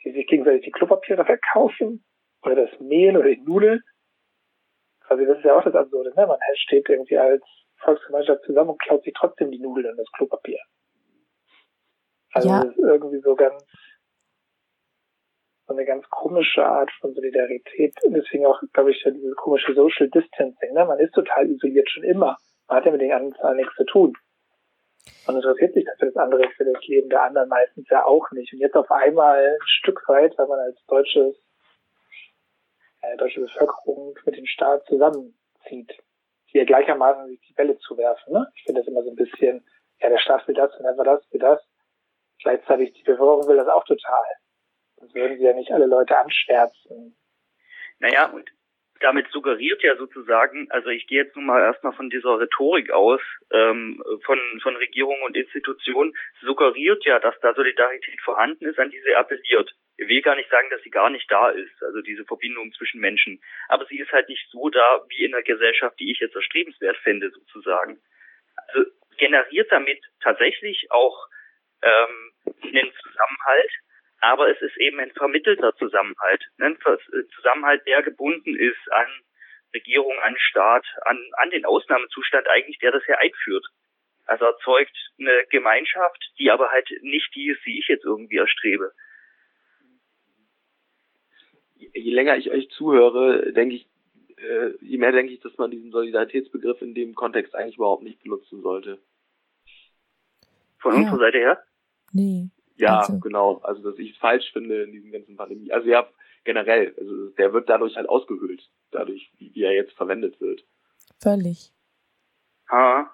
Die 0.04 0.12
sich 0.12 0.26
gegenseitig 0.26 0.64
die 0.64 0.70
Klopapiere 0.70 1.24
verkaufen? 1.24 2.04
Oder 2.42 2.66
das 2.66 2.80
Mehl 2.80 3.16
oder 3.16 3.30
die 3.30 3.40
Nudeln? 3.40 3.82
Quasi, 5.06 5.26
das 5.26 5.38
ist 5.38 5.44
ja 5.44 5.56
auch 5.56 5.64
das 5.64 5.74
Absurde, 5.74 6.12
ne? 6.14 6.26
Man 6.26 6.38
steht 6.56 6.88
irgendwie 6.88 7.18
als 7.18 7.42
Volksgemeinschaft 7.78 8.44
zusammen 8.44 8.70
und 8.70 8.80
klaut 8.80 9.02
sich 9.04 9.14
trotzdem 9.14 9.50
die 9.50 9.58
Nudeln 9.58 9.90
und 9.90 9.96
das 9.98 10.10
Klopapier. 10.12 10.60
Also 12.32 12.48
ja. 12.48 12.64
das 12.64 12.76
ist 12.76 12.78
irgendwie 12.78 13.20
so 13.20 13.34
ganz 13.34 13.64
so 15.66 15.74
eine 15.74 15.84
ganz 15.84 16.08
komische 16.10 16.64
Art 16.64 16.90
von 17.00 17.14
Solidarität. 17.14 17.94
Deswegen 18.04 18.46
auch, 18.46 18.60
glaube 18.72 18.90
ich, 18.90 19.02
dieses 19.02 19.34
komische 19.36 19.74
Social 19.74 20.08
Distancing. 20.08 20.72
Ne? 20.74 20.84
Man 20.84 20.98
ist 20.98 21.14
total 21.14 21.50
isoliert 21.50 21.88
schon 21.90 22.04
immer. 22.04 22.36
Man 22.68 22.78
hat 22.78 22.86
ja 22.86 22.92
mit 22.92 23.00
den 23.00 23.12
anderen 23.12 23.56
nichts 23.56 23.74
zu 23.76 23.84
tun. 23.84 24.14
Man 25.26 25.36
interessiert 25.36 25.74
sich 25.74 25.86
für 25.98 26.06
das 26.06 26.16
andere, 26.16 26.48
für 26.50 26.64
das 26.64 26.86
Leben 26.86 27.08
der 27.08 27.22
anderen 27.22 27.48
meistens 27.48 27.88
ja 27.88 28.04
auch 28.04 28.30
nicht. 28.32 28.52
Und 28.52 28.60
jetzt 28.60 28.76
auf 28.76 28.90
einmal 28.90 29.38
ein 29.38 29.66
Stück 29.66 30.02
weit, 30.08 30.36
weil 30.38 30.46
man 30.46 30.58
als 30.58 30.84
deutsches, 30.86 31.36
äh, 33.02 33.16
deutsche 33.16 33.40
Bevölkerung 33.40 34.18
mit 34.24 34.36
dem 34.36 34.46
Staat 34.46 34.84
zusammenzieht, 34.86 35.98
hier 36.46 36.64
gleichermaßen 36.66 37.26
sich 37.28 37.40
die 37.40 37.54
Bälle 37.54 37.78
zu 37.78 37.96
werfen. 37.96 38.32
Ne? 38.32 38.46
Ich 38.54 38.64
finde 38.64 38.80
das 38.80 38.88
immer 38.88 39.02
so 39.02 39.10
ein 39.10 39.16
bisschen, 39.16 39.66
ja, 40.00 40.08
der 40.08 40.18
Staat 40.18 40.46
will 40.46 40.54
das 40.54 40.74
und 40.76 40.84
war 40.84 41.04
das, 41.04 41.32
will 41.32 41.40
das. 41.40 41.60
Gleichzeitig 42.42 42.92
die 42.92 43.02
Bevölkerung 43.02 43.46
will 43.48 43.56
das 43.56 43.68
auch 43.68 43.84
total. 43.84 44.24
Sonst 45.04 45.14
würden 45.14 45.36
sie 45.36 45.44
ja 45.44 45.52
nicht 45.52 45.70
alle 45.70 45.86
Leute 45.86 46.16
anschwärzen. 46.16 47.14
Naja, 47.98 48.30
und 48.30 48.50
damit 49.00 49.28
suggeriert 49.30 49.82
ja 49.82 49.96
sozusagen, 49.96 50.70
also 50.70 50.88
ich 50.88 51.06
gehe 51.06 51.24
jetzt 51.24 51.36
nun 51.36 51.44
mal 51.44 51.60
erstmal 51.60 51.92
von 51.92 52.08
dieser 52.08 52.40
Rhetorik 52.40 52.90
aus, 52.90 53.20
ähm, 53.50 54.02
von, 54.24 54.38
von 54.62 54.76
Regierung 54.76 55.20
und 55.26 55.36
Institutionen, 55.36 56.14
suggeriert 56.40 57.04
ja, 57.04 57.18
dass 57.18 57.38
da 57.40 57.52
Solidarität 57.52 58.18
vorhanden 58.22 58.64
ist, 58.64 58.78
an 58.78 58.90
die 58.90 59.00
sie 59.00 59.14
appelliert. 59.14 59.74
Ich 59.98 60.08
will 60.08 60.22
gar 60.22 60.36
nicht 60.36 60.48
sagen, 60.48 60.68
dass 60.70 60.80
sie 60.82 60.90
gar 60.90 61.10
nicht 61.10 61.30
da 61.30 61.50
ist, 61.50 61.82
also 61.82 62.00
diese 62.00 62.24
Verbindung 62.24 62.72
zwischen 62.72 63.00
Menschen. 63.00 63.42
Aber 63.68 63.84
sie 63.86 63.98
ist 63.98 64.10
halt 64.10 64.28
nicht 64.30 64.48
so 64.50 64.70
da, 64.70 65.04
wie 65.08 65.24
in 65.24 65.32
der 65.32 65.42
Gesellschaft, 65.42 66.00
die 66.00 66.12
ich 66.12 66.20
jetzt 66.20 66.34
erstrebenswert 66.34 66.96
fände, 66.98 67.30
sozusagen. 67.30 68.00
Also 68.68 68.90
generiert 69.18 69.70
damit 69.70 70.00
tatsächlich 70.22 70.90
auch 70.90 71.28
ähm, 71.82 72.32
einen 72.62 72.90
Zusammenhalt, 73.02 73.70
aber 74.24 74.50
es 74.50 74.60
ist 74.62 74.76
eben 74.78 74.98
ein 75.00 75.12
vermittelter 75.12 75.74
Zusammenhalt. 75.76 76.42
Ein 76.58 76.76
äh, 76.76 77.26
Zusammenhalt, 77.36 77.86
der 77.86 78.02
gebunden 78.02 78.56
ist 78.56 78.92
an 78.92 79.06
Regierung, 79.74 80.18
an 80.22 80.34
Staat, 80.38 80.86
an, 81.04 81.18
an 81.34 81.50
den 81.50 81.66
Ausnahmezustand 81.66 82.48
eigentlich, 82.48 82.78
der 82.78 82.92
das 82.92 83.06
ja 83.06 83.18
einführt. 83.18 83.66
Also 84.26 84.46
erzeugt 84.46 84.96
eine 85.18 85.44
Gemeinschaft, 85.50 86.32
die 86.38 86.50
aber 86.50 86.70
halt 86.70 86.88
nicht 87.02 87.34
die 87.34 87.48
ist, 87.48 87.60
die 87.66 87.78
ich 87.78 87.88
jetzt 87.88 88.04
irgendwie 88.04 88.38
erstrebe. 88.38 88.92
Je 91.76 92.14
länger 92.14 92.36
ich 92.38 92.50
euch 92.50 92.70
zuhöre, 92.70 93.52
denke 93.52 93.74
ich, 93.74 93.86
äh, 94.38 94.70
je 94.80 94.96
mehr 94.96 95.12
denke 95.12 95.34
ich, 95.34 95.40
dass 95.40 95.56
man 95.58 95.70
diesen 95.70 95.90
Solidaritätsbegriff 95.90 96.80
in 96.80 96.94
dem 96.94 97.14
Kontext 97.14 97.54
eigentlich 97.54 97.76
überhaupt 97.76 98.04
nicht 98.04 98.22
benutzen 98.22 98.62
sollte. 98.62 99.02
Von 100.78 100.94
ja. 100.94 100.98
unserer 101.00 101.18
Seite 101.18 101.38
her? 101.38 101.62
Nee. 102.12 102.48
Ja, 102.76 103.00
also. 103.00 103.18
genau. 103.20 103.58
Also, 103.58 103.90
dass 103.90 103.98
ich 103.98 104.12
es 104.12 104.16
falsch 104.18 104.52
finde 104.52 104.82
in 104.82 104.92
diesem 104.92 105.12
ganzen 105.12 105.36
Pandemie. 105.36 105.72
Also 105.72 105.88
ja, 105.88 106.08
generell. 106.44 106.94
Also 106.98 107.28
der 107.30 107.52
wird 107.52 107.68
dadurch 107.68 107.96
halt 107.96 108.08
ausgehöhlt, 108.08 108.68
dadurch, 108.90 109.30
wie, 109.38 109.54
wie 109.54 109.62
er 109.62 109.72
jetzt 109.72 109.92
verwendet 109.94 110.40
wird. 110.40 110.64
Völlig. 111.20 111.72
Ha. 112.70 113.10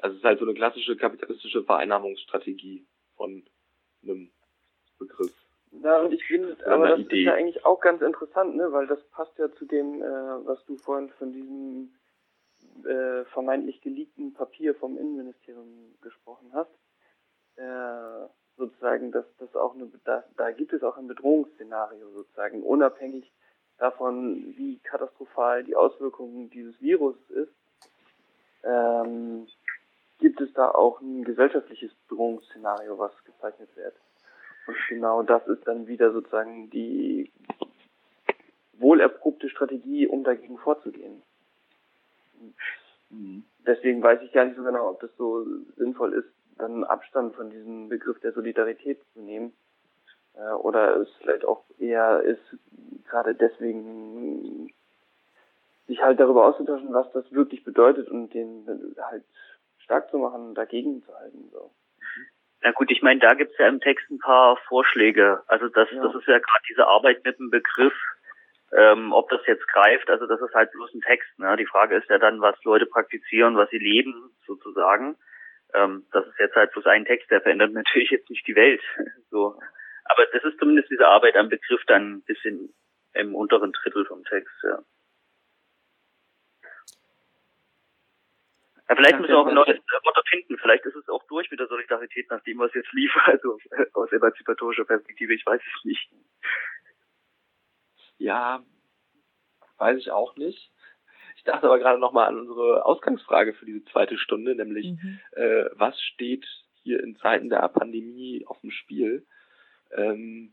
Also 0.00 0.14
es 0.14 0.20
ist 0.20 0.24
halt 0.24 0.38
so 0.38 0.44
eine 0.44 0.54
klassische 0.54 0.96
kapitalistische 0.96 1.64
Vereinnahmungsstrategie 1.64 2.86
von 3.16 3.44
einem 4.02 4.30
Begriff. 4.98 5.34
Ja, 5.82 6.00
und 6.00 6.12
ich 6.12 6.24
finde, 6.24 6.56
aber 6.66 6.88
das 6.88 7.00
Idee. 7.00 7.20
ist 7.20 7.26
ja 7.26 7.34
eigentlich 7.34 7.64
auch 7.64 7.80
ganz 7.80 8.00
interessant, 8.00 8.56
ne, 8.56 8.72
weil 8.72 8.86
das 8.86 9.02
passt 9.10 9.36
ja 9.38 9.52
zu 9.52 9.66
dem, 9.66 10.02
äh, 10.02 10.46
was 10.46 10.64
du 10.64 10.76
vorhin 10.78 11.10
von 11.10 11.32
diesem 11.32 11.92
äh, 12.84 13.24
vermeintlich 13.26 13.80
geleakten 13.82 14.32
Papier 14.32 14.74
vom 14.74 14.96
Innenministerium 14.96 15.94
gesprochen 16.00 16.50
hast 16.54 16.70
äh, 17.58 18.28
sozusagen, 18.56 19.12
dass 19.12 19.24
das 19.38 19.54
auch 19.54 19.74
eine, 19.74 19.90
da, 20.04 20.24
da 20.36 20.50
gibt 20.50 20.72
es 20.72 20.82
auch 20.82 20.96
ein 20.96 21.08
Bedrohungsszenario 21.08 22.08
sozusagen, 22.10 22.62
unabhängig 22.62 23.30
davon, 23.78 24.54
wie 24.56 24.78
katastrophal 24.78 25.64
die 25.64 25.76
Auswirkungen 25.76 26.50
dieses 26.50 26.80
Virus 26.80 27.16
ist, 27.30 27.52
ähm, 28.64 29.46
gibt 30.18 30.40
es 30.40 30.52
da 30.54 30.70
auch 30.70 31.00
ein 31.00 31.24
gesellschaftliches 31.24 31.92
Bedrohungsszenario, 32.08 32.98
was 32.98 33.12
gezeichnet 33.24 33.74
wird. 33.76 33.94
Und 34.66 34.76
genau 34.88 35.22
das 35.22 35.46
ist 35.46 35.66
dann 35.66 35.86
wieder 35.86 36.12
sozusagen 36.12 36.68
die 36.70 37.30
wohlerprobte 38.74 39.48
Strategie, 39.48 40.06
um 40.06 40.24
dagegen 40.24 40.58
vorzugehen. 40.58 41.22
Mhm. 43.10 43.44
Deswegen 43.66 44.02
weiß 44.02 44.20
ich 44.22 44.32
gar 44.32 44.44
nicht 44.44 44.56
so 44.56 44.62
genau, 44.64 44.90
ob 44.90 45.00
das 45.00 45.10
so 45.16 45.44
sinnvoll 45.76 46.14
ist, 46.14 46.28
dann 46.58 46.84
Abstand 46.84 47.34
von 47.34 47.50
diesem 47.50 47.88
Begriff 47.88 48.20
der 48.20 48.32
Solidarität 48.32 49.00
zu 49.12 49.20
nehmen. 49.20 49.52
Äh, 50.34 50.52
oder 50.52 50.96
es 50.96 51.08
vielleicht 51.20 51.44
auch 51.44 51.64
eher 51.78 52.20
ist, 52.22 52.42
gerade 53.08 53.34
deswegen 53.34 54.72
sich 55.86 56.02
halt 56.02 56.20
darüber 56.20 56.46
auszutauschen, 56.46 56.92
was 56.92 57.10
das 57.12 57.30
wirklich 57.32 57.64
bedeutet 57.64 58.08
und 58.08 58.32
den 58.34 58.94
halt 59.00 59.24
stark 59.78 60.10
zu 60.10 60.18
machen, 60.18 60.54
dagegen 60.54 61.02
zu 61.02 61.14
halten. 61.14 61.48
So. 61.50 61.70
Na 62.62 62.72
gut, 62.72 62.90
ich 62.90 63.02
meine, 63.02 63.20
da 63.20 63.34
gibt's 63.34 63.56
ja 63.58 63.68
im 63.68 63.80
Text 63.80 64.10
ein 64.10 64.18
paar 64.18 64.56
Vorschläge. 64.68 65.42
Also 65.46 65.68
das, 65.68 65.88
ja. 65.90 66.02
das 66.02 66.14
ist 66.14 66.26
ja 66.26 66.38
gerade 66.38 66.64
diese 66.68 66.86
Arbeit 66.86 67.24
mit 67.24 67.38
dem 67.38 67.50
Begriff, 67.50 67.94
ähm, 68.72 69.12
ob 69.12 69.30
das 69.30 69.40
jetzt 69.46 69.66
greift. 69.68 70.10
Also 70.10 70.26
das 70.26 70.40
ist 70.40 70.54
halt 70.54 70.70
bloß 70.72 70.92
ein 70.94 71.00
Text. 71.00 71.38
Ne? 71.38 71.56
Die 71.56 71.66
Frage 71.66 71.96
ist 71.96 72.10
ja 72.10 72.18
dann, 72.18 72.40
was 72.40 72.62
Leute 72.64 72.84
praktizieren, 72.84 73.56
was 73.56 73.70
sie 73.70 73.78
leben, 73.78 74.30
sozusagen. 74.46 75.16
Ähm, 75.74 76.06
das 76.12 76.26
ist 76.26 76.38
jetzt 76.38 76.54
halt 76.54 76.72
bloß 76.72 76.86
ein 76.86 77.04
Text, 77.04 77.30
der 77.30 77.40
verändert 77.40 77.72
natürlich 77.72 78.10
jetzt 78.10 78.30
nicht 78.30 78.46
die 78.46 78.56
Welt. 78.56 78.82
so. 79.30 79.58
Aber 80.04 80.26
das 80.32 80.42
ist 80.44 80.58
zumindest 80.58 80.90
diese 80.90 81.06
Arbeit 81.06 81.36
am 81.36 81.48
Begriff 81.48 81.82
dann 81.86 82.16
ein 82.16 82.22
bisschen 82.22 82.74
im 83.14 83.34
unteren 83.34 83.72
Drittel 83.72 84.06
vom 84.06 84.24
Text, 84.24 84.54
ja. 84.62 84.78
Ja, 88.88 88.96
vielleicht 88.96 89.18
müssen 89.18 89.32
wir 89.32 89.38
auch 89.38 89.46
ein 89.46 89.54
neues 89.54 89.76
Wort 89.76 90.28
finden. 90.30 90.56
Vielleicht 90.56 90.86
ist 90.86 90.96
es 90.96 91.08
auch 91.10 91.22
durch 91.24 91.50
mit 91.50 91.60
der 91.60 91.66
Solidarität, 91.66 92.26
nachdem 92.30 92.58
was 92.58 92.72
jetzt 92.72 92.90
lief. 92.92 93.14
Also 93.26 93.58
aus 93.92 94.10
emanzipatorischer 94.12 94.86
Perspektive, 94.86 95.34
ich 95.34 95.44
weiß 95.44 95.60
es 95.60 95.84
nicht. 95.84 96.10
Ja, 98.16 98.64
weiß 99.76 99.98
ich 99.98 100.10
auch 100.10 100.36
nicht 100.36 100.72
dachte 101.48 101.66
aber 101.66 101.78
gerade 101.78 101.98
nochmal 101.98 102.28
an 102.28 102.38
unsere 102.38 102.84
Ausgangsfrage 102.84 103.54
für 103.54 103.66
diese 103.66 103.84
zweite 103.86 104.18
Stunde, 104.18 104.54
nämlich 104.54 104.92
mhm. 104.92 105.18
äh, 105.32 105.64
was 105.74 106.00
steht 106.00 106.46
hier 106.82 107.02
in 107.02 107.16
Zeiten 107.16 107.48
der 107.48 107.66
Pandemie 107.68 108.44
auf 108.46 108.60
dem 108.60 108.70
Spiel? 108.70 109.26
Ähm, 109.92 110.52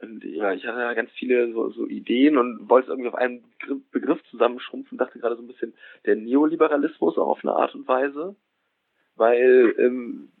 und 0.00 0.24
ja, 0.24 0.52
ich 0.52 0.66
hatte 0.66 0.78
da 0.78 0.94
ganz 0.94 1.10
viele 1.12 1.52
so, 1.52 1.70
so 1.70 1.86
Ideen 1.86 2.36
und 2.36 2.68
wollte 2.68 2.86
es 2.86 2.90
irgendwie 2.90 3.08
auf 3.08 3.14
einen 3.14 3.44
Begriff 3.92 4.20
zusammenschrumpfen, 4.30 4.98
dachte 4.98 5.20
gerade 5.20 5.36
so 5.36 5.42
ein 5.42 5.46
bisschen 5.46 5.74
der 6.04 6.16
Neoliberalismus 6.16 7.16
auch 7.18 7.28
auf 7.28 7.44
eine 7.44 7.54
Art 7.54 7.74
und 7.74 7.86
Weise. 7.86 8.34
Weil 9.14 9.74
ähm, 9.78 10.32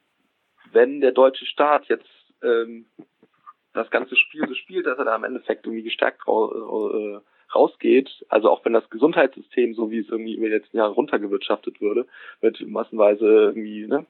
wenn 0.72 1.00
der 1.00 1.12
deutsche 1.12 1.46
Staat 1.46 1.86
jetzt 1.86 2.08
ähm, 2.42 2.86
das 3.72 3.90
ganze 3.90 4.16
Spiel 4.16 4.46
so 4.48 4.54
spielt, 4.54 4.86
dass 4.86 4.98
er 4.98 5.04
da 5.04 5.14
im 5.14 5.24
Endeffekt 5.24 5.64
irgendwie 5.66 5.84
gestärkt 5.84 6.22
äh, 6.26 7.20
rausgeht. 7.54 8.24
Also 8.28 8.50
auch 8.50 8.64
wenn 8.64 8.72
das 8.72 8.88
Gesundheitssystem, 8.90 9.74
so 9.74 9.90
wie 9.90 9.98
es 9.98 10.08
irgendwie 10.08 10.36
über 10.36 10.46
die 10.46 10.54
letzten 10.54 10.76
Jahre 10.76 10.92
runtergewirtschaftet 10.92 11.80
würde, 11.80 12.06
mit 12.40 12.60
massenweise 12.66 13.26
irgendwie 13.26 13.86
ne, 13.86 14.06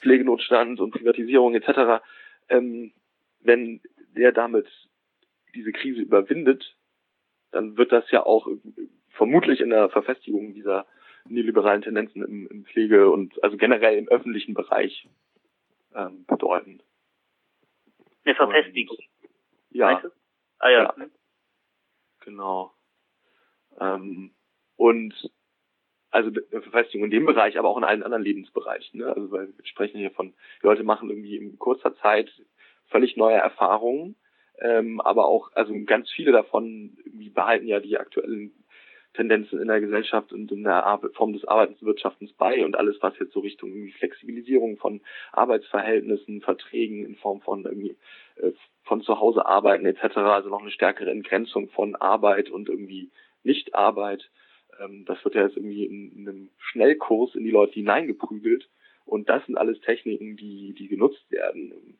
Pflegenotstand 0.00 0.80
und 0.80 0.92
Privatisierung 0.92 1.54
etc., 1.54 2.02
ähm, 2.48 2.92
wenn 3.40 3.80
der 4.16 4.32
damit 4.32 4.66
diese 5.54 5.72
Krise 5.72 6.00
überwindet, 6.00 6.76
dann 7.52 7.76
wird 7.76 7.92
das 7.92 8.10
ja 8.10 8.24
auch 8.24 8.48
vermutlich 9.10 9.60
in 9.60 9.70
der 9.70 9.88
Verfestigung 9.88 10.54
dieser 10.54 10.86
neoliberalen 11.28 11.82
Tendenzen 11.82 12.22
im, 12.22 12.46
im 12.48 12.64
Pflege 12.64 13.10
und 13.10 13.42
also 13.42 13.56
generell 13.56 13.98
im 13.98 14.08
öffentlichen 14.08 14.54
Bereich 14.54 15.08
ähm, 15.94 16.24
bedeuten. 16.26 16.80
Eine 18.24 18.34
Verfestigung. 18.34 18.98
ja. 19.70 20.02
Ah 20.58 20.70
ja. 20.70 20.94
ja. 20.96 21.06
Genau. 22.26 22.74
Ähm, 23.80 24.34
und 24.76 25.30
also 26.10 26.30
Verfestigung 26.50 27.04
in 27.06 27.10
dem 27.10 27.24
Bereich, 27.26 27.58
aber 27.58 27.68
auch 27.68 27.78
in 27.78 27.84
allen 27.84 28.02
anderen 28.02 28.24
Lebensbereichen. 28.24 29.00
Ne? 29.00 29.06
Also 29.06 29.30
weil 29.30 29.56
wir 29.56 29.66
sprechen 29.66 29.98
hier 29.98 30.10
von, 30.10 30.34
die 30.60 30.66
Leute 30.66 30.82
machen 30.82 31.08
irgendwie 31.08 31.36
in 31.36 31.58
kurzer 31.58 31.94
Zeit 31.96 32.30
völlig 32.86 33.16
neue 33.16 33.36
Erfahrungen, 33.36 34.16
ähm, 34.58 35.00
aber 35.00 35.26
auch, 35.26 35.52
also 35.54 35.72
ganz 35.84 36.10
viele 36.10 36.32
davon 36.32 36.96
behalten 37.34 37.68
ja 37.68 37.80
die 37.80 37.98
aktuellen 37.98 38.52
Tendenzen 39.16 39.60
in 39.60 39.68
der 39.68 39.80
Gesellschaft 39.80 40.32
und 40.32 40.52
in 40.52 40.62
der 40.62 41.00
Form 41.14 41.32
des 41.32 41.44
Arbeitens 41.46 41.80
und 41.80 41.88
Wirtschaftens 41.88 42.32
bei 42.34 42.64
und 42.64 42.76
alles, 42.76 42.96
was 43.00 43.18
jetzt 43.18 43.32
so 43.32 43.40
Richtung 43.40 43.72
Flexibilisierung 43.98 44.76
von 44.76 45.00
Arbeitsverhältnissen, 45.32 46.42
Verträgen 46.42 47.04
in 47.04 47.16
Form 47.16 47.40
von 47.40 47.64
irgendwie 47.64 47.96
äh, 48.36 48.52
von 48.84 49.02
zu 49.02 49.18
Hause 49.18 49.46
arbeiten 49.46 49.86
etc., 49.86 50.16
also 50.18 50.48
noch 50.48 50.62
eine 50.62 50.70
stärkere 50.70 51.10
Entgrenzung 51.10 51.68
von 51.70 51.96
Arbeit 51.96 52.50
und 52.50 52.68
irgendwie 52.68 53.10
Nichtarbeit. 53.42 54.30
Ähm, 54.80 55.04
das 55.06 55.24
wird 55.24 55.34
ja 55.34 55.42
jetzt 55.42 55.56
irgendwie 55.56 55.84
in, 55.84 56.12
in 56.12 56.28
einem 56.28 56.48
Schnellkurs 56.58 57.34
in 57.34 57.44
die 57.44 57.50
Leute 57.50 57.74
hineingeprügelt 57.74 58.68
und 59.04 59.28
das 59.28 59.44
sind 59.46 59.56
alles 59.56 59.80
Techniken, 59.80 60.36
die, 60.36 60.74
die 60.74 60.88
genutzt 60.88 61.30
werden 61.30 61.72
im, 61.72 61.98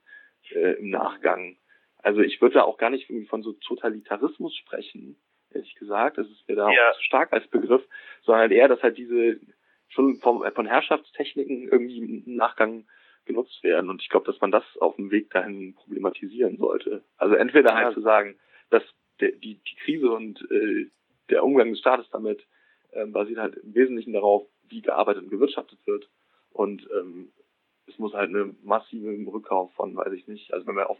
äh, 0.56 0.72
im 0.74 0.90
Nachgang. 0.90 1.56
Also 1.98 2.20
ich 2.20 2.40
würde 2.40 2.54
da 2.54 2.62
auch 2.62 2.78
gar 2.78 2.90
nicht 2.90 3.10
irgendwie 3.10 3.26
von 3.26 3.42
so 3.42 3.52
Totalitarismus 3.52 4.54
sprechen, 4.54 5.16
ehrlich 5.56 5.74
gesagt. 5.74 6.18
Das 6.18 6.26
ist 6.26 6.48
mir 6.48 6.56
da 6.56 6.70
ja. 6.70 6.90
auch 6.90 6.96
zu 6.96 7.02
stark 7.02 7.32
als 7.32 7.46
Begriff, 7.48 7.82
sondern 8.22 8.50
eher, 8.50 8.68
dass 8.68 8.82
halt 8.82 8.98
diese 8.98 9.40
schon 9.88 10.18
vom, 10.20 10.44
von 10.54 10.66
Herrschaftstechniken 10.66 11.68
irgendwie 11.68 11.98
im 11.98 12.36
Nachgang 12.36 12.86
genutzt 13.24 13.62
werden. 13.62 13.90
Und 13.90 14.02
ich 14.02 14.08
glaube, 14.08 14.26
dass 14.26 14.40
man 14.40 14.50
das 14.50 14.64
auf 14.78 14.96
dem 14.96 15.10
Weg 15.10 15.30
dahin 15.30 15.74
problematisieren 15.74 16.56
sollte. 16.58 17.02
Also 17.16 17.34
entweder 17.34 17.74
halt 17.74 17.94
zu 17.94 18.00
sagen, 18.00 18.36
dass 18.70 18.82
der, 19.20 19.32
die, 19.32 19.54
die 19.54 19.76
Krise 19.84 20.10
und 20.10 20.40
äh, 20.50 20.86
der 21.30 21.44
Umgang 21.44 21.70
des 21.70 21.80
Staates 21.80 22.08
damit 22.10 22.46
äh, 22.92 23.06
basiert 23.06 23.38
halt 23.38 23.56
im 23.56 23.74
Wesentlichen 23.74 24.12
darauf, 24.12 24.46
wie 24.68 24.82
gearbeitet 24.82 25.24
und 25.24 25.30
gewirtschaftet 25.30 25.78
wird. 25.86 26.08
Und 26.50 26.88
ähm, 26.92 27.32
es 27.86 27.98
muss 27.98 28.14
halt 28.14 28.30
eine 28.30 28.54
massive 28.62 29.10
Rückkauf 29.30 29.72
von, 29.74 29.96
weiß 29.96 30.12
ich 30.12 30.26
nicht, 30.26 30.52
also 30.52 30.66
wenn 30.66 30.76
wir 30.76 30.90
auf, 30.90 30.98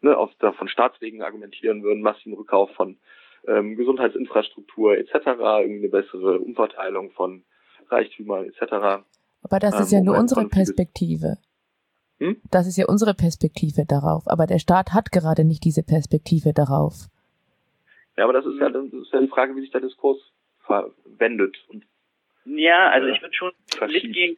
ne, 0.00 0.16
auf 0.16 0.30
da 0.38 0.52
von 0.52 0.68
Staatswegen 0.68 1.22
argumentieren 1.22 1.82
würden, 1.82 2.02
massiven 2.02 2.34
Rückkauf 2.34 2.70
von 2.74 2.98
ähm, 3.48 3.76
Gesundheitsinfrastruktur 3.76 4.96
etc., 4.96 5.12
irgendwie 5.14 5.78
eine 5.78 5.88
bessere 5.88 6.38
Umverteilung 6.38 7.10
von 7.12 7.44
Reichtümern 7.90 8.46
etc. 8.46 9.04
Aber 9.42 9.58
das 9.58 9.78
ist 9.80 9.92
ähm, 9.92 9.98
ja 9.98 10.04
nur 10.04 10.18
unsere 10.18 10.48
Perspektive. 10.48 11.38
Hm? 12.18 12.40
Das 12.50 12.66
ist 12.66 12.76
ja 12.76 12.86
unsere 12.86 13.14
Perspektive 13.14 13.84
darauf. 13.86 14.22
Aber 14.26 14.46
der 14.46 14.58
Staat 14.58 14.92
hat 14.92 15.12
gerade 15.12 15.44
nicht 15.44 15.64
diese 15.64 15.82
Perspektive 15.82 16.52
darauf. 16.52 17.08
Ja, 18.16 18.24
aber 18.24 18.32
das 18.32 18.46
ist 18.46 18.58
ja, 18.60 18.70
das 18.70 18.84
ist 18.84 19.12
ja 19.12 19.20
die 19.20 19.28
Frage, 19.28 19.56
wie 19.56 19.60
sich 19.60 19.72
der 19.72 19.80
Diskurs 19.80 20.18
verwendet. 20.60 21.56
Und, 21.68 21.84
ja, 22.44 22.90
also 22.90 23.08
ich 23.08 23.20
würde 23.20 23.34
schon 23.34 23.52
mitgehen 23.88 24.36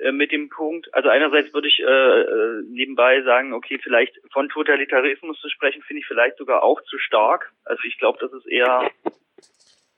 äh, 0.00 0.12
mit 0.12 0.32
dem 0.32 0.48
Punkt, 0.48 0.92
also 0.94 1.08
einerseits 1.08 1.52
würde 1.52 1.68
ich 1.68 1.80
äh, 1.80 1.84
äh, 1.84 2.62
nebenbei 2.68 3.22
sagen, 3.22 3.52
okay, 3.52 3.78
vielleicht 3.82 4.18
von 4.32 4.48
Totalitarismus 4.48 5.40
zu 5.40 5.48
sprechen, 5.48 5.82
finde 5.82 6.00
ich 6.00 6.06
vielleicht 6.06 6.36
sogar 6.36 6.62
auch 6.62 6.80
zu 6.82 6.98
stark. 6.98 7.52
Also 7.64 7.82
ich 7.84 7.98
glaube, 7.98 8.18
das 8.20 8.32
ist 8.32 8.46
eher 8.46 8.90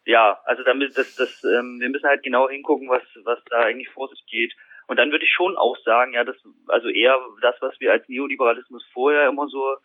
ja, 0.06 0.38
also 0.44 0.62
damit 0.62 0.96
das 0.96 1.16
das 1.16 1.42
ähm, 1.44 1.80
wir 1.80 1.88
müssen 1.88 2.08
halt 2.08 2.22
genau 2.22 2.48
hingucken, 2.48 2.88
was 2.88 3.02
was 3.24 3.38
da 3.50 3.60
eigentlich 3.60 3.88
vor 3.90 4.08
sich 4.08 4.24
geht. 4.26 4.54
Und 4.86 4.98
dann 4.98 5.10
würde 5.10 5.24
ich 5.24 5.32
schon 5.32 5.56
auch 5.56 5.76
sagen, 5.78 6.12
ja, 6.12 6.24
das 6.24 6.36
also 6.68 6.88
eher 6.88 7.18
das, 7.40 7.56
was 7.60 7.78
wir 7.80 7.92
als 7.92 8.08
Neoliberalismus 8.08 8.84
vorher 8.92 9.28
immer 9.28 9.48
so 9.48 9.76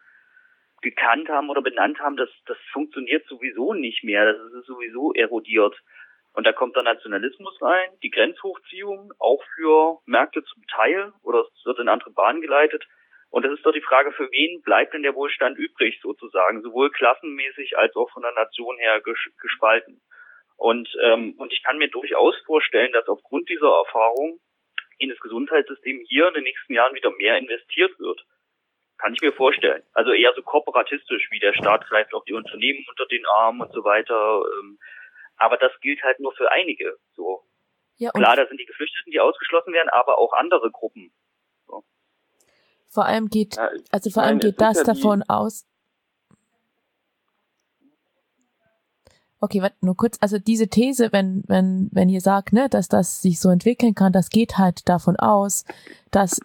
gekannt 0.81 1.29
haben 1.29 1.49
oder 1.49 1.61
benannt 1.61 1.99
haben, 1.99 2.17
das 2.17 2.29
das 2.45 2.57
funktioniert 2.73 3.25
sowieso 3.27 3.73
nicht 3.73 4.03
mehr. 4.03 4.33
Das 4.33 4.53
ist 4.53 4.65
sowieso 4.65 5.13
erodiert. 5.13 5.75
Und 6.39 6.45
da 6.45 6.53
kommt 6.53 6.73
der 6.77 6.83
Nationalismus 6.83 7.61
rein, 7.61 7.89
die 8.01 8.11
Grenzhochziehung, 8.11 9.11
auch 9.19 9.43
für 9.55 9.99
Märkte 10.05 10.41
zum 10.45 10.65
Teil, 10.67 11.11
oder 11.21 11.41
es 11.41 11.65
wird 11.65 11.79
in 11.79 11.89
andere 11.89 12.11
Bahnen 12.11 12.39
geleitet. 12.39 12.87
Und 13.29 13.43
das 13.43 13.51
ist 13.51 13.65
doch 13.65 13.73
die 13.73 13.81
Frage, 13.81 14.13
für 14.13 14.31
wen 14.31 14.61
bleibt 14.61 14.93
denn 14.93 15.03
der 15.03 15.15
Wohlstand 15.15 15.57
übrig 15.57 15.99
sozusagen, 16.01 16.61
sowohl 16.61 16.91
klassenmäßig 16.91 17.77
als 17.77 17.93
auch 17.97 18.09
von 18.11 18.21
der 18.21 18.31
Nation 18.31 18.77
her 18.77 19.01
gespalten. 19.01 19.99
Und, 20.55 20.87
ähm, 21.01 21.33
und 21.37 21.51
ich 21.51 21.61
kann 21.61 21.77
mir 21.77 21.89
durchaus 21.89 22.37
vorstellen, 22.45 22.93
dass 22.93 23.09
aufgrund 23.09 23.49
dieser 23.49 23.75
Erfahrung 23.75 24.39
in 24.97 25.09
das 25.09 25.19
Gesundheitssystem 25.19 26.05
hier 26.07 26.29
in 26.29 26.35
den 26.35 26.43
nächsten 26.43 26.71
Jahren 26.71 26.95
wieder 26.95 27.11
mehr 27.11 27.37
investiert 27.37 27.99
wird. 27.99 28.23
Kann 28.97 29.13
ich 29.13 29.21
mir 29.21 29.33
vorstellen. 29.33 29.83
Also 29.91 30.13
eher 30.13 30.31
so 30.37 30.41
kooperatistisch, 30.41 31.27
wie 31.31 31.39
der 31.39 31.53
Staat 31.53 31.85
greift 31.89 32.13
auch 32.13 32.23
die 32.23 32.33
Unternehmen 32.33 32.85
unter 32.87 33.07
den 33.07 33.25
Arm 33.25 33.59
und 33.59 33.73
so 33.73 33.83
weiter. 33.83 34.41
Ähm, 34.61 34.79
aber 35.39 35.57
das 35.57 35.71
gilt 35.81 36.03
halt 36.03 36.19
nur 36.19 36.33
für 36.33 36.51
einige. 36.51 36.97
So. 37.15 37.43
Ja, 37.97 38.11
Klar, 38.11 38.35
da 38.35 38.47
sind 38.47 38.59
die 38.59 38.65
Geflüchteten, 38.65 39.11
die 39.11 39.19
ausgeschlossen 39.19 39.73
werden, 39.73 39.89
aber 39.89 40.19
auch 40.19 40.33
andere 40.33 40.71
Gruppen. 40.71 41.11
So. 41.67 41.83
Vor 42.89 43.05
allem 43.05 43.29
geht, 43.29 43.57
also 43.91 44.09
vor 44.09 44.23
allem 44.23 44.39
geht 44.39 44.61
das 44.61 44.77
ja 44.77 44.83
davon 44.83 45.23
aus. 45.23 45.65
Okay, 49.41 49.61
warte, 49.61 49.77
nur 49.81 49.95
kurz. 49.95 50.17
Also 50.19 50.37
diese 50.37 50.67
These, 50.67 51.13
wenn, 51.13 51.43
wenn, 51.47 51.89
wenn 51.93 52.09
ihr 52.09 52.19
sagt, 52.19 52.51
ne, 52.51 52.67
dass 52.67 52.89
das 52.89 53.21
sich 53.21 53.39
so 53.39 53.49
entwickeln 53.49 53.95
kann, 53.95 54.11
das 54.11 54.29
geht 54.29 54.57
halt 54.57 54.87
davon 54.89 55.15
aus, 55.15 55.63
dass 56.11 56.41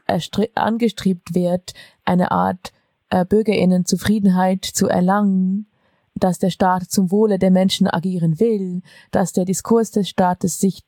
angestrebt 0.55 1.35
wird, 1.35 1.73
eine 2.05 2.31
Art 2.31 2.73
äh, 3.11 3.25
Bürgerinnenzufriedenheit 3.25 4.65
zu 4.65 4.89
erlangen, 4.89 5.67
dass 6.15 6.39
der 6.39 6.51
Staat 6.51 6.91
zum 6.91 7.11
Wohle 7.11 7.39
der 7.39 7.51
Menschen 7.51 7.87
agieren 7.87 8.41
will, 8.41 8.83
dass 9.11 9.33
der 9.33 9.45
Diskurs 9.45 9.91
des 9.91 10.09
Staates 10.09 10.59
sich, 10.59 10.83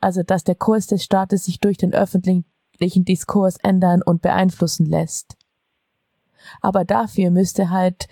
also 0.00 0.22
dass 0.22 0.44
der 0.44 0.54
Kurs 0.54 0.86
des 0.86 1.04
Staates 1.04 1.44
sich 1.44 1.60
durch 1.60 1.76
den 1.76 1.92
öffentlichen 1.92 2.44
Diskurs 2.80 3.56
ändern 3.62 4.02
und 4.02 4.22
beeinflussen 4.22 4.86
lässt. 4.86 5.36
Aber 6.60 6.84
dafür 6.84 7.30
müsste 7.30 7.70
halt 7.70 8.08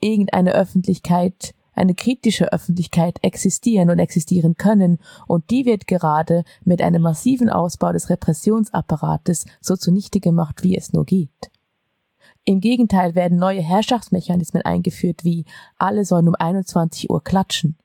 irgendeine 0.00 0.52
Öffentlichkeit, 0.52 1.54
eine 1.74 1.94
kritische 1.94 2.52
Öffentlichkeit 2.52 3.18
existieren 3.22 3.90
und 3.90 3.98
existieren 3.98 4.56
können, 4.56 4.98
und 5.26 5.50
die 5.50 5.66
wird 5.66 5.86
gerade 5.86 6.44
mit 6.64 6.82
einem 6.82 7.02
massiven 7.02 7.50
Ausbau 7.50 7.92
des 7.92 8.10
Repressionsapparates 8.10 9.46
so 9.60 9.76
zunichte 9.76 10.20
gemacht, 10.20 10.62
wie 10.62 10.76
es 10.76 10.92
nur 10.92 11.04
geht. 11.04 11.50
Im 12.48 12.60
Gegenteil 12.60 13.16
werden 13.16 13.38
neue 13.38 13.60
Herrschaftsmechanismen 13.60 14.62
eingeführt, 14.62 15.24
wie 15.24 15.44
alle 15.78 16.04
sollen 16.04 16.28
um 16.28 16.36
21 16.36 17.10
Uhr 17.10 17.22
klatschen. 17.22 17.76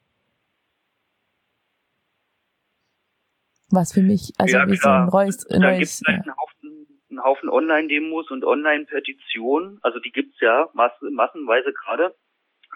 Was 3.71 3.93
für 3.93 4.03
mich, 4.03 4.33
also 4.37 4.57
ja, 4.57 4.67
wie 4.67 4.75
so 4.75 4.87
ein 4.87 5.07
neues, 5.07 5.49
ein 5.49 5.61
neues 5.61 6.03
ja. 6.05 6.13
einen 6.13 6.37
Haufen, 6.37 6.87
einen 7.09 7.23
Haufen 7.23 7.49
Online-Demos 7.49 8.29
und 8.29 8.45
Online-Petitionen, 8.45 9.79
also 9.81 9.99
die 9.99 10.11
gibt's 10.11 10.39
ja 10.41 10.69
mass 10.73 10.91
massenweise 11.01 11.73
gerade, 11.73 12.15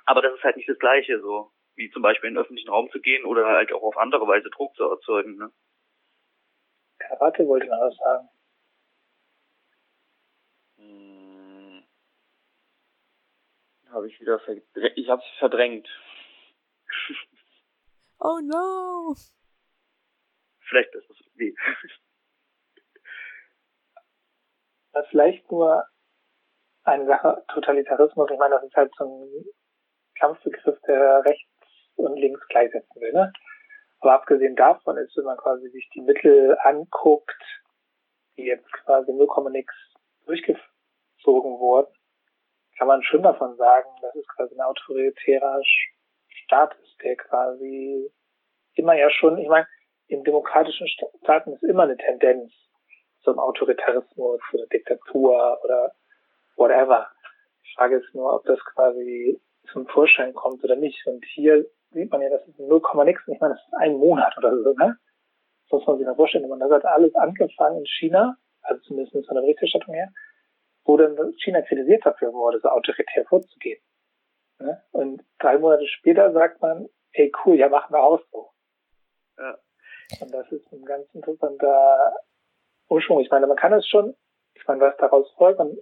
aber 0.06 0.24
das 0.24 0.34
ist 0.34 0.44
halt 0.44 0.58
nicht 0.58 0.70
das 0.70 0.80
Gleiche, 0.80 1.20
so 1.20 1.52
wie 1.76 1.92
zum 1.92 2.02
Beispiel 2.02 2.30
in 2.30 2.34
den 2.34 2.42
öffentlichen 2.42 2.70
Raum 2.70 2.90
zu 2.92 3.00
gehen 3.00 3.26
oder 3.26 3.46
halt 3.46 3.72
auch 3.72 3.84
auf 3.84 3.98
andere 3.98 4.26
Weise 4.26 4.50
Druck 4.50 4.74
zu 4.76 4.86
erzeugen. 4.86 5.36
Ne? 5.36 5.52
Karate 6.98 7.46
wollte 7.46 7.68
noch 7.68 7.82
was 7.82 7.98
sagen. 7.98 8.30
Habe 13.92 14.08
ich 14.08 14.20
wieder 14.20 14.40
verdrängt. 14.40 14.98
Ich 14.98 15.10
habe 15.10 15.22
es 15.22 15.40
verdrängt. 15.40 15.88
Oh 18.20 18.40
no. 18.42 19.16
Vielleicht 20.68 20.94
ist 20.96 21.10
das 21.10 21.18
weh. 21.36 21.54
Vielleicht 25.10 25.52
nur 25.52 25.86
eine 26.84 27.06
Sache, 27.06 27.44
Totalitarismus, 27.50 28.30
ich 28.32 28.38
meine, 28.38 28.56
das 28.56 28.64
ist 28.64 28.76
halt 28.76 28.94
so 28.98 29.04
ein 29.06 29.46
Kampfbegriff, 30.18 30.80
der 30.88 31.26
rechts 31.26 31.52
und 31.96 32.16
links 32.18 32.40
gleichsetzen 32.48 33.02
will, 33.02 33.12
ne? 33.12 33.34
Aber 34.00 34.14
abgesehen 34.14 34.56
davon 34.56 34.98
ist, 34.98 35.16
wenn 35.18 35.26
man 35.26 35.38
quasi 35.38 35.70
sich 35.70 35.90
die 35.94 36.02
Mittel 36.02 36.58
anguckt, 36.62 37.42
die 38.38 38.44
jetzt 38.44 38.72
quasi 38.72 39.12
0,6 39.12 39.66
durchgezogen 40.26 41.60
wurden, 41.60 41.94
kann 42.78 42.88
man 42.88 43.04
schon 43.04 43.24
davon 43.24 43.56
sagen, 43.56 43.90
dass 44.02 44.16
es 44.16 44.28
quasi 44.28 44.56
ein 44.56 44.62
autoritärer 44.62 45.62
Staat 46.28 46.76
ist, 46.84 47.02
der 47.04 47.16
quasi 47.16 48.12
immer 48.74 48.94
ja 48.94 49.10
schon, 49.10 49.38
ich 49.38 49.48
meine, 49.48 49.68
in 50.08 50.24
demokratischen 50.24 50.88
Staaten 51.24 51.54
ist 51.54 51.64
immer 51.64 51.84
eine 51.84 51.98
Tendenz 51.98 52.54
zum 53.24 53.40
Autoritarismus 53.40 54.42
oder 54.54 54.68
Diktatur 54.68 55.60
oder 55.64 55.92
whatever. 56.56 57.08
Die 57.64 57.76
Frage 57.76 57.98
ist 57.98 58.14
nur, 58.14 58.34
ob 58.36 58.46
das 58.46 58.60
quasi 58.74 59.42
zum 59.72 59.88
Vorschein 59.88 60.34
kommt 60.34 60.64
oder 60.64 60.76
nicht. 60.76 61.06
Und 61.08 61.26
hier 61.26 61.66
sieht 61.92 62.12
man 62.12 62.22
ja, 62.22 62.30
das 62.30 62.48
ist 62.48 62.60
0, 62.60 62.82
nix. 63.06 63.22
Ich 63.28 63.40
meine, 63.40 63.56
das 63.56 63.66
ist 63.66 63.74
ein 63.80 63.94
Monat 63.94 64.38
oder 64.38 64.56
so, 64.56 64.74
ne? 64.74 64.98
Das 65.64 65.72
muss 65.72 65.88
man 65.88 65.98
sich 65.98 66.06
mal 66.06 66.16
vorstellen. 66.16 66.48
Man 66.48 66.60
das 66.60 66.72
hat 66.72 66.86
alles 66.86 67.16
angefangen 67.16 67.80
in 67.80 67.86
China, 67.86 68.38
also 68.62 68.82
zumindest 68.84 69.26
von 69.26 69.36
der 69.36 69.42
Berichterstattung 69.42 69.96
her, 69.96 70.10
wo 70.86 70.98
dann 70.98 71.18
China 71.44 71.62
kritisiert 71.62 72.06
dafür 72.06 72.32
wurde, 72.32 72.60
so 72.60 72.70
autoritär 72.70 73.26
vorzugehen. 73.26 73.82
Ne? 74.60 74.82
Und 74.92 75.24
drei 75.40 75.58
Monate 75.58 75.88
später 75.88 76.32
sagt 76.32 76.62
man, 76.62 76.88
ey 77.12 77.32
cool, 77.44 77.56
ja 77.56 77.68
machen 77.70 77.94
wir 77.94 78.04
auch 78.04 78.22
so. 78.32 78.50
Ja. 79.38 79.58
Und 80.22 80.34
das 80.34 80.50
ist 80.52 80.72
ein 80.72 80.86
ganz 80.86 81.08
interessanter 81.14 82.14
Umschwung. 82.88 83.20
Ich 83.22 83.32
meine, 83.32 83.48
man 83.48 83.58
kann 83.58 83.74
es 83.74 83.88
schon, 83.88 84.16
ich 84.54 84.66
meine, 84.68 84.82
was 84.82 84.96
daraus 84.98 85.30
folgt, 85.34 85.60
man 85.60 85.76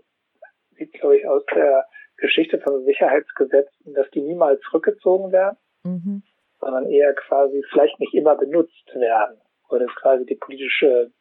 sieht, 0.71 0.93
glaube 0.93 1.17
ich, 1.17 1.27
aus 1.27 1.43
der 1.53 1.85
Geschichte 2.17 2.59
von 2.59 2.83
Sicherheitsgesetzen, 2.85 3.93
dass 3.93 4.09
die 4.11 4.21
niemals 4.21 4.61
zurückgezogen 4.61 5.31
werden, 5.31 5.57
mhm. 5.83 6.23
sondern 6.59 6.89
eher 6.89 7.13
quasi 7.13 7.63
vielleicht 7.69 7.99
nicht 7.99 8.13
immer 8.13 8.35
benutzt 8.35 8.95
werden. 8.95 9.39
Oder 9.69 9.85
dass 9.85 9.95
quasi 9.95 10.25
die 10.25 10.35
politische, 10.35 11.11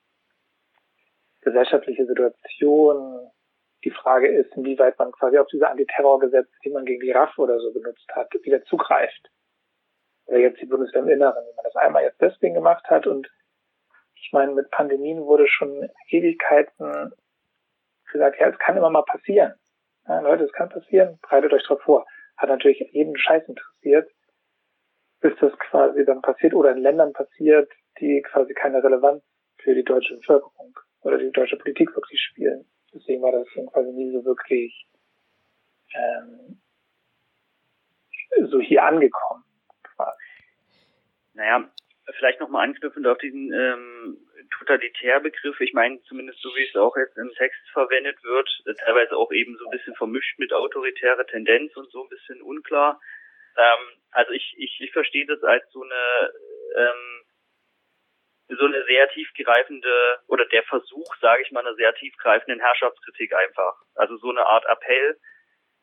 gesellschaftliche 1.41 2.07
Situation 2.07 3.31
die 3.85 3.91
Frage 3.91 4.29
ist, 4.29 4.55
inwieweit 4.57 4.99
man 4.99 5.13
quasi 5.13 5.39
auf 5.39 5.49
diese 5.49 5.69
Antiterrorgesetze, 5.69 6.53
die 6.65 6.71
man 6.71 6.85
gegen 6.85 7.01
die 7.01 7.11
RAF 7.11 7.37
oder 7.39 7.59
so 7.59 7.73
benutzt 7.73 8.09
hat, 8.13 8.33
wieder 8.43 8.63
zugreift. 8.65 9.31
Oder 10.27 10.39
jetzt 10.39 10.61
die 10.61 10.67
Bundeswehr 10.67 11.03
im 11.03 11.09
Inneren, 11.09 11.45
wenn 11.45 11.57
man 11.57 11.65
das 11.65 11.77
einmal 11.77 12.05
jetzt 12.05 12.21
deswegen 12.21 12.55
gemacht 12.55 12.85
hat 12.89 13.07
und 13.07 13.29
ich 14.15 14.33
meine, 14.33 14.53
mit 14.53 14.71
Pandemien 14.71 15.25
wurde 15.25 15.49
schon 15.49 15.91
Ewigkeiten 16.09 17.13
gesagt, 18.13 18.39
ja, 18.39 18.49
es 18.49 18.59
kann 18.59 18.77
immer 18.77 18.91
mal 18.91 19.03
passieren. 19.03 19.55
Ja, 20.07 20.21
Leute, 20.21 20.45
es 20.45 20.53
kann 20.53 20.69
passieren, 20.69 21.19
bereitet 21.23 21.53
euch 21.53 21.63
darauf 21.63 21.83
vor. 21.83 22.07
Hat 22.37 22.49
natürlich 22.49 22.79
jeden 22.93 23.17
Scheiß 23.17 23.49
interessiert, 23.49 24.11
bis 25.21 25.33
das 25.41 25.53
quasi 25.59 26.05
dann 26.05 26.23
passiert 26.23 26.55
oder 26.55 26.73
in 26.73 26.79
Ländern 26.79 27.13
passiert, 27.13 27.71
die 28.01 28.23
quasi 28.23 28.55
keine 28.55 28.83
Relevanz 28.83 29.23
für 29.59 29.75
die 29.75 29.85
deutsche 29.85 30.17
Bevölkerung 30.17 30.79
oder 31.03 31.19
die 31.19 31.31
deutsche 31.31 31.57
Politik 31.57 31.95
wirklich 31.95 32.21
spielen. 32.21 32.65
Deswegen 32.95 33.23
war 33.23 33.33
das 33.33 33.47
quasi 33.73 33.91
nie 33.93 34.13
so 34.13 34.25
wirklich 34.25 34.87
ähm, 35.95 36.61
so 38.51 38.61
hier 38.61 38.85
angekommen. 38.85 39.45
Quasi. 39.83 40.23
Naja, 41.35 41.71
vielleicht 42.19 42.41
nochmal 42.41 42.69
anknüpfend 42.69 43.07
auf 43.07 43.19
diesen 43.19 43.53
ähm, 43.53 44.19
Totalitärbegriff. 44.59 45.61
Ich 45.61 45.73
meine, 45.73 46.01
zumindest 46.03 46.41
so 46.41 46.51
wie 46.55 46.67
es 46.67 46.77
auch 46.77 46.97
jetzt 46.97 47.17
im 47.17 47.31
Text 47.37 47.61
verwendet 47.73 48.23
wird, 48.23 48.49
äh, 48.67 48.75
teilweise 48.75 49.17
auch 49.17 49.33
eben 49.33 49.57
so 49.57 49.67
ein 49.67 49.71
bisschen 49.71 49.95
vermischt 49.95 50.39
mit 50.39 50.53
autoritärer 50.53 51.27
Tendenz 51.27 51.75
und 51.77 51.91
so 51.91 52.03
ein 52.03 52.09
bisschen 52.09 52.43
unklar. 52.43 53.01
Ähm, 53.57 54.01
also 54.11 54.33
ich, 54.33 54.55
ich, 54.59 54.81
ich 54.81 54.93
verstehe 54.93 55.27
das 55.27 55.43
als 55.43 55.65
so 55.73 55.83
eine 55.83 56.33
ähm, 56.77 57.25
so 58.57 58.65
eine 58.65 58.85
sehr 58.85 59.09
tiefgreifende 59.11 60.21
oder 60.27 60.45
der 60.47 60.63
Versuch, 60.65 61.15
sage 61.21 61.43
ich 61.43 61.53
mal, 61.53 61.61
einer 61.61 61.75
sehr 61.75 61.95
tiefgreifenden 61.95 62.61
Herrschaftskritik 62.61 63.35
einfach. 63.35 63.75
Also 63.95 64.17
so 64.17 64.31
eine 64.31 64.47
Art 64.47 64.65
Appell. 64.67 65.19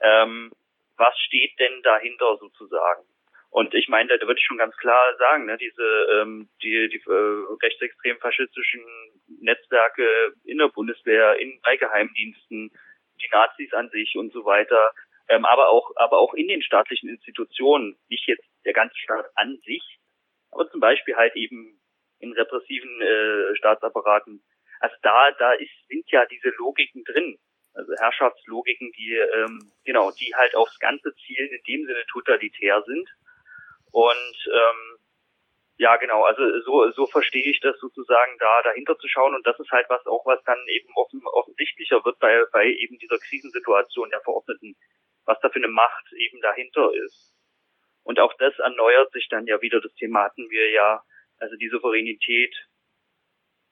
Ähm, 0.02 0.52
was 0.98 1.18
steht 1.20 1.58
denn 1.60 1.82
dahinter 1.84 2.38
sozusagen? 2.38 3.04
Und 3.52 3.74
ich 3.74 3.88
meine, 3.88 4.16
da 4.18 4.28
würde 4.28 4.40
ich 4.40 4.46
schon 4.46 4.58
ganz 4.60 4.76
klar 4.78 5.16
sagen, 5.18 5.46
ne, 5.46 5.58
diese 5.58 6.22
ähm, 6.22 6.50
die, 6.62 6.88
die 6.90 7.02
äh, 7.10 7.46
rechtsextrem 7.64 8.18
faschistischen 8.20 8.84
Netzwerke 9.42 10.34
in 10.44 10.60
der 10.60 10.68
Bundeswehr, 10.68 11.36
in 11.40 11.60
bei 11.62 11.76
Geheimdiensten, 11.76 12.72
die 13.22 13.30
Nazis 13.32 13.74
an 13.74 13.90
sich 13.90 14.16
und 14.16 14.32
so 14.34 14.46
weiter, 14.46 14.94
ähm, 15.30 15.46
aber 15.46 15.70
auch 15.70 15.92
aber 15.96 16.20
auch 16.20 16.36
in 16.36 16.48
den 16.48 16.62
staatlichen 16.62 17.10
Institutionen, 17.10 17.98
nicht 18.08 18.28
jetzt 18.28 18.46
der 18.66 18.74
ganze 18.74 18.98
Staat 18.98 19.26
an 19.36 19.58
sich, 19.66 19.98
aber 20.52 20.70
zum 20.70 20.80
Beispiel 20.80 21.16
halt 21.16 21.36
eben 21.36 21.79
in 22.20 22.34
repressiven 22.34 23.02
äh, 23.02 23.56
Staatsapparaten. 23.56 24.44
Also 24.80 24.96
da 25.02 25.32
da 25.32 25.54
ist 25.54 25.72
sind 25.88 26.10
ja 26.12 26.26
diese 26.26 26.50
Logiken 26.58 27.04
drin, 27.04 27.38
also 27.74 27.94
Herrschaftslogiken, 28.00 28.92
die 28.94 29.16
ähm, 29.16 29.72
genau, 29.84 30.12
die 30.12 30.34
halt 30.36 30.56
aufs 30.56 30.80
Ganze 30.80 31.14
zielen, 31.26 31.50
in 31.50 31.64
dem 31.68 31.86
Sinne 31.86 32.04
totalitär 32.12 32.82
sind 32.86 33.10
und 33.92 34.50
ähm, 34.54 35.00
ja, 35.78 35.96
genau, 35.96 36.24
also 36.24 36.44
so, 36.62 36.92
so 36.92 37.08
verstehe 37.08 37.50
ich 37.50 37.62
das 37.62 37.80
sozusagen 37.80 38.38
da 38.38 38.62
dahinter 38.64 38.98
zu 38.98 39.08
schauen 39.08 39.34
und 39.34 39.48
das 39.48 39.58
ist 39.60 39.72
halt 39.72 39.86
was 39.90 40.06
auch, 40.08 40.26
was 40.26 40.44
dann 40.44 40.60
eben 40.68 40.90
offen, 40.96 41.22
offensichtlicher 41.26 42.04
wird 42.04 42.20
bei, 42.20 42.44
bei 42.52 42.68
eben 42.68 43.00
dieser 43.00 43.18
Krisensituation 43.18 44.10
der 44.10 44.20
Verordneten, 44.20 44.76
was 45.24 45.40
da 45.40 45.50
für 45.50 45.60
eine 45.60 45.70
Macht 45.70 46.12
eben 46.18 46.42
dahinter 46.42 46.92
ist. 47.06 47.34
Und 48.04 48.20
auch 48.20 48.34
das 48.40 48.60
erneuert 48.60 49.12
sich 49.14 49.30
dann 49.30 49.48
ja 49.48 49.62
wieder, 49.62 49.80
das 49.80 49.94
Thema 49.94 50.24
hatten 50.24 50.50
wir 50.50 50.70
ja, 50.72 51.02
also 51.40 51.56
die 51.56 51.70
Souveränität 51.70 52.56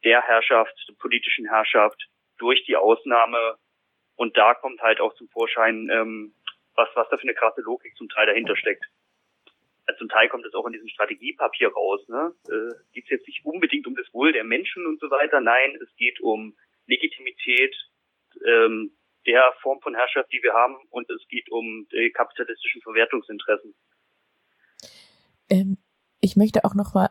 der 0.04 0.22
Herrschaft, 0.22 0.74
der 0.88 0.96
politischen 0.96 1.48
Herrschaft 1.48 2.08
durch 2.38 2.64
die 2.66 2.76
Ausnahme 2.76 3.58
und 4.16 4.38
da 4.38 4.54
kommt 4.54 4.82
halt 4.82 5.00
auch 5.00 5.14
zum 5.16 5.28
Vorschein, 5.30 5.90
ähm, 5.92 6.34
was, 6.76 6.90
was 6.96 7.10
da 7.10 7.18
für 7.18 7.24
eine 7.24 7.34
krasse 7.34 7.62
Logik 7.62 7.96
zum 7.98 8.10
Teil 8.10 8.28
dahinter 8.28 8.56
steckt 8.56 8.86
zum 9.98 10.10
Teil 10.10 10.30
kommt 10.30 10.46
es 10.46 10.54
auch 10.54 10.66
in 10.66 10.74
diesem 10.74 10.90
Strategiepapier 10.90 11.70
raus. 11.70 12.02
Ne? 12.08 12.34
Äh, 12.50 12.74
geht 12.94 13.10
jetzt 13.10 13.28
nicht 13.28 13.44
unbedingt 13.46 13.88
um 13.88 13.96
das 13.96 14.12
Wohl 14.14 14.32
der 14.32 14.44
Menschen 14.44 14.86
und 14.86 15.00
so 15.00 15.10
weiter. 15.10 15.42
Nein, 15.42 15.78
es 15.82 15.94
geht 15.96 16.20
um 16.20 16.56
Legitimität 16.88 17.76
ähm, 18.46 18.92
der 19.26 19.54
Form 19.62 19.82
von 19.82 19.96
Herrschaft, 19.96 20.32
die 20.32 20.42
wir 20.42 20.54
haben, 20.54 20.76
und 20.90 21.10
es 21.10 21.26
geht 21.28 21.52
um 21.52 21.88
die 21.92 22.12
kapitalistischen 22.12 22.82
Verwertungsinteressen. 22.82 23.76
Ähm, 25.50 25.78
ich 26.22 26.36
möchte 26.36 26.64
auch 26.64 26.76
noch 26.76 26.94
mal 26.94 27.10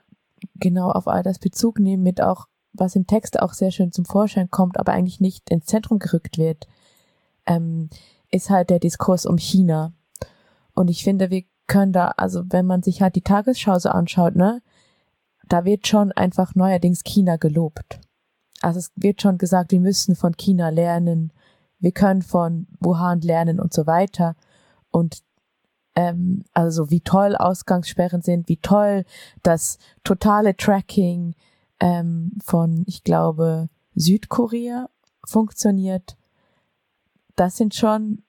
genau 0.61 0.91
auf 0.91 1.09
all 1.09 1.23
das 1.23 1.39
Bezug 1.39 1.79
nehmen, 1.79 2.03
mit 2.03 2.21
auch 2.21 2.47
was 2.73 2.97
im 2.97 3.07
Text 3.07 3.41
auch 3.41 3.53
sehr 3.53 3.71
schön 3.71 3.93
zum 3.93 4.05
Vorschein 4.05 4.51
kommt, 4.51 4.79
aber 4.79 4.93
eigentlich 4.93 5.21
nicht 5.21 5.51
ins 5.51 5.67
Zentrum 5.67 5.99
gerückt 5.99 6.39
wird, 6.39 6.67
ähm, 7.47 7.89
ist 8.31 8.51
halt 8.51 8.71
der 8.71 8.79
Diskurs 8.79 9.27
um 9.27 9.39
China. 9.39 9.93
Und 10.75 10.89
ich 10.89 11.05
finde, 11.05 11.31
wir 11.31 11.45
können 11.67 11.93
da, 11.93 12.09
also 12.17 12.43
wenn 12.49 12.67
man 12.67 12.83
sich 12.83 13.03
halt 13.03 13.17
die 13.17 13.23
Tagesschau 13.23 13.79
so 13.79 13.89
anschaut, 13.89 14.37
ne, 14.37 14.63
da 15.49 15.65
wird 15.65 15.87
schon 15.87 16.13
einfach 16.13 16.55
neuerdings 16.55 17.03
China 17.05 17.37
gelobt. 17.37 18.01
Also 18.61 18.79
es 18.79 18.93
wird 18.97 19.23
schon 19.23 19.39
gesagt, 19.39 19.73
wir 19.73 19.81
müssen 19.81 20.17
von 20.17 20.37
China 20.37 20.71
lernen, 20.71 21.33
wir 21.79 21.93
können 21.93 22.23
von 22.23 22.67
Wuhan 22.81 23.21
lernen 23.21 23.61
und 23.61 23.73
so 23.73 23.87
weiter. 23.87 24.35
Und 24.91 25.23
ähm, 25.97 26.45
also 26.53 26.91
wie 26.91 27.01
toll 27.01 27.35
Ausgangssperren 27.35 28.23
sind, 28.23 28.49
wie 28.49 28.59
toll 28.59 29.05
das 29.43 29.79
totale 30.05 30.57
Tracking 30.57 31.35
ähm, 31.81 32.33
von, 32.45 32.85
ich 32.87 33.03
glaube, 33.03 33.69
Südkorea 33.95 34.91
funktioniert. 35.27 36.17
Das 37.35 37.57
sind 37.57 37.75
schon 37.75 38.23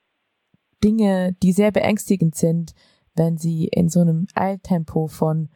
Dinge, 0.83 1.33
die 1.43 1.51
sehr 1.51 1.71
beängstigend 1.71 2.35
sind, 2.35 2.73
wenn 3.15 3.37
sie 3.37 3.65
in 3.65 3.89
so 3.89 3.99
einem 3.99 4.27
Eiltempo 4.33 5.07
von, 5.07 5.49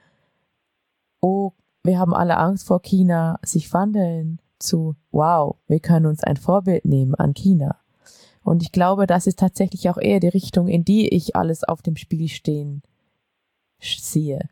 oh, 1.22 1.54
wir 1.84 1.98
haben 1.98 2.14
alle 2.14 2.38
Angst 2.38 2.68
vor 2.68 2.82
China, 2.82 3.40
sich 3.44 3.74
wandeln 3.74 4.40
zu, 4.60 4.96
wow, 5.12 5.56
wir 5.68 5.80
können 5.80 6.06
uns 6.06 6.24
ein 6.24 6.38
Vorbild 6.38 6.86
nehmen 6.86 7.16
an 7.16 7.34
China. 7.34 7.81
Und 8.43 8.63
ich 8.63 8.72
glaube, 8.72 9.07
das 9.07 9.27
ist 9.27 9.39
tatsächlich 9.39 9.89
auch 9.89 9.97
eher 9.97 10.19
die 10.19 10.27
Richtung, 10.27 10.68
in 10.68 10.84
die 10.84 11.07
ich 11.09 11.35
alles 11.35 11.63
auf 11.63 11.81
dem 11.81 11.95
Spiel 11.95 12.27
stehen 12.27 12.81
sehe. 13.80 14.49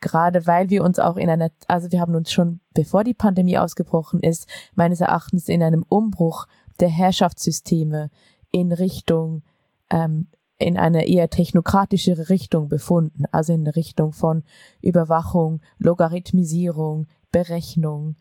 Gerade 0.00 0.46
weil 0.46 0.70
wir 0.70 0.84
uns 0.84 0.98
auch 0.98 1.16
in 1.16 1.28
einer, 1.28 1.50
also 1.68 1.90
wir 1.90 2.00
haben 2.00 2.14
uns 2.14 2.30
schon, 2.30 2.60
bevor 2.74 3.02
die 3.02 3.14
Pandemie 3.14 3.58
ausgebrochen 3.58 4.20
ist, 4.20 4.46
meines 4.74 5.00
Erachtens 5.00 5.48
in 5.48 5.62
einem 5.62 5.84
Umbruch 5.88 6.46
der 6.80 6.88
Herrschaftssysteme 6.88 8.10
in 8.50 8.72
Richtung 8.72 9.42
ähm, 9.90 10.28
in 10.58 10.78
eine 10.78 11.06
eher 11.06 11.28
technokratischere 11.28 12.30
Richtung 12.30 12.68
befunden, 12.68 13.24
also 13.30 13.52
in 13.52 13.66
Richtung 13.66 14.12
von 14.12 14.42
Überwachung, 14.80 15.60
Logarithmisierung, 15.78 17.06
Berechnung 17.30 18.16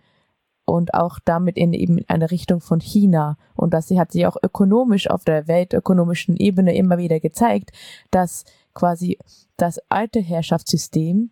und 0.66 0.94
auch 0.94 1.20
damit 1.24 1.58
in 1.58 1.74
eben 1.74 2.04
eine 2.08 2.32
Richtung 2.32 2.60
von 2.60 2.80
China. 2.80 3.38
Und 3.56 3.74
das 3.74 3.90
hat 3.92 4.12
sich 4.12 4.26
auch 4.26 4.38
ökonomisch 4.42 5.10
auf 5.10 5.24
der 5.24 5.48
weltökonomischen 5.48 6.36
Ebene 6.36 6.76
immer 6.76 6.98
wieder 6.98 7.20
gezeigt, 7.20 7.72
dass 8.12 8.46
quasi 8.74 9.18
das 9.58 9.80
alte 9.90 10.20
Herrschaftssystem, 10.20 11.30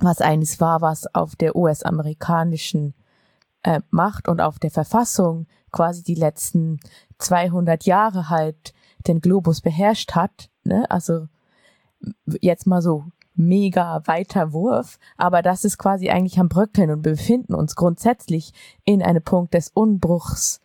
was 0.00 0.20
eines 0.20 0.60
war, 0.60 0.80
was 0.80 1.12
auf 1.14 1.36
der 1.36 1.56
US-amerikanischen 1.56 2.94
äh, 3.62 3.80
Macht 3.90 4.28
und 4.28 4.40
auf 4.40 4.58
der 4.58 4.70
Verfassung 4.70 5.46
quasi 5.70 6.02
die 6.02 6.14
letzten 6.14 6.78
200 7.18 7.84
Jahre 7.84 8.28
halt 8.28 8.74
den 9.06 9.20
Globus 9.20 9.60
beherrscht 9.60 10.12
hat, 10.12 10.50
ne? 10.64 10.90
Also 10.90 11.28
jetzt 12.40 12.66
mal 12.66 12.82
so 12.82 13.04
mega 13.34 14.02
weiter 14.06 14.52
Wurf, 14.52 14.98
aber 15.16 15.42
das 15.42 15.64
ist 15.64 15.78
quasi 15.78 16.10
eigentlich 16.10 16.38
am 16.38 16.48
Bröckeln 16.48 16.90
und 16.90 17.04
wir 17.04 17.12
befinden 17.12 17.54
uns 17.54 17.74
grundsätzlich 17.74 18.52
in 18.84 19.02
einem 19.02 19.22
Punkt 19.22 19.54
des 19.54 19.70
Unbruchs. 19.74 20.60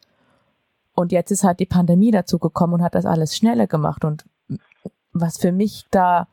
Und 0.94 1.12
jetzt 1.12 1.32
ist 1.32 1.44
halt 1.44 1.60
die 1.60 1.66
Pandemie 1.66 2.12
dazu 2.12 2.40
gekommen 2.40 2.74
und 2.74 2.84
hat 2.84 2.96
das 2.96 3.06
alles 3.06 3.36
schneller 3.36 3.68
gemacht. 3.68 4.04
Und 4.04 4.26
was 5.14 5.38
für 5.38 5.52
mich 5.52 5.86
da 5.92 6.28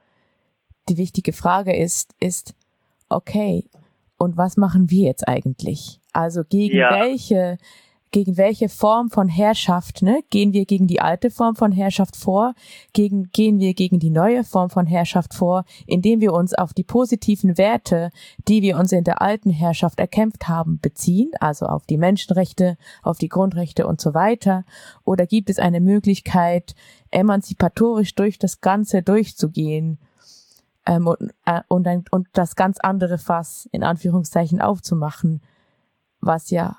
die 0.88 0.96
wichtige 0.96 1.32
Frage 1.32 1.74
ist, 1.74 2.14
ist, 2.20 2.54
okay, 3.08 3.68
und 4.18 4.36
was 4.36 4.56
machen 4.56 4.90
wir 4.90 5.04
jetzt 5.04 5.28
eigentlich? 5.28 6.00
Also 6.12 6.42
gegen 6.44 6.76
ja. 6.76 6.90
welche 6.98 7.58
gegen 8.12 8.36
welche 8.36 8.68
Form 8.68 9.10
von 9.10 9.28
Herrschaft, 9.28 10.02
ne? 10.02 10.22
Gehen 10.30 10.52
wir 10.52 10.64
gegen 10.64 10.86
die 10.86 11.00
alte 11.00 11.30
Form 11.30 11.56
von 11.56 11.72
Herrschaft 11.72 12.16
vor? 12.16 12.54
Gegen, 12.92 13.30
gehen 13.32 13.58
wir 13.58 13.74
gegen 13.74 13.98
die 13.98 14.10
neue 14.10 14.44
Form 14.44 14.70
von 14.70 14.86
Herrschaft 14.86 15.34
vor, 15.34 15.64
indem 15.86 16.20
wir 16.20 16.32
uns 16.32 16.54
auf 16.54 16.72
die 16.72 16.84
positiven 16.84 17.58
Werte, 17.58 18.10
die 18.48 18.62
wir 18.62 18.78
uns 18.78 18.92
in 18.92 19.04
der 19.04 19.20
alten 19.20 19.50
Herrschaft 19.50 20.00
erkämpft 20.00 20.48
haben, 20.48 20.78
beziehen, 20.80 21.30
also 21.40 21.66
auf 21.66 21.84
die 21.86 21.98
Menschenrechte, 21.98 22.78
auf 23.02 23.18
die 23.18 23.28
Grundrechte 23.28 23.86
und 23.86 24.00
so 24.00 24.14
weiter? 24.14 24.64
Oder 25.04 25.26
gibt 25.26 25.50
es 25.50 25.58
eine 25.58 25.80
Möglichkeit, 25.80 26.74
emanzipatorisch 27.10 28.14
durch 28.14 28.38
das 28.38 28.60
Ganze 28.60 29.02
durchzugehen? 29.02 29.98
Ähm, 30.86 31.08
und, 31.08 31.34
äh, 31.44 31.62
und, 31.68 31.86
ein, 31.86 32.04
und 32.10 32.28
das 32.32 32.54
ganz 32.54 32.78
andere 32.78 33.18
Fass 33.18 33.68
in 33.72 33.82
Anführungszeichen 33.82 34.60
aufzumachen, 34.60 35.42
was 36.20 36.50
ja 36.50 36.76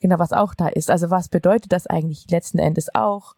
genau 0.00 0.18
was 0.18 0.32
auch 0.32 0.54
da 0.54 0.68
ist. 0.68 0.90
Also 0.90 1.10
was 1.10 1.28
bedeutet 1.28 1.72
das 1.72 1.86
eigentlich 1.86 2.30
letzten 2.30 2.58
Endes 2.58 2.94
auch 2.94 3.34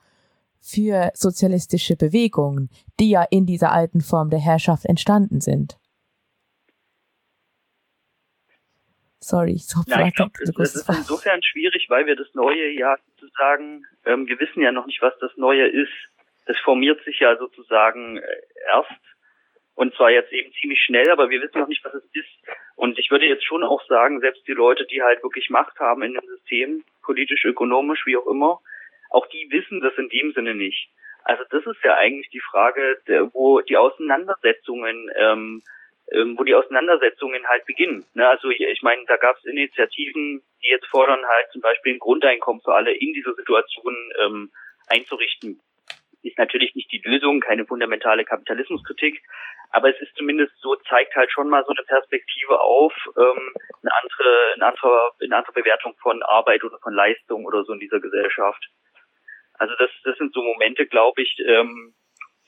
für 0.61 1.11
sozialistische 1.15 1.97
Bewegungen, 1.97 2.71
die 3.01 3.11
ja 3.11 3.25
in 3.31 3.47
dieser 3.47 3.73
alten 3.73 4.01
Form 4.01 4.31
der 4.31 4.39
Herrschaft 4.39 4.87
entstanden 4.87 5.41
sind? 5.41 5.79
Sorry, 9.19 9.53
ich 9.53 9.69
hoffe, 9.77 9.89
ja, 9.89 10.07
ich 10.07 10.15
glaub, 10.15 10.33
das, 10.35 10.51
das 10.53 10.75
ist 10.75 10.89
insofern 10.89 11.41
schwierig, 11.45 11.87
weil 11.89 12.07
wir 12.07 12.17
das 12.17 12.27
neue 12.35 12.71
ja 12.71 12.97
sozusagen, 13.11 13.85
ähm, 14.05 14.27
wir 14.27 14.39
wissen 14.41 14.61
ja 14.61 14.73
noch 14.73 14.87
nicht, 14.87 15.01
was 15.01 15.15
das 15.21 15.31
neue 15.37 15.69
ist. 15.69 15.93
Das 16.47 16.59
formiert 16.59 17.05
sich 17.05 17.21
ja 17.21 17.37
sozusagen 17.37 18.19
äh, 18.19 18.23
erst 18.73 18.91
und 19.75 19.95
zwar 19.95 20.11
jetzt 20.11 20.33
eben 20.33 20.53
ziemlich 20.61 20.81
schnell, 20.81 21.11
aber 21.11 21.31
wir 21.31 21.41
wissen 21.41 21.59
noch 21.59 21.69
nicht, 21.69 21.85
was 21.85 21.95
es 21.95 22.05
ist. 22.13 22.29
Und 22.77 22.99
ich 22.99 23.11
würde 23.11 23.27
jetzt 23.27 23.45
schon 23.45 23.65
auch 23.65 23.83
sagen, 23.87 24.21
selbst 24.21 24.47
die 24.47 24.53
Leute, 24.53 24.87
die 24.87 25.03
halt 25.03 25.23
wirklich 25.23 25.51
Macht 25.51 25.79
haben 25.79 26.03
in 26.03 26.15
dem 26.15 26.27
System, 26.27 26.85
politisch, 27.03 27.45
ökonomisch, 27.45 28.05
wie 28.07 28.17
auch 28.17 28.27
immer, 28.27 28.61
auch 29.11 29.27
die 29.29 29.49
wissen 29.51 29.81
das 29.81 29.95
in 29.97 30.09
dem 30.09 30.33
Sinne 30.33 30.55
nicht. 30.55 30.89
Also 31.25 31.45
das 31.51 31.65
ist 31.67 31.83
ja 31.85 31.95
eigentlich 31.97 32.29
die 32.31 32.41
Frage, 32.41 32.99
wo 33.33 33.61
die 33.61 33.77
Auseinandersetzungen, 33.77 35.11
ähm, 35.17 35.63
ähm, 36.11 36.37
wo 36.37 36.45
die 36.45 36.55
Auseinandersetzungen 36.55 37.47
halt 37.47 37.65
beginnen. 37.65 38.05
Ne? 38.15 38.29
Also 38.29 38.51
ich 38.51 38.83
meine, 38.83 39.05
da 39.07 39.17
gab 39.17 39.37
es 39.39 39.45
Initiativen, 39.45 40.43
die 40.63 40.69
jetzt 40.69 40.87
fordern 40.87 41.25
halt 41.25 41.47
zum 41.53 41.61
Beispiel 41.61 41.95
ein 41.95 42.01
Grundeinkommen 42.01 42.63
für 42.63 42.75
alle 42.75 42.93
in 42.93 43.13
dieser 43.13 43.35
Situation 43.35 44.13
ähm, 44.25 44.51
einzurichten. 44.89 45.61
Ist 46.23 46.39
natürlich 46.39 46.75
nicht 46.75 46.91
die 46.93 47.03
Lösung, 47.05 47.41
keine 47.41 47.67
fundamentale 47.67 48.25
Kapitalismuskritik, 48.25 49.23
aber 49.71 49.91
es 49.91 50.01
ist 50.01 50.15
zumindest 50.17 50.53
so, 50.61 50.77
zeigt 50.89 51.17
halt 51.17 51.33
schon 51.33 51.49
mal 51.49 51.65
so 51.65 51.73
eine 51.73 51.85
Perspektive 51.85 52.61
auf, 52.61 52.93
ähm, 53.17 53.55
eine 53.83 53.95
andere, 53.95 54.53
eine 54.55 54.67
andere, 54.67 55.11
eine 55.21 55.37
andere 55.37 55.53
Bewertung 55.53 55.95
von 56.01 56.23
Arbeit 56.23 56.63
oder 56.63 56.79
von 56.79 56.95
Leistung 56.95 57.45
oder 57.47 57.65
so 57.65 57.73
in 57.73 57.81
dieser 57.81 57.99
Gesellschaft. 58.01 58.69
Also 59.55 59.75
das, 59.79 59.91
das 60.05 60.19
sind 60.19 60.33
so 60.35 60.43
Momente, 60.43 60.87
glaube 60.87 61.23
ich, 61.23 61.39
ähm, 61.47 61.95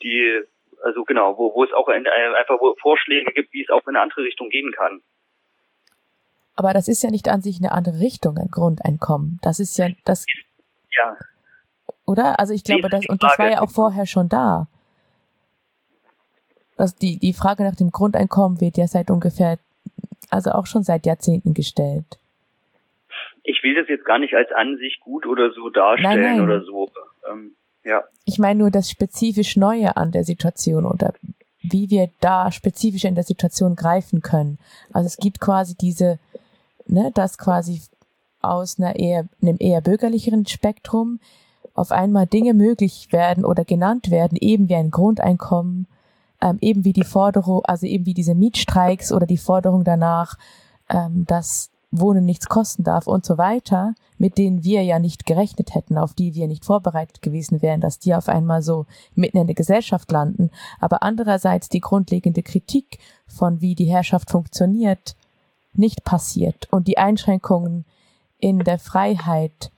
die, 0.03 0.41
also 0.83 1.03
genau, 1.03 1.37
wo, 1.37 1.53
wo 1.55 1.63
es 1.63 1.73
auch 1.73 1.87
ein, 1.87 2.05
einfach 2.07 2.59
Vorschläge 2.79 3.31
gibt, 3.33 3.53
wie 3.53 3.63
es 3.63 3.69
auch 3.69 3.81
in 3.87 3.95
eine 3.95 4.01
andere 4.01 4.21
Richtung 4.21 4.49
gehen 4.49 4.71
kann. 4.71 5.01
Aber 6.55 6.73
das 6.73 6.87
ist 6.87 7.03
ja 7.03 7.09
nicht 7.09 7.27
an 7.27 7.41
sich 7.41 7.57
eine 7.59 7.71
andere 7.71 7.99
Richtung, 7.99 8.37
ein 8.37 8.49
Grundeinkommen. 8.49 9.39
Das 9.41 9.59
ist 9.59 9.77
ja 9.77 9.89
das. 10.05 10.25
Ja. 10.91 11.17
Oder? 12.05 12.39
Also 12.39 12.53
ich 12.53 12.63
glaube, 12.63 12.89
das, 12.89 13.05
und 13.07 13.21
das 13.23 13.37
war 13.39 13.49
ja 13.49 13.61
auch 13.61 13.71
vorher 13.71 14.05
schon 14.05 14.29
da. 14.29 14.67
Also 16.77 16.95
die, 17.01 17.17
die 17.17 17.33
Frage 17.33 17.63
nach 17.63 17.75
dem 17.75 17.91
Grundeinkommen 17.91 18.61
wird 18.61 18.77
ja 18.77 18.87
seit 18.87 19.09
ungefähr, 19.09 19.57
also 20.29 20.51
auch 20.51 20.65
schon 20.65 20.83
seit 20.83 21.05
Jahrzehnten 21.05 21.53
gestellt. 21.53 22.05
Ich 23.43 23.63
will 23.63 23.75
das 23.75 23.87
jetzt 23.87 24.05
gar 24.05 24.19
nicht 24.19 24.33
als 24.33 24.51
an 24.51 24.77
sich 24.77 24.99
gut 24.99 25.25
oder 25.25 25.51
so 25.51 25.69
darstellen 25.69 26.21
nein, 26.21 26.37
nein. 26.37 26.41
oder 26.41 26.63
so. 26.63 26.91
Ähm, 27.31 27.55
ja. 27.83 28.03
Ich 28.25 28.39
meine 28.39 28.59
nur 28.59 28.71
das 28.71 28.89
spezifisch 28.89 29.55
Neue 29.55 29.95
an 29.95 30.11
der 30.11 30.23
Situation 30.23 30.85
oder 30.85 31.13
wie 31.61 31.89
wir 31.89 32.09
da 32.19 32.51
spezifisch 32.51 33.05
in 33.05 33.15
der 33.15 33.23
Situation 33.23 33.75
greifen 33.75 34.21
können. 34.21 34.57
Also 34.93 35.07
es 35.07 35.17
gibt 35.17 35.39
quasi 35.39 35.75
diese, 35.75 36.19
ne, 36.87 37.11
das 37.13 37.37
quasi 37.37 37.81
aus 38.41 38.79
einer 38.79 38.95
eher, 38.95 39.27
einem 39.41 39.57
eher 39.59 39.81
bürgerlicheren 39.81 40.45
Spektrum 40.45 41.19
auf 41.75 41.91
einmal 41.91 42.25
Dinge 42.25 42.53
möglich 42.53 43.09
werden 43.11 43.45
oder 43.45 43.65
genannt 43.65 44.09
werden, 44.09 44.37
eben 44.39 44.69
wie 44.69 44.75
ein 44.75 44.91
Grundeinkommen 44.91 45.87
ähm, 46.41 46.57
eben 46.61 46.85
wie 46.85 46.93
die 46.93 47.03
Forderung, 47.03 47.63
also 47.65 47.85
eben 47.85 48.05
wie 48.05 48.13
diese 48.13 48.35
Mietstreiks 48.35 49.11
oder 49.11 49.25
die 49.25 49.37
Forderung 49.37 49.83
danach, 49.83 50.37
ähm, 50.89 51.25
dass 51.27 51.71
Wohnen 51.91 52.25
nichts 52.25 52.49
kosten 52.49 52.83
darf 52.83 53.07
und 53.07 53.25
so 53.25 53.37
weiter, 53.37 53.95
mit 54.17 54.37
denen 54.37 54.63
wir 54.63 54.83
ja 54.83 54.99
nicht 54.99 55.25
gerechnet 55.25 55.73
hätten, 55.73 55.97
auf 55.97 56.13
die 56.13 56.35
wir 56.35 56.47
nicht 56.47 56.65
vorbereitet 56.65 57.21
gewesen 57.21 57.61
wären, 57.61 57.79
dass 57.79 57.99
die 57.99 58.13
auf 58.13 58.27
einmal 58.27 58.61
so 58.61 58.85
mitten 59.13 59.37
in 59.37 59.47
der 59.47 59.55
Gesellschaft 59.55 60.11
landen. 60.11 60.51
Aber 60.79 61.03
andererseits 61.03 61.69
die 61.69 61.79
grundlegende 61.79 62.43
Kritik 62.43 62.99
von 63.27 63.61
wie 63.61 63.75
die 63.75 63.85
Herrschaft 63.85 64.29
funktioniert, 64.29 65.15
nicht 65.73 66.03
passiert 66.03 66.67
und 66.71 66.87
die 66.87 66.97
Einschränkungen 66.97 67.85
in 68.39 68.59
der 68.59 68.79
Freiheit 68.79 69.71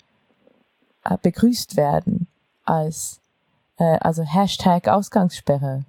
äh, 1.10 1.18
begrüßt 1.22 1.78
werden 1.78 2.28
als 2.66 3.22
äh, 3.80 3.98
also 4.02 4.24
Hashtag 4.24 4.88
Ausgangssperre. 4.88 5.86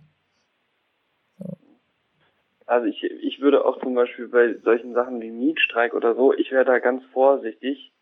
Also 2.66 2.86
ich, 2.86 3.02
ich 3.02 3.40
würde 3.40 3.64
auch 3.64 3.80
zum 3.80 3.94
Beispiel 3.94 4.28
bei 4.28 4.54
solchen 4.62 4.92
Sachen 4.92 5.22
wie 5.22 5.30
Mietstreik 5.30 5.94
oder 5.94 6.14
so, 6.14 6.34
ich 6.34 6.50
wäre 6.50 6.66
da 6.66 6.78
ganz 6.80 7.02
vorsichtig, 7.14 7.92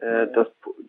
äh, 0.00 0.26
das 0.34 0.48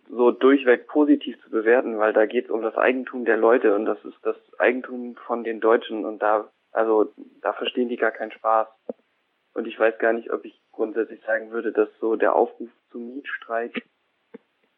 so 0.10 0.32
durchweg 0.32 0.88
positiv 0.88 1.42
zu 1.42 1.50
bewerten, 1.50 1.98
weil 2.00 2.12
da 2.12 2.26
geht 2.26 2.46
es 2.46 2.52
um 2.52 2.62
das 2.62 2.76
Eigentum 2.76 3.24
der 3.24 3.38
Leute 3.38 3.74
und 3.76 3.86
das 3.86 4.04
ist 4.04 4.18
das 4.24 4.36
Eigentum 4.60 5.16
von 5.16 5.46
den 5.46 5.62
Deutschen 5.62 6.04
und 6.04 6.22
da, 6.22 6.50
also 6.74 7.14
da 7.42 7.54
verstehen 7.54 7.88
die 7.88 7.96
gar 7.96 8.12
keinen 8.12 8.32
Spaß. 8.32 8.68
Und 9.54 9.68
ich 9.68 9.80
weiß 9.80 9.98
gar 10.00 10.12
nicht, 10.12 10.32
ob 10.32 10.44
ich 10.44 10.60
grundsätzlich 10.72 11.22
sagen 11.26 11.52
würde, 11.52 11.72
dass 11.72 11.90
so 12.00 12.18
der 12.18 12.36
Aufruf 12.36 12.70
zum 12.92 13.16
Mietstreik, 13.16 13.84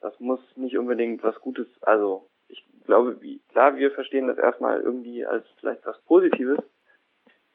das 0.01 0.19
muss 0.19 0.39
nicht 0.55 0.77
unbedingt 0.77 1.23
was 1.23 1.39
Gutes, 1.41 1.67
also 1.81 2.27
ich 2.47 2.63
glaube, 2.85 3.21
wie, 3.21 3.39
klar, 3.49 3.75
wir 3.75 3.91
verstehen 3.91 4.27
das 4.27 4.37
erstmal 4.37 4.81
irgendwie 4.81 5.25
als 5.25 5.45
vielleicht 5.59 5.85
was 5.85 5.99
Positives, 6.01 6.59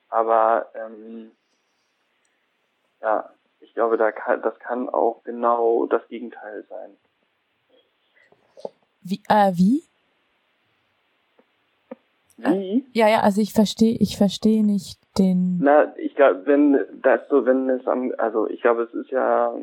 aber 0.09 0.67
ähm, 0.75 1.31
ja, 3.01 3.31
ich 3.61 3.75
glaube, 3.75 3.97
da 3.97 4.13
kann, 4.13 4.43
das 4.43 4.59
kann 4.59 4.89
auch 4.89 5.23
genau 5.25 5.87
das 5.87 6.07
Gegenteil 6.09 6.65
sein. 6.69 6.97
Wie? 9.03 9.21
Äh, 9.29 9.53
wie? 9.55 9.83
Wie? 12.37 12.85
Ja, 12.93 13.09
ja, 13.09 13.21
also 13.21 13.41
ich 13.41 13.53
verstehe, 13.53 13.97
ich 14.01 14.17
verstehe 14.17 14.65
nicht 14.65 14.99
den. 15.19 15.59
Na, 15.59 15.97
ich 15.99 16.15
glaube, 16.15 16.47
wenn 16.47 16.79
das 17.03 17.21
so, 17.29 17.47
wenn 17.47 17.69
es 17.71 17.87
am, 17.87 18.13
also 18.19 18.49
ich 18.49 18.61
glaube, 18.61 18.83
es 18.83 18.95
ist 18.95 19.11
ja 19.11 19.55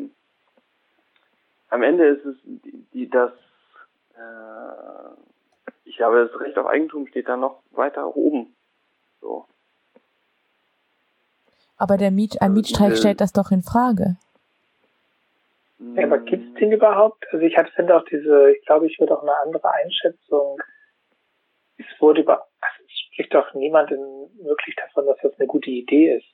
am 1.71 1.83
Ende 1.83 2.05
ist 2.05 2.25
es 2.25 2.35
die, 2.43 2.85
die 2.93 3.09
das, 3.09 3.31
äh, 4.15 5.69
ich 5.85 5.97
glaube, 5.97 6.29
das 6.29 6.39
Recht 6.39 6.57
auf 6.57 6.67
Eigentum 6.67 7.07
steht 7.07 7.27
da 7.27 7.37
noch 7.37 7.63
weiter 7.71 8.15
oben. 8.15 8.53
So. 9.21 9.45
Aber 11.77 11.97
der 11.97 12.11
Miet, 12.11 12.41
ein 12.41 12.53
Mietstreik 12.53 12.97
stellt 12.97 13.21
das 13.21 13.33
doch 13.33 13.51
in 13.51 13.63
Frage. 13.63 14.17
Ja, 15.95 16.03
aber 16.03 16.19
gibt 16.19 16.53
es 16.53 16.59
den 16.59 16.73
überhaupt? 16.73 17.25
Also 17.31 17.43
ich 17.43 17.55
finde 17.73 17.95
auch 17.95 18.05
diese, 18.05 18.51
ich 18.51 18.63
glaube, 18.65 18.85
ich 18.85 18.99
würde 18.99 19.17
auch 19.17 19.23
eine 19.23 19.35
andere 19.43 19.73
Einschätzung. 19.73 20.61
Es 21.77 21.85
wurde 21.99 22.21
über, 22.21 22.47
also 22.59 22.83
es 22.85 22.99
spricht 23.13 23.33
doch 23.33 23.51
niemand 23.55 23.89
wirklich 23.89 24.75
davon, 24.75 25.07
dass 25.07 25.17
das 25.23 25.39
eine 25.39 25.47
gute 25.47 25.71
Idee 25.71 26.17
ist. 26.17 26.27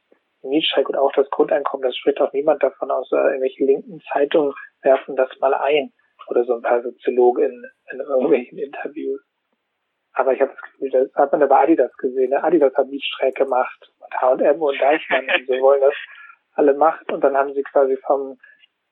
Mietstreik 0.43 0.89
und 0.89 0.95
auch 0.95 1.11
das 1.13 1.29
Grundeinkommen, 1.29 1.83
das 1.87 1.97
spricht 1.97 2.21
auch 2.21 2.33
niemand 2.33 2.63
davon, 2.63 2.91
außer 2.91 3.25
irgendwelche 3.25 3.65
linken 3.65 4.01
Zeitungen 4.11 4.53
werfen 4.81 5.15
das 5.15 5.29
mal 5.39 5.53
ein. 5.53 5.91
Oder 6.29 6.43
so 6.43 6.55
ein 6.55 6.61
paar 6.61 6.81
Soziologen 6.81 7.45
in, 7.45 7.65
in 7.91 7.99
irgendwelchen 7.99 8.57
Interviews. 8.57 9.21
Aber 10.13 10.33
ich 10.33 10.41
habe 10.41 10.51
das 10.51 10.61
Gefühl, 10.61 10.89
das 10.89 11.13
hat 11.15 11.31
man 11.31 11.47
bei 11.47 11.57
Adidas 11.57 11.95
gesehen. 11.97 12.31
Ne? 12.31 12.43
Adidas 12.43 12.73
hat 12.75 12.87
Mietstreik 12.87 13.35
gemacht 13.35 13.91
und 13.99 14.21
H&M 14.21 14.61
und 14.61 14.81
Deichmann 14.81 15.25
und 15.25 15.47
so 15.47 15.53
wollen 15.61 15.81
das 15.81 15.93
alle 16.53 16.73
machen. 16.73 17.05
Und 17.11 17.23
dann 17.23 17.37
haben 17.37 17.53
sie 17.53 17.63
quasi 17.63 17.97
vom 18.05 18.37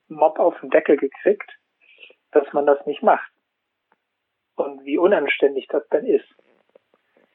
Mob 0.07 0.39
auf 0.39 0.59
den 0.61 0.69
Deckel 0.69 0.97
gekriegt, 0.97 1.51
dass 2.31 2.51
man 2.53 2.65
das 2.65 2.85
nicht 2.85 3.03
macht. 3.03 3.29
und 4.55 4.85
wie 4.85 4.97
unanständig 4.97 5.67
das 5.67 5.83
dann 5.89 6.05
ist. 6.05 6.27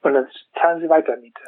Und 0.02 0.14
dann 0.14 0.28
zahlen 0.54 0.80
sie 0.80 0.88
weiter 0.88 1.16
Miete. 1.16 1.42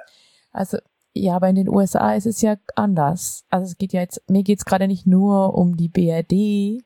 Also 0.52 0.78
ja, 1.14 1.36
aber 1.36 1.48
in 1.48 1.56
den 1.56 1.68
USA 1.68 2.14
ist 2.14 2.26
es 2.26 2.40
ja 2.42 2.56
anders. 2.74 3.44
Also 3.50 3.66
es 3.66 3.78
geht 3.78 3.92
ja 3.92 4.00
jetzt, 4.00 4.28
mir 4.30 4.42
geht 4.42 4.58
es 4.58 4.64
gerade 4.64 4.88
nicht 4.88 5.06
nur 5.06 5.54
um 5.54 5.76
die 5.76 5.88
BRD, 5.88 6.82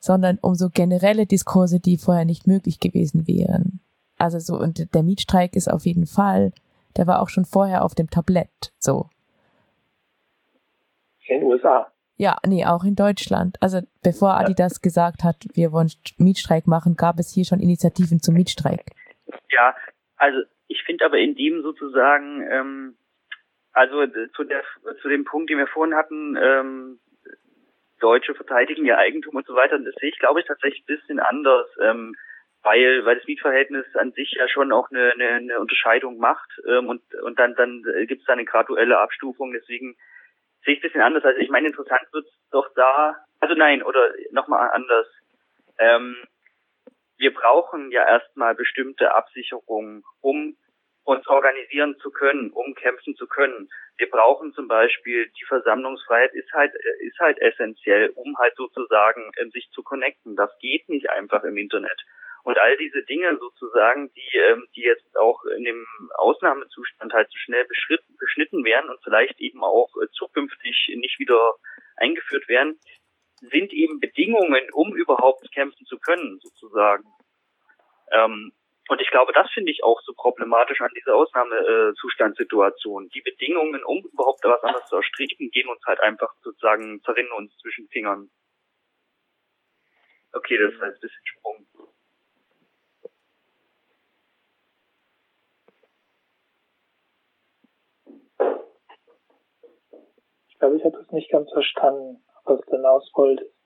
sondern 0.00 0.38
um 0.40 0.54
so 0.54 0.68
generelle 0.70 1.26
Diskurse, 1.26 1.78
die 1.78 1.96
vorher 1.96 2.24
nicht 2.24 2.46
möglich 2.46 2.80
gewesen 2.80 3.28
wären. 3.28 3.80
Also 4.18 4.38
so, 4.38 4.56
und 4.56 4.94
der 4.94 5.02
Mietstreik 5.02 5.54
ist 5.54 5.70
auf 5.70 5.86
jeden 5.86 6.06
Fall, 6.06 6.52
der 6.96 7.06
war 7.06 7.22
auch 7.22 7.28
schon 7.28 7.44
vorher 7.44 7.84
auf 7.84 7.94
dem 7.94 8.10
Tablett, 8.10 8.72
so. 8.78 9.08
In 11.26 11.40
den 11.40 11.44
USA. 11.44 11.90
Ja, 12.16 12.36
nee, 12.44 12.66
auch 12.66 12.84
in 12.84 12.96
Deutschland. 12.96 13.56
Also 13.60 13.80
bevor 14.02 14.34
Adidas 14.34 14.82
gesagt 14.82 15.22
hat, 15.22 15.46
wir 15.54 15.72
wollen 15.72 15.90
Mietstreik 16.18 16.66
machen, 16.66 16.96
gab 16.96 17.18
es 17.18 17.32
hier 17.32 17.44
schon 17.44 17.60
Initiativen 17.60 18.20
zum 18.20 18.34
Mietstreik. 18.34 18.90
Ja, 19.50 19.74
also 20.16 20.40
ich 20.66 20.82
finde 20.84 21.06
aber 21.06 21.18
in 21.18 21.34
dem 21.34 21.62
sozusagen, 21.62 22.42
ähm, 22.50 22.96
also 23.72 24.06
zu, 24.34 24.44
der, 24.44 24.62
zu 25.00 25.08
dem 25.08 25.24
Punkt, 25.24 25.50
den 25.50 25.58
wir 25.58 25.66
vorhin 25.66 25.94
hatten, 25.94 26.36
ähm, 26.36 27.00
Deutsche 28.00 28.34
verteidigen 28.34 28.86
ihr 28.86 28.98
Eigentum 28.98 29.36
und 29.36 29.46
so 29.46 29.54
weiter, 29.54 29.78
das 29.78 29.94
sehe 29.96 30.10
ich, 30.10 30.18
glaube 30.18 30.40
ich, 30.40 30.46
tatsächlich 30.46 30.82
ein 30.82 30.96
bisschen 30.96 31.20
anders. 31.20 31.66
Ähm, 31.80 32.14
weil 32.62 33.04
weil 33.04 33.16
das 33.16 33.26
Mietverhältnis 33.26 33.86
an 33.96 34.12
sich 34.12 34.32
ja 34.32 34.48
schon 34.48 34.72
auch 34.72 34.90
eine, 34.90 35.12
eine, 35.12 35.28
eine 35.28 35.60
Unterscheidung 35.60 36.18
macht 36.18 36.50
ähm, 36.68 36.88
und 36.88 37.02
und 37.22 37.38
dann 37.38 37.54
dann 37.54 37.82
gibt 38.06 38.20
es 38.20 38.26
da 38.26 38.34
eine 38.34 38.44
graduelle 38.44 38.98
Abstufung. 38.98 39.52
Deswegen 39.52 39.96
sehe 40.64 40.74
ich 40.74 40.80
ein 40.80 40.82
bisschen 40.82 41.00
anders. 41.00 41.24
Also 41.24 41.38
ich 41.40 41.48
meine, 41.48 41.68
interessant 41.68 42.02
wird 42.12 42.26
doch 42.50 42.68
da, 42.74 43.16
also 43.40 43.54
nein, 43.54 43.82
oder 43.82 44.12
nochmal 44.30 44.70
anders. 44.72 45.06
Ähm, 45.78 46.16
wir 47.16 47.32
brauchen 47.32 47.90
ja 47.90 48.06
erstmal 48.06 48.54
bestimmte 48.54 49.14
Absicherungen, 49.14 50.04
um 50.20 50.56
uns 51.10 51.26
organisieren 51.26 51.96
zu 51.98 52.12
können, 52.12 52.50
um 52.52 52.74
kämpfen 52.76 53.16
zu 53.16 53.26
können. 53.26 53.68
Wir 53.96 54.08
brauchen 54.08 54.52
zum 54.52 54.68
Beispiel 54.68 55.28
die 55.40 55.44
Versammlungsfreiheit 55.44 56.32
ist 56.34 56.52
halt 56.52 56.72
ist 57.00 57.18
halt 57.18 57.40
essentiell, 57.40 58.10
um 58.14 58.38
halt 58.38 58.54
sozusagen 58.54 59.32
äh, 59.36 59.48
sich 59.48 59.68
zu 59.72 59.82
connecten. 59.82 60.36
Das 60.36 60.56
geht 60.60 60.88
nicht 60.88 61.10
einfach 61.10 61.42
im 61.42 61.56
Internet. 61.56 62.00
Und 62.44 62.58
all 62.58 62.76
diese 62.76 63.02
Dinge 63.02 63.36
sozusagen, 63.38 64.12
die, 64.14 64.38
ähm, 64.38 64.66
die 64.76 64.82
jetzt 64.82 65.18
auch 65.18 65.44
in 65.44 65.64
dem 65.64 65.84
Ausnahmezustand 66.16 67.12
halt 67.12 67.28
so 67.28 67.38
schnell 67.38 67.66
beschnitten 68.18 68.64
werden 68.64 68.88
und 68.88 69.02
vielleicht 69.02 69.40
eben 69.40 69.64
auch 69.64 69.90
äh, 70.00 70.06
zukünftig 70.12 70.92
nicht 70.94 71.18
wieder 71.18 71.56
eingeführt 71.96 72.48
werden, 72.48 72.78
sind 73.40 73.72
eben 73.72 73.98
Bedingungen, 73.98 74.68
um 74.72 74.94
überhaupt 74.94 75.50
kämpfen 75.52 75.84
zu 75.86 75.98
können, 75.98 76.38
sozusagen. 76.40 77.04
Ähm, 78.12 78.52
und 78.90 79.00
ich 79.00 79.10
glaube, 79.10 79.32
das 79.32 79.50
finde 79.52 79.70
ich 79.70 79.84
auch 79.84 80.00
so 80.02 80.12
problematisch 80.14 80.80
an 80.80 80.90
dieser 80.96 81.14
Ausnahmezustandsituation. 81.14 83.08
Die 83.10 83.20
Bedingungen, 83.20 83.84
um 83.84 84.04
überhaupt 84.12 84.44
was 84.44 84.62
anderes 84.62 84.86
zu 84.86 84.96
erstricken, 84.96 85.50
gehen 85.50 85.68
uns 85.68 85.80
halt 85.86 86.00
einfach 86.00 86.34
sozusagen, 86.42 87.00
zerrinnen 87.02 87.32
uns 87.32 87.56
zwischen 87.58 87.88
Fingern. 87.88 88.30
Okay, 90.32 90.58
das 90.58 90.74
ist 90.74 90.82
ein 90.82 90.92
bisschen 91.00 91.24
Sprung. 91.24 91.66
glaube, 100.60 100.76
ich 100.76 100.84
habe 100.84 100.98
das 100.98 101.10
nicht 101.10 101.30
ganz 101.30 101.50
verstanden, 101.50 102.22
was 102.44 102.60
du 102.60 102.76
hinaus 102.76 103.10
wolltest. 103.14 103.59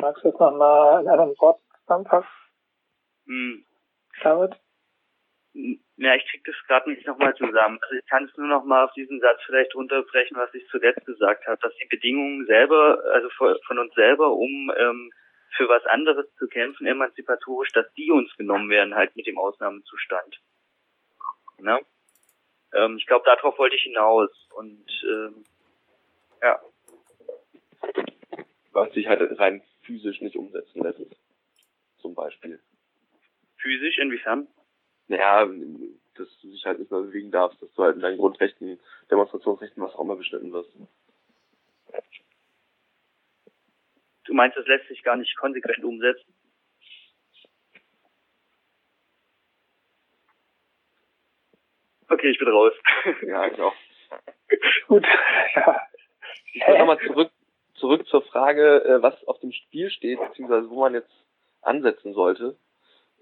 Magst 0.00 0.24
du 0.24 0.30
das 0.30 0.40
nochmal 0.40 1.02
in 1.02 1.08
einem 1.08 1.34
Wort 1.38 1.60
zusammenfassen? 1.82 2.28
Hm. 3.26 3.64
David? 4.22 4.56
Ja, 5.96 6.14
ich 6.14 6.24
krieg 6.30 6.44
das 6.44 6.54
gerade 6.66 6.90
nicht 6.90 7.06
nochmal 7.06 7.34
zusammen. 7.34 7.78
Also 7.82 7.94
ich 7.96 8.06
kann 8.06 8.24
es 8.24 8.36
nur 8.36 8.46
nochmal 8.46 8.84
auf 8.84 8.92
diesen 8.92 9.20
Satz 9.20 9.40
vielleicht 9.44 9.74
runterbrechen, 9.74 10.36
was 10.36 10.54
ich 10.54 10.66
zuletzt 10.68 11.04
gesagt 11.04 11.46
habe, 11.46 11.58
dass 11.60 11.74
die 11.76 11.88
Bedingungen 11.88 12.46
selber, 12.46 13.02
also 13.12 13.28
von 13.30 13.78
uns 13.78 13.94
selber, 13.94 14.30
um 14.30 14.72
ähm, 14.76 15.10
für 15.56 15.68
was 15.68 15.84
anderes 15.86 16.32
zu 16.36 16.46
kämpfen, 16.46 16.86
emanzipatorisch, 16.86 17.72
dass 17.72 17.92
die 17.94 18.10
uns 18.12 18.34
genommen 18.36 18.70
werden, 18.70 18.94
halt 18.94 19.16
mit 19.16 19.26
dem 19.26 19.38
Ausnahmezustand. 19.38 20.40
Ne? 21.58 21.80
Ähm, 22.74 22.96
ich 22.98 23.06
glaube, 23.06 23.24
darauf 23.24 23.58
wollte 23.58 23.74
ich 23.74 23.82
hinaus. 23.82 24.30
Und 24.54 24.86
ähm, 25.04 25.44
ja. 26.42 26.60
Was 28.72 28.92
sich 28.92 29.08
halt 29.08 29.38
rein 29.40 29.62
physisch 29.88 30.20
nicht 30.20 30.36
umsetzen 30.36 30.82
lässt. 30.82 31.00
Zum 31.96 32.14
Beispiel. 32.14 32.60
Physisch, 33.56 33.98
inwiefern? 33.98 34.46
Naja, 35.08 35.46
dass 36.14 36.28
du 36.40 36.50
dich 36.50 36.64
halt 36.66 36.78
nicht 36.78 36.90
mehr 36.90 37.00
bewegen 37.00 37.30
darfst, 37.30 37.60
dass 37.62 37.72
du 37.72 37.82
halt 37.82 37.96
in 37.96 38.02
deinen 38.02 38.18
Grundrechten, 38.18 38.78
Demonstrationsrechten, 39.10 39.82
was 39.82 39.94
auch 39.94 40.02
immer 40.02 40.16
beschnitten 40.16 40.52
wirst. 40.52 40.70
Du 44.26 44.34
meinst, 44.34 44.58
es 44.58 44.66
lässt 44.66 44.86
sich 44.88 45.02
gar 45.02 45.16
nicht 45.16 45.34
konsequent 45.38 45.82
umsetzen? 45.82 46.34
Okay, 52.10 52.30
ich 52.30 52.38
bin 52.38 52.48
raus. 52.48 52.72
ja, 53.22 53.46
ich 53.46 53.58
auch. 53.58 53.74
Gut, 54.88 55.06
ja. 55.54 55.80
Ich 56.52 56.66
will 56.66 56.78
nochmal 56.78 56.98
zurück, 57.06 57.30
zurück 57.78 58.06
zur 58.08 58.22
Frage, 58.22 58.84
äh, 58.84 59.02
was 59.02 59.14
auf 59.26 59.38
dem 59.40 59.52
Spiel 59.52 59.90
steht, 59.90 60.20
beziehungsweise 60.20 60.70
wo 60.70 60.80
man 60.80 60.94
jetzt 60.94 61.10
ansetzen 61.62 62.14
sollte. 62.14 62.56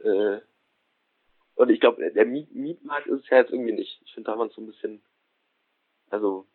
Äh, 0.03 0.39
und 1.55 1.71
ich 1.71 1.81
glaube, 1.81 2.11
der 2.11 2.27
Mietmarkt 2.27 3.07
ist 3.07 3.25
es 3.25 3.31
ja 3.31 3.39
jetzt 3.39 3.51
irgendwie 3.51 3.73
nicht. 3.73 4.01
Ich 4.05 4.13
finde, 4.13 4.31
da 4.31 4.37
man 4.37 4.51
so 4.51 4.61
ein 4.61 4.67
bisschen, 4.67 5.01
also 6.11 6.47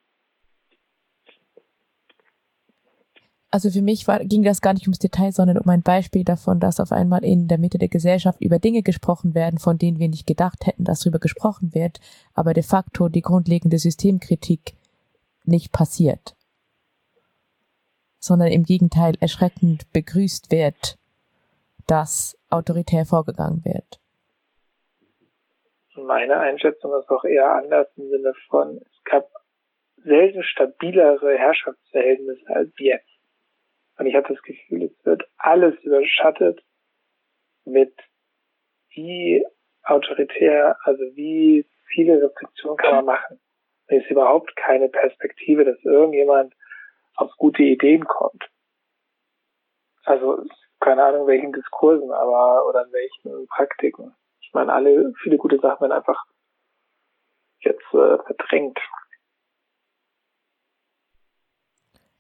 also 3.53 3.69
für 3.69 3.82
mich 3.82 4.07
war, 4.07 4.23
ging 4.23 4.44
das 4.44 4.61
gar 4.61 4.73
nicht 4.73 4.88
ums 4.88 4.99
Detail, 4.99 5.34
sondern 5.34 5.57
um 5.57 5.69
ein 5.69 5.82
Beispiel 5.82 6.23
davon, 6.23 6.61
dass 6.61 6.80
auf 6.80 6.94
einmal 6.94 7.26
in 7.26 7.49
der 7.49 7.57
Mitte 7.57 7.78
der 7.78 7.90
Gesellschaft 7.90 8.40
über 8.41 8.60
Dinge 8.60 8.82
gesprochen 8.82 9.36
werden, 9.36 9.60
von 9.60 9.78
denen 9.78 9.99
wir 9.99 10.07
nicht 10.07 10.26
gedacht 10.26 10.65
hätten, 10.65 10.86
dass 10.86 11.02
darüber 11.02 11.19
gesprochen 11.19 11.76
wird, 11.76 11.99
aber 12.34 12.53
de 12.53 12.64
facto 12.64 13.10
die 13.10 13.22
grundlegende 13.22 13.78
Systemkritik 13.78 14.73
nicht 15.44 15.73
passiert, 15.73 16.36
sondern 18.22 18.49
im 18.49 18.64
Gegenteil 18.64 19.15
erschreckend 19.19 19.91
begrüßt 19.91 20.52
wird, 20.52 20.98
dass 21.88 22.38
autoritär 22.49 23.06
vorgegangen 23.06 23.65
wird. 23.65 23.99
Meine 25.95 26.38
Einschätzung 26.38 26.98
ist 26.99 27.10
auch 27.10 27.26
eher 27.26 27.52
anders 27.52 27.88
im 27.98 28.10
Sinne 28.10 28.34
von, 28.48 28.77
es 28.77 29.03
gab 29.03 29.27
selten 29.98 30.43
stabilere 30.43 31.38
Herrschaftsverhältnisse 31.38 32.48
als 32.48 32.72
jetzt. 32.77 33.10
Und 33.98 34.06
ich 34.06 34.15
habe 34.15 34.34
das 34.34 34.41
Gefühl, 34.43 34.84
es 34.84 35.06
wird 35.06 35.23
alles 35.38 35.76
überschattet 35.84 36.64
mit 37.65 37.93
wie 38.93 39.45
autoritär, 39.84 40.77
also 40.84 41.03
wie 41.15 41.65
viele 41.88 42.22
Restriktionen 42.22 42.77
kann 42.77 42.95
man 42.95 43.06
machen. 43.06 43.39
Es 43.88 44.03
ist 44.03 44.11
überhaupt 44.11 44.56
keine 44.56 44.89
Perspektive, 44.89 45.65
dass 45.65 45.84
irgendjemand 45.84 46.53
auf 47.15 47.31
gute 47.38 47.63
Ideen 47.63 48.05
kommt. 48.05 48.49
Also 50.03 50.43
keine 50.79 51.03
Ahnung 51.03 51.27
welchen 51.27 51.53
Diskursen, 51.53 52.11
aber 52.11 52.67
oder 52.67 52.85
in 52.85 52.91
welchen 52.91 53.47
Praktiken. 53.47 54.15
Ich 54.41 54.51
meine, 54.53 54.73
alle 54.73 55.13
viele 55.21 55.38
gute 55.38 55.59
Sachen 55.59 55.81
werden 55.81 55.91
einfach 55.91 56.25
jetzt 57.59 57.85
äh, 57.93 58.17
verdrängt. 58.25 58.79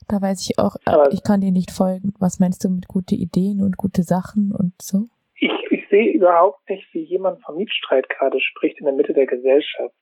Da 0.07 0.21
weiß 0.21 0.49
ich 0.49 0.59
auch, 0.59 0.75
äh, 0.85 1.09
ich 1.11 1.23
kann 1.23 1.41
dir 1.41 1.51
nicht 1.51 1.71
folgen. 1.71 2.13
Was 2.19 2.39
meinst 2.39 2.63
du 2.63 2.69
mit 2.69 2.87
gute 2.87 3.15
Ideen 3.15 3.61
und 3.61 3.77
gute 3.77 4.03
Sachen 4.03 4.51
und 4.51 4.73
so? 4.81 5.07
Ich, 5.35 5.51
ich 5.71 5.89
sehe 5.89 6.13
überhaupt 6.13 6.69
nicht, 6.69 6.85
wie 6.93 7.03
jemand 7.03 7.41
vom 7.43 7.55
Mietstreit 7.55 8.09
gerade 8.09 8.39
spricht 8.39 8.79
in 8.79 8.85
der 8.85 8.93
Mitte 8.93 9.13
der 9.13 9.25
Gesellschaft. 9.25 9.95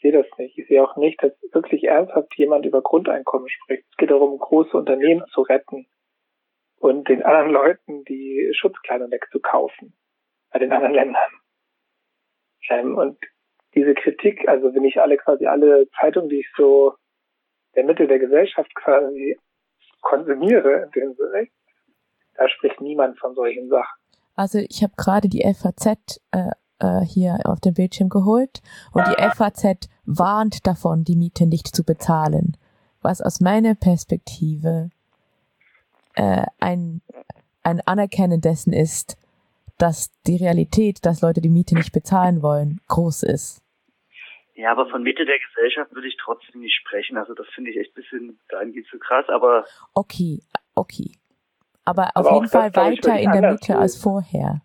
Sehe 0.00 0.12
das 0.12 0.26
nicht. 0.38 0.56
Ich 0.58 0.66
sehe 0.68 0.82
auch 0.82 0.96
nicht, 0.96 1.22
dass 1.22 1.32
wirklich 1.52 1.84
ernsthaft 1.84 2.34
jemand 2.36 2.64
über 2.64 2.82
Grundeinkommen 2.82 3.48
spricht. 3.48 3.84
Es 3.90 3.96
geht 3.96 4.10
darum, 4.10 4.38
große 4.38 4.76
Unternehmen 4.76 5.24
zu 5.32 5.42
retten 5.42 5.86
und 6.78 7.08
den 7.08 7.22
anderen 7.22 7.50
Leuten 7.50 8.04
die 8.04 8.50
Schutzkleidung 8.54 9.10
wegzukaufen 9.10 9.94
bei 10.50 10.58
den 10.58 10.72
anderen 10.72 10.94
Ländern. 10.94 11.30
Ähm, 12.70 12.96
und 12.96 13.18
diese 13.74 13.94
Kritik, 13.94 14.48
also 14.48 14.74
wenn 14.74 14.84
ich 14.84 15.00
alle 15.00 15.16
quasi 15.16 15.46
alle 15.46 15.88
Zeitungen, 16.00 16.28
die 16.28 16.40
ich 16.40 16.48
so 16.56 16.94
der 17.74 17.84
Mitte 17.84 18.06
der 18.06 18.18
Gesellschaft 18.18 18.74
quasi 18.74 19.38
konsumiere 20.00 20.84
in 20.84 20.90
dem 20.92 21.14
Sinne, 21.14 21.48
da 22.34 22.48
spricht 22.48 22.80
niemand 22.80 23.18
von 23.18 23.34
solchen 23.34 23.68
Sachen. 23.68 24.00
Also 24.34 24.58
ich 24.58 24.82
habe 24.82 24.94
gerade 24.96 25.28
die 25.28 25.42
FAZ 25.42 26.20
äh, 26.32 26.50
äh, 26.80 27.00
hier 27.00 27.38
auf 27.44 27.60
dem 27.60 27.74
Bildschirm 27.74 28.08
geholt 28.08 28.60
und 28.92 29.06
die 29.06 29.22
FAZ 29.34 29.88
warnt 30.04 30.66
davon, 30.66 31.04
die 31.04 31.16
Miete 31.16 31.46
nicht 31.46 31.68
zu 31.74 31.84
bezahlen, 31.84 32.56
was 33.02 33.20
aus 33.20 33.40
meiner 33.40 33.74
Perspektive 33.74 34.90
äh, 36.14 36.44
ein, 36.58 37.02
ein 37.62 37.80
Anerkennen 37.86 38.40
dessen 38.40 38.72
ist, 38.72 39.16
dass 39.78 40.10
die 40.26 40.36
Realität, 40.36 41.04
dass 41.06 41.22
Leute 41.22 41.40
die 41.40 41.48
Miete 41.48 41.74
nicht 41.74 41.92
bezahlen 41.92 42.42
wollen, 42.42 42.80
groß 42.88 43.22
ist. 43.22 43.62
Ja, 44.54 44.72
aber 44.72 44.90
von 44.90 45.02
Mitte 45.02 45.24
der 45.24 45.38
Gesellschaft 45.38 45.94
würde 45.94 46.08
ich 46.08 46.18
trotzdem 46.18 46.60
nicht 46.60 46.74
sprechen. 46.74 47.16
Also 47.16 47.32
das 47.32 47.46
finde 47.54 47.70
ich 47.70 47.78
echt 47.78 47.92
ein 47.92 48.02
bisschen 48.02 48.38
dahingehend 48.50 48.88
zu 48.88 48.98
krass, 48.98 49.24
aber. 49.28 49.64
Okay, 49.94 50.42
okay. 50.74 51.12
Aber, 51.86 52.14
aber 52.14 52.30
auf 52.30 52.34
jeden 52.34 52.48
Fall 52.48 52.74
weiter 52.76 53.18
in 53.18 53.32
der 53.32 53.52
Mitte 53.52 53.78
als 53.78 53.96
vorher. 53.96 54.60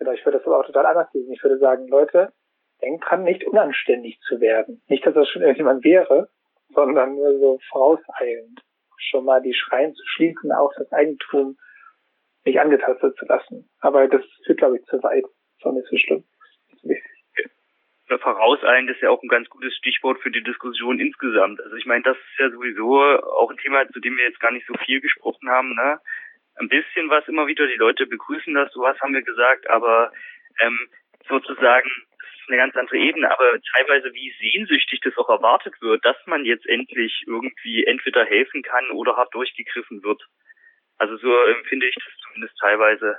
Genau, 0.00 0.12
ich 0.12 0.24
würde 0.24 0.38
das 0.38 0.46
aber 0.46 0.58
auch 0.58 0.66
total 0.66 0.86
anders 0.86 1.12
lesen. 1.12 1.30
Ich 1.34 1.42
würde 1.42 1.58
sagen, 1.58 1.86
Leute, 1.86 2.32
denkt 2.80 3.04
dran, 3.06 3.22
nicht 3.22 3.44
unanständig 3.44 4.18
zu 4.26 4.40
werden. 4.40 4.82
Nicht, 4.88 5.04
dass 5.04 5.12
das 5.12 5.28
schon 5.28 5.42
irgendjemand 5.42 5.84
wäre, 5.84 6.30
sondern 6.70 7.16
nur 7.16 7.38
so 7.38 7.58
vorauseilend. 7.68 8.62
Schon 8.96 9.26
mal 9.26 9.42
die 9.42 9.52
Schreien 9.52 9.94
zu 9.94 10.02
schließen, 10.06 10.52
auch 10.52 10.72
das 10.78 10.90
Eigentum 10.90 11.58
nicht 12.46 12.58
angetastet 12.58 13.14
zu 13.18 13.26
lassen. 13.26 13.68
Aber 13.80 14.08
das 14.08 14.22
führt, 14.46 14.58
glaube 14.58 14.78
ich, 14.78 14.84
zu 14.86 15.02
weit. 15.02 15.24
Das 15.62 15.70
ist 15.70 15.76
nicht 15.76 15.88
so 15.90 15.96
schlimm. 15.98 16.24
Vorauseilend 18.20 18.90
ist 18.90 19.02
ja 19.02 19.10
auch 19.10 19.22
ein 19.22 19.28
ganz 19.28 19.48
gutes 19.50 19.74
Stichwort 19.76 20.18
für 20.20 20.30
die 20.30 20.42
Diskussion 20.42 20.98
insgesamt. 20.98 21.60
Also 21.60 21.76
ich 21.76 21.86
meine, 21.86 22.02
das 22.02 22.16
ist 22.16 22.38
ja 22.38 22.50
sowieso 22.50 22.98
auch 23.00 23.50
ein 23.50 23.58
Thema, 23.58 23.86
zu 23.88 24.00
dem 24.00 24.16
wir 24.16 24.24
jetzt 24.24 24.40
gar 24.40 24.50
nicht 24.50 24.66
so 24.66 24.74
viel 24.84 25.00
gesprochen 25.00 25.48
haben. 25.48 25.74
Ne? 25.74 26.00
Ein 26.56 26.68
bisschen 26.68 27.08
was 27.08 27.26
immer 27.28 27.46
wieder, 27.46 27.66
die 27.66 27.78
Leute 27.78 28.06
begrüßen 28.06 28.52
das, 28.54 28.72
sowas 28.72 28.98
haben 29.00 29.14
wir 29.14 29.22
gesagt, 29.22 29.68
aber 29.70 30.12
ähm, 30.60 30.78
sozusagen, 31.28 31.88
ist 31.88 32.48
eine 32.48 32.58
ganz 32.58 32.76
andere 32.76 32.98
Ebene, 32.98 33.30
aber 33.30 33.60
teilweise 33.74 34.12
wie 34.12 34.34
sehnsüchtig 34.38 35.00
das 35.02 35.16
auch 35.16 35.28
erwartet 35.28 35.74
wird, 35.80 36.04
dass 36.04 36.16
man 36.26 36.44
jetzt 36.44 36.66
endlich 36.66 37.24
irgendwie 37.26 37.84
entweder 37.84 38.24
helfen 38.24 38.62
kann 38.62 38.90
oder 38.90 39.16
hart 39.16 39.32
durchgegriffen 39.34 40.02
wird. 40.02 40.22
Also 40.98 41.16
so 41.16 41.34
empfinde 41.44 41.86
ich 41.86 41.94
das 41.94 42.12
zumindest 42.24 42.58
teilweise. 42.58 43.16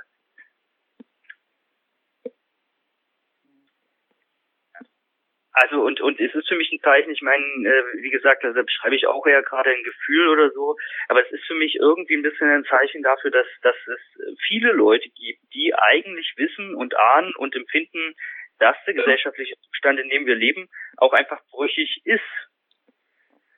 Also 5.54 5.82
und 5.82 6.00
und 6.00 6.18
es 6.18 6.34
ist 6.34 6.48
für 6.48 6.56
mich 6.56 6.72
ein 6.72 6.80
Zeichen, 6.80 7.10
ich 7.10 7.20
meine, 7.20 7.44
äh, 7.44 7.82
wie 8.02 8.10
gesagt, 8.10 8.42
da 8.42 8.50
beschreibe 8.50 8.96
ich 8.96 9.06
auch 9.06 9.26
ja 9.26 9.42
gerade 9.42 9.70
ein 9.70 9.82
Gefühl 9.82 10.28
oder 10.28 10.50
so, 10.50 10.76
aber 11.08 11.24
es 11.24 11.30
ist 11.30 11.44
für 11.44 11.54
mich 11.54 11.74
irgendwie 11.76 12.14
ein 12.14 12.22
bisschen 12.22 12.48
ein 12.48 12.64
Zeichen 12.64 13.02
dafür, 13.02 13.30
dass 13.30 13.46
dass 13.60 13.76
es 13.86 14.36
viele 14.46 14.72
Leute 14.72 15.08
gibt, 15.10 15.42
die 15.52 15.74
eigentlich 15.74 16.32
wissen 16.36 16.74
und 16.74 16.96
ahnen 16.96 17.34
und 17.36 17.54
empfinden, 17.54 18.14
dass 18.60 18.76
der 18.86 18.94
gesellschaftliche 18.94 19.56
Zustand, 19.60 20.00
in 20.00 20.08
dem 20.08 20.24
wir 20.24 20.36
leben, 20.36 20.68
auch 20.96 21.12
einfach 21.12 21.40
brüchig 21.50 22.00
ist. 22.04 22.20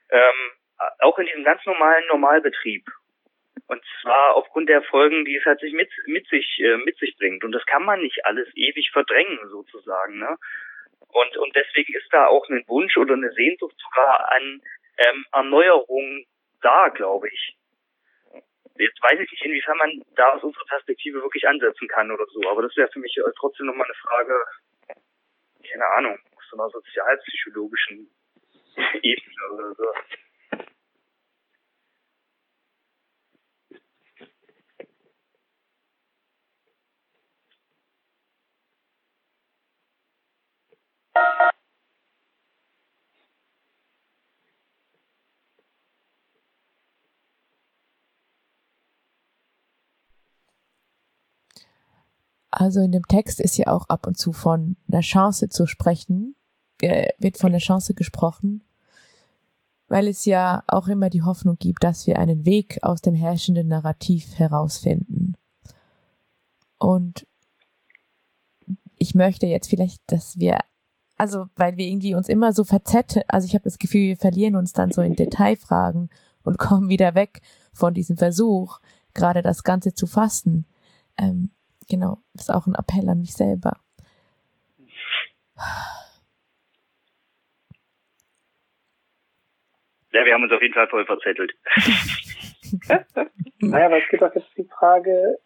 Ähm, 0.09 0.51
auch 0.99 1.17
in 1.17 1.27
diesem 1.27 1.43
ganz 1.43 1.65
normalen 1.65 2.05
Normalbetrieb. 2.07 2.85
Und 3.67 3.81
zwar 4.01 4.35
aufgrund 4.35 4.67
der 4.67 4.83
Folgen, 4.83 5.25
die 5.25 5.37
es 5.37 5.45
halt 5.45 5.59
sich 5.59 5.73
mit, 5.73 5.89
mit 6.07 6.27
sich, 6.27 6.59
äh, 6.59 6.77
mit 6.77 6.97
sich 6.97 7.15
bringt. 7.17 7.43
Und 7.43 7.51
das 7.51 7.65
kann 7.65 7.83
man 7.83 8.01
nicht 8.01 8.25
alles 8.25 8.47
ewig 8.55 8.91
verdrängen, 8.91 9.39
sozusagen, 9.49 10.19
ne? 10.19 10.37
Und, 11.09 11.37
und 11.37 11.55
deswegen 11.55 11.93
ist 11.93 12.07
da 12.11 12.27
auch 12.27 12.47
ein 12.49 12.63
Wunsch 12.67 12.97
oder 12.97 13.13
eine 13.13 13.31
Sehnsucht 13.31 13.75
sogar 13.79 14.31
an 14.31 14.61
ähm, 14.97 15.25
Erneuerung 15.31 16.25
da, 16.61 16.89
glaube 16.89 17.29
ich. 17.29 17.55
Jetzt 18.77 19.01
weiß 19.01 19.19
ich 19.19 19.31
nicht, 19.31 19.45
inwiefern 19.45 19.77
man 19.77 20.01
da 20.15 20.33
aus 20.33 20.43
unserer 20.43 20.65
Perspektive 20.65 21.21
wirklich 21.21 21.47
ansetzen 21.47 21.87
kann 21.87 22.11
oder 22.11 22.25
so, 22.27 22.41
aber 22.49 22.63
das 22.63 22.75
wäre 22.75 22.89
für 22.91 22.99
mich 22.99 23.17
trotzdem 23.37 23.67
nochmal 23.67 23.85
eine 23.85 23.95
Frage, 23.95 24.43
keine 25.69 25.85
Ahnung, 25.93 26.19
aus 26.35 26.43
so 26.49 26.57
einer 26.57 26.69
sozialpsychologischen 26.69 28.09
Ebene 29.01 29.53
oder 29.53 29.73
so. 29.75 29.85
Also 52.57 52.79
in 52.79 52.93
dem 52.93 53.05
Text 53.05 53.41
ist 53.41 53.57
ja 53.57 53.67
auch 53.67 53.89
ab 53.89 54.07
und 54.07 54.17
zu 54.17 54.31
von 54.31 54.77
einer 54.87 55.01
Chance 55.01 55.49
zu 55.49 55.67
sprechen, 55.67 56.35
äh, 56.81 57.09
wird 57.19 57.37
von 57.37 57.51
der 57.51 57.59
Chance 57.59 57.93
gesprochen, 57.93 58.63
weil 59.89 60.07
es 60.07 60.23
ja 60.23 60.63
auch 60.67 60.87
immer 60.87 61.09
die 61.09 61.21
Hoffnung 61.21 61.57
gibt, 61.59 61.83
dass 61.83 62.07
wir 62.07 62.17
einen 62.17 62.45
Weg 62.45 62.79
aus 62.81 63.01
dem 63.01 63.13
herrschenden 63.13 63.67
Narrativ 63.67 64.39
herausfinden. 64.39 65.35
Und 66.77 67.27
ich 68.97 69.15
möchte 69.15 69.47
jetzt 69.47 69.69
vielleicht, 69.69 70.01
dass 70.07 70.39
wir, 70.39 70.59
also 71.17 71.47
weil 71.55 71.77
wir 71.77 71.85
irgendwie 71.85 72.15
uns 72.15 72.29
immer 72.29 72.51
so 72.53 72.63
verzetteln, 72.63 73.25
also 73.27 73.47
ich 73.47 73.53
habe 73.53 73.63
das 73.63 73.79
Gefühl, 73.79 74.01
wir 74.01 74.17
verlieren 74.17 74.55
uns 74.55 74.73
dann 74.73 74.91
so 74.91 75.01
in 75.01 75.15
Detailfragen 75.15 76.09
und 76.43 76.57
kommen 76.59 76.89
wieder 76.89 77.15
weg 77.15 77.41
von 77.73 77.93
diesem 77.93 78.17
Versuch, 78.17 78.79
gerade 79.13 79.41
das 79.41 79.63
Ganze 79.63 79.93
zu 79.93 80.07
fassen. 80.07 80.65
Ähm, 81.17 81.51
genau, 81.89 82.19
ist 82.33 82.51
auch 82.51 82.67
ein 82.67 82.75
Appell 82.75 83.07
an 83.09 83.19
mich 83.19 83.33
selber. 83.33 83.77
Ja, 90.11 90.23
wir 90.25 90.33
haben 90.33 90.43
uns 90.43 90.53
auf 90.53 90.61
jeden 90.61 90.73
Fall 90.73 90.87
voll 90.87 91.05
verzettelt. 91.05 91.53
naja, 93.59 93.87
aber 93.87 93.97
es 93.97 94.09
gibt 94.09 94.23
auch 94.23 94.33
jetzt 94.33 94.47
die 94.57 94.63
Frage, 94.63 95.39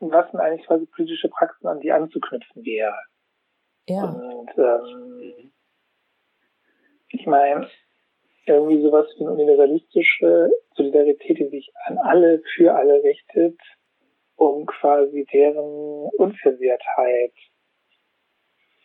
was 0.00 0.30
sind 0.30 0.40
eigentlich 0.40 0.66
quasi 0.66 0.86
politische 0.86 1.28
Praxen, 1.28 1.66
an 1.66 1.80
die 1.80 1.92
anzuknüpfen 1.92 2.64
wäre. 2.64 2.94
Ja. 3.88 4.04
Und 4.04 4.50
ähm, 4.56 5.52
ich 7.08 7.26
meine, 7.26 7.68
irgendwie 8.46 8.82
sowas 8.82 9.06
wie 9.16 9.22
eine 9.22 9.32
universalistische 9.32 10.50
Solidarität, 10.74 11.38
die 11.38 11.48
sich 11.48 11.72
an 11.86 11.98
alle, 11.98 12.42
für 12.54 12.74
alle 12.74 13.02
richtet, 13.02 13.58
um 14.36 14.66
quasi 14.66 15.26
deren 15.32 16.08
Unversehrtheit 16.18 17.32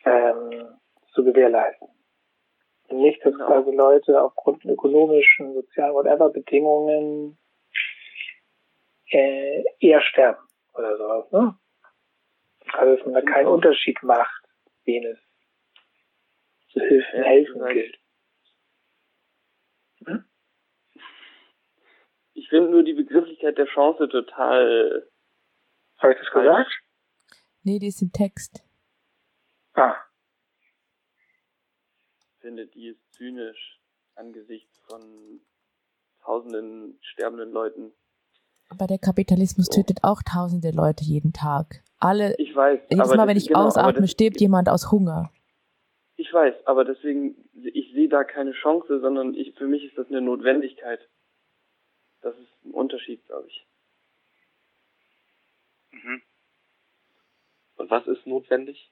ähm, 0.05 0.79
zu 1.13 1.23
gewährleisten. 1.23 1.87
Nicht, 2.91 3.23
dass 3.23 3.33
genau. 3.33 3.47
quasi 3.47 3.71
Leute 3.75 4.21
aufgrund 4.21 4.61
von 4.61 4.71
ökonomischen, 4.71 5.53
sozialen, 5.53 5.93
whatever 5.93 6.29
Bedingungen 6.29 7.37
äh, 9.11 9.63
eher 9.79 10.01
sterben 10.01 10.41
oder 10.73 10.97
sowas, 10.97 11.31
ne? 11.31 11.55
Also 12.73 12.95
dass 12.95 13.05
man 13.05 13.13
da 13.15 13.21
keinen 13.21 13.47
Unterschied 13.47 14.01
macht, 14.03 14.38
wen 14.85 15.05
es 15.05 15.19
zu 16.71 16.79
helfen, 16.79 17.17
ja, 17.17 17.23
helfen 17.23 17.65
gilt. 17.73 17.99
Hm? 20.05 20.25
Ich 22.33 22.49
finde 22.49 22.71
nur 22.71 22.83
die 22.83 22.93
Begrifflichkeit 22.93 23.57
der 23.57 23.67
Chance 23.67 24.07
total 24.09 25.09
habe 25.99 26.13
ich 26.13 26.19
das 26.19 26.31
gesagt? 26.31 26.71
Nee, 27.63 27.79
die 27.79 27.87
ist 27.87 28.01
im 28.01 28.11
Text. 28.11 28.63
Ah. 29.73 29.97
Ich 32.33 32.39
finde, 32.39 32.67
die 32.67 32.87
ist 32.87 33.13
zynisch 33.13 33.79
angesichts 34.15 34.79
von 34.87 35.41
tausenden 36.21 36.97
sterbenden 37.01 37.51
Leuten. 37.51 37.93
Aber 38.69 38.87
der 38.87 38.99
Kapitalismus 38.99 39.67
tötet 39.67 39.99
auch 40.03 40.21
tausende 40.21 40.71
Leute 40.71 41.03
jeden 41.03 41.33
Tag. 41.33 41.83
Alle. 41.99 42.35
Ich 42.37 42.55
weiß. 42.55 42.79
Jedes 42.89 43.15
Mal, 43.15 43.27
wenn 43.27 43.37
ich 43.37 43.47
genau, 43.47 43.65
ausatme, 43.65 44.07
stirbt 44.07 44.39
jemand 44.39 44.69
aus 44.69 44.91
Hunger. 44.91 45.31
Ich 46.15 46.31
weiß, 46.33 46.53
aber 46.65 46.85
deswegen, 46.85 47.35
ich 47.53 47.91
sehe 47.93 48.09
da 48.09 48.23
keine 48.23 48.51
Chance, 48.51 48.99
sondern 48.99 49.33
ich, 49.33 49.55
für 49.55 49.67
mich 49.67 49.83
ist 49.83 49.97
das 49.97 50.07
eine 50.07 50.21
Notwendigkeit. 50.21 50.99
Das 52.21 52.35
ist 52.37 52.65
ein 52.65 52.71
Unterschied, 52.71 53.25
glaube 53.25 53.47
ich. 53.47 53.65
Mhm. 55.91 56.21
Und 57.77 57.89
was 57.89 58.05
ist 58.07 58.27
notwendig? 58.27 58.91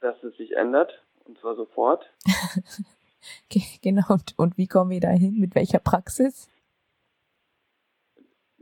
Dass 0.00 0.22
es 0.22 0.36
sich 0.36 0.56
ändert, 0.56 0.92
und 1.24 1.38
zwar 1.38 1.56
sofort. 1.56 2.04
genau, 3.82 4.04
und, 4.10 4.34
und 4.36 4.58
wie 4.58 4.68
kommen 4.68 4.90
wir 4.90 5.00
dahin? 5.00 5.40
Mit 5.40 5.54
welcher 5.54 5.78
Praxis? 5.78 6.50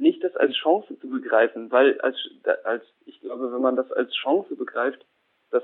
Nicht 0.03 0.25
das 0.25 0.35
als 0.35 0.53
Chance 0.55 0.99
zu 0.99 1.09
begreifen, 1.09 1.71
weil 1.71 2.01
als, 2.01 2.17
als 2.65 2.83
ich 3.07 3.21
glaube, 3.21 3.53
wenn 3.53 3.63
man 3.63 3.77
das 3.77 3.93
als 3.93 4.13
Chance 4.15 4.57
begreift, 4.57 5.07
das 5.53 5.63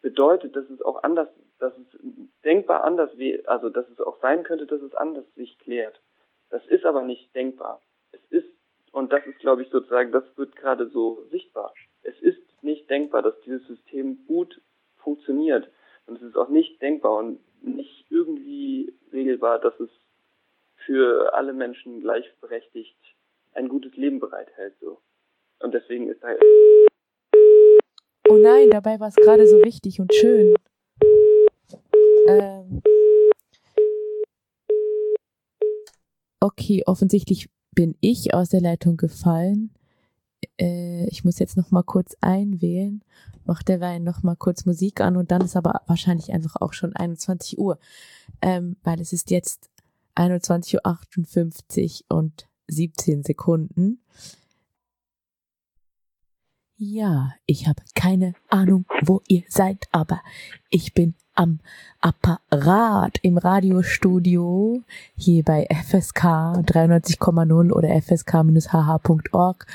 bedeutet, 0.00 0.56
dass 0.56 0.64
es 0.70 0.80
auch 0.80 1.02
anders, 1.02 1.28
dass 1.58 1.74
es 1.76 2.00
denkbar 2.42 2.84
anders, 2.84 3.10
also 3.44 3.68
dass 3.68 3.86
es 3.90 4.00
auch 4.00 4.18
sein 4.22 4.44
könnte, 4.44 4.64
dass 4.64 4.80
es 4.80 4.94
anders 4.94 5.26
sich 5.34 5.58
klärt. 5.58 6.00
Das 6.48 6.66
ist 6.68 6.86
aber 6.86 7.02
nicht 7.02 7.34
denkbar. 7.34 7.82
Es 8.12 8.22
ist 8.30 8.48
und 8.92 9.12
das 9.12 9.26
ist, 9.26 9.38
glaube 9.40 9.60
ich, 9.60 9.68
sozusagen, 9.68 10.10
das 10.10 10.24
wird 10.38 10.56
gerade 10.56 10.88
so 10.88 11.26
sichtbar. 11.30 11.74
Es 12.02 12.18
ist 12.20 12.40
nicht 12.62 12.88
denkbar, 12.88 13.20
dass 13.20 13.38
dieses 13.42 13.66
System 13.66 14.24
gut 14.26 14.58
funktioniert. 14.96 15.68
Und 16.06 16.16
es 16.16 16.22
ist 16.22 16.36
auch 16.38 16.48
nicht 16.48 16.80
denkbar. 16.80 17.18
Und 17.18 17.40
nicht 17.62 18.06
irgendwie 18.08 18.94
regelbar, 19.12 19.58
dass 19.58 19.78
es 19.80 19.90
für 20.86 21.34
alle 21.34 21.52
Menschen 21.52 22.00
gleichberechtigt 22.00 22.96
ein 23.52 23.68
gutes 23.68 23.96
Leben 23.96 24.20
bereithält. 24.20 24.74
So. 24.80 25.00
Und 25.60 25.74
deswegen 25.74 26.08
ist 26.08 26.22
halt. 26.22 26.40
Oh 28.28 28.36
nein, 28.36 28.70
dabei 28.70 29.00
war 29.00 29.08
es 29.08 29.16
gerade 29.16 29.46
so 29.46 29.62
wichtig 29.62 30.00
und 30.00 30.14
schön. 30.14 30.54
Ähm 32.28 32.82
okay, 36.40 36.82
offensichtlich 36.86 37.50
bin 37.72 37.96
ich 38.00 38.34
aus 38.34 38.50
der 38.50 38.60
Leitung 38.60 38.96
gefallen. 38.96 39.70
Äh, 40.58 41.06
ich 41.08 41.24
muss 41.24 41.38
jetzt 41.38 41.56
noch 41.56 41.70
mal 41.70 41.82
kurz 41.82 42.16
einwählen, 42.20 43.02
mach 43.44 43.62
derweil 43.62 44.00
noch 44.00 44.22
mal 44.22 44.36
kurz 44.36 44.64
Musik 44.64 45.00
an 45.00 45.16
und 45.16 45.30
dann 45.30 45.42
ist 45.42 45.56
aber 45.56 45.82
wahrscheinlich 45.86 46.32
einfach 46.32 46.56
auch 46.60 46.72
schon 46.72 46.94
21 46.94 47.58
Uhr, 47.58 47.78
ähm, 48.42 48.76
weil 48.82 49.00
es 49.00 49.12
ist 49.12 49.30
jetzt 49.30 49.70
21.58 50.16 52.04
Uhr 52.10 52.16
und 52.16 52.46
17 52.70 53.22
Sekunden. 53.22 54.00
Ja, 56.76 57.34
ich 57.44 57.68
habe 57.68 57.82
keine 57.94 58.32
Ahnung, 58.48 58.86
wo 59.02 59.20
ihr 59.28 59.42
seid, 59.48 59.86
aber 59.92 60.22
ich 60.70 60.94
bin 60.94 61.14
am 61.34 61.60
Apparat 62.00 63.18
im 63.22 63.36
Radiostudio 63.36 64.80
hier 65.14 65.44
bei 65.44 65.66
FSK 65.70 66.24
93,0 66.24 67.70
oder 67.70 67.88
fsk-hh.org 68.00 69.66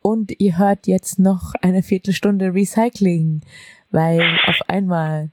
und 0.00 0.40
ihr 0.40 0.58
hört 0.58 0.86
jetzt 0.86 1.18
noch 1.18 1.52
eine 1.60 1.82
Viertelstunde 1.82 2.54
Recycling, 2.54 3.42
weil 3.90 4.22
auf 4.46 4.60
einmal 4.66 5.30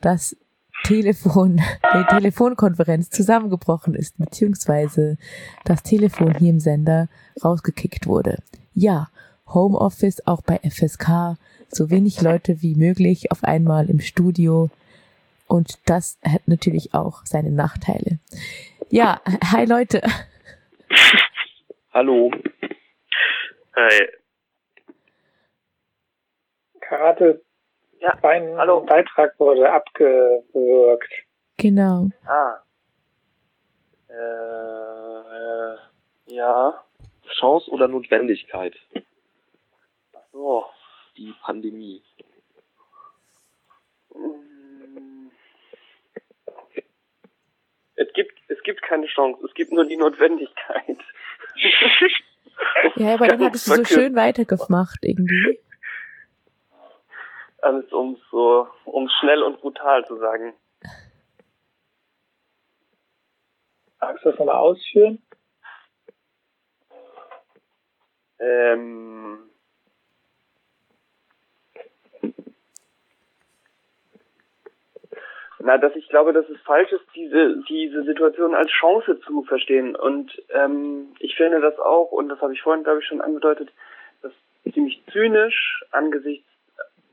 das 0.00 0.36
Telefon, 0.84 1.60
die 1.94 2.04
Telefonkonferenz 2.08 3.10
zusammengebrochen 3.10 3.94
ist, 3.94 4.18
beziehungsweise 4.18 5.16
das 5.64 5.82
Telefon 5.82 6.34
hier 6.36 6.50
im 6.50 6.60
Sender 6.60 7.08
rausgekickt 7.44 8.06
wurde. 8.06 8.38
Ja, 8.74 9.08
Homeoffice 9.46 10.26
auch 10.26 10.42
bei 10.42 10.58
FSK, 10.58 11.36
so 11.68 11.90
wenig 11.90 12.20
Leute 12.22 12.62
wie 12.62 12.74
möglich 12.74 13.30
auf 13.30 13.44
einmal 13.44 13.90
im 13.90 14.00
Studio. 14.00 14.70
Und 15.46 15.78
das 15.86 16.18
hat 16.24 16.46
natürlich 16.46 16.94
auch 16.94 17.24
seine 17.24 17.50
Nachteile. 17.50 18.18
Ja, 18.88 19.20
hi 19.52 19.64
Leute. 19.64 20.02
Hallo. 21.92 22.30
Hi. 23.76 24.08
Karate 26.80 27.42
Ja, 28.00 28.18
Mein 28.22 28.56
hallo. 28.56 28.80
Beitrag 28.80 29.38
wurde 29.38 29.70
abgewürgt. 29.70 31.12
Genau. 31.58 32.08
Ah. 32.26 32.56
Äh, 34.08 34.14
äh, 34.14 35.76
ja. 36.34 36.82
Chance 37.38 37.70
oder 37.70 37.88
Notwendigkeit? 37.88 38.74
Ach 40.14 40.20
so. 40.32 40.64
Die 41.16 41.34
Pandemie. 41.42 42.02
Es 47.96 48.10
gibt, 48.14 48.32
es 48.48 48.62
gibt 48.62 48.80
keine 48.82 49.06
Chance, 49.06 49.44
es 49.46 49.52
gibt 49.54 49.72
nur 49.72 49.84
die 49.84 49.96
Notwendigkeit. 49.96 50.96
Ja, 52.96 53.14
aber 53.14 53.28
dann 53.28 53.44
hattest 53.44 53.66
du 53.68 53.74
so 53.74 53.84
schön 53.84 54.14
weitergemacht 54.14 54.98
irgendwie. 55.02 55.58
Alles 57.62 57.92
um 57.92 58.16
so, 58.30 58.68
um 58.84 59.08
schnell 59.20 59.42
und 59.42 59.60
brutal 59.60 60.06
zu 60.06 60.16
sagen. 60.16 60.54
Magst 64.00 64.24
du 64.24 64.30
das 64.30 64.38
nochmal 64.38 64.56
ausführen? 64.56 65.22
Ähm, 68.38 69.50
na, 75.58 75.76
dass 75.76 75.94
ich 75.94 76.08
glaube, 76.08 76.32
dass 76.32 76.48
es 76.48 76.58
falsch 76.62 76.90
ist, 76.92 77.04
diese, 77.14 77.62
diese 77.68 78.02
Situation 78.04 78.54
als 78.54 78.70
Chance 78.70 79.20
zu 79.20 79.42
verstehen. 79.42 79.94
Und 79.94 80.42
ähm, 80.48 81.14
ich 81.18 81.36
finde 81.36 81.60
das 81.60 81.78
auch, 81.78 82.10
und 82.12 82.30
das 82.30 82.40
habe 82.40 82.54
ich 82.54 82.62
vorhin, 82.62 82.84
glaube 82.84 83.00
ich, 83.00 83.06
schon 83.06 83.20
angedeutet, 83.20 83.70
das 84.22 84.32
ist 84.64 84.74
ziemlich 84.74 85.02
zynisch 85.12 85.84
angesichts 85.90 86.49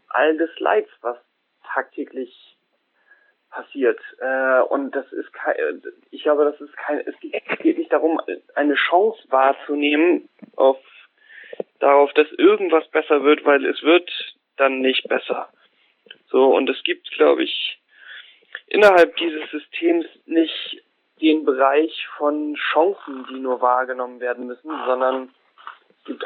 all 0.09 0.37
des 0.37 0.49
Leids, 0.59 0.89
was 1.01 1.17
tagtäglich 1.63 2.57
passiert. 3.49 3.99
Äh, 4.19 4.61
und 4.61 4.91
das 4.95 5.11
ist 5.11 5.31
kein, 5.33 5.81
ich 6.11 6.23
glaube, 6.23 6.45
das 6.45 6.59
ist 6.61 6.75
kein, 6.77 6.99
es 6.99 7.15
geht, 7.19 7.77
nicht 7.77 7.91
darum, 7.91 8.21
eine 8.55 8.75
Chance 8.75 9.19
wahrzunehmen 9.29 10.29
auf 10.55 10.77
darauf, 11.79 12.11
dass 12.13 12.31
irgendwas 12.33 12.87
besser 12.89 13.23
wird, 13.23 13.45
weil 13.45 13.65
es 13.65 13.81
wird 13.83 14.09
dann 14.57 14.79
nicht 14.79 15.07
besser. 15.07 15.49
So, 16.29 16.55
und 16.55 16.69
es 16.69 16.83
gibt, 16.83 17.09
glaube 17.11 17.43
ich, 17.43 17.79
innerhalb 18.67 19.15
dieses 19.17 19.49
Systems 19.51 20.05
nicht 20.25 20.83
den 21.21 21.45
Bereich 21.45 22.05
von 22.17 22.55
Chancen, 22.55 23.25
die 23.29 23.39
nur 23.39 23.61
wahrgenommen 23.61 24.19
werden 24.19 24.47
müssen, 24.47 24.69
sondern 24.85 25.33
es 25.89 26.05
gibt, 26.05 26.25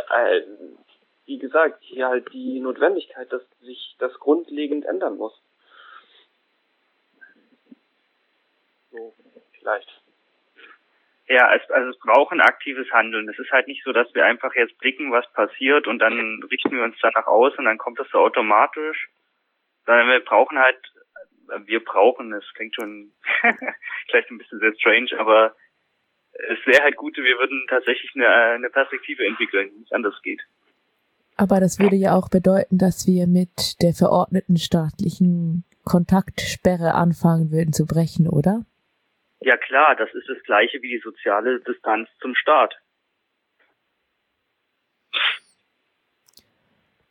wie 1.32 1.40
gesagt, 1.40 1.82
hier 1.82 2.10
halt 2.10 2.34
die 2.34 2.60
Notwendigkeit, 2.60 3.32
dass 3.32 3.42
sich 3.62 3.96
das 4.00 4.14
grundlegend 4.20 4.84
ändern 4.84 5.16
muss. 5.16 5.34
So, 8.92 9.16
vielleicht. 9.58 9.90
Ja, 11.30 11.56
es, 11.56 11.72
also 11.72 11.92
es 11.92 12.00
braucht 12.00 12.34
ein 12.34 12.42
aktives 12.42 12.92
Handeln. 12.92 13.30
Es 13.30 13.40
ist 13.40 13.50
halt 13.52 13.68
nicht 13.68 13.82
so, 13.86 13.94
dass 13.94 14.14
wir 14.14 14.26
einfach 14.26 14.54
jetzt 14.56 14.78
blicken, 14.80 15.14
was 15.14 15.26
passiert 15.32 15.88
und 15.88 16.00
dann 16.00 16.44
richten 16.52 16.72
wir 16.72 16.84
uns 16.84 16.98
danach 17.02 17.28
aus 17.28 17.58
und 17.58 17.64
dann 17.64 17.78
kommt 17.78 17.98
das 17.98 18.10
so 18.10 18.18
automatisch. 18.18 19.08
Sondern 19.86 20.10
wir 20.10 20.20
brauchen 20.20 20.60
halt, 20.60 20.80
wir 21.66 21.82
brauchen, 21.82 22.34
es 22.34 22.54
klingt 22.56 22.76
schon 22.76 23.14
vielleicht 24.10 24.30
ein 24.32 24.38
bisschen 24.38 24.60
sehr 24.60 24.76
strange, 24.76 25.18
aber 25.18 25.56
es 26.34 26.60
wäre 26.66 26.84
halt 26.84 26.98
gut, 26.98 27.16
wir 27.16 27.40
würden 27.40 27.66
tatsächlich 27.70 28.12
eine, 28.16 28.28
eine 28.28 28.70
Perspektive 28.70 29.26
entwickeln, 29.26 29.72
wie 29.78 29.84
es 29.84 29.92
anders 29.94 30.22
geht. 30.24 30.42
Aber 31.38 31.60
das 31.60 31.80
würde 31.80 31.96
ja 31.96 32.16
auch 32.16 32.30
bedeuten, 32.30 32.78
dass 32.78 33.08
wir 33.08 33.28
mit 33.28 33.82
der 33.82 33.94
verordneten 33.94 34.58
staatlichen 34.58 35.64
Kontaktsperre 35.84 36.94
anfangen 36.94 37.52
würden 37.52 37.74
zu 37.74 37.86
brechen, 37.86 38.28
oder? 38.28 38.66
Ja 39.40 39.58
klar, 39.58 39.96
das 39.96 40.10
ist 40.14 40.30
das 40.30 40.42
gleiche 40.44 40.82
wie 40.82 40.90
die 40.90 41.02
soziale 41.04 41.60
Distanz 41.62 42.08
zum 42.22 42.36
Staat. 42.36 42.76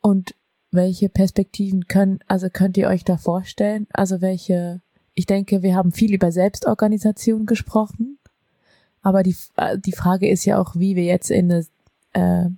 Und 0.01 0.33
welche 0.71 1.09
Perspektiven 1.09 1.87
können, 1.87 2.19
also 2.27 2.49
könnt 2.49 2.77
ihr 2.77 2.87
euch 2.87 3.03
da 3.03 3.17
vorstellen? 3.17 3.87
Also 3.91 4.21
welche, 4.21 4.81
ich 5.13 5.25
denke, 5.25 5.61
wir 5.61 5.75
haben 5.75 5.91
viel 5.91 6.13
über 6.13 6.31
Selbstorganisation 6.31 7.45
gesprochen, 7.45 8.17
aber 9.01 9.23
die, 9.23 9.35
äh, 9.57 9.77
die 9.77 9.91
Frage 9.91 10.29
ist 10.29 10.45
ja 10.45 10.59
auch, 10.59 10.75
wie 10.75 10.95
wir 10.95 11.03
jetzt 11.03 11.29
in 11.29 11.51
eine 11.51 11.65
äh, 12.13 12.49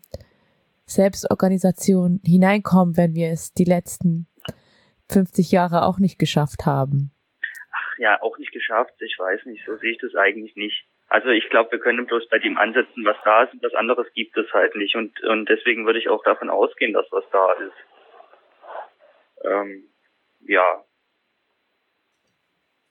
Selbstorganisation 0.94 2.22
hineinkommen, 2.24 2.98
wenn 2.98 3.16
wir 3.16 3.30
es 3.30 3.54
die 3.54 3.66
letzten 3.66 4.28
50 5.12 5.52
Jahre 5.52 5.84
auch 5.84 6.00
nicht 6.00 6.20
geschafft 6.20 6.66
haben. 6.66 7.12
Ach 7.72 7.98
ja, 8.00 8.22
auch 8.22 8.38
nicht 8.38 8.52
geschafft, 8.52 8.94
ich 9.00 9.18
weiß 9.18 9.46
nicht, 9.46 9.64
so 9.66 9.78
sehe 9.78 9.92
ich 9.92 10.00
das 10.00 10.16
eigentlich 10.16 10.56
nicht. 10.56 10.86
Also 11.08 11.30
ich 11.30 11.50
glaube, 11.50 11.72
wir 11.72 11.80
können 11.80 12.06
bloß 12.06 12.28
bei 12.30 12.40
dem 12.40 12.58
ansetzen, 12.58 13.06
was 13.06 13.18
da 13.24 13.44
ist 13.44 13.54
und 13.54 13.64
was 13.64 13.74
anderes 13.76 14.08
gibt 14.14 14.36
es 14.38 14.52
halt 14.54 14.76
nicht. 14.76 14.96
Und, 14.96 15.22
und 15.24 15.48
deswegen 15.48 15.86
würde 15.86 16.00
ich 16.00 16.10
auch 16.10 16.24
davon 16.24 16.50
ausgehen, 16.50 16.94
dass 16.94 17.06
was 17.12 17.24
da 17.32 17.54
ist. 17.54 17.74
Ähm, 19.46 19.84
ja, 20.48 20.84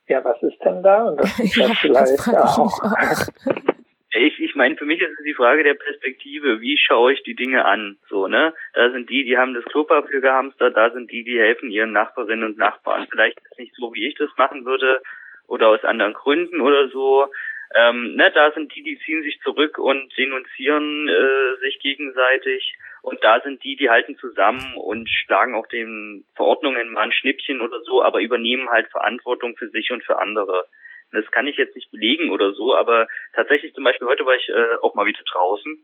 Ja, 0.09 0.23
was 0.25 0.43
ist 0.43 0.59
denn 0.65 0.83
da? 0.83 1.05
Und 1.09 1.21
das 1.21 1.39
ist 1.39 1.57
ja, 1.57 1.69
das 1.69 1.79
vielleicht 1.79 2.13
ich 2.13 2.37
auch. 2.37 2.59
mich 2.59 2.93
auch. 2.93 3.73
Ich, 4.15 4.39
ich 4.41 4.55
meine, 4.55 4.77
für 4.77 4.85
mich 4.85 5.01
ist 5.01 5.19
es 5.19 5.25
die 5.25 5.35
Frage 5.35 5.65
der 5.65 5.75
Perspektive. 5.75 6.61
Wie 6.61 6.77
schaue 6.77 7.15
ich 7.15 7.23
die 7.23 7.35
Dinge 7.35 7.65
an? 7.65 7.97
So, 8.11 8.29
ne? 8.29 8.53
Da 8.75 8.91
sind 8.91 9.09
die, 9.09 9.25
die 9.25 9.39
haben 9.39 9.55
das 9.55 9.65
Klopapier 9.65 10.21
gehamstert, 10.21 10.77
da 10.77 10.91
sind 10.91 11.11
die, 11.11 11.25
die 11.25 11.39
helfen 11.39 11.71
ihren 11.71 11.93
Nachbarinnen 11.93 12.45
und 12.45 12.59
Nachbarn. 12.59 13.07
Vielleicht 13.11 13.39
ist 13.39 13.53
es 13.53 13.59
nicht 13.59 13.75
so, 13.75 13.95
wie 13.95 14.07
ich 14.07 14.15
das 14.17 14.29
machen 14.37 14.67
würde 14.67 15.01
oder 15.47 15.69
aus 15.69 15.83
anderen 15.85 16.13
Gründen 16.13 16.61
oder 16.61 16.89
so. 16.89 17.29
Ähm, 17.75 18.17
ne, 18.17 18.31
da 18.35 18.53
sind 18.53 18.75
die, 18.75 18.83
die 18.83 18.99
ziehen 18.99 19.23
sich 19.23 19.41
zurück 19.41 19.79
und 19.79 20.15
denunzieren 20.19 21.09
äh, 21.09 21.57
sich 21.61 21.79
gegenseitig. 21.81 22.77
Und 23.01 23.25
da 23.25 23.41
sind 23.41 23.65
die, 23.65 23.77
die 23.77 23.89
halten 23.89 24.17
zusammen 24.19 24.75
und 24.77 25.09
schlagen 25.09 25.55
auch 25.55 25.67
den 25.67 26.25
Verordnungen 26.37 26.93
mal 26.93 27.03
ein 27.03 27.13
Schnippchen 27.13 27.63
oder 27.63 27.81
so, 27.81 28.03
aber 28.03 28.21
übernehmen 28.21 28.69
halt 28.69 28.89
Verantwortung 28.91 29.57
für 29.57 29.71
sich 29.71 29.91
und 29.91 30.05
für 30.05 30.19
andere. 30.19 30.67
Das 31.13 31.31
kann 31.31 31.47
ich 31.47 31.57
jetzt 31.57 31.77
nicht 31.77 31.91
belegen 31.91 32.31
oder 32.31 32.53
so, 32.53 32.75
aber 32.75 33.07
tatsächlich 33.35 33.75
zum 33.75 33.85
Beispiel 33.85 34.09
heute 34.09 34.25
war 34.25 34.35
ich 34.35 34.49
äh, 34.49 34.77
auch 34.81 34.95
mal 34.95 35.07
wieder 35.07 35.23
draußen. 35.31 35.79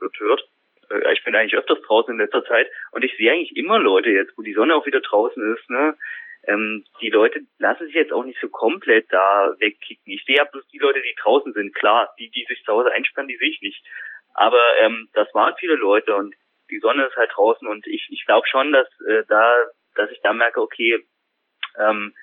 Wird 0.00 0.20
hört. 0.20 0.48
Äh, 0.90 1.12
ich 1.12 1.24
bin 1.24 1.34
eigentlich 1.34 1.56
öfters 1.56 1.80
draußen 1.82 2.12
in 2.12 2.20
letzter 2.20 2.44
Zeit 2.44 2.70
und 2.92 3.04
ich 3.04 3.16
sehe 3.16 3.32
eigentlich 3.32 3.56
immer 3.56 3.78
Leute 3.78 4.10
jetzt, 4.10 4.36
wo 4.36 4.42
die 4.42 4.54
Sonne 4.54 4.74
auch 4.74 4.86
wieder 4.86 5.00
draußen 5.00 5.54
ist, 5.54 5.70
ne? 5.70 5.96
ähm, 6.46 6.84
die 7.00 7.10
Leute 7.10 7.40
lassen 7.58 7.86
sich 7.86 7.94
jetzt 7.94 8.12
auch 8.12 8.24
nicht 8.24 8.40
so 8.40 8.48
komplett 8.48 9.06
da 9.10 9.54
wegkicken. 9.58 10.12
Ich 10.12 10.24
sehe 10.24 10.36
ja 10.36 10.44
bloß 10.44 10.66
die 10.68 10.78
Leute, 10.78 11.00
die 11.00 11.14
draußen 11.20 11.52
sind, 11.52 11.74
klar, 11.74 12.14
die, 12.18 12.30
die 12.30 12.44
sich 12.48 12.62
zu 12.64 12.72
Hause 12.72 12.92
einsperren, 12.92 13.28
die 13.28 13.36
sehe 13.36 13.50
ich 13.50 13.62
nicht. 13.62 13.84
Aber 14.34 14.60
ähm, 14.80 15.08
das 15.14 15.32
waren 15.34 15.54
viele 15.58 15.76
Leute 15.76 16.14
und 16.14 16.34
die 16.70 16.78
Sonne 16.78 17.06
ist 17.06 17.16
halt 17.16 17.30
draußen 17.34 17.66
und 17.66 17.86
ich, 17.86 18.06
ich 18.10 18.24
glaube 18.26 18.46
schon, 18.48 18.72
dass 18.72 18.88
äh, 19.06 19.22
da, 19.28 19.56
dass 19.94 20.10
ich 20.10 20.20
da 20.22 20.32
merke, 20.32 20.60
okay, 20.60 21.04
ähm, 21.78 22.14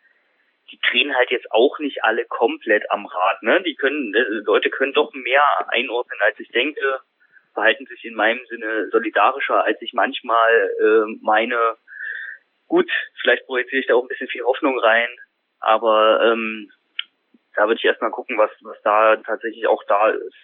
die 0.72 0.80
drehen 0.80 1.16
halt 1.16 1.30
jetzt 1.32 1.52
auch 1.52 1.78
nicht 1.80 2.04
alle 2.04 2.26
komplett 2.26 2.90
am 2.92 3.06
Rad, 3.06 3.44
ne? 3.44 3.62
Die 3.64 3.76
können, 3.76 4.14
äh, 4.16 4.42
Leute 4.46 4.70
können 4.70 4.94
doch 4.94 5.14
mehr 5.14 5.44
einordnen, 5.68 6.20
als 6.22 6.40
ich 6.40 6.50
denke, 6.50 7.02
verhalten 7.54 7.86
sich 7.88 8.06
in 8.06 8.16
meinem 8.16 8.46
Sinne 8.48 8.90
solidarischer, 8.90 9.64
als 9.64 9.82
ich 9.82 9.94
manchmal 9.94 10.72
äh, 10.80 11.18
meine. 11.22 11.78
Gut, 12.68 12.90
vielleicht 13.22 13.46
projiziere 13.48 13.82
ich 13.82 13.88
da 13.88 13.96
auch 13.96 14.04
ein 14.04 14.08
bisschen 14.08 14.30
viel 14.30 14.44
Hoffnung 14.44 14.80
rein, 14.80 15.10
aber 15.60 16.22
ähm, 16.24 16.72
da 17.56 17.68
würde 17.68 17.80
ich 17.80 17.86
erstmal 17.86 18.12
gucken, 18.12 18.38
was, 18.38 18.52
was 18.62 18.82
da 18.84 19.18
tatsächlich 19.18 19.68
auch 19.68 19.84
da 19.90 20.10
ist. 20.10 20.38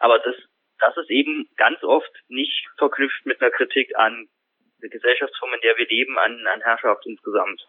Aber 0.00 0.18
das, 0.18 0.34
das 0.80 0.96
ist 0.96 1.10
eben 1.10 1.48
ganz 1.56 1.82
oft 1.84 2.10
nicht 2.26 2.66
verknüpft 2.78 3.24
mit 3.26 3.40
einer 3.40 3.52
Kritik 3.52 3.96
an 3.96 4.28
der 4.82 4.88
Gesellschaftsform, 4.88 5.54
in 5.54 5.60
der 5.60 5.76
wir 5.76 5.86
leben, 5.86 6.18
an, 6.18 6.44
an 6.48 6.60
Herrschaft 6.62 7.06
insgesamt. 7.06 7.64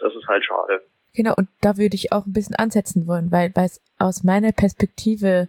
Das 0.00 0.14
ist 0.14 0.26
halt 0.26 0.44
schade. 0.44 0.82
Genau, 1.12 1.34
und 1.36 1.48
da 1.60 1.76
würde 1.76 1.96
ich 1.96 2.12
auch 2.12 2.26
ein 2.26 2.32
bisschen 2.32 2.54
ansetzen 2.54 3.06
wollen, 3.06 3.32
weil, 3.32 3.52
es 3.56 3.80
aus 3.98 4.22
meiner 4.22 4.52
Perspektive 4.52 5.48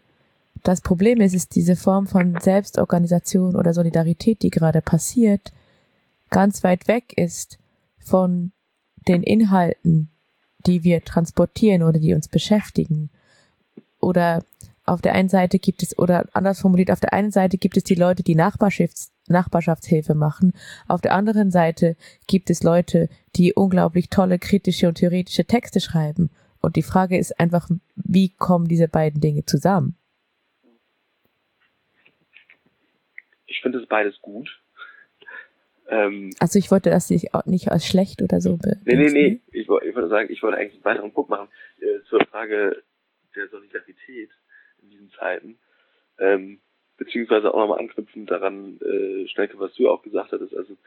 das 0.64 0.82
Problem 0.82 1.22
ist, 1.22 1.34
ist 1.34 1.56
diese 1.56 1.76
Form 1.76 2.08
von 2.08 2.40
Selbstorganisation 2.40 3.56
oder 3.56 3.74
Solidarität, 3.74 4.42
die 4.42 4.50
gerade 4.50 4.82
passiert, 4.82 5.52
ganz 6.30 6.64
weit 6.64 6.88
weg 6.88 7.14
ist 7.16 7.58
von 8.00 8.52
den 9.08 9.24
Inhalten, 9.24 10.10
die 10.66 10.84
wir 10.84 11.04
transportieren 11.04 11.84
oder 11.84 12.00
die 12.00 12.14
uns 12.14 12.28
beschäftigen. 12.28 13.10
Oder 14.00 14.44
auf 14.86 15.02
der 15.02 15.14
einen 15.14 15.30
Seite 15.30 15.60
gibt 15.60 15.84
es, 15.84 15.98
oder 15.98 16.26
anders 16.34 16.60
formuliert, 16.60 16.92
auf 16.92 17.00
der 17.00 17.14
einen 17.14 17.32
Seite 17.32 17.58
gibt 17.58 17.78
es 17.78 17.84
die 17.84 17.96
Leute, 17.96 18.24
die 18.24 18.36
Nachbarschafts 18.36 19.11
Nachbarschaftshilfe 19.32 20.16
machen. 20.16 20.54
Auf 20.88 21.02
der 21.02 21.14
anderen 21.14 21.52
Seite 21.52 21.96
gibt 22.28 22.50
es 22.50 22.64
Leute, 22.64 23.10
die 23.36 23.54
unglaublich 23.54 24.10
tolle 24.10 24.40
kritische 24.40 24.88
und 24.88 24.96
theoretische 24.96 25.46
Texte 25.46 25.80
schreiben. 25.80 26.30
Und 26.62 26.76
die 26.76 26.84
Frage 26.84 27.18
ist 27.18 27.40
einfach, 27.40 27.70
wie 27.96 28.30
kommen 28.30 28.68
diese 28.68 28.88
beiden 28.88 29.20
Dinge 29.20 29.46
zusammen? 29.46 29.96
Ich 33.48 33.62
finde 33.62 33.80
es 33.80 33.88
beides 33.88 34.20
gut. 34.22 34.62
Ähm, 35.90 36.30
also 36.40 36.58
ich 36.58 36.72
wollte 36.72 36.90
das 36.90 37.10
nicht, 37.10 37.30
nicht 37.46 37.72
als 37.72 37.86
schlecht 37.86 38.22
oder 38.22 38.40
so 38.40 38.58
Nee, 38.86 38.96
nee, 38.96 39.12
nee. 39.12 39.42
Ich, 39.52 39.68
wollte, 39.68 39.88
ich 39.88 39.96
wollte 39.96 40.10
sagen, 40.10 40.32
ich 40.32 40.42
wollte 40.42 40.58
eigentlich 40.58 40.76
einen 40.76 40.86
weiteren 40.86 41.12
Punkt 41.12 41.30
machen 41.30 41.50
äh, 41.80 42.02
zur 42.10 42.26
Frage 42.28 42.82
der 43.36 43.50
Solidarität 43.50 44.30
in 44.82 44.90
diesen 44.90 45.12
Zeiten. 45.12 45.58
Ähm, 46.18 46.60
beziehungsweise 47.02 47.52
auch 47.52 47.58
nochmal 47.58 47.80
anknüpfend 47.80 48.30
daran, 48.30 48.80
äh, 48.80 49.28
Schnelke, 49.28 49.58
was 49.60 49.74
du 49.74 49.90
auch 49.90 50.04
gesagt 50.04 50.34
hattest, 50.34 50.56
also 50.56 50.78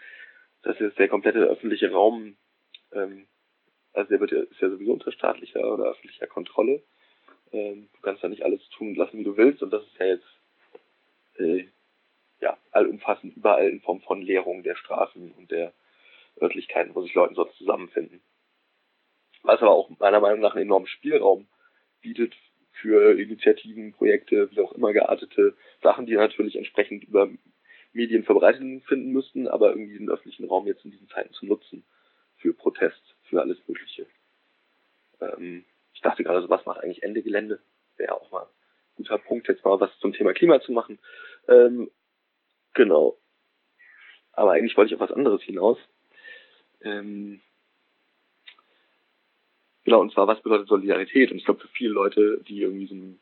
dass 0.62 0.78
jetzt 0.78 0.96
der 0.96 1.08
komplette 1.08 1.40
öffentliche 1.40 1.90
Raum, 1.90 2.36
ähm, 2.92 3.26
also 3.92 4.10
der 4.10 4.20
wird 4.20 4.30
ja, 4.30 4.42
ist 4.42 4.60
ja 4.60 4.70
sowieso 4.70 4.92
unter 4.92 5.10
staatlicher 5.10 5.72
oder 5.72 5.86
öffentlicher 5.86 6.28
Kontrolle. 6.28 6.84
Ähm, 7.50 7.88
du 7.92 8.00
kannst 8.02 8.22
ja 8.22 8.28
nicht 8.28 8.44
alles 8.44 8.60
tun 8.68 8.94
lassen, 8.94 9.18
wie 9.18 9.24
du 9.24 9.36
willst, 9.36 9.60
und 9.64 9.72
das 9.72 9.82
ist 9.82 9.98
ja 9.98 10.06
jetzt 10.06 10.40
äh, 11.38 11.64
ja 12.40 12.56
allumfassend 12.70 13.36
überall 13.36 13.68
in 13.68 13.80
Form 13.80 14.00
von 14.00 14.22
Leerung 14.22 14.62
der 14.62 14.76
Straßen 14.76 15.32
und 15.32 15.50
der 15.50 15.72
Örtlichkeiten, 16.40 16.94
wo 16.94 17.02
sich 17.02 17.14
Leute 17.14 17.34
sonst 17.34 17.56
zusammenfinden. 17.56 18.22
Was 19.42 19.60
aber 19.60 19.72
auch 19.72 19.90
meiner 19.98 20.20
Meinung 20.20 20.38
nach 20.38 20.54
einen 20.54 20.66
enormen 20.66 20.86
Spielraum 20.86 21.48
bietet 22.02 22.36
für 22.74 23.18
Initiativen, 23.18 23.92
Projekte, 23.92 24.50
wie 24.50 24.60
auch 24.60 24.72
immer 24.72 24.92
geartete 24.92 25.54
Sachen, 25.82 26.06
die 26.06 26.14
natürlich 26.14 26.56
entsprechend 26.56 27.04
über 27.04 27.30
Medien 27.92 28.24
Verbreitung 28.24 28.82
finden 28.82 29.12
müssten, 29.12 29.48
aber 29.48 29.70
irgendwie 29.70 29.98
den 29.98 30.10
öffentlichen 30.10 30.46
Raum 30.46 30.66
jetzt 30.66 30.84
in 30.84 30.90
diesen 30.90 31.08
Zeiten 31.08 31.32
zu 31.32 31.46
nutzen 31.46 31.84
für 32.36 32.52
Protest, 32.52 33.02
für 33.28 33.40
alles 33.40 33.58
Mögliche. 33.66 34.06
Ähm, 35.20 35.64
ich 35.92 36.00
dachte 36.00 36.24
gerade, 36.24 36.42
so 36.42 36.50
was 36.50 36.66
macht 36.66 36.82
eigentlich 36.82 37.02
Ende 37.02 37.22
Gelände? 37.22 37.60
Wäre 37.96 38.14
auch 38.14 38.30
mal 38.30 38.42
ein 38.42 38.96
guter 38.96 39.18
Punkt, 39.18 39.48
jetzt 39.48 39.64
mal 39.64 39.80
was 39.80 39.96
zum 40.00 40.12
Thema 40.12 40.34
Klima 40.34 40.60
zu 40.60 40.72
machen. 40.72 40.98
Ähm, 41.48 41.90
genau. 42.74 43.16
Aber 44.32 44.52
eigentlich 44.52 44.76
wollte 44.76 44.92
ich 44.92 45.00
auf 45.00 45.08
was 45.08 45.16
anderes 45.16 45.42
hinaus. 45.42 45.78
Ähm, 46.82 47.40
Genau, 49.84 50.00
und 50.00 50.12
zwar, 50.12 50.26
was 50.26 50.42
bedeutet 50.42 50.68
Solidarität? 50.68 51.30
Und 51.30 51.36
ich 51.36 51.44
glaube, 51.44 51.60
für 51.60 51.68
viele 51.68 51.92
Leute, 51.92 52.42
die 52.48 52.60
irgendwie 52.60 52.90
einem 52.90 53.18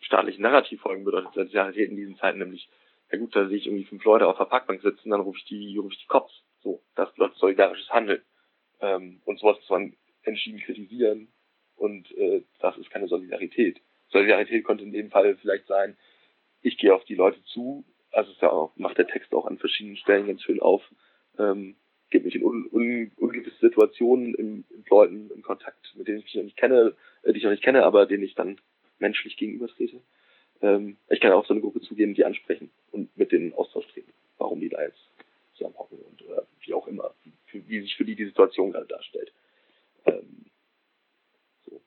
staatlichen 0.00 0.42
Narrativ 0.42 0.80
folgen, 0.80 1.04
bedeutet 1.04 1.32
Solidarität 1.32 1.90
in 1.90 1.96
diesen 1.96 2.16
Zeiten 2.16 2.38
nämlich, 2.38 2.68
ja 3.10 3.18
gut, 3.18 3.34
da 3.36 3.46
sehe 3.46 3.58
ich 3.58 3.66
irgendwie 3.66 3.84
fünf 3.84 4.04
Leute 4.04 4.26
auf 4.26 4.38
der 4.38 4.46
Parkbank 4.46 4.82
sitzen, 4.82 5.10
dann 5.10 5.20
rufe 5.20 5.38
ich 5.38 5.44
die, 5.44 5.76
rufe 5.76 5.94
ich 5.94 6.00
die 6.00 6.08
Cops. 6.08 6.32
So, 6.62 6.82
das 6.96 7.12
bedeutet 7.12 7.38
solidarisches 7.38 7.90
Handeln. 7.90 8.22
Ähm, 8.80 9.20
und 9.24 9.38
sowas 9.38 9.58
muss 9.58 9.70
man 9.70 9.96
entschieden 10.24 10.60
kritisieren. 10.60 11.28
Und 11.76 12.10
äh, 12.16 12.42
das 12.60 12.76
ist 12.78 12.90
keine 12.90 13.08
Solidarität. 13.08 13.80
Solidarität 14.08 14.64
könnte 14.64 14.84
in 14.84 14.92
dem 14.92 15.10
Fall 15.10 15.36
vielleicht 15.36 15.66
sein, 15.66 15.96
ich 16.62 16.78
gehe 16.78 16.94
auf 16.94 17.04
die 17.04 17.14
Leute 17.14 17.42
zu, 17.44 17.84
also 18.12 18.30
es 18.30 18.40
ja 18.40 18.50
auch, 18.50 18.76
macht 18.76 18.98
der 18.98 19.06
Text 19.06 19.32
auch 19.34 19.46
an 19.46 19.58
verschiedenen 19.58 19.96
Stellen 19.96 20.26
ganz 20.26 20.42
schön 20.42 20.60
auf, 20.60 20.82
ähm, 21.38 21.76
gebe 22.12 22.26
mich 22.26 22.36
in 22.36 22.44
un, 22.44 22.68
un, 22.70 23.10
ungewisse 23.16 23.58
Situationen 23.60 24.34
in, 24.34 24.64
in 24.70 24.84
Leuten 24.88 25.30
in 25.34 25.42
Kontakt, 25.42 25.92
mit 25.96 26.06
denen 26.06 26.18
ich 26.18 26.24
mich 26.24 26.34
noch 26.36 26.44
nicht 26.44 26.56
kenne, 26.56 26.94
äh, 27.22 27.32
die 27.32 27.38
ich 27.38 27.44
noch 27.44 27.50
nicht 27.50 27.64
kenne, 27.64 27.84
aber 27.84 28.06
denen 28.06 28.22
ich 28.22 28.36
dann 28.36 28.60
menschlich 29.00 29.36
gegenübertrete. 29.36 30.00
Ähm, 30.60 30.96
ich 31.08 31.20
kann 31.20 31.32
auch 31.32 31.46
so 31.46 31.54
eine 31.54 31.60
Gruppe 31.60 31.80
zugeben, 31.80 32.14
die 32.14 32.24
ansprechen 32.24 32.70
und 32.92 33.16
mit 33.16 33.32
denen 33.32 33.52
Austausch 33.54 33.88
treten, 33.88 34.12
warum 34.38 34.60
die 34.60 34.68
da 34.68 34.82
jetzt 34.82 35.00
zusammenhocken 35.54 35.98
und 35.98 36.22
oder 36.22 36.46
wie 36.60 36.74
auch 36.74 36.86
immer, 36.86 37.14
wie, 37.50 37.66
wie 37.66 37.80
sich 37.80 37.96
für 37.96 38.04
die 38.04 38.14
die 38.14 38.26
Situation 38.26 38.70
gerade 38.70 38.86
darstellt. 38.86 39.32
Ähm, 40.06 40.44
so. 41.66 41.80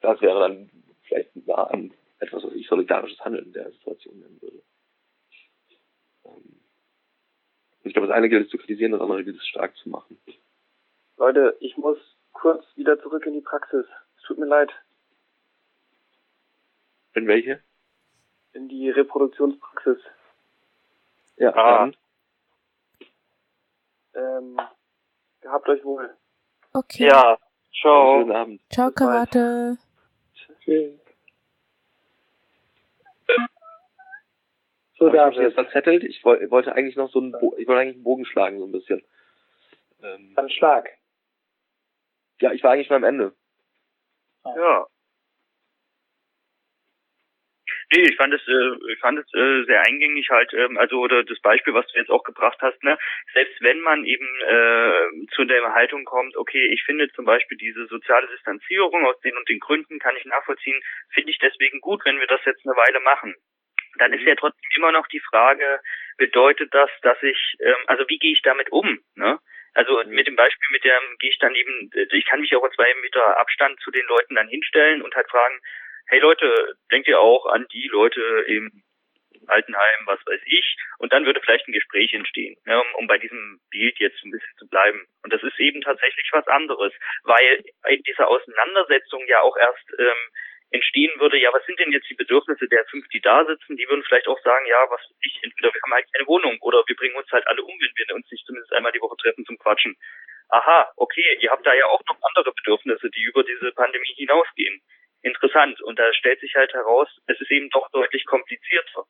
Das 0.00 0.20
wäre 0.22 0.40
dann 0.40 0.70
vielleicht 1.02 1.34
nah 1.46 1.64
an 1.64 1.92
etwas, 2.20 2.44
was 2.44 2.54
ich 2.54 2.66
solidarisches 2.68 3.20
Handeln 3.20 3.46
in 3.46 3.52
der 3.52 3.70
Situation 3.72 4.18
nennen 4.20 4.40
würde. 4.40 4.62
Ähm, 6.24 6.61
ich 7.84 7.92
glaube, 7.92 8.08
das 8.08 8.16
eine 8.16 8.28
gilt 8.28 8.46
es 8.46 8.50
zu 8.50 8.58
kritisieren, 8.58 8.92
das 8.92 9.00
andere 9.00 9.24
gilt 9.24 9.36
es 9.36 9.46
stark 9.46 9.76
zu 9.76 9.88
machen. 9.88 10.18
Leute, 11.16 11.56
ich 11.60 11.76
muss 11.76 11.98
kurz 12.32 12.64
wieder 12.76 13.00
zurück 13.00 13.26
in 13.26 13.34
die 13.34 13.40
Praxis. 13.40 13.86
Es 14.16 14.22
tut 14.24 14.38
mir 14.38 14.46
leid. 14.46 14.70
In 17.14 17.26
welche? 17.26 17.60
In 18.52 18.68
die 18.68 18.90
Reproduktionspraxis. 18.90 19.98
Ja, 21.36 21.54
ah. 21.54 21.90
Ähm, 24.14 24.60
gehabt 25.40 25.68
euch 25.68 25.84
wohl. 25.84 26.10
Okay. 26.72 27.06
Ja, 27.06 27.38
ciao. 27.80 28.20
Schönen 28.20 28.32
Abend. 28.32 28.62
Ciao, 28.70 28.90
Karate. 28.90 29.78
Tschüss. 30.64 30.98
So, 35.02 35.08
da 35.08 35.30
ich 35.30 35.36
jetzt 35.36 35.54
verzettelt. 35.54 36.04
Ich 36.04 36.24
wollte 36.24 36.76
eigentlich 36.76 36.94
noch 36.94 37.10
so 37.10 37.18
einen, 37.18 37.32
Bo 37.32 37.56
ich 37.58 37.66
wollte 37.66 37.80
eigentlich 37.80 37.96
einen 37.96 38.04
Bogen 38.04 38.24
schlagen, 38.24 38.60
so 38.60 38.66
ein 38.66 38.70
bisschen. 38.70 39.02
Ähm, 40.00 40.32
Dann 40.36 40.48
Schlag. 40.48 40.88
Ja, 42.40 42.52
ich 42.52 42.62
war 42.62 42.70
eigentlich 42.70 42.88
mal 42.88 42.96
am 42.96 43.04
Ende. 43.04 43.32
Ah. 44.44 44.54
Ja. 44.56 44.86
Nee, 47.92 48.02
ich 48.02 48.16
fand 48.16 48.32
es, 48.32 48.46
äh, 48.46 48.92
ich 48.92 49.00
fand 49.00 49.18
es 49.18 49.26
äh, 49.34 49.64
sehr 49.64 49.82
eingängig 49.82 50.30
halt, 50.30 50.52
ähm, 50.54 50.78
also 50.78 51.00
oder 51.00 51.24
das 51.24 51.40
Beispiel, 51.40 51.74
was 51.74 51.86
du 51.88 51.98
jetzt 51.98 52.10
auch 52.10 52.22
gebracht 52.22 52.58
hast, 52.60 52.80
ne, 52.84 52.96
selbst 53.34 53.60
wenn 53.60 53.80
man 53.80 54.04
eben 54.04 54.26
äh, 54.48 55.26
zu 55.34 55.44
der 55.44 55.74
Haltung 55.74 56.04
kommt, 56.04 56.36
okay, 56.36 56.64
ich 56.72 56.84
finde 56.84 57.10
zum 57.12 57.24
Beispiel 57.24 57.58
diese 57.58 57.86
soziale 57.88 58.28
Distanzierung 58.28 59.04
aus 59.04 59.20
den 59.20 59.36
und 59.36 59.48
den 59.48 59.58
Gründen 59.58 59.98
kann 59.98 60.16
ich 60.16 60.24
nachvollziehen, 60.24 60.80
finde 61.10 61.32
ich 61.32 61.38
deswegen 61.38 61.80
gut, 61.80 62.04
wenn 62.04 62.20
wir 62.20 62.28
das 62.28 62.44
jetzt 62.46 62.64
eine 62.64 62.76
Weile 62.76 63.00
machen 63.00 63.34
dann 63.98 64.12
ist 64.12 64.22
ja 64.22 64.34
trotzdem 64.34 64.70
immer 64.76 64.92
noch 64.92 65.06
die 65.08 65.20
Frage, 65.20 65.80
bedeutet 66.16 66.72
das, 66.74 66.90
dass 67.02 67.22
ich, 67.22 67.56
ähm, 67.60 67.76
also 67.86 68.04
wie 68.08 68.18
gehe 68.18 68.32
ich 68.32 68.42
damit 68.42 68.70
um? 68.70 69.00
Ne? 69.14 69.38
Also 69.74 70.02
mit 70.06 70.26
dem 70.26 70.36
Beispiel, 70.36 70.68
mit 70.70 70.84
dem 70.84 71.16
gehe 71.18 71.30
ich 71.30 71.38
dann 71.38 71.54
eben, 71.54 71.90
ich 72.10 72.26
kann 72.26 72.40
mich 72.40 72.54
auch 72.54 72.64
in 72.64 72.72
zwei 72.72 72.92
Meter 73.00 73.38
Abstand 73.38 73.80
zu 73.80 73.90
den 73.90 74.06
Leuten 74.06 74.34
dann 74.34 74.48
hinstellen 74.48 75.02
und 75.02 75.14
halt 75.14 75.28
fragen, 75.30 75.60
hey 76.06 76.20
Leute, 76.20 76.76
denkt 76.90 77.08
ihr 77.08 77.20
auch 77.20 77.46
an 77.46 77.66
die 77.72 77.88
Leute 77.88 78.44
im 78.46 78.82
Altenheim, 79.48 80.06
was 80.06 80.20
weiß 80.26 80.40
ich, 80.44 80.76
und 80.98 81.12
dann 81.12 81.24
würde 81.24 81.40
vielleicht 81.40 81.66
ein 81.66 81.72
Gespräch 81.72 82.12
entstehen, 82.12 82.56
ne, 82.64 82.80
um, 82.80 82.94
um 82.94 83.06
bei 83.06 83.18
diesem 83.18 83.60
Bild 83.70 83.98
jetzt 83.98 84.22
ein 84.24 84.30
bisschen 84.30 84.56
zu 84.58 84.68
bleiben. 84.68 85.04
Und 85.22 85.32
das 85.32 85.42
ist 85.42 85.58
eben 85.58 85.80
tatsächlich 85.80 86.28
was 86.32 86.46
anderes, 86.46 86.92
weil 87.24 87.64
in 87.88 88.02
dieser 88.02 88.28
Auseinandersetzung 88.28 89.26
ja 89.26 89.40
auch 89.40 89.56
erst 89.56 89.84
ähm, 89.98 90.28
entstehen 90.72 91.12
würde, 91.20 91.38
ja, 91.38 91.52
was 91.52 91.64
sind 91.66 91.78
denn 91.78 91.92
jetzt 91.92 92.08
die 92.08 92.14
Bedürfnisse 92.14 92.66
der 92.68 92.84
fünf, 92.86 93.06
die 93.08 93.20
da 93.20 93.44
sitzen? 93.44 93.76
Die 93.76 93.86
würden 93.88 94.02
vielleicht 94.04 94.26
auch 94.26 94.40
sagen, 94.42 94.66
ja, 94.66 94.84
was 94.88 95.00
ich, 95.20 95.38
entweder 95.42 95.72
wir 95.72 95.80
haben 95.82 95.92
halt 95.92 96.06
keine 96.12 96.26
Wohnung 96.26 96.58
oder 96.60 96.82
wir 96.86 96.96
bringen 96.96 97.16
uns 97.16 97.30
halt 97.30 97.46
alle 97.46 97.62
um, 97.62 97.78
wenn 97.78 98.08
wir 98.08 98.14
uns 98.14 98.30
nicht 98.30 98.46
zumindest 98.46 98.72
einmal 98.72 98.92
die 98.92 99.00
Woche 99.00 99.16
treffen 99.16 99.44
zum 99.44 99.58
Quatschen. 99.58 99.96
aha, 100.48 100.92
okay, 100.96 101.38
ihr 101.40 101.50
habt 101.50 101.66
da 101.66 101.72
ja 101.74 101.86
auch 101.86 102.02
noch 102.06 102.18
andere 102.22 102.52
Bedürfnisse, 102.52 103.10
die 103.10 103.22
über 103.22 103.42
diese 103.44 103.72
Pandemie 103.72 104.14
hinausgehen. 104.16 104.82
Interessant. 105.22 105.80
Und 105.82 105.98
da 105.98 106.12
stellt 106.14 106.40
sich 106.40 106.54
halt 106.54 106.72
heraus, 106.74 107.08
es 107.26 107.40
ist 107.40 107.50
eben 107.50 107.70
doch 107.70 107.88
deutlich 107.90 108.26
komplizierter. 108.26 109.04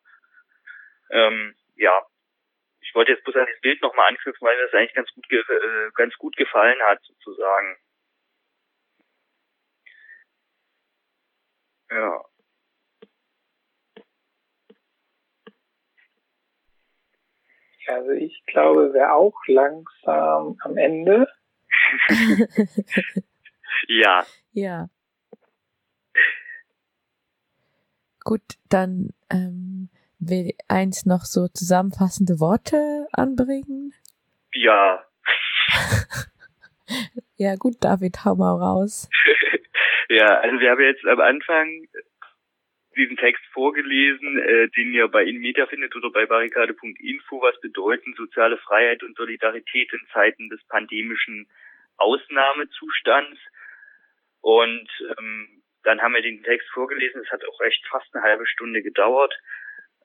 Ähm, 1.11 1.55
ja, 1.77 2.05
ich 2.81 2.95
wollte 2.95 3.13
jetzt 3.13 3.25
bloß 3.25 3.37
an 3.37 3.47
das 3.51 3.61
Bild 3.61 3.81
nochmal 3.83 4.09
anknüpfen, 4.09 4.47
weil 4.47 4.57
mir 4.57 4.65
das 4.65 4.75
eigentlich 4.75 4.95
ganz 4.95 5.11
gut, 5.13 5.25
äh, 5.33 5.91
ganz 5.95 6.15
gut 6.17 6.37
gefallen 6.37 6.81
hat, 6.83 7.03
sozusagen. 7.03 7.77
Ja. 11.95 12.25
Also 17.89 18.11
ich 18.13 18.43
glaube, 18.47 18.93
wäre 18.93 19.13
auch 19.13 19.35
langsam 19.47 20.57
am 20.61 20.77
Ende. 20.77 21.27
ja. 23.89 24.25
Ja. 24.53 24.89
Gut, 28.25 28.43
dann 28.69 29.11
ähm, 29.31 29.91
will 30.19 30.55
eins 30.69 31.07
noch 31.07 31.25
so 31.25 31.49
zusammenfassende 31.49 32.39
Worte 32.39 33.09
anbringen. 33.13 33.93
Ja. 34.55 35.03
ja 37.37 37.57
gut, 37.57 37.77
David, 37.81 38.25
hau 38.25 38.37
mal 38.37 38.57
raus. 38.57 39.09
ja, 40.13 40.41
also 40.41 40.61
wir 40.61 40.71
haben 40.71 40.81
jetzt 40.81 41.05
am 41.07 41.21
Anfang 41.21 41.87
diesen 42.97 43.17
Text 43.17 43.43
vorgelesen, 43.53 44.39
äh, 44.39 44.69
den 44.69 44.93
ihr 44.93 45.09
bei 45.09 45.25
Inmedia 45.25 45.67
findet 45.67 45.95
oder 45.97 46.11
bei 46.11 46.27
barrikade.info, 46.27 47.41
was 47.41 47.59
bedeuten 47.61 48.15
soziale 48.15 48.59
Freiheit 48.59 49.03
und 49.03 49.17
Solidarität 49.17 49.93
in 49.93 50.07
Zeiten 50.13 50.49
des 50.51 50.63
pandemischen 50.69 51.49
Ausnahmezustands. 51.97 53.41
Und 54.41 54.89
ähm, 55.19 55.63
dann 55.85 56.03
haben 56.03 56.15
wir 56.15 56.23
den 56.23 56.43
Text 56.43 56.69
vorgelesen, 56.71 57.23
es 57.23 57.31
hat 57.31 57.45
auch 57.45 57.61
echt 57.63 57.87
fast 57.89 58.15
eine 58.15 58.25
halbe 58.25 58.47
Stunde 58.47 58.83
gedauert. 58.83 59.35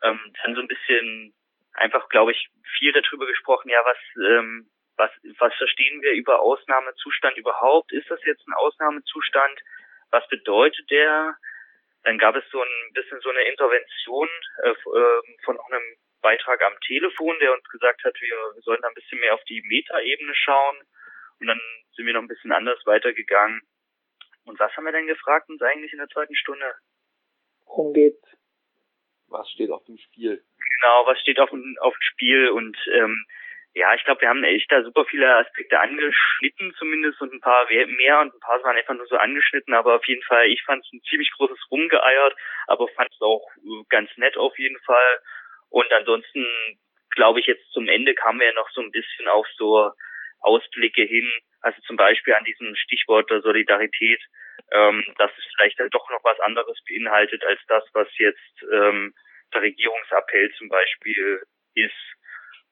Ähm, 0.04 0.20
dann 0.44 0.56
so 0.56 0.62
ein 0.62 0.68
bisschen 0.68 1.34
einfach, 1.74 2.08
glaube 2.10 2.32
ich, 2.32 2.50
viel 2.78 2.94
darüber 2.94 3.26
gesprochen, 3.28 3.70
ja, 3.70 3.80
was, 3.84 3.98
ähm, 4.26 4.70
was, 4.96 5.12
was 5.40 5.54
verstehen 5.56 6.02
wir 6.02 6.14
über 6.14 6.40
Ausnahmezustand 6.40 7.38
überhaupt? 7.38 7.92
Ist 7.92 8.10
das 8.10 8.24
jetzt 8.26 8.48
ein 8.48 8.54
Ausnahmezustand? 8.54 9.60
Was 10.12 10.28
bedeutet 10.30 10.90
der? 10.90 11.38
Dann 12.04 12.18
gab 12.18 12.36
es 12.36 12.44
so 12.52 12.62
ein 12.62 12.94
bisschen 12.94 13.20
so 13.22 13.30
eine 13.30 13.42
Intervention 13.44 14.30
äh, 14.64 14.70
ähm, 14.70 15.38
von 15.44 15.60
einem 15.60 15.84
Beitrag 16.22 16.62
am 16.64 16.80
Telefon, 16.82 17.38
der 17.40 17.54
uns 17.54 17.68
gesagt 17.70 18.04
hat, 18.04 18.16
wir 18.20 18.62
sollen 18.62 18.82
da 18.82 18.88
ein 18.88 18.94
bisschen 18.94 19.20
mehr 19.20 19.34
auf 19.34 19.44
die 19.46 19.62
Metaebene 19.62 20.34
schauen. 20.36 20.78
Und 21.40 21.48
dann 21.48 21.62
sind 21.96 22.06
wir 22.06 22.14
noch 22.14 22.22
ein 22.22 22.28
bisschen 22.28 22.52
anders 22.52 22.80
weitergegangen. 22.86 23.62
Und 24.46 24.60
was 24.60 24.76
haben 24.76 24.86
wir 24.86 24.92
denn 24.92 25.08
gefragt 25.08 25.50
uns 25.50 25.62
eigentlich 25.62 25.92
in 25.92 26.00
der 26.00 26.08
zweiten 26.08 26.36
Stunde? 26.36 26.74
Worum 27.66 27.94
geht's? 27.94 28.24
Was 29.28 29.50
steht 29.52 29.70
auf 29.72 29.84
dem 29.86 29.98
Spiel? 29.98 30.42
Genau, 30.58 31.06
was 31.06 31.20
steht 31.20 31.40
auf 31.40 31.50
dem, 31.50 31.78
auf 31.82 31.94
dem 31.94 32.02
Spiel 32.02 32.50
und 32.50 32.78
ähm, 32.94 33.26
ja, 33.78 33.94
ich 33.94 34.04
glaube, 34.04 34.22
wir 34.22 34.30
haben 34.30 34.44
echt 34.44 34.72
da 34.72 34.82
super 34.84 35.06
viele 35.06 35.36
Aspekte 35.36 35.80
angeschnitten 35.80 36.74
zumindest 36.80 37.22
und 37.22 37.32
ein 37.32 37.41
paar 37.41 37.68
mehr 37.70 38.22
und 38.22 38.34
ein 38.34 38.40
paar 38.40 38.62
waren 38.64 38.76
einfach 38.76 38.95
nur 38.95 39.06
so 39.06 39.18
angeschnitten, 39.18 39.74
aber 39.74 39.95
auf 39.95 40.06
jeden 40.06 40.24
Fall, 40.24 40.48
ich 40.48 40.64
fand 40.64 40.84
es 40.84 40.91
ein 40.91 41.02
ziemlich 41.08 41.32
großes 41.38 41.60
Rumgeeiert, 41.70 42.36
aber 42.66 42.88
fand 42.90 43.12
es 43.12 43.22
auch 43.22 43.45
äh, 43.58 43.84
ganz 43.90 44.10
nett 44.18 44.36
auf 44.36 44.58
jeden 44.58 44.80
Fall. 44.80 45.20
Und 45.70 45.91
ansonsten 45.94 46.44
glaube 47.12 47.40
ich 47.40 47.45
jetzt 47.45 47.72
zum 47.72 47.88
Ende 47.88 48.16
kamen 48.16 48.40
wir 48.40 48.48
ja 48.48 48.54
noch 48.54 48.70
so 48.72 48.82
ein 48.82 48.91
bisschen 48.91 49.28
auf 49.28 49.45
so 49.58 49.91
Ausblicke 50.40 51.04
hin, 51.04 51.32
also 51.62 51.80
zum 51.82 51.98
Beispiel 51.98 52.34
an 52.34 52.45
diesem 52.45 52.76
Stichwort 52.76 53.30
der 53.30 53.41
Solidarität, 53.41 54.22
ähm, 54.72 55.04
dass 55.18 55.32
es 55.38 55.45
vielleicht 55.56 55.80
dann 55.80 55.90
doch 55.91 56.10
noch 56.10 56.24
was 56.24 56.40
anderes 56.40 56.80
beinhaltet 56.88 57.45
als 57.45 57.60
das, 57.68 57.84
was 57.94 58.08
jetzt 58.18 58.64
ähm, 58.72 59.14
der 59.54 59.62
Regierungsappell 59.62 60.52
zum 60.58 60.68
Beispiel 60.70 61.41
ist. 61.76 62.18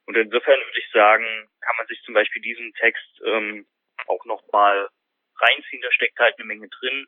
Und 0.05 0.15
insofern 0.15 0.59
würde 0.59 0.79
ich 0.79 0.91
sagen, 0.91 1.49
kann 1.61 1.75
man 1.77 1.87
sich 1.87 2.01
zum 2.03 2.13
Beispiel 2.13 2.41
diesen 2.41 2.73
Text 2.75 3.21
ähm, 3.25 3.65
auch 4.07 4.23
nochmal 4.25 4.89
reinziehen, 5.37 5.81
da 5.81 5.91
steckt 5.91 6.19
halt 6.19 6.37
eine 6.37 6.45
Menge 6.45 6.69
drin. 6.69 7.07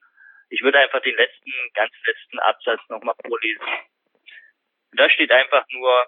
Ich 0.50 0.62
würde 0.62 0.80
einfach 0.80 1.02
den 1.02 1.16
letzten, 1.16 1.52
ganz 1.74 1.94
letzten 2.06 2.40
Absatz 2.40 2.82
nochmal 2.90 3.16
vorlesen. 3.26 3.66
Da 4.94 5.10
steht 5.10 5.32
einfach 5.32 5.66
nur, 5.70 6.08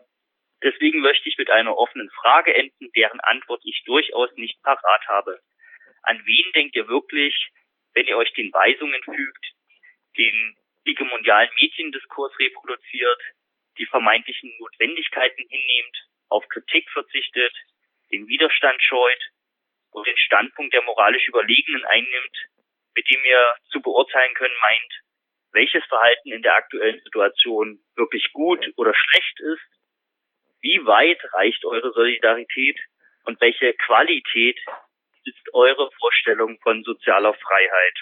deswegen 0.63 1.01
möchte 1.01 1.29
ich 1.29 1.37
mit 1.37 1.49
einer 1.49 1.77
offenen 1.77 2.09
Frage 2.09 2.55
enden, 2.55 2.91
deren 2.95 3.19
Antwort 3.19 3.61
ich 3.65 3.83
durchaus 3.85 4.31
nicht 4.35 4.61
parat 4.63 5.07
habe. 5.07 5.39
An 6.03 6.21
wen 6.25 6.51
denkt 6.53 6.75
ihr 6.75 6.87
wirklich, 6.87 7.51
wenn 7.93 8.07
ihr 8.07 8.17
euch 8.17 8.33
den 8.33 8.51
Weisungen 8.53 9.03
fügt, 9.03 9.53
den 10.17 10.57
hegemonialen 10.85 11.49
Mediendiskurs 11.59 12.37
reproduziert, 12.39 13.21
die 13.77 13.85
vermeintlichen 13.85 14.57
Notwendigkeiten 14.59 15.45
hinnehmt, 15.49 16.08
auf 16.29 16.47
Kritik 16.49 16.89
verzichtet, 16.91 17.53
den 18.11 18.27
Widerstand 18.27 18.81
scheut 18.81 19.29
und 19.91 20.07
den 20.07 20.17
Standpunkt 20.17 20.73
der 20.73 20.83
moralisch 20.83 21.27
Überlegenen 21.27 21.85
einnimmt, 21.85 22.37
mit 22.95 23.09
dem 23.09 23.23
ihr 23.23 23.55
zu 23.71 23.81
beurteilen 23.81 24.33
können 24.35 24.55
meint, 24.61 25.01
welches 25.51 25.83
Verhalten 25.85 26.31
in 26.31 26.41
der 26.41 26.55
aktuellen 26.55 27.01
Situation 27.01 27.79
wirklich 27.95 28.31
gut 28.33 28.65
oder 28.77 28.93
schlecht 28.93 29.39
ist, 29.39 29.79
wie 30.61 30.85
weit 30.85 31.19
reicht 31.33 31.63
eure 31.65 31.91
Solidarität 31.93 32.79
und 33.23 33.39
welche 33.41 33.73
Qualität 33.73 34.59
ist 35.23 35.53
eure 35.53 35.89
Vorstellung 35.91 36.59
von 36.61 36.83
sozialer 36.83 37.33
Freiheit? 37.33 37.97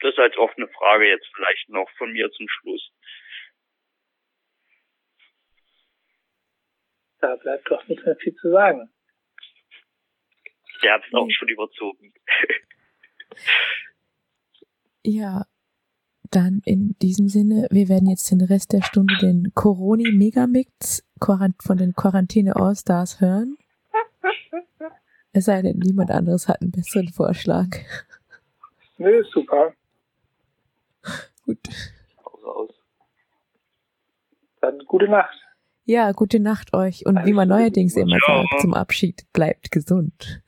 Das 0.00 0.16
als 0.18 0.36
offene 0.36 0.68
Frage 0.68 1.08
jetzt 1.08 1.28
vielleicht 1.34 1.68
noch 1.70 1.90
von 1.96 2.12
mir 2.12 2.30
zum 2.30 2.48
Schluss. 2.48 2.92
Da 7.20 7.36
bleibt 7.36 7.70
doch 7.70 7.86
nicht 7.88 8.04
mehr 8.04 8.16
viel 8.16 8.34
zu 8.36 8.50
sagen. 8.50 8.90
Der 10.82 10.94
hat 10.94 11.02
es 11.06 11.14
auch 11.14 11.28
schon 11.30 11.48
überzogen. 11.48 12.12
ja, 15.04 15.44
dann 16.30 16.62
in 16.64 16.96
diesem 17.00 17.28
Sinne, 17.28 17.66
wir 17.70 17.88
werden 17.88 18.08
jetzt 18.08 18.30
den 18.30 18.42
Rest 18.42 18.72
der 18.72 18.82
Stunde 18.82 19.16
den 19.20 19.52
Coroni 19.54 20.12
Megamix 20.12 21.04
von 21.20 21.76
den 21.76 21.94
Quarantäne 21.94 22.54
All-Stars 22.54 23.20
hören. 23.20 23.56
Es 25.32 25.46
sei 25.46 25.62
denn, 25.62 25.78
niemand 25.78 26.10
anderes 26.10 26.48
hat 26.48 26.62
einen 26.62 26.70
besseren 26.70 27.08
Vorschlag. 27.08 27.66
Nö, 28.98 29.22
super. 29.32 29.72
Gut. 31.44 31.58
Raus. 32.44 32.74
Dann 34.60 34.78
gute 34.86 35.08
Nacht. 35.08 35.47
Ja, 35.88 36.12
gute 36.12 36.38
Nacht 36.38 36.74
euch. 36.74 37.06
Und 37.06 37.24
wie 37.24 37.32
man 37.32 37.48
neuerdings 37.48 37.96
immer 37.96 38.18
sagt, 38.26 38.60
zum 38.60 38.74
Abschied, 38.74 39.24
bleibt 39.32 39.70
gesund. 39.70 40.42